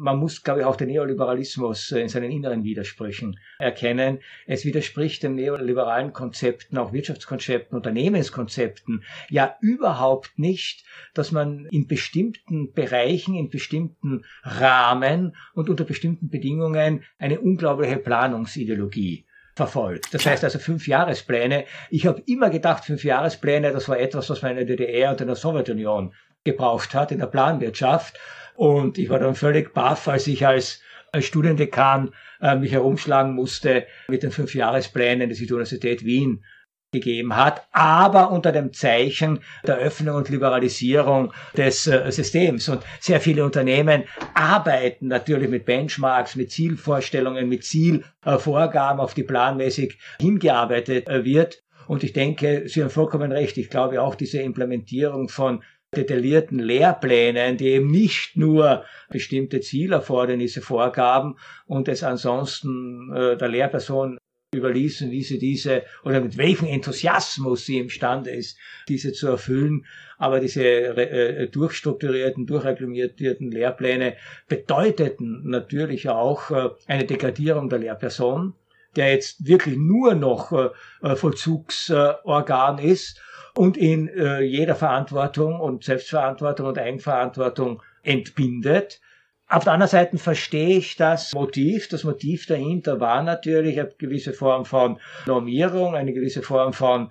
man 0.00 0.18
muss, 0.18 0.42
glaube 0.42 0.60
ich, 0.60 0.66
auch 0.66 0.76
den 0.76 0.88
Neoliberalismus 0.88 1.92
äh, 1.92 2.00
in 2.00 2.08
seinen 2.08 2.30
inneren 2.30 2.64
Widersprüchen 2.64 3.38
erkennen. 3.58 4.18
Es 4.46 4.64
widerspricht 4.64 5.22
den 5.22 5.34
neoliberalen 5.34 6.12
Konzepten, 6.12 6.78
auch 6.78 6.92
Wirtschaftskonzepten, 6.92 7.76
Unternehmenskonzepten 7.76 9.04
ja 9.28 9.56
überhaupt 9.60 10.38
nicht, 10.38 10.84
dass 11.14 11.32
man 11.32 11.66
in 11.70 11.86
bestimmten 11.86 12.72
Bereichen, 12.72 13.34
in 13.34 13.50
bestimmten 13.50 14.24
Rahmen 14.42 15.36
und 15.54 15.68
unter 15.68 15.84
bestimmten 15.84 16.30
Bedingungen 16.30 17.04
eine 17.18 17.40
unglaubliche 17.40 17.98
Planungsideologie 17.98 19.26
verfolgt. 19.54 20.14
Das 20.14 20.24
heißt 20.24 20.44
also 20.44 20.58
fünf 20.58 20.88
Jahrespläne. 20.88 21.66
Ich 21.90 22.06
habe 22.06 22.22
immer 22.26 22.48
gedacht, 22.48 22.86
fünf 22.86 23.04
Jahrespläne, 23.04 23.72
das 23.72 23.88
war 23.88 23.98
etwas, 23.98 24.30
was 24.30 24.40
man 24.40 24.52
in 24.52 24.66
der 24.66 24.76
DDR 24.76 25.10
und 25.10 25.20
in 25.20 25.26
der 25.26 25.36
Sowjetunion 25.36 26.14
gebraucht 26.44 26.94
hat, 26.94 27.12
in 27.12 27.18
der 27.18 27.26
Planwirtschaft. 27.26 28.18
Und 28.60 28.98
ich 28.98 29.08
war 29.08 29.18
dann 29.18 29.34
völlig 29.34 29.72
baff, 29.72 30.06
als 30.06 30.26
ich 30.26 30.46
als, 30.46 30.82
als 31.12 31.24
Studiendekan 31.24 32.10
äh, 32.42 32.56
mich 32.56 32.72
herumschlagen 32.72 33.34
musste 33.34 33.86
mit 34.06 34.22
den 34.22 34.32
Fünfjahresplänen, 34.32 35.30
die 35.30 35.34
sich 35.34 35.46
die 35.46 35.54
Universität 35.54 36.04
Wien 36.04 36.44
gegeben 36.92 37.34
hat, 37.36 37.66
aber 37.72 38.30
unter 38.30 38.52
dem 38.52 38.74
Zeichen 38.74 39.40
der 39.66 39.78
Öffnung 39.78 40.16
und 40.16 40.28
Liberalisierung 40.28 41.32
des 41.56 41.86
äh, 41.86 42.12
Systems. 42.12 42.68
Und 42.68 42.82
sehr 43.00 43.22
viele 43.22 43.46
Unternehmen 43.46 44.04
arbeiten 44.34 45.08
natürlich 45.08 45.48
mit 45.48 45.64
Benchmarks, 45.64 46.36
mit 46.36 46.50
Zielvorstellungen, 46.50 47.48
mit 47.48 47.64
Zielvorgaben, 47.64 49.00
auf 49.00 49.14
die 49.14 49.22
planmäßig 49.22 49.96
hingearbeitet 50.20 51.08
äh, 51.08 51.24
wird. 51.24 51.62
Und 51.86 52.04
ich 52.04 52.12
denke, 52.12 52.64
Sie 52.66 52.82
haben 52.82 52.90
vollkommen 52.90 53.32
recht. 53.32 53.56
Ich 53.56 53.70
glaube 53.70 54.02
auch 54.02 54.16
diese 54.16 54.42
Implementierung 54.42 55.30
von 55.30 55.62
detaillierten 55.96 56.60
Lehrplänen, 56.60 57.56
die 57.56 57.68
eben 57.68 57.90
nicht 57.90 58.36
nur 58.36 58.84
bestimmte 59.08 59.60
Zielerfordernisse 59.60 60.60
vorgaben 60.60 61.36
und 61.66 61.88
es 61.88 62.04
ansonsten 62.04 63.12
äh, 63.12 63.36
der 63.36 63.48
Lehrperson 63.48 64.18
überließen, 64.54 65.10
wie 65.10 65.22
sie 65.22 65.38
diese 65.38 65.82
oder 66.04 66.20
mit 66.20 66.36
welchem 66.36 66.66
Enthusiasmus 66.66 67.66
sie 67.66 67.78
imstande 67.78 68.30
ist, 68.30 68.58
diese 68.88 69.12
zu 69.12 69.28
erfüllen. 69.28 69.86
Aber 70.18 70.38
diese 70.40 70.64
äh, 70.64 71.48
durchstrukturierten, 71.48 72.46
durchreglementierten 72.46 73.50
Lehrpläne 73.50 74.16
bedeuteten 74.48 75.42
natürlich 75.48 76.08
auch 76.08 76.50
äh, 76.50 76.70
eine 76.86 77.04
Degradierung 77.04 77.68
der 77.68 77.80
Lehrperson, 77.80 78.54
der 78.96 79.12
jetzt 79.12 79.46
wirklich 79.46 79.76
nur 79.76 80.14
noch 80.14 80.52
äh, 80.52 81.16
Vollzugsorgan 81.16 82.78
ist 82.78 83.20
und 83.54 83.76
in 83.76 84.08
äh, 84.08 84.40
jeder 84.40 84.74
Verantwortung 84.74 85.60
und 85.60 85.84
Selbstverantwortung 85.84 86.66
und 86.66 86.78
Eigenverantwortung 86.78 87.82
entbindet. 88.02 89.00
Auf 89.48 89.64
der 89.64 89.72
anderen 89.72 89.90
Seite 89.90 90.16
verstehe 90.18 90.78
ich 90.78 90.96
das 90.96 91.32
Motiv. 91.34 91.88
Das 91.88 92.04
Motiv 92.04 92.46
dahinter 92.46 93.00
war 93.00 93.22
natürlich 93.22 93.80
eine 93.80 93.90
gewisse 93.98 94.32
Form 94.32 94.64
von 94.64 95.00
Normierung, 95.26 95.96
eine 95.96 96.12
gewisse 96.12 96.42
Form 96.42 96.72
von, 96.72 97.10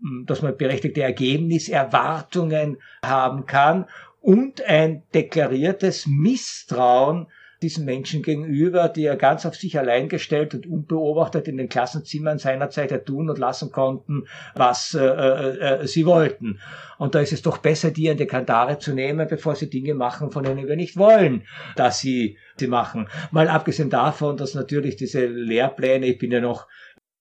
hm, 0.00 0.24
dass 0.26 0.40
man 0.40 0.56
berechtigte 0.56 1.02
Ergebniserwartungen 1.02 2.78
haben 3.04 3.44
kann 3.44 3.86
und 4.22 4.62
ein 4.62 5.02
deklariertes 5.12 6.06
Misstrauen 6.06 7.26
diesen 7.64 7.86
Menschen 7.86 8.22
gegenüber, 8.22 8.88
die 8.88 9.04
er 9.04 9.16
ganz 9.16 9.46
auf 9.46 9.56
sich 9.56 9.78
allein 9.78 10.08
gestellt 10.08 10.54
und 10.54 10.66
unbeobachtet 10.66 11.48
in 11.48 11.56
den 11.56 11.68
Klassenzimmern 11.68 12.38
seinerzeit 12.38 12.90
ja 12.90 12.98
tun 12.98 13.30
und 13.30 13.38
lassen 13.38 13.72
konnten, 13.72 14.26
was 14.54 14.94
äh, 14.94 15.04
äh, 15.04 15.82
äh, 15.82 15.86
sie 15.86 16.04
wollten. 16.04 16.60
Und 16.98 17.14
da 17.14 17.20
ist 17.20 17.32
es 17.32 17.42
doch 17.42 17.58
besser, 17.58 17.90
die 17.90 18.06
in 18.06 18.18
die 18.18 18.26
Kandare 18.26 18.78
zu 18.78 18.92
nehmen, 18.92 19.26
bevor 19.26 19.56
sie 19.56 19.70
Dinge 19.70 19.94
machen, 19.94 20.30
von 20.30 20.44
denen 20.44 20.68
wir 20.68 20.76
nicht 20.76 20.96
wollen, 20.96 21.46
dass 21.74 22.00
sie 22.00 22.36
sie 22.56 22.68
machen. 22.68 23.08
Mal 23.32 23.48
abgesehen 23.48 23.90
davon, 23.90 24.36
dass 24.36 24.54
natürlich 24.54 24.96
diese 24.96 25.24
Lehrpläne, 25.24 26.06
ich 26.06 26.18
bin 26.18 26.30
ja 26.30 26.40
noch 26.40 26.68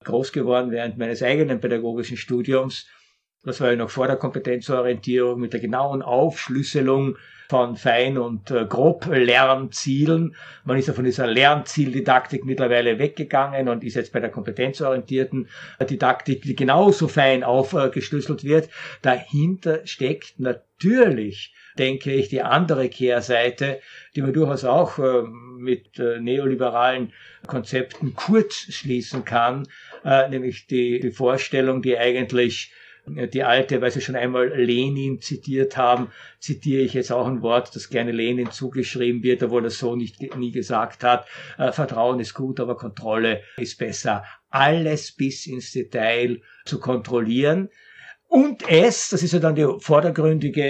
groß 0.04 0.34
geworden 0.34 0.72
während 0.72 0.98
meines 0.98 1.24
eigenen 1.24 1.62
pädagogischen 1.62 2.18
Studiums, 2.18 2.86
das 3.46 3.60
war 3.60 3.72
ja 3.72 3.76
noch 3.76 3.90
vor 3.90 4.08
der 4.08 4.16
Kompetenzorientierung 4.16 5.40
mit 5.40 5.54
der 5.54 5.60
genauen 5.60 6.02
Aufschlüsselung 6.02 7.18
von 7.50 7.76
Fein- 7.76 8.18
und 8.18 8.52
äh, 8.52 8.66
Grob-Lernzielen. 8.66 10.36
Man 10.66 10.78
ist 10.78 10.88
ja 10.88 10.94
von 10.94 11.06
dieser 11.06 11.28
Lernzieldidaktik 11.28 12.46
mittlerweile 12.46 13.00
weggegangen 13.00 13.70
und 13.70 13.84
ist 13.84 13.96
jetzt 13.96 14.14
bei 14.14 14.20
der 14.20 14.30
kompetenzorientierten 14.30 15.50
Didaktik, 15.90 16.42
die 16.44 16.56
genauso 16.56 17.08
fein 17.08 17.44
aufgeschlüsselt 17.44 18.44
wird. 18.44 18.70
Dahinter 19.02 19.86
steckt 19.86 20.40
natürlich 20.40 21.54
denke 21.78 22.14
ich, 22.14 22.30
die 22.30 22.42
andere 22.42 22.90
Kehrseite, 22.90 23.80
die 24.16 24.22
man 24.22 24.34
durchaus 24.34 24.64
auch 24.64 25.00
äh, 25.00 25.24
mit 25.58 26.00
äh, 26.00 26.20
neoliberalen 26.20 27.14
Konzepten 27.48 28.16
kurz 28.16 28.56
schließen 28.56 29.26
kann, 29.26 29.68
äh, 30.06 30.30
nämlich 30.30 30.68
die, 30.68 31.00
die 31.00 31.12
Vorstellung, 31.12 31.82
die 31.82 31.98
eigentlich 31.98 32.72
Die 33.06 33.44
alte, 33.44 33.82
weil 33.82 33.92
Sie 33.92 34.00
schon 34.00 34.16
einmal 34.16 34.48
Lenin 34.48 35.20
zitiert 35.20 35.76
haben, 35.76 36.08
zitiere 36.40 36.84
ich 36.84 36.94
jetzt 36.94 37.12
auch 37.12 37.28
ein 37.28 37.42
Wort, 37.42 37.76
das 37.76 37.90
gerne 37.90 38.14
Lenin 38.14 38.52
zugeschrieben 38.52 39.24
wird, 39.24 39.44
obwohl 39.44 39.66
er 39.66 39.72
so 39.72 39.98
nicht, 39.98 40.22
nie 40.38 40.52
gesagt 40.52 41.04
hat. 41.04 41.28
Äh, 41.58 41.74
Vertrauen 41.74 42.22
ist 42.22 42.34
gut, 42.34 42.62
aber 42.62 42.78
Kontrolle 42.78 43.42
ist 43.58 43.78
besser. 43.78 44.24
Alles 44.50 45.12
bis 45.12 45.48
ins 45.48 45.74
Detail 45.74 46.42
zu 46.64 46.80
kontrollieren 46.80 47.70
und 48.34 48.68
es, 48.68 49.10
das 49.10 49.22
ist 49.22 49.34
ja 49.34 49.40
dann 49.40 49.54
die 49.54 49.68
vordergründige 49.78 50.64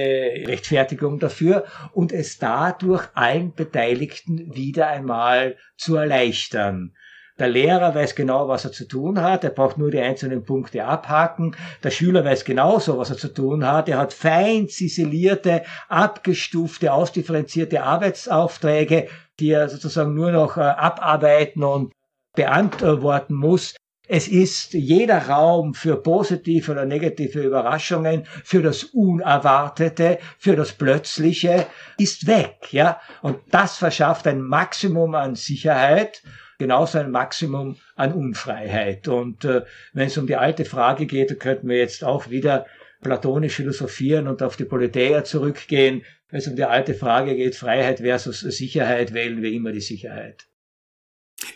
Rechtfertigung 0.48 1.18
dafür, 1.18 1.64
und 1.94 2.12
es 2.12 2.38
dadurch 2.38 3.08
allen 3.14 3.54
Beteiligten 3.54 4.54
wieder 4.54 4.88
einmal 4.88 5.56
zu 5.78 5.96
erleichtern. 5.96 6.94
Der 7.40 7.48
Lehrer 7.48 7.96
weiß 7.96 8.14
genau, 8.14 8.48
was 8.48 8.64
er 8.64 8.72
zu 8.72 8.88
tun 8.88 9.20
hat. 9.20 9.44
Er 9.44 9.50
braucht 9.50 9.80
nur 9.80 9.90
die 9.90 10.00
einzelnen 10.00 10.44
Punkte 10.44 10.86
abhaken. 10.86 11.56
Der 11.84 11.90
Schüler 11.90 12.24
weiß 12.24 12.46
genauso, 12.46 13.00
was 13.00 13.10
er 13.10 13.18
zu 13.18 13.34
tun 13.34 13.66
hat. 13.66 13.90
Er 13.90 13.98
hat 13.98 14.14
fein 14.14 14.70
ziselierte, 14.70 15.64
abgestufte, 15.90 16.94
ausdifferenzierte 16.94 17.82
Arbeitsaufträge, 17.82 19.08
die 19.40 19.50
er 19.50 19.68
sozusagen 19.68 20.14
nur 20.14 20.32
noch 20.32 20.58
äh, 20.58 20.62
abarbeiten 20.62 21.64
und 21.64 21.92
beantworten 22.36 23.34
muss. 23.34 23.76
Es 24.08 24.28
ist 24.28 24.74
jeder 24.74 25.30
Raum 25.30 25.74
für 25.74 25.96
positive 25.96 26.74
oder 26.74 26.86
negative 26.86 27.42
Überraschungen, 27.42 28.28
für 28.44 28.62
das 28.62 28.84
Unerwartete, 28.84 30.20
für 30.38 30.56
das 30.56 30.74
Plötzliche 30.74 31.66
ist 31.98 32.28
weg, 32.28 32.68
ja. 32.72 33.00
Und 33.22 33.40
das 33.50 33.78
verschafft 33.78 34.28
ein 34.28 34.42
Maximum 34.42 35.16
an 35.16 35.36
Sicherheit 35.36 36.22
genauso 36.64 36.98
ein 36.98 37.12
Maximum 37.12 37.76
an 37.96 38.14
Unfreiheit. 38.14 39.10
Und 39.10 39.44
äh, 39.44 39.64
wenn 39.92 40.08
es 40.08 40.18
um 40.18 40.28
die 40.28 40.38
alte 40.38 40.64
Frage 40.64 41.06
geht, 41.06 41.38
könnten 41.40 41.68
wir 41.68 41.78
jetzt 41.78 42.06
auch 42.06 42.30
wieder 42.30 42.66
platonisch 43.02 43.56
philosophieren 43.56 44.30
und 44.30 44.42
auf 44.42 44.56
die 44.56 44.64
Politeia 44.64 45.26
zurückgehen. 45.26 46.04
Wenn 46.30 46.40
es 46.40 46.48
um 46.48 46.56
die 46.56 46.64
alte 46.64 46.94
Frage 46.94 47.36
geht, 47.36 47.56
Freiheit 47.56 48.00
versus 48.00 48.40
Sicherheit, 48.40 49.14
wählen 49.14 49.42
wir 49.42 49.52
immer 49.52 49.74
die 49.74 49.82
Sicherheit. 49.82 50.48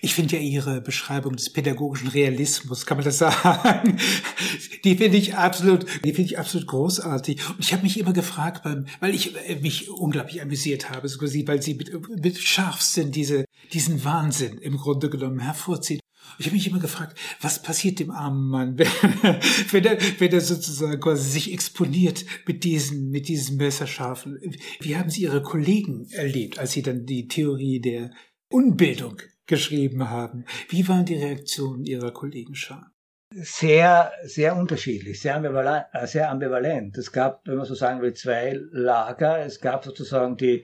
Ich 0.01 0.13
finde 0.13 0.35
ja 0.35 0.41
Ihre 0.41 0.81
Beschreibung 0.81 1.35
des 1.35 1.51
pädagogischen 1.51 2.07
Realismus, 2.09 2.85
kann 2.85 2.97
man 2.97 3.05
das 3.05 3.17
sagen? 3.17 3.97
Die 4.83 4.95
finde 4.95 5.17
ich 5.17 5.35
absolut, 5.35 5.85
die 6.03 6.13
finde 6.13 6.31
ich 6.31 6.39
absolut 6.39 6.67
großartig. 6.67 7.41
Und 7.49 7.59
ich 7.59 7.73
habe 7.73 7.83
mich 7.83 7.99
immer 7.99 8.13
gefragt, 8.13 8.63
beim, 8.63 8.85
weil 8.99 9.13
ich 9.13 9.35
äh, 9.35 9.55
mich 9.55 9.89
unglaublich 9.89 10.41
amüsiert 10.41 10.89
habe, 10.89 11.09
weil 11.09 11.61
Sie 11.61 11.73
mit, 11.73 11.91
mit 12.21 12.37
Scharfsinn 12.37 13.11
diese, 13.11 13.45
diesen 13.73 14.03
Wahnsinn 14.03 14.59
im 14.59 14.77
Grunde 14.77 15.09
genommen 15.09 15.39
hervorziehen. 15.39 15.99
Ich 16.39 16.45
habe 16.45 16.55
mich 16.55 16.67
immer 16.67 16.79
gefragt, 16.79 17.17
was 17.41 17.61
passiert 17.61 17.99
dem 17.99 18.11
armen 18.11 18.49
Mann, 18.49 18.77
wenn 19.71 19.85
er, 19.85 19.97
wenn 20.19 20.31
er 20.31 20.41
sozusagen 20.41 20.99
quasi 20.99 21.29
sich 21.29 21.53
exponiert 21.53 22.25
mit 22.45 22.63
diesen, 22.63 23.09
mit 23.09 23.27
diesen 23.27 23.57
Messerscharfen. 23.57 24.39
Wie 24.79 24.95
haben 24.95 25.09
Sie 25.09 25.23
Ihre 25.23 25.41
Kollegen 25.41 26.07
erlebt, 26.11 26.59
als 26.59 26.73
Sie 26.73 26.83
dann 26.83 27.05
die 27.05 27.27
Theorie 27.27 27.79
der 27.79 28.11
Unbildung 28.49 29.21
geschrieben 29.47 30.09
haben. 30.09 30.45
Wie 30.69 30.87
waren 30.87 31.05
die 31.05 31.15
Reaktionen 31.15 31.85
Ihrer 31.85 32.11
Kollegenschar? 32.11 32.91
Sehr, 33.33 34.11
sehr 34.23 34.55
unterschiedlich, 34.55 35.19
sehr 35.19 35.35
ambivalent, 35.35 35.85
äh, 35.93 36.07
sehr 36.07 36.29
ambivalent. 36.29 36.97
Es 36.97 37.11
gab, 37.11 37.45
wenn 37.45 37.57
man 37.57 37.65
so 37.65 37.75
sagen 37.75 38.01
will, 38.01 38.13
zwei 38.13 38.59
Lager. 38.71 39.39
Es 39.39 39.59
gab 39.59 39.83
sozusagen 39.83 40.37
die 40.37 40.63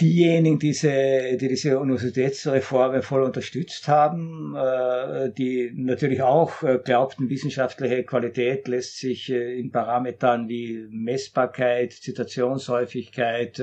diejenigen, 0.00 0.58
die 0.58 0.68
diese, 0.68 1.36
die 1.36 1.48
diese 1.48 1.78
Universitätsreformen 1.78 3.02
voll 3.02 3.22
unterstützt 3.22 3.88
haben, 3.88 4.54
äh, 4.54 5.30
die 5.32 5.72
natürlich 5.74 6.22
auch 6.22 6.62
äh, 6.62 6.78
glaubten, 6.84 7.30
wissenschaftliche 7.30 8.04
Qualität 8.04 8.68
lässt 8.68 8.98
sich 8.98 9.30
äh, 9.30 9.58
in 9.58 9.70
Parametern 9.70 10.48
wie 10.48 10.86
Messbarkeit, 10.90 11.92
Zitationshäufigkeit, 11.92 13.62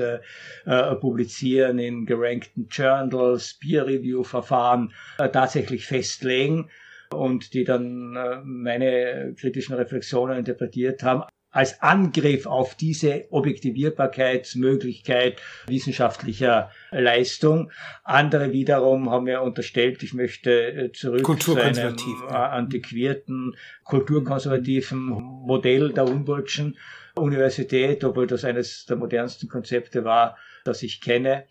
Publizieren 1.00 1.78
in 1.78 2.06
gerankten 2.06 2.68
Journals, 2.70 3.58
Peer-Review-Verfahren 3.60 4.92
tatsächlich 5.18 5.86
festlegen 5.86 6.70
und 7.10 7.54
die 7.54 7.64
dann 7.64 8.16
meine 8.44 9.34
kritischen 9.38 9.74
Reflexionen 9.74 10.38
interpretiert 10.38 11.02
haben 11.02 11.24
als 11.54 11.80
Angriff 11.80 12.44
auf 12.46 12.74
diese 12.74 13.26
Objektivierbarkeitsmöglichkeit 13.30 15.40
wissenschaftlicher 15.68 16.70
Leistung. 16.90 17.70
Andere 18.02 18.52
wiederum 18.52 19.08
haben 19.08 19.24
mir 19.24 19.40
unterstellt, 19.40 20.02
ich 20.02 20.12
möchte 20.14 20.50
äh, 20.50 20.92
zurück 20.92 21.40
zu 21.40 21.54
einem 21.54 21.96
äh, 22.28 22.32
antiquierten, 22.32 23.54
kulturkonservativen 23.84 24.98
Modell 24.98 25.92
der 25.92 26.06
Humboldtschen 26.06 26.76
Universität, 27.14 28.02
obwohl 28.02 28.26
das 28.26 28.44
eines 28.44 28.86
der 28.86 28.96
modernsten 28.96 29.48
Konzepte 29.48 30.02
war, 30.02 30.36
das 30.64 30.82
ich 30.82 31.00
kenne. 31.00 31.44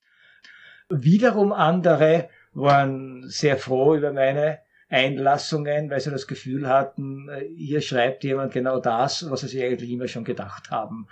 Wiederum 0.89 1.53
andere 1.53 2.27
waren 2.53 3.23
sehr 3.29 3.55
froh 3.55 3.95
über 3.95 4.11
meine 4.11 4.59
Einlassungen, 4.93 5.89
weil 5.89 5.99
sie 5.99 6.11
das 6.11 6.27
Gefühl 6.27 6.67
hatten, 6.67 7.27
äh, 7.27 7.45
hier 7.55 7.81
schreibt 7.81 8.23
jemand 8.23 8.53
genau 8.53 8.79
das, 8.79 9.29
was 9.29 9.41
sie 9.41 9.63
eigentlich 9.63 9.89
immer 9.89 10.07
schon 10.07 10.23
gedacht 10.23 10.69
haben. 10.69 11.07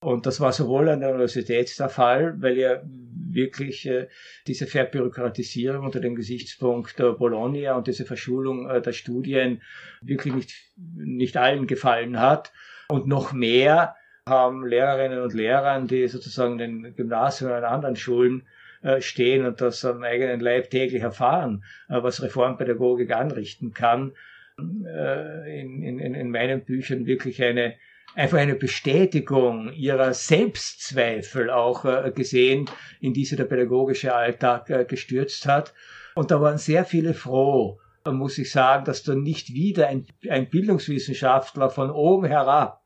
Und 0.00 0.26
das 0.26 0.38
war 0.38 0.52
sowohl 0.52 0.88
an 0.88 1.00
der 1.00 1.10
Universität 1.10 1.76
der 1.78 1.88
Fall, 1.88 2.40
weil 2.40 2.56
ja 2.56 2.82
wirklich 2.84 3.86
äh, 3.86 4.06
diese 4.46 4.66
Verbürokratisierung 4.66 5.84
unter 5.84 5.98
dem 5.98 6.14
Gesichtspunkt 6.14 6.98
der 6.98 7.12
Bologna 7.12 7.74
und 7.74 7.88
diese 7.88 8.04
Verschulung 8.04 8.70
äh, 8.70 8.80
der 8.80 8.92
Studien 8.92 9.62
wirklich 10.00 10.34
nicht, 10.34 10.54
nicht 10.76 11.36
allen 11.36 11.66
gefallen 11.66 12.20
hat. 12.20 12.52
Und 12.88 13.08
noch 13.08 13.32
mehr 13.32 13.96
haben 14.28 14.64
Lehrerinnen 14.64 15.20
und 15.20 15.34
Lehrer, 15.34 15.80
die 15.80 16.06
sozusagen 16.06 16.58
den 16.58 16.94
Gymnasien 16.94 17.50
und 17.50 17.64
anderen 17.64 17.96
Schulen 17.96 18.42
äh, 18.42 18.63
stehen 19.00 19.46
und 19.46 19.60
das 19.60 19.84
am 19.84 20.02
eigenen 20.02 20.40
Leib 20.40 20.70
täglich 20.70 21.02
erfahren, 21.02 21.64
äh, 21.88 22.02
was 22.02 22.22
Reformpädagogik 22.22 23.12
anrichten 23.12 23.72
kann, 23.72 24.12
äh, 24.58 25.60
in, 25.60 25.98
in, 25.98 26.14
in 26.14 26.30
meinen 26.30 26.64
Büchern 26.64 27.06
wirklich 27.06 27.42
eine 27.42 27.74
einfach 28.16 28.38
eine 28.38 28.54
Bestätigung 28.54 29.72
ihrer 29.72 30.14
Selbstzweifel 30.14 31.50
auch 31.50 31.84
gesehen, 32.14 32.70
in 33.00 33.12
die 33.12 33.24
sie 33.24 33.34
der 33.34 33.46
pädagogische 33.46 34.14
Alltag 34.14 34.88
gestürzt 34.88 35.46
hat. 35.46 35.74
Und 36.14 36.30
da 36.30 36.40
waren 36.40 36.58
sehr 36.58 36.84
viele 36.84 37.12
froh, 37.12 37.80
muss 38.06 38.38
ich 38.38 38.52
sagen, 38.52 38.84
dass 38.84 39.02
da 39.02 39.16
nicht 39.16 39.52
wieder 39.52 39.88
ein, 39.88 40.06
ein 40.28 40.48
Bildungswissenschaftler 40.48 41.70
von 41.70 41.90
oben 41.90 42.26
herab 42.26 42.84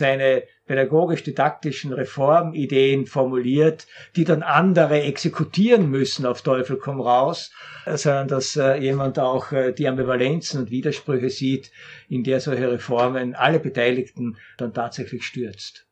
seine 0.00 0.44
pädagogisch-didaktischen 0.64 1.92
Reformideen 1.92 3.04
formuliert, 3.04 3.86
die 4.16 4.24
dann 4.24 4.42
andere 4.42 5.02
exekutieren 5.02 5.90
müssen 5.90 6.24
auf 6.24 6.40
Teufel 6.40 6.78
komm 6.78 7.02
raus, 7.02 7.52
sondern 7.84 8.28
dass 8.28 8.56
äh, 8.56 8.76
jemand 8.76 9.18
auch 9.18 9.52
äh, 9.52 9.72
die 9.72 9.86
Ambivalenzen 9.86 10.60
und 10.60 10.70
Widersprüche 10.70 11.28
sieht, 11.28 11.70
in 12.08 12.24
der 12.24 12.40
solche 12.40 12.72
Reformen 12.72 13.34
alle 13.34 13.60
Beteiligten 13.60 14.38
dann 14.56 14.72
tatsächlich 14.72 15.22
stürzt. 15.24 15.86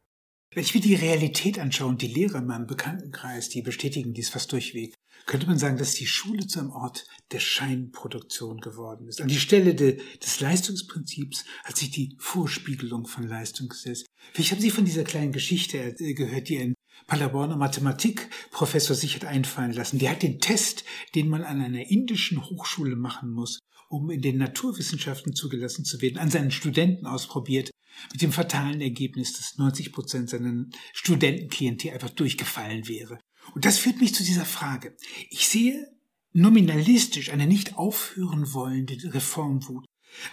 Wenn 0.54 0.62
ich 0.62 0.74
mir 0.74 0.80
die 0.80 0.94
Realität 0.94 1.58
anschaue 1.58 1.88
und 1.88 2.00
die 2.00 2.06
Lehrer 2.06 2.38
in 2.38 2.46
meinem 2.46 2.66
Bekanntenkreis, 2.66 3.50
die 3.50 3.60
bestätigen 3.60 4.14
dies 4.14 4.30
fast 4.30 4.50
durchweg, 4.52 4.94
könnte 5.26 5.46
man 5.46 5.58
sagen, 5.58 5.76
dass 5.76 5.94
die 5.94 6.06
Schule 6.06 6.46
zu 6.46 6.60
einem 6.60 6.70
Ort 6.70 7.04
der 7.32 7.40
Scheinproduktion 7.40 8.60
geworden 8.60 9.08
ist. 9.08 9.20
An 9.20 9.28
die 9.28 9.38
Stelle 9.38 9.74
de, 9.74 10.00
des 10.18 10.40
Leistungsprinzips 10.40 11.44
hat 11.64 11.76
sich 11.76 11.90
die 11.90 12.16
Vorspiegelung 12.18 13.06
von 13.06 13.26
Leistung 13.26 13.68
gesetzt. 13.68 14.06
Vielleicht 14.32 14.52
haben 14.52 14.60
Sie 14.60 14.70
von 14.70 14.84
dieser 14.84 15.04
kleinen 15.04 15.32
Geschichte 15.32 15.78
äh, 15.78 16.14
gehört, 16.14 16.48
die 16.48 16.58
ein 16.58 16.74
Paderborner 17.06 17.56
Mathematikprofessor 17.56 18.96
sich 18.96 19.14
hat 19.14 19.24
einfallen 19.24 19.72
lassen. 19.72 19.98
Der 19.98 20.10
hat 20.10 20.22
den 20.22 20.40
Test, 20.40 20.84
den 21.14 21.28
man 21.28 21.42
an 21.42 21.62
einer 21.62 21.90
indischen 21.90 22.44
Hochschule 22.44 22.96
machen 22.96 23.30
muss, 23.30 23.60
um 23.88 24.10
in 24.10 24.20
den 24.20 24.38
Naturwissenschaften 24.38 25.34
zugelassen 25.34 25.84
zu 25.84 26.00
werden, 26.00 26.18
an 26.18 26.30
seinen 26.30 26.50
Studenten 26.50 27.06
ausprobiert, 27.06 27.70
mit 28.12 28.22
dem 28.22 28.32
fatalen 28.32 28.80
Ergebnis, 28.80 29.32
dass 29.32 29.56
90 29.58 29.92
Prozent 29.92 30.30
seiner 30.30 30.66
Studentenklientel 30.92 31.92
einfach 31.92 32.10
durchgefallen 32.10 32.86
wäre. 32.86 33.18
Und 33.54 33.64
das 33.64 33.78
führt 33.78 34.00
mich 34.00 34.14
zu 34.14 34.22
dieser 34.22 34.44
Frage. 34.44 34.96
Ich 35.30 35.48
sehe 35.48 35.88
nominalistisch 36.32 37.32
eine 37.32 37.46
nicht 37.46 37.76
aufhören 37.76 38.52
wollende 38.52 38.96
Reformwut. 39.14 39.84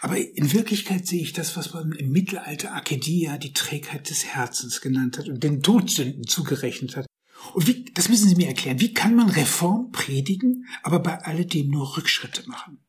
Aber 0.01 0.17
in 0.17 0.53
Wirklichkeit 0.53 1.05
sehe 1.05 1.21
ich 1.21 1.33
das, 1.33 1.55
was 1.57 1.73
man 1.73 1.91
im 1.93 2.11
Mittelalter 2.11 2.73
Akedia 2.73 3.37
die 3.37 3.53
Trägheit 3.53 4.09
des 4.09 4.25
Herzens 4.25 4.81
genannt 4.81 5.17
hat 5.17 5.27
und 5.29 5.43
den 5.43 5.61
Todsünden 5.61 6.25
zugerechnet 6.25 6.95
hat. 6.95 7.05
Und 7.53 7.67
wie, 7.67 7.85
das 7.93 8.09
müssen 8.09 8.27
Sie 8.27 8.35
mir 8.35 8.47
erklären. 8.47 8.79
Wie 8.79 8.93
kann 8.93 9.15
man 9.15 9.29
Reform 9.29 9.91
predigen, 9.91 10.65
aber 10.83 10.99
bei 10.99 11.19
alledem 11.19 11.69
nur 11.69 11.97
Rückschritte 11.97 12.47
machen? 12.49 12.79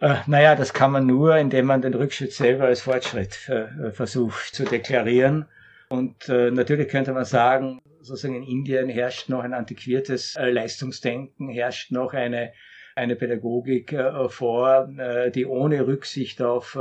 Äh, 0.00 0.16
naja, 0.26 0.54
das 0.54 0.72
kann 0.72 0.92
man 0.92 1.06
nur, 1.06 1.36
indem 1.36 1.66
man 1.66 1.82
den 1.82 1.94
Rückschritt 1.94 2.32
selber 2.32 2.64
als 2.64 2.82
Fortschritt 2.82 3.48
äh, 3.48 3.90
versucht 3.90 4.54
zu 4.54 4.64
deklarieren. 4.64 5.46
Und 5.88 6.28
äh, 6.28 6.50
natürlich 6.50 6.88
könnte 6.88 7.12
man 7.12 7.24
sagen, 7.24 7.80
sozusagen 8.08 8.34
in 8.34 8.42
Indien 8.42 8.88
herrscht 8.88 9.28
noch 9.28 9.42
ein 9.42 9.54
antiquiertes 9.54 10.36
äh, 10.36 10.50
Leistungsdenken, 10.50 11.48
herrscht 11.48 11.92
noch 11.92 12.12
eine 12.14 12.52
eine 12.94 13.14
Pädagogik 13.14 13.92
äh, 13.92 14.28
vor, 14.28 14.88
äh, 14.98 15.30
die 15.30 15.46
ohne 15.46 15.86
Rücksicht 15.86 16.42
auf 16.42 16.76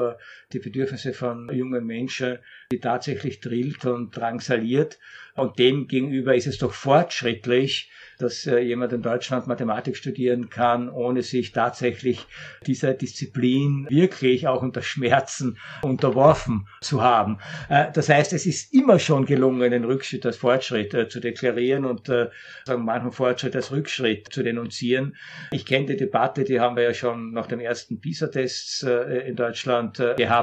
die 0.54 0.60
Bedürfnisse 0.60 1.14
von 1.14 1.50
jungen 1.54 1.86
Menschen, 1.86 2.40
die 2.72 2.80
tatsächlich 2.80 3.40
drillt 3.40 3.86
und 3.86 4.16
drangsaliert. 4.16 4.98
Und 5.36 5.60
dem 5.60 5.88
gegenüber 5.88 6.36
ist 6.36 6.48
es 6.48 6.58
doch 6.58 6.74
fortschrittlich, 6.74 7.92
dass 8.18 8.48
äh, 8.48 8.58
jemand 8.60 8.94
in 8.94 9.02
Deutschland 9.02 9.48
Mathematik 9.48 9.96
studieren 9.96 10.50
kann, 10.50 10.90
ohne 10.90 11.22
sich 11.22 11.52
tatsächlich 11.52 12.26
dieser 12.66 12.94
Disziplin 12.94 13.86
wirklich 13.90 14.48
auch 14.48 14.64
unter 14.64 14.82
Schmerzen 14.82 15.58
unterworfen 15.84 16.68
zu 16.82 17.02
haben. 17.04 17.38
Äh, 17.70 17.92
das 17.94 18.10
heißt, 18.10 18.34
es 18.34 18.46
ist 18.46 18.74
immer 18.74 19.00
schon 19.00 19.26
gelungen, 19.26 19.72
den 19.72 19.86
Rückschritt 19.86 20.26
als 20.26 20.38
Fortschritt 20.38 20.94
äh, 20.94 21.08
zu 21.08 21.20
deklarieren 21.20 21.86
und 21.86 22.08
sagen 22.08 22.86
manchen 22.86 23.12
Fortschritt 23.12 23.56
als 23.56 23.72
Rückschritt 23.72 24.30
zu 24.32 24.44
denunzieren. 24.44 25.16
Ich 25.52 25.66
kenne 25.66 25.88
die 25.88 25.98
Debatte, 25.98 26.44
die 26.44 26.60
haben 26.60 26.76
wir 26.76 26.84
ja 26.84 26.94
schon 26.94 27.32
nach 27.34 27.48
den 27.48 27.60
ersten 27.60 28.00
PISA-Tests 28.00 28.84
in 28.84 29.36
Deutschland 29.36 29.98
gehabt. 30.18 30.37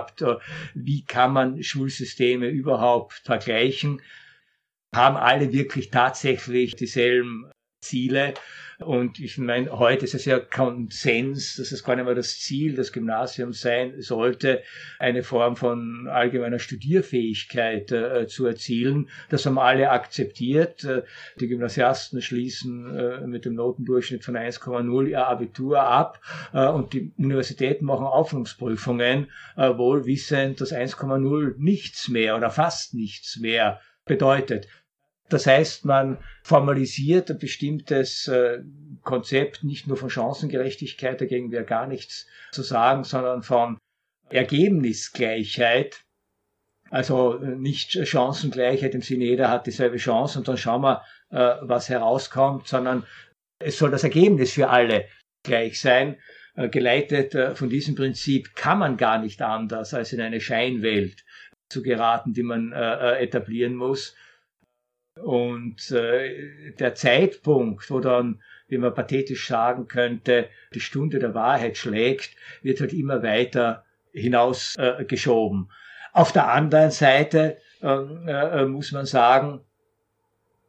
Wie 0.75 1.05
kann 1.05 1.33
man 1.33 1.62
Schulsysteme 1.62 2.49
überhaupt 2.49 3.23
vergleichen? 3.25 4.01
haben 4.95 5.16
alle 5.16 5.53
wirklich 5.53 5.91
tatsächlich 5.91 6.77
dieselben 6.77 7.51
Ziele. 7.81 8.35
Und 8.78 9.20
ich 9.20 9.38
meine, 9.38 9.70
heute 9.70 10.05
ist 10.05 10.14
es 10.14 10.24
ja 10.24 10.38
Konsens, 10.38 11.56
dass 11.56 11.72
es 11.72 11.84
gar 11.84 11.96
nicht 11.96 12.05
mehr 12.05 12.14
das 12.14 12.38
Ziel 12.38 12.74
des 12.74 12.92
Gymnasiums 12.92 13.60
sein 13.60 14.01
sollte, 14.01 14.62
eine 14.98 15.22
Form 15.22 15.56
von 15.56 16.09
allgemeiner 16.09 16.59
Studierfähigkeit 16.59 17.92
äh, 17.92 18.26
zu 18.26 18.46
erzielen. 18.46 19.09
Das 19.30 19.46
haben 19.46 19.59
alle 19.59 19.90
akzeptiert. 19.90 20.84
Äh, 20.84 21.02
die 21.40 21.48
Gymnasiasten 21.48 22.20
schließen 22.20 22.96
äh, 22.96 23.26
mit 23.26 23.44
dem 23.44 23.55
Notendurchschnitt 23.55 24.24
von 24.24 24.36
1,0 24.36 25.06
ihr 25.06 25.26
Abitur 25.26 25.80
ab 25.82 26.20
äh, 26.52 26.66
und 26.66 26.92
die 26.92 27.12
Universitäten 27.16 27.84
machen 27.84 28.06
Aufnahmsprüfungen, 28.06 29.28
äh, 29.56 29.76
wohl 29.76 30.06
wissend, 30.06 30.60
dass 30.60 30.72
1,0 30.72 31.55
nichts 31.59 32.09
mehr 32.09 32.36
oder 32.36 32.51
fast 32.51 32.94
nichts 32.94 33.38
mehr 33.38 33.80
bedeutet. 34.05 34.68
Das 35.28 35.46
heißt, 35.46 35.84
man 35.84 36.18
formalisiert 36.42 37.30
ein 37.30 37.38
bestimmtes 37.38 38.28
äh, 38.28 38.59
Konzept 39.02 39.64
nicht 39.64 39.86
nur 39.86 39.96
von 39.96 40.10
Chancengerechtigkeit, 40.10 41.20
dagegen 41.20 41.51
wäre 41.51 41.64
gar 41.64 41.86
nichts 41.86 42.26
zu 42.52 42.62
sagen, 42.62 43.05
sondern 43.05 43.42
von 43.42 43.78
Ergebnisgleichheit. 44.28 46.02
Also 46.90 47.38
äh, 47.38 47.56
nicht 47.56 48.06
Chancengleichheit 48.06 48.94
im 48.94 49.01
Sinne, 49.01 49.24
jeder 49.24 49.51
hat 49.51 49.66
dieselbe 49.66 49.96
Chance 49.96 50.38
und 50.38 50.48
dann 50.48 50.59
schauen 50.59 50.82
wir, 50.82 51.02
äh, 51.30 51.56
was 51.62 51.88
herauskommt, 51.88 52.68
sondern 52.68 53.06
es 53.59 53.78
soll 53.78 53.90
das 53.90 54.05
Ergebnis 54.05 54.52
für 54.52 54.68
alle 54.68 55.06
gleich 55.42 55.80
sein. 55.80 56.18
Geleitet 56.70 57.59
von 57.59 57.68
diesem 57.68 57.96
Prinzip 57.96 58.55
kann 58.55 58.78
man 58.78 58.96
gar 58.96 59.18
nicht 59.18 59.42
anders, 59.42 59.92
als 59.92 60.12
in 60.12 60.20
eine 60.20 60.40
Scheinwelt 60.40 61.24
zu 61.68 61.82
geraten, 61.82 62.32
die 62.32 62.44
man 62.44 62.72
etablieren 62.72 63.74
muss. 63.74 64.14
Und 65.20 65.91
äh, 65.93 66.73
der 66.73 66.95
Zeitpunkt, 66.95 67.89
wo 67.91 68.01
dann, 68.01 68.43
wie 68.69 68.78
man 68.78 68.95
pathetisch 68.95 69.47
sagen 69.47 69.86
könnte, 69.86 70.49
die 70.74 70.81
Stunde 70.81 71.19
der 71.20 71.35
Wahrheit 71.35 71.77
schlägt, 71.77 72.36
wird 72.62 72.81
halt 72.81 72.93
immer 72.93 73.23
weiter 73.23 73.85
hinausgeschoben. 74.12 75.69
Äh, 75.70 76.19
Auf 76.19 76.32
der 76.32 76.49
anderen 76.49 76.91
Seite 76.91 77.59
ähm, 77.82 78.27
äh, 78.27 78.62
äh, 78.62 78.66
muss 78.66 78.93
man 78.93 79.07
sagen, 79.07 79.61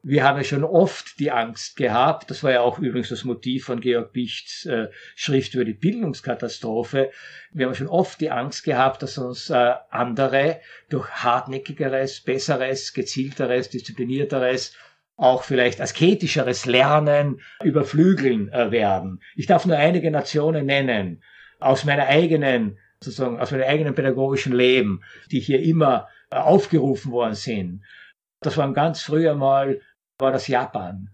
wir 0.07 0.23
haben 0.23 0.37
ja 0.37 0.43
schon 0.43 0.63
oft 0.63 1.19
die 1.19 1.31
Angst 1.31 1.77
gehabt, 1.77 2.29
das 2.29 2.43
war 2.43 2.51
ja 2.51 2.61
auch 2.61 2.77
übrigens 2.77 3.09
das 3.09 3.23
Motiv 3.23 3.65
von 3.65 3.81
Georg 3.81 4.13
Bichts 4.13 4.63
äh, 4.67 4.89
Schrift 5.15 5.55
über 5.55 5.65
die 5.65 5.73
Bildungskatastrophe, 5.73 7.09
wir 7.51 7.65
haben 7.65 7.73
schon 7.73 7.87
oft 7.87 8.21
die 8.21 8.29
Angst 8.29 8.63
gehabt, 8.63 9.01
dass 9.01 9.17
uns 9.17 9.49
äh, 9.49 9.73
andere 9.89 10.59
durch 10.89 11.09
hartnäckigeres, 11.09 12.21
besseres, 12.21 12.93
gezielteres, 12.93 13.71
disziplinierteres, 13.71 14.77
auch 15.17 15.41
vielleicht 15.41 15.81
asketischeres 15.81 16.67
Lernen 16.67 17.41
überflügeln 17.63 18.49
äh, 18.49 18.69
werden. 18.69 19.21
Ich 19.35 19.47
darf 19.47 19.65
nur 19.65 19.77
einige 19.77 20.11
Nationen 20.11 20.67
nennen, 20.67 21.23
aus 21.59 21.83
meiner 21.83 22.05
eigenen, 22.05 22.77
sozusagen, 22.99 23.39
aus 23.39 23.49
meinem 23.49 23.67
eigenen 23.67 23.95
pädagogischen 23.95 24.53
Leben, 24.53 25.01
die 25.31 25.39
hier 25.39 25.63
immer 25.63 26.09
aufgerufen 26.29 27.11
worden 27.11 27.33
sind. 27.33 27.81
Das 28.41 28.57
waren 28.57 28.75
ganz 28.75 29.01
früher 29.01 29.33
mal 29.33 29.81
war 30.17 30.31
das 30.31 30.47
Japan, 30.47 31.09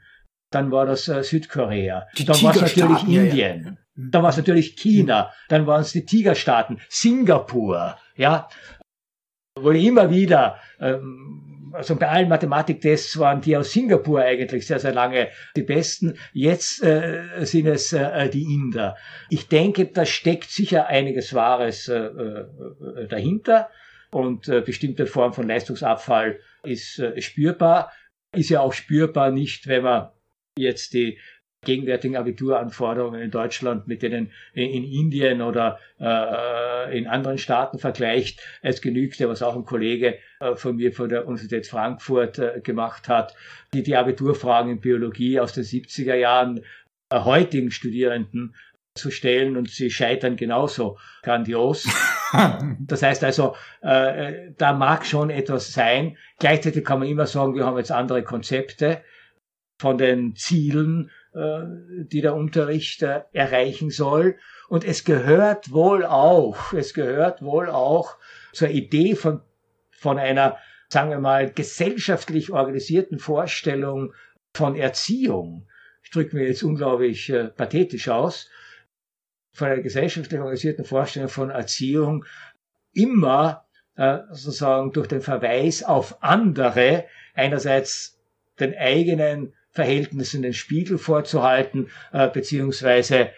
dann 0.52 0.72
war 0.72 0.86
das 0.86 1.08
äh, 1.08 1.24
Südkorea, 1.24 2.08
die 2.18 2.26
dann 2.26 2.42
war 2.42 2.56
es 2.56 2.62
natürlich 2.62 3.04
Indien, 3.04 3.36
ja, 3.36 3.72
ja. 3.72 3.78
dann 3.96 4.24
war 4.24 4.30
es 4.30 4.38
natürlich 4.38 4.76
China, 4.76 5.32
dann 5.50 5.68
waren 5.68 5.82
es 5.82 5.92
die 5.92 6.06
Tigerstaaten, 6.06 6.80
Singapur, 6.90 7.98
ja, 8.16 8.48
wo 9.60 9.72
immer 9.72 10.10
wieder, 10.10 10.58
ähm, 10.80 11.72
also 11.74 11.96
bei 11.96 12.10
allen 12.10 12.30
Mathematiktests 12.30 13.18
waren 13.18 13.42
die 13.42 13.56
aus 13.56 13.72
Singapur 13.72 14.22
eigentlich 14.22 14.68
sehr, 14.68 14.80
sehr 14.80 14.94
lange 14.94 15.30
die 15.56 15.64
besten. 15.64 16.18
Jetzt 16.34 16.84
äh, 16.84 17.46
sind 17.46 17.66
es 17.68 17.94
äh, 17.94 18.30
die 18.30 18.44
Inder. 18.44 18.98
Ich 19.30 19.48
denke, 19.48 19.86
da 19.86 20.06
steckt 20.06 20.50
sicher 20.50 20.88
einiges 20.88 21.34
Wahres 21.34 21.88
äh, 21.88 21.98
äh, 21.98 23.08
dahinter 23.08 23.70
und 24.12 24.50
äh, 24.50 24.62
bestimmte 24.62 25.06
Form 25.06 25.34
von 25.34 25.48
Leistungsabfall 25.48 26.40
ist 26.64 27.00
äh, 27.00 27.22
spürbar 27.22 27.92
ist 28.34 28.50
ja 28.50 28.62
auch 28.62 28.74
spürbar 28.74 29.32
nicht, 29.32 29.68
wenn 29.68 29.84
man 29.84 30.10
jetzt 30.58 30.94
die 30.94 31.18
gegenwärtigen 31.64 32.16
Abituranforderungen 32.16 33.22
in 33.22 33.30
Deutschland 33.30 33.88
mit 33.88 34.02
denen 34.02 34.32
in 34.54 34.84
Indien 34.84 35.42
oder 35.42 35.80
äh, 36.00 36.98
in 36.98 37.06
anderen 37.06 37.38
Staaten 37.38 37.78
vergleicht. 37.78 38.42
Es 38.64 38.82
genügt 38.82 39.20
ja, 39.20 39.30
was 39.30 39.44
auch 39.44 39.56
ein 39.56 39.66
Kollege 39.66 40.18
äh, 40.40 40.56
von 40.56 40.78
mir 40.78 40.92
von 40.92 41.10
der 41.10 41.28
Universität 41.28 41.68
Frankfurt 41.68 42.40
äh, 42.40 42.62
gemacht 42.64 43.08
hat, 43.08 43.36
die 43.74 43.84
die 43.84 43.96
Abiturfragen 43.96 44.72
in 44.72 44.80
Biologie 44.80 45.40
aus 45.40 45.54
den 45.54 45.64
70er 45.64 46.16
Jahren 46.16 46.64
äh, 47.12 47.20
heutigen 47.20 47.70
Studierenden 47.70 48.56
zu 48.96 49.12
stellen 49.12 49.56
und 49.56 49.70
sie 49.70 49.92
scheitern 49.92 50.38
genauso 50.38 50.98
grandios. 51.22 51.88
Das 52.80 53.04
heißt 53.04 53.24
also, 53.24 53.56
äh, 53.82 54.52
da 54.58 54.74
mag 54.74 55.06
schon 55.06 55.30
etwas 55.30 55.74
sein. 55.74 56.18
Gleichzeitig 56.40 56.86
kann 56.86 57.00
man 57.00 57.08
immer 57.08 57.28
sagen, 57.28 57.56
wir 57.56 57.66
haben 57.66 57.78
jetzt 57.78 57.92
andere 57.92 58.24
Konzepte 58.24 59.02
von 59.78 59.98
den 59.98 60.36
Zielen, 60.36 61.10
äh, 61.34 61.62
die 62.06 62.22
der 62.22 62.36
Unterricht 62.36 63.02
äh, 63.02 63.22
erreichen 63.34 63.90
soll. 63.90 64.36
Und 64.70 64.86
es 64.86 65.04
gehört 65.04 65.72
wohl 65.72 66.06
auch, 66.06 66.74
es 66.74 66.94
gehört 66.94 67.42
wohl 67.42 67.70
auch 67.70 68.18
zur 68.54 68.70
Idee 68.70 69.16
von, 69.16 69.42
von 69.90 70.18
einer, 70.18 70.58
sagen 70.88 71.10
wir 71.10 71.20
mal, 71.20 71.52
gesellschaftlich 71.52 72.52
organisierten 72.52 73.18
Vorstellung 73.18 74.14
von 74.54 74.76
Erziehung. 74.76 75.68
Ich 76.04 76.12
drücke 76.12 76.36
mir 76.36 76.48
jetzt 76.48 76.64
unglaublich 76.64 77.30
äh, 77.30 77.46
pathetisch 77.46 78.10
aus, 78.10 78.50
von 79.54 79.68
einer 79.68 79.82
gesellschaftlich 79.82 80.40
organisierten 80.40 80.86
Vorstellung 80.86 81.30
von 81.30 81.50
Erziehung 81.50 82.26
immer 82.94 83.66
äh, 83.96 84.20
sozusagen 84.32 84.92
durch 84.94 85.08
den 85.08 85.22
Verweis 85.22 85.84
auf 85.84 86.24
andere 86.24 87.06
einerseits 87.34 88.20
den 88.60 88.76
eigenen 88.78 89.54
Verhältnissen 89.70 90.42
den 90.42 90.54
Spiegel 90.54 90.98
vorzuhalten, 90.98 91.90
äh, 92.12 92.30
beziehungsweise 92.30 93.32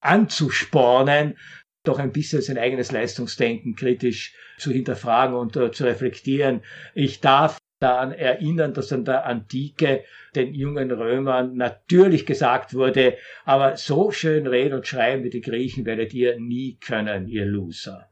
anzuspornen, 0.00 1.36
doch 1.84 1.98
ein 1.98 2.12
bisschen 2.12 2.42
sein 2.42 2.58
eigenes 2.58 2.92
Leistungsdenken 2.92 3.76
kritisch 3.76 4.34
zu 4.58 4.70
hinterfragen 4.70 5.34
und 5.34 5.56
äh, 5.56 5.70
zu 5.72 5.84
reflektieren. 5.84 6.62
Ich 6.94 7.20
darf 7.20 7.57
daran 7.80 8.12
erinnern, 8.12 8.74
dass 8.74 8.90
in 8.90 9.04
der 9.04 9.26
Antike 9.26 10.04
den 10.34 10.54
jungen 10.54 10.90
Römern 10.90 11.56
natürlich 11.56 12.26
gesagt 12.26 12.74
wurde, 12.74 13.16
aber 13.44 13.76
so 13.76 14.10
schön 14.10 14.46
reden 14.46 14.74
und 14.74 14.86
schreiben 14.86 15.24
wie 15.24 15.30
die 15.30 15.40
Griechen 15.40 15.84
werdet 15.84 16.12
ihr 16.14 16.38
nie 16.38 16.78
können, 16.80 17.28
ihr 17.28 17.46
Loser. 17.46 18.08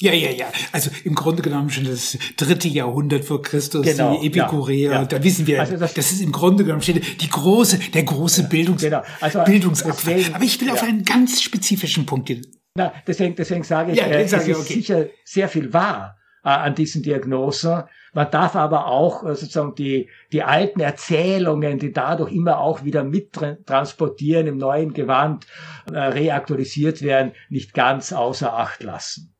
Ja, 0.00 0.12
ja, 0.12 0.30
ja. 0.30 0.46
Also 0.70 0.90
im 1.02 1.14
Grunde 1.16 1.42
genommen 1.42 1.70
schon 1.70 1.84
das 1.84 2.16
dritte 2.36 2.68
Jahrhundert 2.68 3.24
vor 3.24 3.42
Christus, 3.42 3.84
genau, 3.84 4.20
die 4.20 4.28
Epikureer. 4.28 4.92
Ja, 4.92 5.00
ja. 5.00 5.04
Da 5.04 5.24
wissen 5.24 5.44
wir, 5.48 5.58
also 5.58 5.76
das, 5.76 5.92
das, 5.94 6.12
ist 6.12 6.20
im 6.20 6.30
Grunde 6.30 6.62
genommen 6.62 6.82
steht 6.82 7.20
die 7.20 7.28
große, 7.28 7.80
der 7.92 8.04
große 8.04 8.42
ja, 8.42 8.48
Bildungs 8.48 8.82
genau. 8.82 9.02
also 9.20 9.42
Bildungsabfall. 9.42 10.14
Deswegen, 10.14 10.34
Aber 10.36 10.44
ich 10.44 10.60
will 10.60 10.70
auf 10.70 10.84
einen 10.84 11.04
ganz 11.04 11.42
spezifischen 11.42 12.06
Punkt 12.06 12.26
gehen. 12.26 12.46
Na, 12.76 12.92
deswegen, 13.08 13.34
deswegen 13.34 13.64
sage 13.64 13.90
ich, 13.90 13.98
ja, 13.98 14.06
äh, 14.06 14.22
es 14.22 14.32
ist 14.32 14.48
okay. 14.48 14.62
sicher 14.62 15.06
sehr 15.24 15.48
viel 15.48 15.72
wahr 15.72 16.16
äh, 16.44 16.50
an 16.50 16.76
diesen 16.76 17.02
Diagnosen. 17.02 17.82
Man 18.12 18.30
darf 18.30 18.56
aber 18.56 18.86
auch 18.86 19.24
äh, 19.24 19.34
sozusagen 19.34 19.74
die, 19.74 20.08
die 20.32 20.42
alten 20.42 20.80
Erzählungen, 20.80 21.78
die 21.78 21.92
dadurch 21.92 22.32
immer 22.32 22.58
auch 22.58 22.84
wieder 22.84 23.04
mittransportieren, 23.04 24.46
im 24.46 24.56
neuen 24.56 24.92
Gewand 24.92 25.46
äh, 25.92 25.98
reaktualisiert 25.98 27.02
werden, 27.02 27.32
nicht 27.48 27.74
ganz 27.74 28.12
außer 28.12 28.52
Acht 28.52 28.82
lassen. 28.82 29.34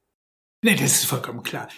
Nee, 0.63 0.75
das 0.75 0.93
ist 0.93 1.05
vollkommen 1.05 1.43
klar. 1.43 1.69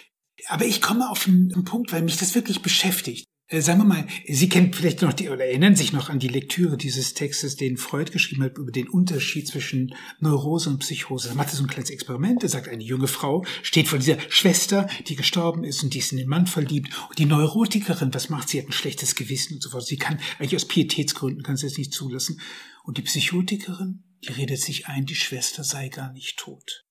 Aber 0.47 0.65
ich 0.65 0.81
komme 0.81 1.09
auf 1.09 1.27
einen, 1.27 1.53
einen 1.53 1.65
Punkt, 1.65 1.93
weil 1.93 2.01
mich 2.01 2.17
das 2.17 2.35
wirklich 2.35 2.61
beschäftigt. 2.61 3.27
Äh, 3.51 3.61
sagen 3.61 3.79
wir 3.79 3.85
mal, 3.85 4.07
Sie 4.27 4.47
kennen 4.47 4.73
vielleicht 4.73 5.01
noch 5.01 5.11
die, 5.11 5.27
oder 5.27 5.45
erinnern 5.45 5.75
sich 5.75 5.91
noch 5.91 6.09
an 6.09 6.19
die 6.19 6.29
Lektüre 6.29 6.77
dieses 6.77 7.13
Textes, 7.13 7.57
den 7.57 7.75
Freud 7.75 8.09
geschrieben 8.09 8.43
hat, 8.43 8.57
über 8.57 8.71
den 8.71 8.87
Unterschied 8.87 9.45
zwischen 9.45 9.93
Neurose 10.21 10.69
und 10.69 10.79
Psychose. 10.79 11.29
Er 11.29 11.35
machte 11.35 11.57
so 11.57 11.63
ein 11.63 11.67
kleines 11.67 11.89
Experiment. 11.89 12.43
Er 12.43 12.49
sagt, 12.49 12.69
eine 12.69 12.81
junge 12.81 13.07
Frau 13.07 13.43
steht 13.61 13.89
vor 13.89 13.99
dieser 13.99 14.17
Schwester, 14.29 14.87
die 15.07 15.17
gestorben 15.17 15.65
ist 15.65 15.83
und 15.83 15.93
die 15.93 15.99
ist 15.99 16.13
in 16.13 16.17
den 16.17 16.29
Mann 16.29 16.47
verliebt. 16.47 16.93
Und 17.09 17.19
die 17.19 17.25
Neurotikerin, 17.25 18.13
was 18.13 18.29
macht 18.29 18.47
sie? 18.47 18.59
Hat 18.59 18.67
ein 18.67 18.71
schlechtes 18.71 19.15
Gewissen 19.15 19.55
und 19.55 19.61
so 19.61 19.69
fort. 19.69 19.85
Sie 19.85 19.97
kann 19.97 20.19
eigentlich 20.39 20.55
aus 20.55 20.65
Pietätsgründen, 20.65 21.43
kann 21.43 21.57
sie 21.57 21.67
es 21.67 21.77
nicht 21.77 21.93
zulassen. 21.93 22.39
Und 22.85 22.97
die 22.97 23.03
Psychotikerin, 23.03 24.03
die 24.23 24.31
redet 24.31 24.61
sich 24.61 24.87
ein, 24.87 25.05
die 25.05 25.15
Schwester 25.15 25.65
sei 25.65 25.89
gar 25.89 26.13
nicht 26.13 26.37
tot. 26.37 26.85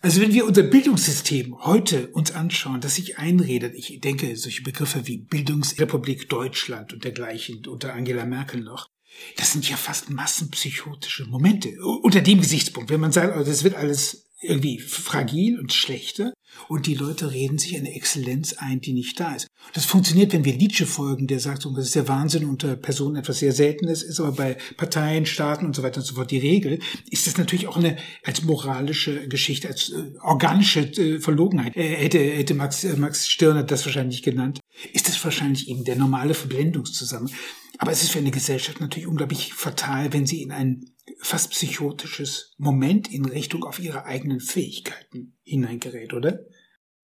Also 0.00 0.20
wenn 0.20 0.32
wir 0.32 0.46
unser 0.46 0.62
Bildungssystem 0.62 1.56
heute 1.64 2.08
uns 2.08 2.32
anschauen, 2.32 2.80
das 2.80 2.96
sich 2.96 3.18
einredet, 3.18 3.74
ich 3.74 4.00
denke 4.00 4.36
solche 4.36 4.62
Begriffe 4.62 5.06
wie 5.06 5.18
Bildungsrepublik 5.18 6.28
Deutschland 6.28 6.92
und 6.92 7.04
dergleichen 7.04 7.66
unter 7.66 7.94
Angela 7.94 8.26
Merkel 8.26 8.60
noch, 8.60 8.88
das 9.36 9.52
sind 9.52 9.68
ja 9.68 9.76
fast 9.76 10.10
massenpsychotische 10.10 11.26
Momente. 11.26 11.70
Unter 12.02 12.20
dem 12.20 12.40
Gesichtspunkt, 12.40 12.90
wenn 12.90 13.00
man 13.00 13.12
sagt, 13.12 13.36
oh, 13.36 13.44
das 13.44 13.64
wird 13.64 13.76
alles 13.76 14.30
irgendwie 14.40 14.78
fragil 14.78 15.58
und 15.58 15.72
schlechter 15.72 16.32
und 16.68 16.86
die 16.86 16.94
Leute 16.94 17.32
reden 17.32 17.58
sich 17.58 17.76
eine 17.76 17.94
Exzellenz 17.94 18.54
ein, 18.54 18.80
die 18.80 18.92
nicht 18.92 19.18
da 19.18 19.34
ist. 19.34 19.48
Das 19.72 19.84
funktioniert, 19.84 20.32
wenn 20.32 20.44
wir 20.44 20.56
Nietzsche 20.56 20.86
folgen, 20.86 21.26
der 21.26 21.40
sagt, 21.40 21.64
das 21.64 21.86
ist 21.86 21.94
der 21.94 22.08
Wahnsinn 22.08 22.44
unter 22.44 22.76
Personen 22.76 23.16
etwas 23.16 23.38
sehr 23.38 23.52
Seltenes, 23.52 24.02
ist 24.02 24.20
aber 24.20 24.32
bei 24.32 24.56
Parteien, 24.76 25.26
Staaten 25.26 25.66
und 25.66 25.74
so 25.74 25.82
weiter 25.82 26.00
und 26.00 26.06
so 26.06 26.14
fort 26.14 26.30
die 26.30 26.38
Regel, 26.38 26.78
ist 27.10 27.26
das 27.26 27.38
natürlich 27.38 27.66
auch 27.66 27.76
eine 27.76 27.96
als 28.22 28.42
moralische 28.42 29.28
Geschichte, 29.28 29.68
als 29.68 29.90
äh, 29.90 30.12
organische 30.20 30.80
äh, 30.80 31.20
Verlogenheit. 31.20 31.76
Äh, 31.76 31.96
hätte, 31.96 32.18
hätte 32.18 32.54
Max, 32.54 32.84
äh, 32.84 32.96
Max 32.96 33.28
Stirner 33.28 33.62
das 33.62 33.84
wahrscheinlich 33.84 34.22
genannt, 34.22 34.60
ist 34.92 35.08
das 35.08 35.22
wahrscheinlich 35.24 35.68
eben 35.68 35.84
der 35.84 35.96
normale 35.96 36.34
Verblendungszusammenhang. 36.34 37.34
Aber 37.78 37.90
es 37.90 38.02
ist 38.02 38.10
für 38.10 38.18
eine 38.18 38.30
Gesellschaft 38.30 38.80
natürlich 38.80 39.08
unglaublich 39.08 39.52
fatal, 39.52 40.12
wenn 40.12 40.26
sie 40.26 40.42
in 40.42 40.52
ein 40.52 40.84
fast 41.20 41.50
psychotisches 41.50 42.54
Moment 42.56 43.12
in 43.12 43.24
Richtung 43.24 43.64
auf 43.64 43.78
ihre 43.78 44.04
eigenen 44.04 44.40
Fähigkeiten 44.40 45.33
hineingerät, 45.44 46.12
oder? 46.12 46.40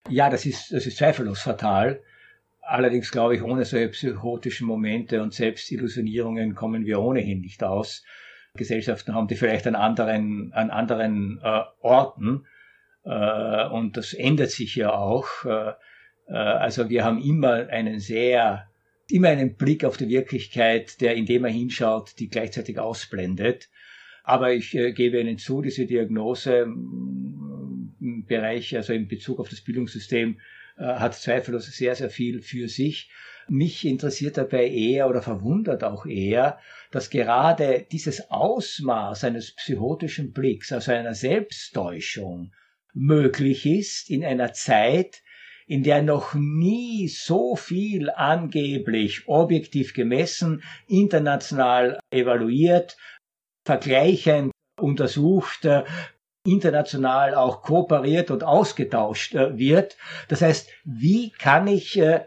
Ja, 0.09 0.29
das 0.29 0.45
ist, 0.45 0.71
das 0.71 0.85
ist 0.85 0.97
zweifellos 0.97 1.41
fatal. 1.41 2.01
Allerdings 2.61 3.11
glaube 3.11 3.35
ich, 3.35 3.43
ohne 3.43 3.65
solche 3.65 3.89
psychotischen 3.89 4.67
Momente 4.67 5.21
und 5.21 5.33
Selbstillusionierungen 5.33 6.55
kommen 6.55 6.85
wir 6.85 6.99
ohnehin 6.99 7.41
nicht 7.41 7.63
aus. 7.63 8.03
Gesellschaften 8.55 9.13
haben 9.13 9.27
die 9.27 9.35
vielleicht 9.35 9.67
an 9.67 9.75
anderen, 9.75 10.51
an 10.53 10.69
anderen 10.69 11.39
äh, 11.43 11.61
Orten. 11.81 12.45
Äh, 13.03 13.67
und 13.69 13.97
das 13.97 14.13
ändert 14.13 14.51
sich 14.51 14.75
ja 14.75 14.93
auch. 14.93 15.27
Äh, 15.45 15.73
äh 16.27 16.33
also 16.33 16.89
wir 16.89 17.03
haben 17.03 17.21
immer 17.21 17.69
einen 17.69 17.99
sehr 17.99 18.69
immer 19.11 19.29
einen 19.29 19.55
Blick 19.55 19.83
auf 19.83 19.97
die 19.97 20.09
Wirklichkeit, 20.09 21.01
der, 21.01 21.15
indem 21.15 21.45
er 21.45 21.51
hinschaut, 21.51 22.19
die 22.19 22.29
gleichzeitig 22.29 22.79
ausblendet. 22.79 23.69
Aber 24.23 24.53
ich 24.53 24.75
äh, 24.75 24.91
gebe 24.91 25.19
Ihnen 25.19 25.37
zu, 25.37 25.61
diese 25.61 25.85
Diagnose 25.85 26.67
Bereich, 27.99 28.75
also 28.75 28.93
in 28.93 29.07
Bezug 29.07 29.39
auf 29.39 29.49
das 29.49 29.61
Bildungssystem, 29.61 30.39
äh, 30.77 30.83
hat 30.83 31.15
zweifellos 31.15 31.65
sehr, 31.65 31.95
sehr 31.95 32.09
viel 32.09 32.41
für 32.41 32.67
sich. 32.67 33.11
Mich 33.47 33.85
interessiert 33.85 34.37
dabei 34.37 34.67
eher 34.67 35.09
oder 35.09 35.21
verwundert 35.21 35.83
auch 35.83 36.05
eher, 36.05 36.59
dass 36.91 37.09
gerade 37.09 37.85
dieses 37.91 38.29
Ausmaß 38.29 39.23
eines 39.23 39.55
psychotischen 39.55 40.33
Blicks, 40.33 40.71
also 40.71 40.91
einer 40.91 41.15
Selbsttäuschung, 41.15 42.53
möglich 42.93 43.65
ist 43.65 44.09
in 44.09 44.23
einer 44.23 44.53
Zeit, 44.53 45.21
in 45.67 45.83
der 45.83 46.01
noch 46.01 46.33
nie 46.33 47.07
so 47.07 47.55
viel 47.55 48.09
angeblich 48.09 49.27
objektiv 49.27 49.93
gemessen, 49.93 50.63
international 50.87 51.99
evaluiert, 52.11 52.97
vergleichend 53.65 54.51
untersucht, 54.79 55.65
äh, 55.65 55.83
international 56.45 57.35
auch 57.35 57.61
kooperiert 57.61 58.31
und 58.31 58.43
ausgetauscht 58.43 59.35
äh, 59.35 59.57
wird. 59.57 59.97
Das 60.27 60.41
heißt, 60.41 60.69
wie 60.85 61.31
kann 61.31 61.67
ich 61.67 61.99
äh, 61.99 62.21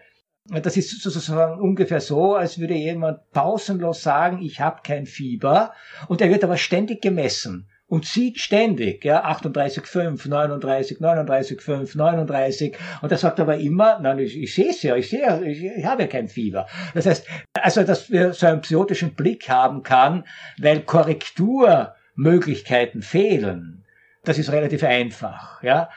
das 0.46 0.76
ist 0.76 1.00
sozusagen 1.00 1.60
ungefähr 1.60 2.00
so, 2.00 2.34
als 2.34 2.58
würde 2.58 2.74
jemand 2.74 3.30
pausenlos 3.30 4.02
sagen, 4.02 4.42
ich 4.42 4.60
habe 4.60 4.80
kein 4.82 5.06
Fieber 5.06 5.72
und 6.08 6.20
er 6.20 6.30
wird 6.30 6.42
aber 6.42 6.56
ständig 6.56 7.00
gemessen 7.00 7.68
und 7.86 8.06
sieht 8.06 8.40
ständig, 8.40 9.04
ja, 9.04 9.24
38,5, 9.24 10.28
39, 10.28 10.98
39,5, 10.98 11.96
39 11.96 12.76
und 13.02 13.12
er 13.12 13.18
sagt 13.18 13.38
aber 13.38 13.58
immer, 13.58 14.00
nein, 14.00 14.18
ich, 14.18 14.36
ich 14.36 14.52
sehe 14.54 14.70
es 14.70 14.82
ja, 14.82 14.96
ich 14.96 15.10
sehe, 15.10 15.44
ich, 15.44 15.62
ich 15.62 15.84
habe 15.84 16.02
ja 16.02 16.08
kein 16.08 16.26
Fieber. 16.28 16.66
Das 16.94 17.06
heißt, 17.06 17.24
also, 17.52 17.84
dass 17.84 18.10
wir 18.10 18.32
so 18.32 18.46
einen 18.46 18.62
psychotischen 18.62 19.14
Blick 19.14 19.48
haben 19.48 19.82
kann, 19.82 20.24
weil 20.58 20.80
Korrekturmöglichkeiten 20.80 23.02
fehlen. 23.02 23.81
Das 24.24 24.38
ist 24.38 24.52
relativ 24.52 24.84
einfach, 24.84 25.62
ja 25.62 25.88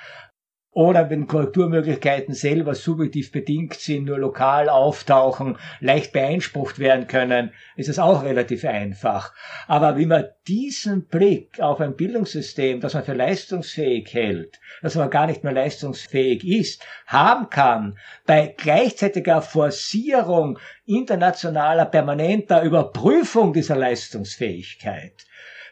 oder 0.76 1.10
wenn 1.10 1.26
Korrekturmöglichkeiten 1.26 2.34
selber 2.34 2.76
subjektiv 2.76 3.32
bedingt 3.32 3.76
sind, 3.76 4.04
nur 4.04 4.20
lokal 4.20 4.68
auftauchen, 4.68 5.58
leicht 5.80 6.12
beeinsprucht 6.12 6.80
werden 6.80 7.08
können, 7.08 7.54
ist 7.78 7.88
es 7.88 7.98
auch 7.98 8.24
relativ 8.24 8.66
einfach. 8.66 9.34
Aber 9.68 9.98
wie 9.98 10.06
man 10.06 10.26
diesen 10.50 11.08
Blick 11.08 11.62
auf 11.62 11.80
ein 11.80 11.96
Bildungssystem, 11.96 12.82
das 12.82 12.94
man 12.94 13.06
für 13.06 13.14
leistungsfähig 13.14 14.14
hält, 14.14 14.60
das 14.82 14.98
aber 14.98 15.10
gar 15.10 15.28
nicht 15.28 15.46
mehr 15.46 15.54
leistungsfähig 15.54 16.46
ist, 16.46 16.86
haben 17.08 17.50
kann, 17.50 17.98
bei 18.26 18.54
gleichzeitiger 18.58 19.42
Forcierung 19.42 20.60
internationaler 20.86 21.86
permanenter 21.86 22.64
Überprüfung 22.64 23.54
dieser 23.54 23.78
Leistungsfähigkeit, 23.78 25.26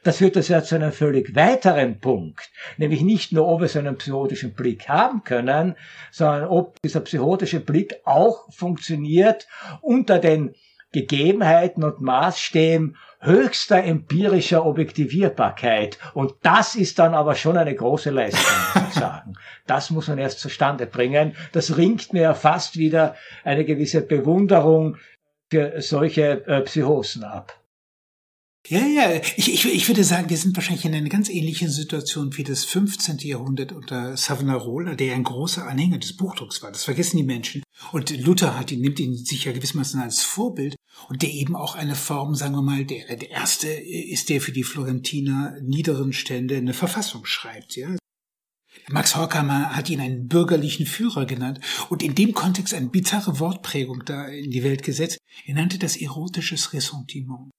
das 0.04 0.18
führt 0.18 0.36
das 0.36 0.48
ja 0.50 0.64
zu 0.64 0.76
einem 0.76 0.92
völlig 0.92 1.36
weiteren 1.36 2.00
Punkt, 2.00 2.52
nämlich 2.78 3.02
nicht 3.02 3.32
nur, 3.32 3.48
ob 3.48 3.62
wir 3.62 3.68
so 3.68 3.80
einen 3.80 3.98
psychotischen 3.98 4.54
Blick 4.54 4.90
haben 4.90 5.24
können, 5.24 5.76
sondern 6.12 6.46
ob 6.46 6.82
dieser 6.82 7.00
psychotische 7.02 7.60
Blick 7.60 7.96
auch 8.06 8.52
funktioniert 8.52 9.48
unter 9.82 10.20
den 10.20 10.56
Gegebenheiten 10.92 11.84
und 11.84 12.02
Maßstäben 12.02 12.98
höchster 13.20 13.84
empirischer 13.84 14.66
Objektivierbarkeit. 14.66 15.98
Und 16.14 16.34
das 16.44 16.76
ist 16.76 17.00
dann 17.00 17.16
aber 17.16 17.36
schon 17.36 17.58
eine 17.58 17.74
große 17.74 18.12
Leistung, 18.12 18.42
muss 18.76 18.84
ich 18.90 18.94
sagen. 19.00 19.34
Das 19.66 19.90
muss 19.90 20.08
man 20.08 20.20
erst 20.20 20.40
zustande 20.40 20.86
bringen. 20.86 21.36
Das 21.52 21.78
ringt 21.78 22.14
mir 22.14 22.36
fast 22.36 22.78
wieder 22.78 23.16
eine 23.44 23.66
gewisse 23.66 24.02
Bewunderung 24.02 24.98
für 25.50 25.82
solche 25.82 26.46
äh, 26.48 26.62
Psychosen 26.62 27.24
ab. 27.24 27.63
Ja, 28.70 28.86
ja, 28.88 29.12
ich, 29.36 29.54
ich, 29.54 29.66
ich 29.66 29.88
würde 29.90 30.06
sagen, 30.06 30.30
wir 30.30 30.38
sind 30.38 30.56
wahrscheinlich 30.56 30.86
in 30.86 30.96
einer 30.96 31.10
ganz 31.10 31.28
ähnlichen 31.28 31.70
Situation 31.70 32.38
wie 32.38 32.46
das 32.46 32.64
15. 32.64 33.18
Jahrhundert 33.18 33.74
unter 33.74 34.16
Savonarola, 34.16 34.96
der 34.96 35.16
ein 35.16 35.24
großer 35.24 35.68
Anhänger 35.68 35.98
des 35.98 36.16
Buchdrucks 36.16 36.64
war. 36.64 36.72
Das 36.72 36.86
vergessen 36.86 37.18
die 37.18 37.24
Menschen. 37.24 37.62
Und 37.92 38.18
Luther 38.22 38.58
hat 38.58 38.72
ihn, 38.72 38.80
nimmt 38.80 39.02
ihn 39.02 39.18
sich 39.18 39.44
ja 39.44 39.52
gewissermaßen 39.52 40.00
als 40.00 40.24
Vorbild 40.24 40.76
und 41.10 41.24
der 41.24 41.34
eben 41.34 41.58
auch 41.58 41.76
eine 41.76 41.96
Form, 41.96 42.36
sagen 42.36 42.56
wir 42.56 42.62
mal, 42.62 42.86
der, 42.86 43.18
der 43.18 43.32
erste 43.32 43.68
ist, 43.68 44.30
der 44.30 44.40
für 44.40 44.54
die 44.54 44.64
Florentiner 44.64 45.58
niederen 45.62 46.14
Stände 46.14 46.56
eine 46.56 46.74
Verfassung 46.74 47.26
schreibt, 47.26 47.76
ja. 47.76 47.98
Max 48.88 49.16
Horkheimer 49.18 49.76
hat 49.76 49.90
ihn 49.90 50.00
einen 50.00 50.28
bürgerlichen 50.30 50.86
Führer 50.86 51.26
genannt 51.26 51.60
und 51.90 52.02
in 52.02 52.16
dem 52.16 52.34
Kontext 52.34 52.74
eine 52.74 52.88
bizarre 52.88 53.40
Wortprägung 53.40 54.04
da 54.06 54.28
in 54.28 54.52
die 54.52 54.64
Welt 54.64 54.84
gesetzt. 54.84 55.18
Er 55.46 55.56
nannte 55.56 55.78
das 55.78 55.98
erotisches 55.98 56.72
Ressentiment. 56.72 57.52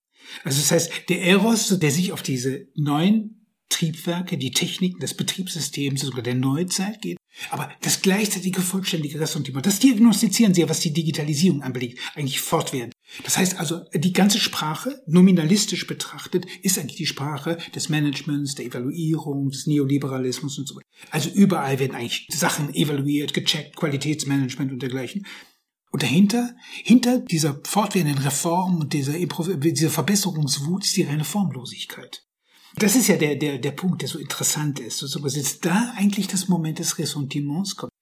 Also 0.42 0.60
das 0.60 0.70
heißt, 0.70 0.92
der 1.08 1.22
Eros, 1.22 1.78
der 1.78 1.90
sich 1.90 2.12
auf 2.12 2.22
diese 2.22 2.68
neuen 2.74 3.46
Triebwerke, 3.68 4.38
die 4.38 4.52
Techniken 4.52 5.00
des 5.00 5.14
Betriebssystems 5.14 6.02
sogar 6.02 6.22
der 6.22 6.34
Neuzeit 6.34 7.02
geht, 7.02 7.16
aber 7.50 7.70
das 7.80 8.02
gleichzeitige 8.02 8.60
vollständige 8.60 9.18
Ressentiment, 9.18 9.66
das 9.66 9.80
diagnostizieren 9.80 10.54
Sie 10.54 10.60
ja, 10.60 10.68
was 10.68 10.78
die 10.80 10.92
Digitalisierung 10.92 11.62
anbelegt, 11.62 11.98
eigentlich 12.14 12.40
fortwährend. 12.40 12.92
Das 13.24 13.36
heißt 13.36 13.58
also, 13.58 13.80
die 13.92 14.12
ganze 14.12 14.38
Sprache, 14.38 15.02
nominalistisch 15.06 15.86
betrachtet, 15.86 16.46
ist 16.62 16.78
eigentlich 16.78 16.96
die 16.96 17.06
Sprache 17.06 17.58
des 17.74 17.88
Managements, 17.88 18.54
der 18.54 18.66
Evaluierung, 18.66 19.50
des 19.50 19.66
Neoliberalismus 19.66 20.58
und 20.58 20.68
so 20.68 20.76
weiter. 20.76 20.86
Also 21.10 21.30
überall 21.30 21.80
werden 21.80 21.96
eigentlich 21.96 22.28
Sachen 22.30 22.72
evaluiert, 22.74 23.34
gecheckt, 23.34 23.76
Qualitätsmanagement 23.76 24.72
und 24.72 24.82
dergleichen. 24.82 25.26
Und 25.94 26.02
dahinter, 26.02 26.56
hinter 26.82 27.20
dieser 27.20 27.60
fortwährenden 27.62 28.18
Reform 28.18 28.80
und 28.80 28.92
dieser, 28.94 29.12
dieser 29.12 29.90
Verbesserungswut 29.90 30.82
ist 30.82 30.96
die 30.96 31.04
reine 31.04 31.22
Formlosigkeit. 31.22 32.24
Das 32.74 32.96
ist 32.96 33.06
ja 33.06 33.14
der, 33.14 33.36
der, 33.36 33.58
der 33.58 33.70
Punkt, 33.70 34.02
der 34.02 34.08
so 34.08 34.18
interessant 34.18 34.80
ist. 34.80 34.98
So, 34.98 35.22
was 35.22 35.36
jetzt 35.36 35.64
da 35.64 35.94
eigentlich 35.96 36.26
das 36.26 36.48
Moment 36.48 36.80
des 36.80 36.98
Ressentiments 36.98 37.76
kommt. 37.76 37.92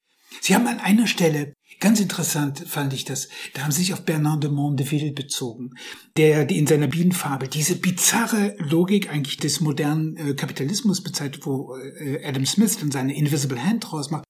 Sie 0.40 0.54
haben 0.54 0.66
an 0.68 0.80
einer 0.80 1.06
Stelle, 1.06 1.52
ganz 1.80 2.00
interessant 2.00 2.64
fand 2.66 2.94
ich 2.94 3.04
das, 3.04 3.28
da 3.52 3.60
haben 3.60 3.72
Sie 3.72 3.82
sich 3.82 3.92
auf 3.92 4.06
Bernard 4.06 4.42
de 4.42 4.50
Mondeville 4.50 5.12
bezogen, 5.12 5.74
der 6.16 6.48
in 6.48 6.66
seiner 6.66 6.86
Bienenfabel 6.86 7.48
diese 7.48 7.76
bizarre 7.76 8.56
Logik 8.56 9.10
eigentlich 9.10 9.36
des 9.36 9.60
modernen 9.60 10.16
äh, 10.16 10.32
Kapitalismus 10.32 11.02
bezeichnet, 11.02 11.44
wo 11.44 11.76
äh, 11.76 12.24
Adam 12.24 12.46
Smith 12.46 12.78
dann 12.78 12.90
seine 12.90 13.14
Invisible 13.14 13.62
Hand 13.62 13.90
draus 13.90 14.10
macht. 14.10 14.24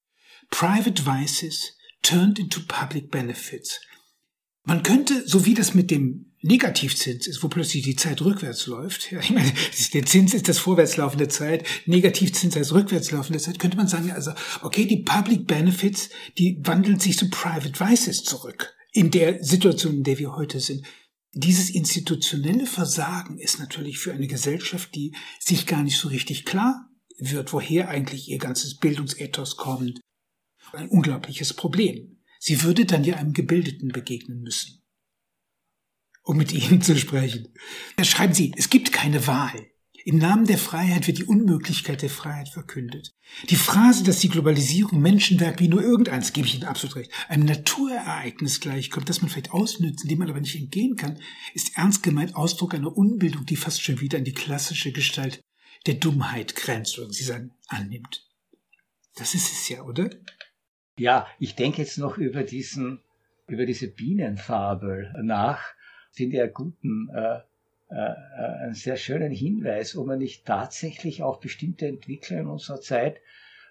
Private 0.50 1.06
Vices 1.06 1.76
turned 2.02 2.38
into 2.38 2.60
public 2.66 3.10
benefits. 3.10 3.80
Man 4.64 4.82
könnte, 4.82 5.26
so 5.26 5.44
wie 5.44 5.54
das 5.54 5.74
mit 5.74 5.90
dem 5.90 6.32
Negativzins 6.40 7.26
ist, 7.26 7.42
wo 7.42 7.48
plötzlich 7.48 7.82
die 7.84 7.96
Zeit 7.96 8.20
rückwärts 8.20 8.66
läuft, 8.66 9.10
ja, 9.10 9.20
ich 9.20 9.30
meine, 9.30 9.52
der 9.94 10.06
Zins 10.06 10.34
ist 10.34 10.48
das 10.48 10.58
vorwärtslaufende 10.58 11.28
Zeit, 11.28 11.66
Negativzins 11.86 12.56
heißt 12.56 12.72
rückwärtslaufende 12.72 13.40
Zeit, 13.40 13.58
könnte 13.58 13.76
man 13.76 13.88
sagen, 13.88 14.10
also, 14.10 14.32
okay, 14.62 14.86
die 14.86 15.02
Public 15.02 15.46
Benefits, 15.46 16.10
die 16.38 16.60
wandeln 16.64 17.00
sich 17.00 17.16
zu 17.16 17.30
Private 17.30 17.78
Vices 17.78 18.24
zurück. 18.24 18.74
In 18.92 19.10
der 19.10 19.42
Situation, 19.42 19.94
in 19.94 20.02
der 20.04 20.18
wir 20.18 20.36
heute 20.36 20.60
sind. 20.60 20.84
Dieses 21.32 21.70
institutionelle 21.70 22.66
Versagen 22.66 23.38
ist 23.38 23.58
natürlich 23.58 23.98
für 23.98 24.12
eine 24.12 24.26
Gesellschaft, 24.26 24.94
die 24.94 25.14
sich 25.40 25.66
gar 25.66 25.82
nicht 25.82 25.98
so 25.98 26.08
richtig 26.08 26.44
klar 26.44 26.90
wird, 27.18 27.54
woher 27.54 27.88
eigentlich 27.88 28.28
ihr 28.28 28.38
ganzes 28.38 28.76
Bildungsethos 28.76 29.56
kommt, 29.56 30.00
ein 30.74 30.88
unglaubliches 30.88 31.54
Problem. 31.54 32.18
Sie 32.38 32.62
würde 32.62 32.84
dann 32.84 33.04
ja 33.04 33.16
einem 33.16 33.32
Gebildeten 33.32 33.88
begegnen 33.88 34.42
müssen, 34.42 34.82
um 36.24 36.36
mit 36.36 36.52
ihnen 36.52 36.82
zu 36.82 36.96
sprechen. 36.98 37.54
Da 37.96 38.04
schreiben 38.04 38.34
Sie, 38.34 38.52
es 38.56 38.70
gibt 38.70 38.92
keine 38.92 39.26
Wahl. 39.26 39.72
Im 40.04 40.18
Namen 40.18 40.46
der 40.46 40.58
Freiheit 40.58 41.06
wird 41.06 41.18
die 41.18 41.24
Unmöglichkeit 41.24 42.02
der 42.02 42.10
Freiheit 42.10 42.48
verkündet. 42.48 43.14
Die 43.50 43.56
Phrase, 43.56 44.02
dass 44.02 44.18
die 44.18 44.28
Globalisierung 44.28 45.00
Menschenwerk 45.00 45.60
wie 45.60 45.68
nur 45.68 45.82
irgendeins, 45.82 46.32
gebe 46.32 46.46
ich 46.48 46.56
Ihnen 46.56 46.64
absolut 46.64 46.96
recht, 46.96 47.12
einem 47.28 47.44
Naturereignis 47.44 48.58
gleichkommt, 48.58 49.08
das 49.08 49.22
man 49.22 49.30
vielleicht 49.30 49.52
ausnützen, 49.52 50.08
dem 50.08 50.18
man 50.18 50.28
aber 50.28 50.40
nicht 50.40 50.56
entgehen 50.56 50.96
kann, 50.96 51.20
ist 51.54 51.76
ernst 51.76 52.02
gemeint 52.02 52.34
Ausdruck 52.34 52.74
einer 52.74 52.96
Unbildung, 52.96 53.46
die 53.46 53.56
fast 53.56 53.82
schon 53.82 54.00
wieder 54.00 54.18
an 54.18 54.24
die 54.24 54.34
klassische 54.34 54.90
Gestalt 54.90 55.40
der 55.86 55.94
Dummheit 55.94 56.56
grenzt 56.56 56.98
oder 56.98 57.12
Sie 57.12 57.24
sagen, 57.24 57.52
annimmt. 57.68 58.26
Das 59.14 59.34
ist 59.34 59.52
es 59.52 59.68
ja, 59.68 59.82
oder? 59.82 60.10
Ja, 60.98 61.26
ich 61.38 61.54
denke 61.54 61.80
jetzt 61.82 61.98
noch 61.98 62.18
über 62.18 62.42
diesen, 62.42 63.00
über 63.46 63.64
diese 63.64 63.88
Bienenfabel 63.88 65.14
nach. 65.22 65.62
Finde 66.10 66.36
ja 66.36 66.46
guten, 66.46 67.08
äh, 67.14 67.40
äh, 67.88 68.14
einen 68.64 68.74
sehr 68.74 68.96
schönen 68.96 69.32
Hinweis, 69.32 69.96
ob 69.96 70.06
man 70.06 70.18
nicht 70.18 70.44
tatsächlich 70.44 71.22
auch 71.22 71.40
bestimmte 71.40 71.86
Entwicklungen 71.86 72.46
unserer 72.46 72.80
Zeit 72.80 73.20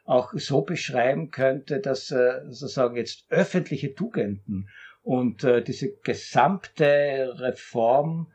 auch 0.05 0.33
so 0.33 0.61
beschreiben 0.61 1.29
könnte, 1.29 1.79
dass 1.79 2.09
äh, 2.09 2.41
sozusagen 2.49 2.95
jetzt 2.95 3.25
öffentliche 3.29 3.93
Tugenden 3.93 4.69
und 5.03 5.43
äh, 5.43 5.63
diese 5.63 5.91
gesamte 6.03 7.33
Reform 7.37 8.27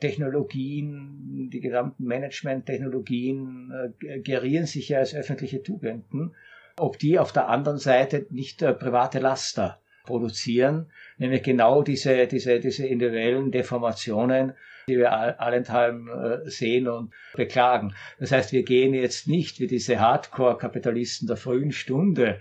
Technologien, 0.00 1.48
die 1.50 1.60
gesamten 1.60 2.04
Management-Technologien 2.04 3.92
äh, 4.00 4.18
gerieren 4.20 4.66
sich 4.66 4.88
ja 4.88 4.98
als 4.98 5.14
öffentliche 5.14 5.62
Tugenden 5.62 6.34
ob 6.78 6.98
die 6.98 7.18
auf 7.18 7.32
der 7.32 7.48
anderen 7.48 7.78
Seite 7.78 8.26
nicht 8.30 8.62
äh, 8.62 8.72
private 8.72 9.18
Laster 9.18 9.80
produzieren, 10.04 10.90
nämlich 11.16 11.42
genau 11.42 11.82
diese, 11.82 12.26
diese, 12.26 12.60
diese 12.60 12.86
individuellen 12.86 13.50
Deformationen, 13.50 14.52
die 14.86 14.98
wir 14.98 15.12
allenthalben 15.12 16.08
äh, 16.08 16.50
sehen 16.50 16.88
und 16.88 17.12
beklagen. 17.34 17.94
Das 18.18 18.32
heißt, 18.32 18.52
wir 18.52 18.64
gehen 18.64 18.92
jetzt 18.92 19.26
nicht 19.26 19.60
wie 19.60 19.66
diese 19.66 20.00
Hardcore-Kapitalisten 20.00 21.26
der 21.26 21.38
frühen 21.38 21.72
Stunde 21.72 22.40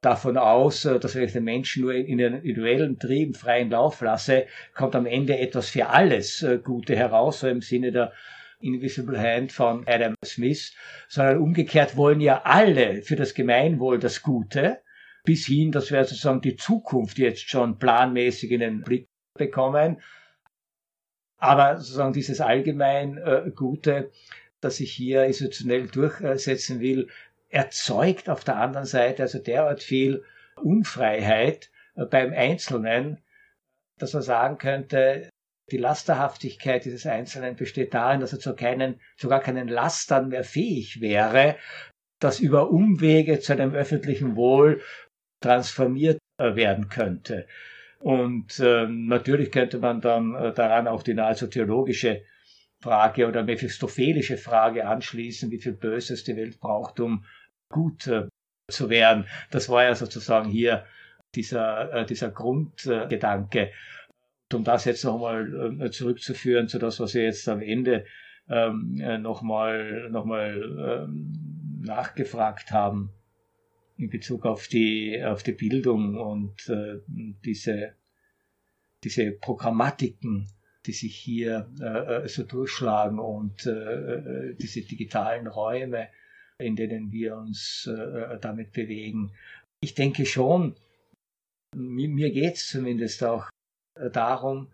davon 0.00 0.36
aus, 0.36 0.84
äh, 0.84 1.00
dass 1.00 1.14
wenn 1.14 1.24
ich 1.24 1.32
den 1.32 1.44
Menschen 1.44 1.82
nur 1.82 1.94
in 1.94 2.18
den 2.18 2.34
individuellen 2.34 2.98
Trieben 2.98 3.34
freien 3.34 3.70
Lauf 3.70 4.00
lasse, 4.00 4.46
kommt 4.74 4.94
am 4.94 5.06
Ende 5.06 5.38
etwas 5.38 5.70
für 5.70 5.88
alles 5.88 6.42
äh, 6.42 6.58
Gute 6.62 6.94
heraus, 6.94 7.40
so 7.40 7.48
im 7.48 7.60
Sinne 7.60 7.90
der 7.90 8.12
Invisible 8.64 9.20
Hand 9.20 9.52
von 9.52 9.86
Adam 9.86 10.14
Smith, 10.24 10.74
sondern 11.08 11.38
umgekehrt 11.38 11.96
wollen 11.96 12.20
ja 12.20 12.42
alle 12.44 13.02
für 13.02 13.16
das 13.16 13.34
Gemeinwohl 13.34 13.98
das 13.98 14.22
Gute, 14.22 14.80
bis 15.24 15.46
hin, 15.46 15.72
dass 15.72 15.90
wir 15.90 16.04
sozusagen 16.04 16.40
die 16.40 16.56
Zukunft 16.56 17.18
jetzt 17.18 17.48
schon 17.48 17.78
planmäßig 17.78 18.50
in 18.50 18.60
den 18.60 18.82
Blick 18.82 19.08
bekommen. 19.36 20.00
Aber 21.38 21.76
sozusagen 21.78 22.12
dieses 22.12 22.40
allgemein 22.40 23.18
äh, 23.18 23.50
Gute, 23.54 24.10
das 24.60 24.76
sich 24.76 24.92
hier 24.92 25.24
institutionell 25.24 25.88
durchsetzen 25.88 26.80
will, 26.80 27.08
erzeugt 27.50 28.28
auf 28.28 28.44
der 28.44 28.56
anderen 28.56 28.86
Seite 28.86 29.22
also 29.22 29.38
derart 29.38 29.82
viel 29.82 30.24
Unfreiheit 30.56 31.70
äh, 31.96 32.04
beim 32.04 32.32
Einzelnen, 32.32 33.20
dass 33.98 34.12
man 34.12 34.22
sagen 34.22 34.58
könnte, 34.58 35.30
die 35.70 35.78
Lasterhaftigkeit 35.78 36.84
dieses 36.84 37.06
Einzelnen 37.06 37.56
besteht 37.56 37.94
darin, 37.94 38.20
dass 38.20 38.32
er 38.32 38.38
zu 38.38 38.54
keinen, 38.54 39.00
sogar 39.16 39.40
keinen 39.40 39.68
Lastern 39.68 40.28
mehr 40.28 40.44
fähig 40.44 41.00
wäre, 41.00 41.56
das 42.20 42.40
über 42.40 42.70
Umwege 42.70 43.40
zu 43.40 43.52
einem 43.52 43.74
öffentlichen 43.74 44.36
Wohl 44.36 44.82
transformiert 45.40 46.18
äh, 46.38 46.54
werden 46.54 46.88
könnte. 46.88 47.46
Und 47.98 48.60
äh, 48.60 48.86
natürlich 48.86 49.50
könnte 49.50 49.78
man 49.78 50.00
dann 50.00 50.34
äh, 50.34 50.52
daran 50.52 50.88
auch 50.88 51.02
die 51.02 51.14
nahezu 51.14 51.46
theologische 51.46 52.22
Frage 52.82 53.26
oder 53.26 53.42
mephistophelische 53.42 54.36
Frage 54.36 54.86
anschließen, 54.86 55.50
wie 55.50 55.58
viel 55.58 55.72
Böses 55.72 56.24
die 56.24 56.36
Welt 56.36 56.60
braucht, 56.60 57.00
um 57.00 57.24
gut 57.70 58.06
äh, 58.06 58.28
zu 58.70 58.90
werden. 58.90 59.26
Das 59.50 59.68
war 59.70 59.84
ja 59.84 59.94
sozusagen 59.94 60.50
hier 60.50 60.84
dieser, 61.34 61.92
äh, 61.92 62.06
dieser 62.06 62.30
Grundgedanke 62.30 63.70
um 64.52 64.64
das 64.64 64.84
jetzt 64.84 65.04
nochmal 65.04 65.80
äh, 65.80 65.90
zurückzuführen 65.90 66.68
zu 66.68 66.78
das, 66.78 67.00
was 67.00 67.14
wir 67.14 67.24
jetzt 67.24 67.48
am 67.48 67.62
Ende 67.62 68.04
ähm, 68.48 69.00
äh, 69.00 69.18
nochmal 69.18 70.10
noch 70.10 70.24
mal, 70.24 71.06
ähm, 71.08 71.80
nachgefragt 71.82 72.70
haben 72.70 73.10
in 73.96 74.10
Bezug 74.10 74.44
auf 74.44 74.68
die, 74.68 75.22
auf 75.24 75.42
die 75.42 75.52
Bildung 75.52 76.16
und 76.16 76.68
äh, 76.68 77.00
diese, 77.44 77.94
diese 79.02 79.30
Programmatiken, 79.32 80.48
die 80.86 80.92
sich 80.92 81.16
hier 81.16 81.70
äh, 81.80 82.24
äh 82.24 82.28
so 82.28 82.42
durchschlagen 82.42 83.18
und 83.18 83.66
äh, 83.66 84.54
diese 84.56 84.82
digitalen 84.82 85.46
Räume, 85.46 86.08
in 86.58 86.76
denen 86.76 87.10
wir 87.10 87.36
uns 87.36 87.90
damit 88.40 88.72
bewegen. 88.72 89.32
Ich 89.80 89.94
denke 89.94 90.24
schon, 90.24 90.76
mir, 91.74 92.30
geht 92.30 92.54
es 92.54 92.68
zumindest 92.68 93.24
auch 93.24 93.50
darum, 94.12 94.72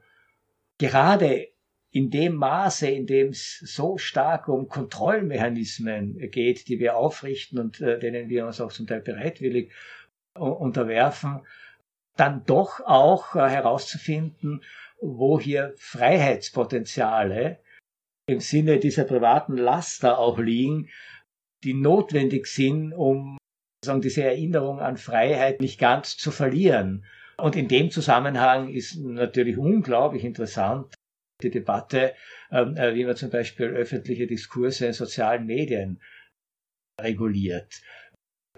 gerade 0.78 1.48
in 1.92 2.10
dem 2.10 2.36
Maße, 2.36 2.88
in 2.88 3.06
dem 3.06 3.30
es 3.30 3.59
so 3.59 3.98
stark 3.98 4.48
um 4.48 4.68
Kontrollmechanismen 4.68 6.30
geht, 6.30 6.68
die 6.68 6.78
wir 6.78 6.97
aufrichten 6.97 7.59
und 7.59 7.80
äh, 7.80 7.98
denen 7.98 8.28
wir 8.28 8.47
uns 8.47 8.60
auch 8.60 8.72
zum 8.72 8.86
Teil 8.86 9.01
bereitwillig 9.01 9.72
uh, 10.38 10.44
unterwerfen, 10.44 11.40
dann 12.16 12.44
doch 12.47 12.80
auch 12.80 13.34
äh, 13.34 13.48
herauszufinden, 13.48 14.62
wo 15.01 15.40
hier 15.40 15.74
Freiheitspotenziale 15.78 17.59
im 18.26 18.40
Sinne 18.40 18.78
dieser 18.78 19.05
privaten 19.05 19.56
Laster 19.56 20.18
auch 20.18 20.38
liegen, 20.38 20.88
die 21.64 21.74
notwendig 21.74 22.47
sind, 22.47 22.92
um 22.92 23.38
sagen, 23.84 24.01
diese 24.01 24.22
Erinnerung 24.22 24.78
an 24.78 24.97
Freiheit 24.97 25.60
nicht 25.60 25.80
ganz 25.80 26.16
zu 26.16 26.30
verlieren. 26.30 27.05
Und 27.43 27.57
in 27.57 27.69
dem 27.69 27.91
Zusammenhang 27.91 28.69
ist 28.69 28.97
natürlich 28.97 29.57
unglaublich 29.57 30.25
interessant 30.25 30.95
die 31.43 31.51
Debatte, 31.51 32.15
ähm, 32.51 32.77
äh, 32.77 32.95
wie 32.95 33.05
man 33.05 33.17
zum 33.17 33.31
Beispiel 33.31 33.67
öffentliche 33.67 34.27
Diskurse 34.27 34.87
in 34.87 34.93
sozialen 34.93 35.47
Medien 35.47 36.01
reguliert. 37.01 37.81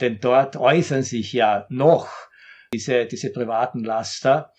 Denn 0.01 0.19
dort 0.21 0.57
äußern 0.57 1.03
sich 1.03 1.33
ja 1.33 1.67
noch 1.69 2.09
diese, 2.73 3.07
diese 3.07 3.31
privaten 3.31 3.85
Laster 3.85 4.53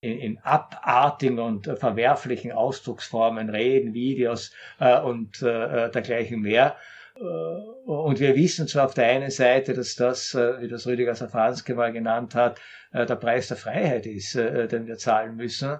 in, 0.00 0.18
in 0.18 0.38
abartigen 0.38 1.38
und 1.38 1.66
verwerflichen 1.78 2.52
Ausdrucksformen, 2.52 3.48
Reden, 3.50 3.94
Videos 3.94 4.52
äh, 4.78 5.00
und 5.00 5.40
äh, 5.42 5.90
dergleichen 5.90 6.40
mehr. 6.40 6.76
Äh, 7.16 7.22
und 7.22 8.20
wir 8.20 8.34
wissen 8.36 8.66
zwar 8.68 8.86
auf 8.86 8.94
der 8.94 9.06
einen 9.06 9.30
Seite, 9.30 9.74
dass 9.74 9.94
das, 9.96 10.34
äh, 10.34 10.60
wie 10.60 10.68
das 10.68 10.86
Rüdiger 10.86 11.14
Safranski 11.14 11.74
mal 11.74 11.92
genannt 11.92 12.34
hat, 12.34 12.60
äh, 12.92 13.06
der 13.06 13.16
Preis 13.16 13.48
der 13.48 13.56
Freiheit 13.56 14.06
ist, 14.06 14.34
den 14.34 14.86
wir 14.86 14.96
zahlen 14.96 15.36
müssen. 15.36 15.78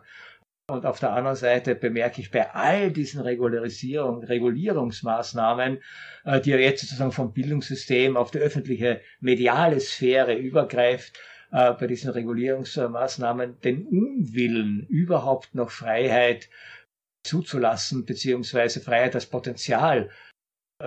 Und 0.68 0.86
auf 0.86 1.00
der 1.00 1.12
anderen 1.12 1.36
Seite 1.36 1.74
bemerke 1.74 2.20
ich 2.20 2.30
bei 2.30 2.50
all 2.54 2.90
diesen 2.92 3.20
Regularisierung, 3.20 4.22
Regulierungsmaßnahmen, 4.22 5.82
die 6.44 6.50
jetzt 6.50 6.82
sozusagen 6.82 7.12
vom 7.12 7.32
Bildungssystem 7.32 8.16
auf 8.16 8.30
die 8.30 8.38
öffentliche 8.38 9.00
mediale 9.20 9.80
Sphäre 9.80 10.34
übergreift, 10.34 11.18
bei 11.50 11.86
diesen 11.88 12.10
Regulierungsmaßnahmen 12.10 13.60
den 13.60 13.86
Unwillen, 13.86 14.86
überhaupt 14.88 15.54
noch 15.54 15.70
Freiheit 15.70 16.48
zuzulassen, 17.24 18.06
beziehungsweise 18.06 18.80
Freiheit 18.80 19.14
als 19.14 19.26
Potenzial 19.26 20.08
äh, 20.08 20.31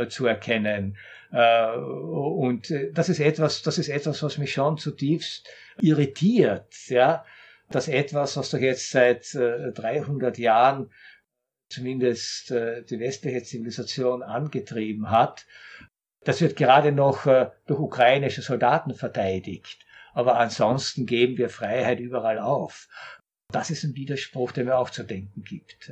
zu 0.07 0.25
erkennen. 0.25 0.97
Äh, 1.31 1.75
und 1.75 2.71
äh, 2.71 2.91
das 2.91 3.09
ist 3.09 3.19
etwas, 3.19 3.61
das 3.61 3.77
ist 3.77 3.89
etwas, 3.89 4.23
was 4.23 4.37
mich 4.37 4.53
schon 4.53 4.77
zutiefst 4.77 5.47
irritiert, 5.81 6.73
ja, 6.87 7.25
dass 7.69 7.87
etwas, 7.87 8.37
was 8.37 8.51
doch 8.51 8.59
jetzt 8.59 8.91
seit 8.91 9.33
300 9.33 10.37
Jahren 10.37 10.91
zumindest 11.67 12.51
die 12.51 12.99
westliche 12.99 13.41
Zivilisation 13.41 14.21
angetrieben 14.21 15.09
hat, 15.09 15.47
das 16.23 16.41
wird 16.41 16.55
gerade 16.55 16.91
noch 16.91 17.23
durch 17.23 17.79
ukrainische 17.79 18.43
Soldaten 18.43 18.93
verteidigt. 18.93 19.83
Aber 20.13 20.37
ansonsten 20.37 21.07
geben 21.07 21.37
wir 21.39 21.49
Freiheit 21.49 21.99
überall 21.99 22.37
auf. 22.37 22.87
Das 23.51 23.71
ist 23.71 23.83
ein 23.83 23.95
Widerspruch, 23.95 24.51
der 24.51 24.65
mir 24.65 24.77
auch 24.77 24.91
zu 24.91 25.03
denken 25.03 25.43
gibt. 25.43 25.91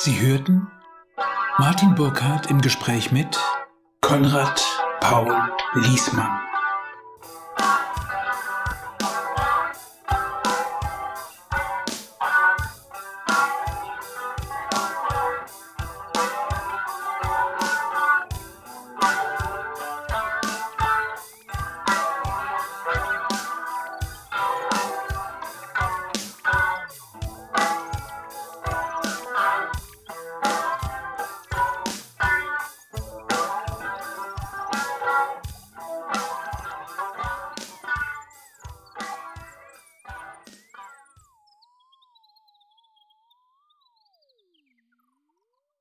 Sie 0.00 0.20
hörten 0.20 0.68
Martin 1.58 1.96
Burkhardt 1.96 2.48
im 2.52 2.60
Gespräch 2.60 3.10
mit 3.10 3.36
Konrad 4.00 4.64
Paul 5.00 5.34
Liesmann. 5.74 6.47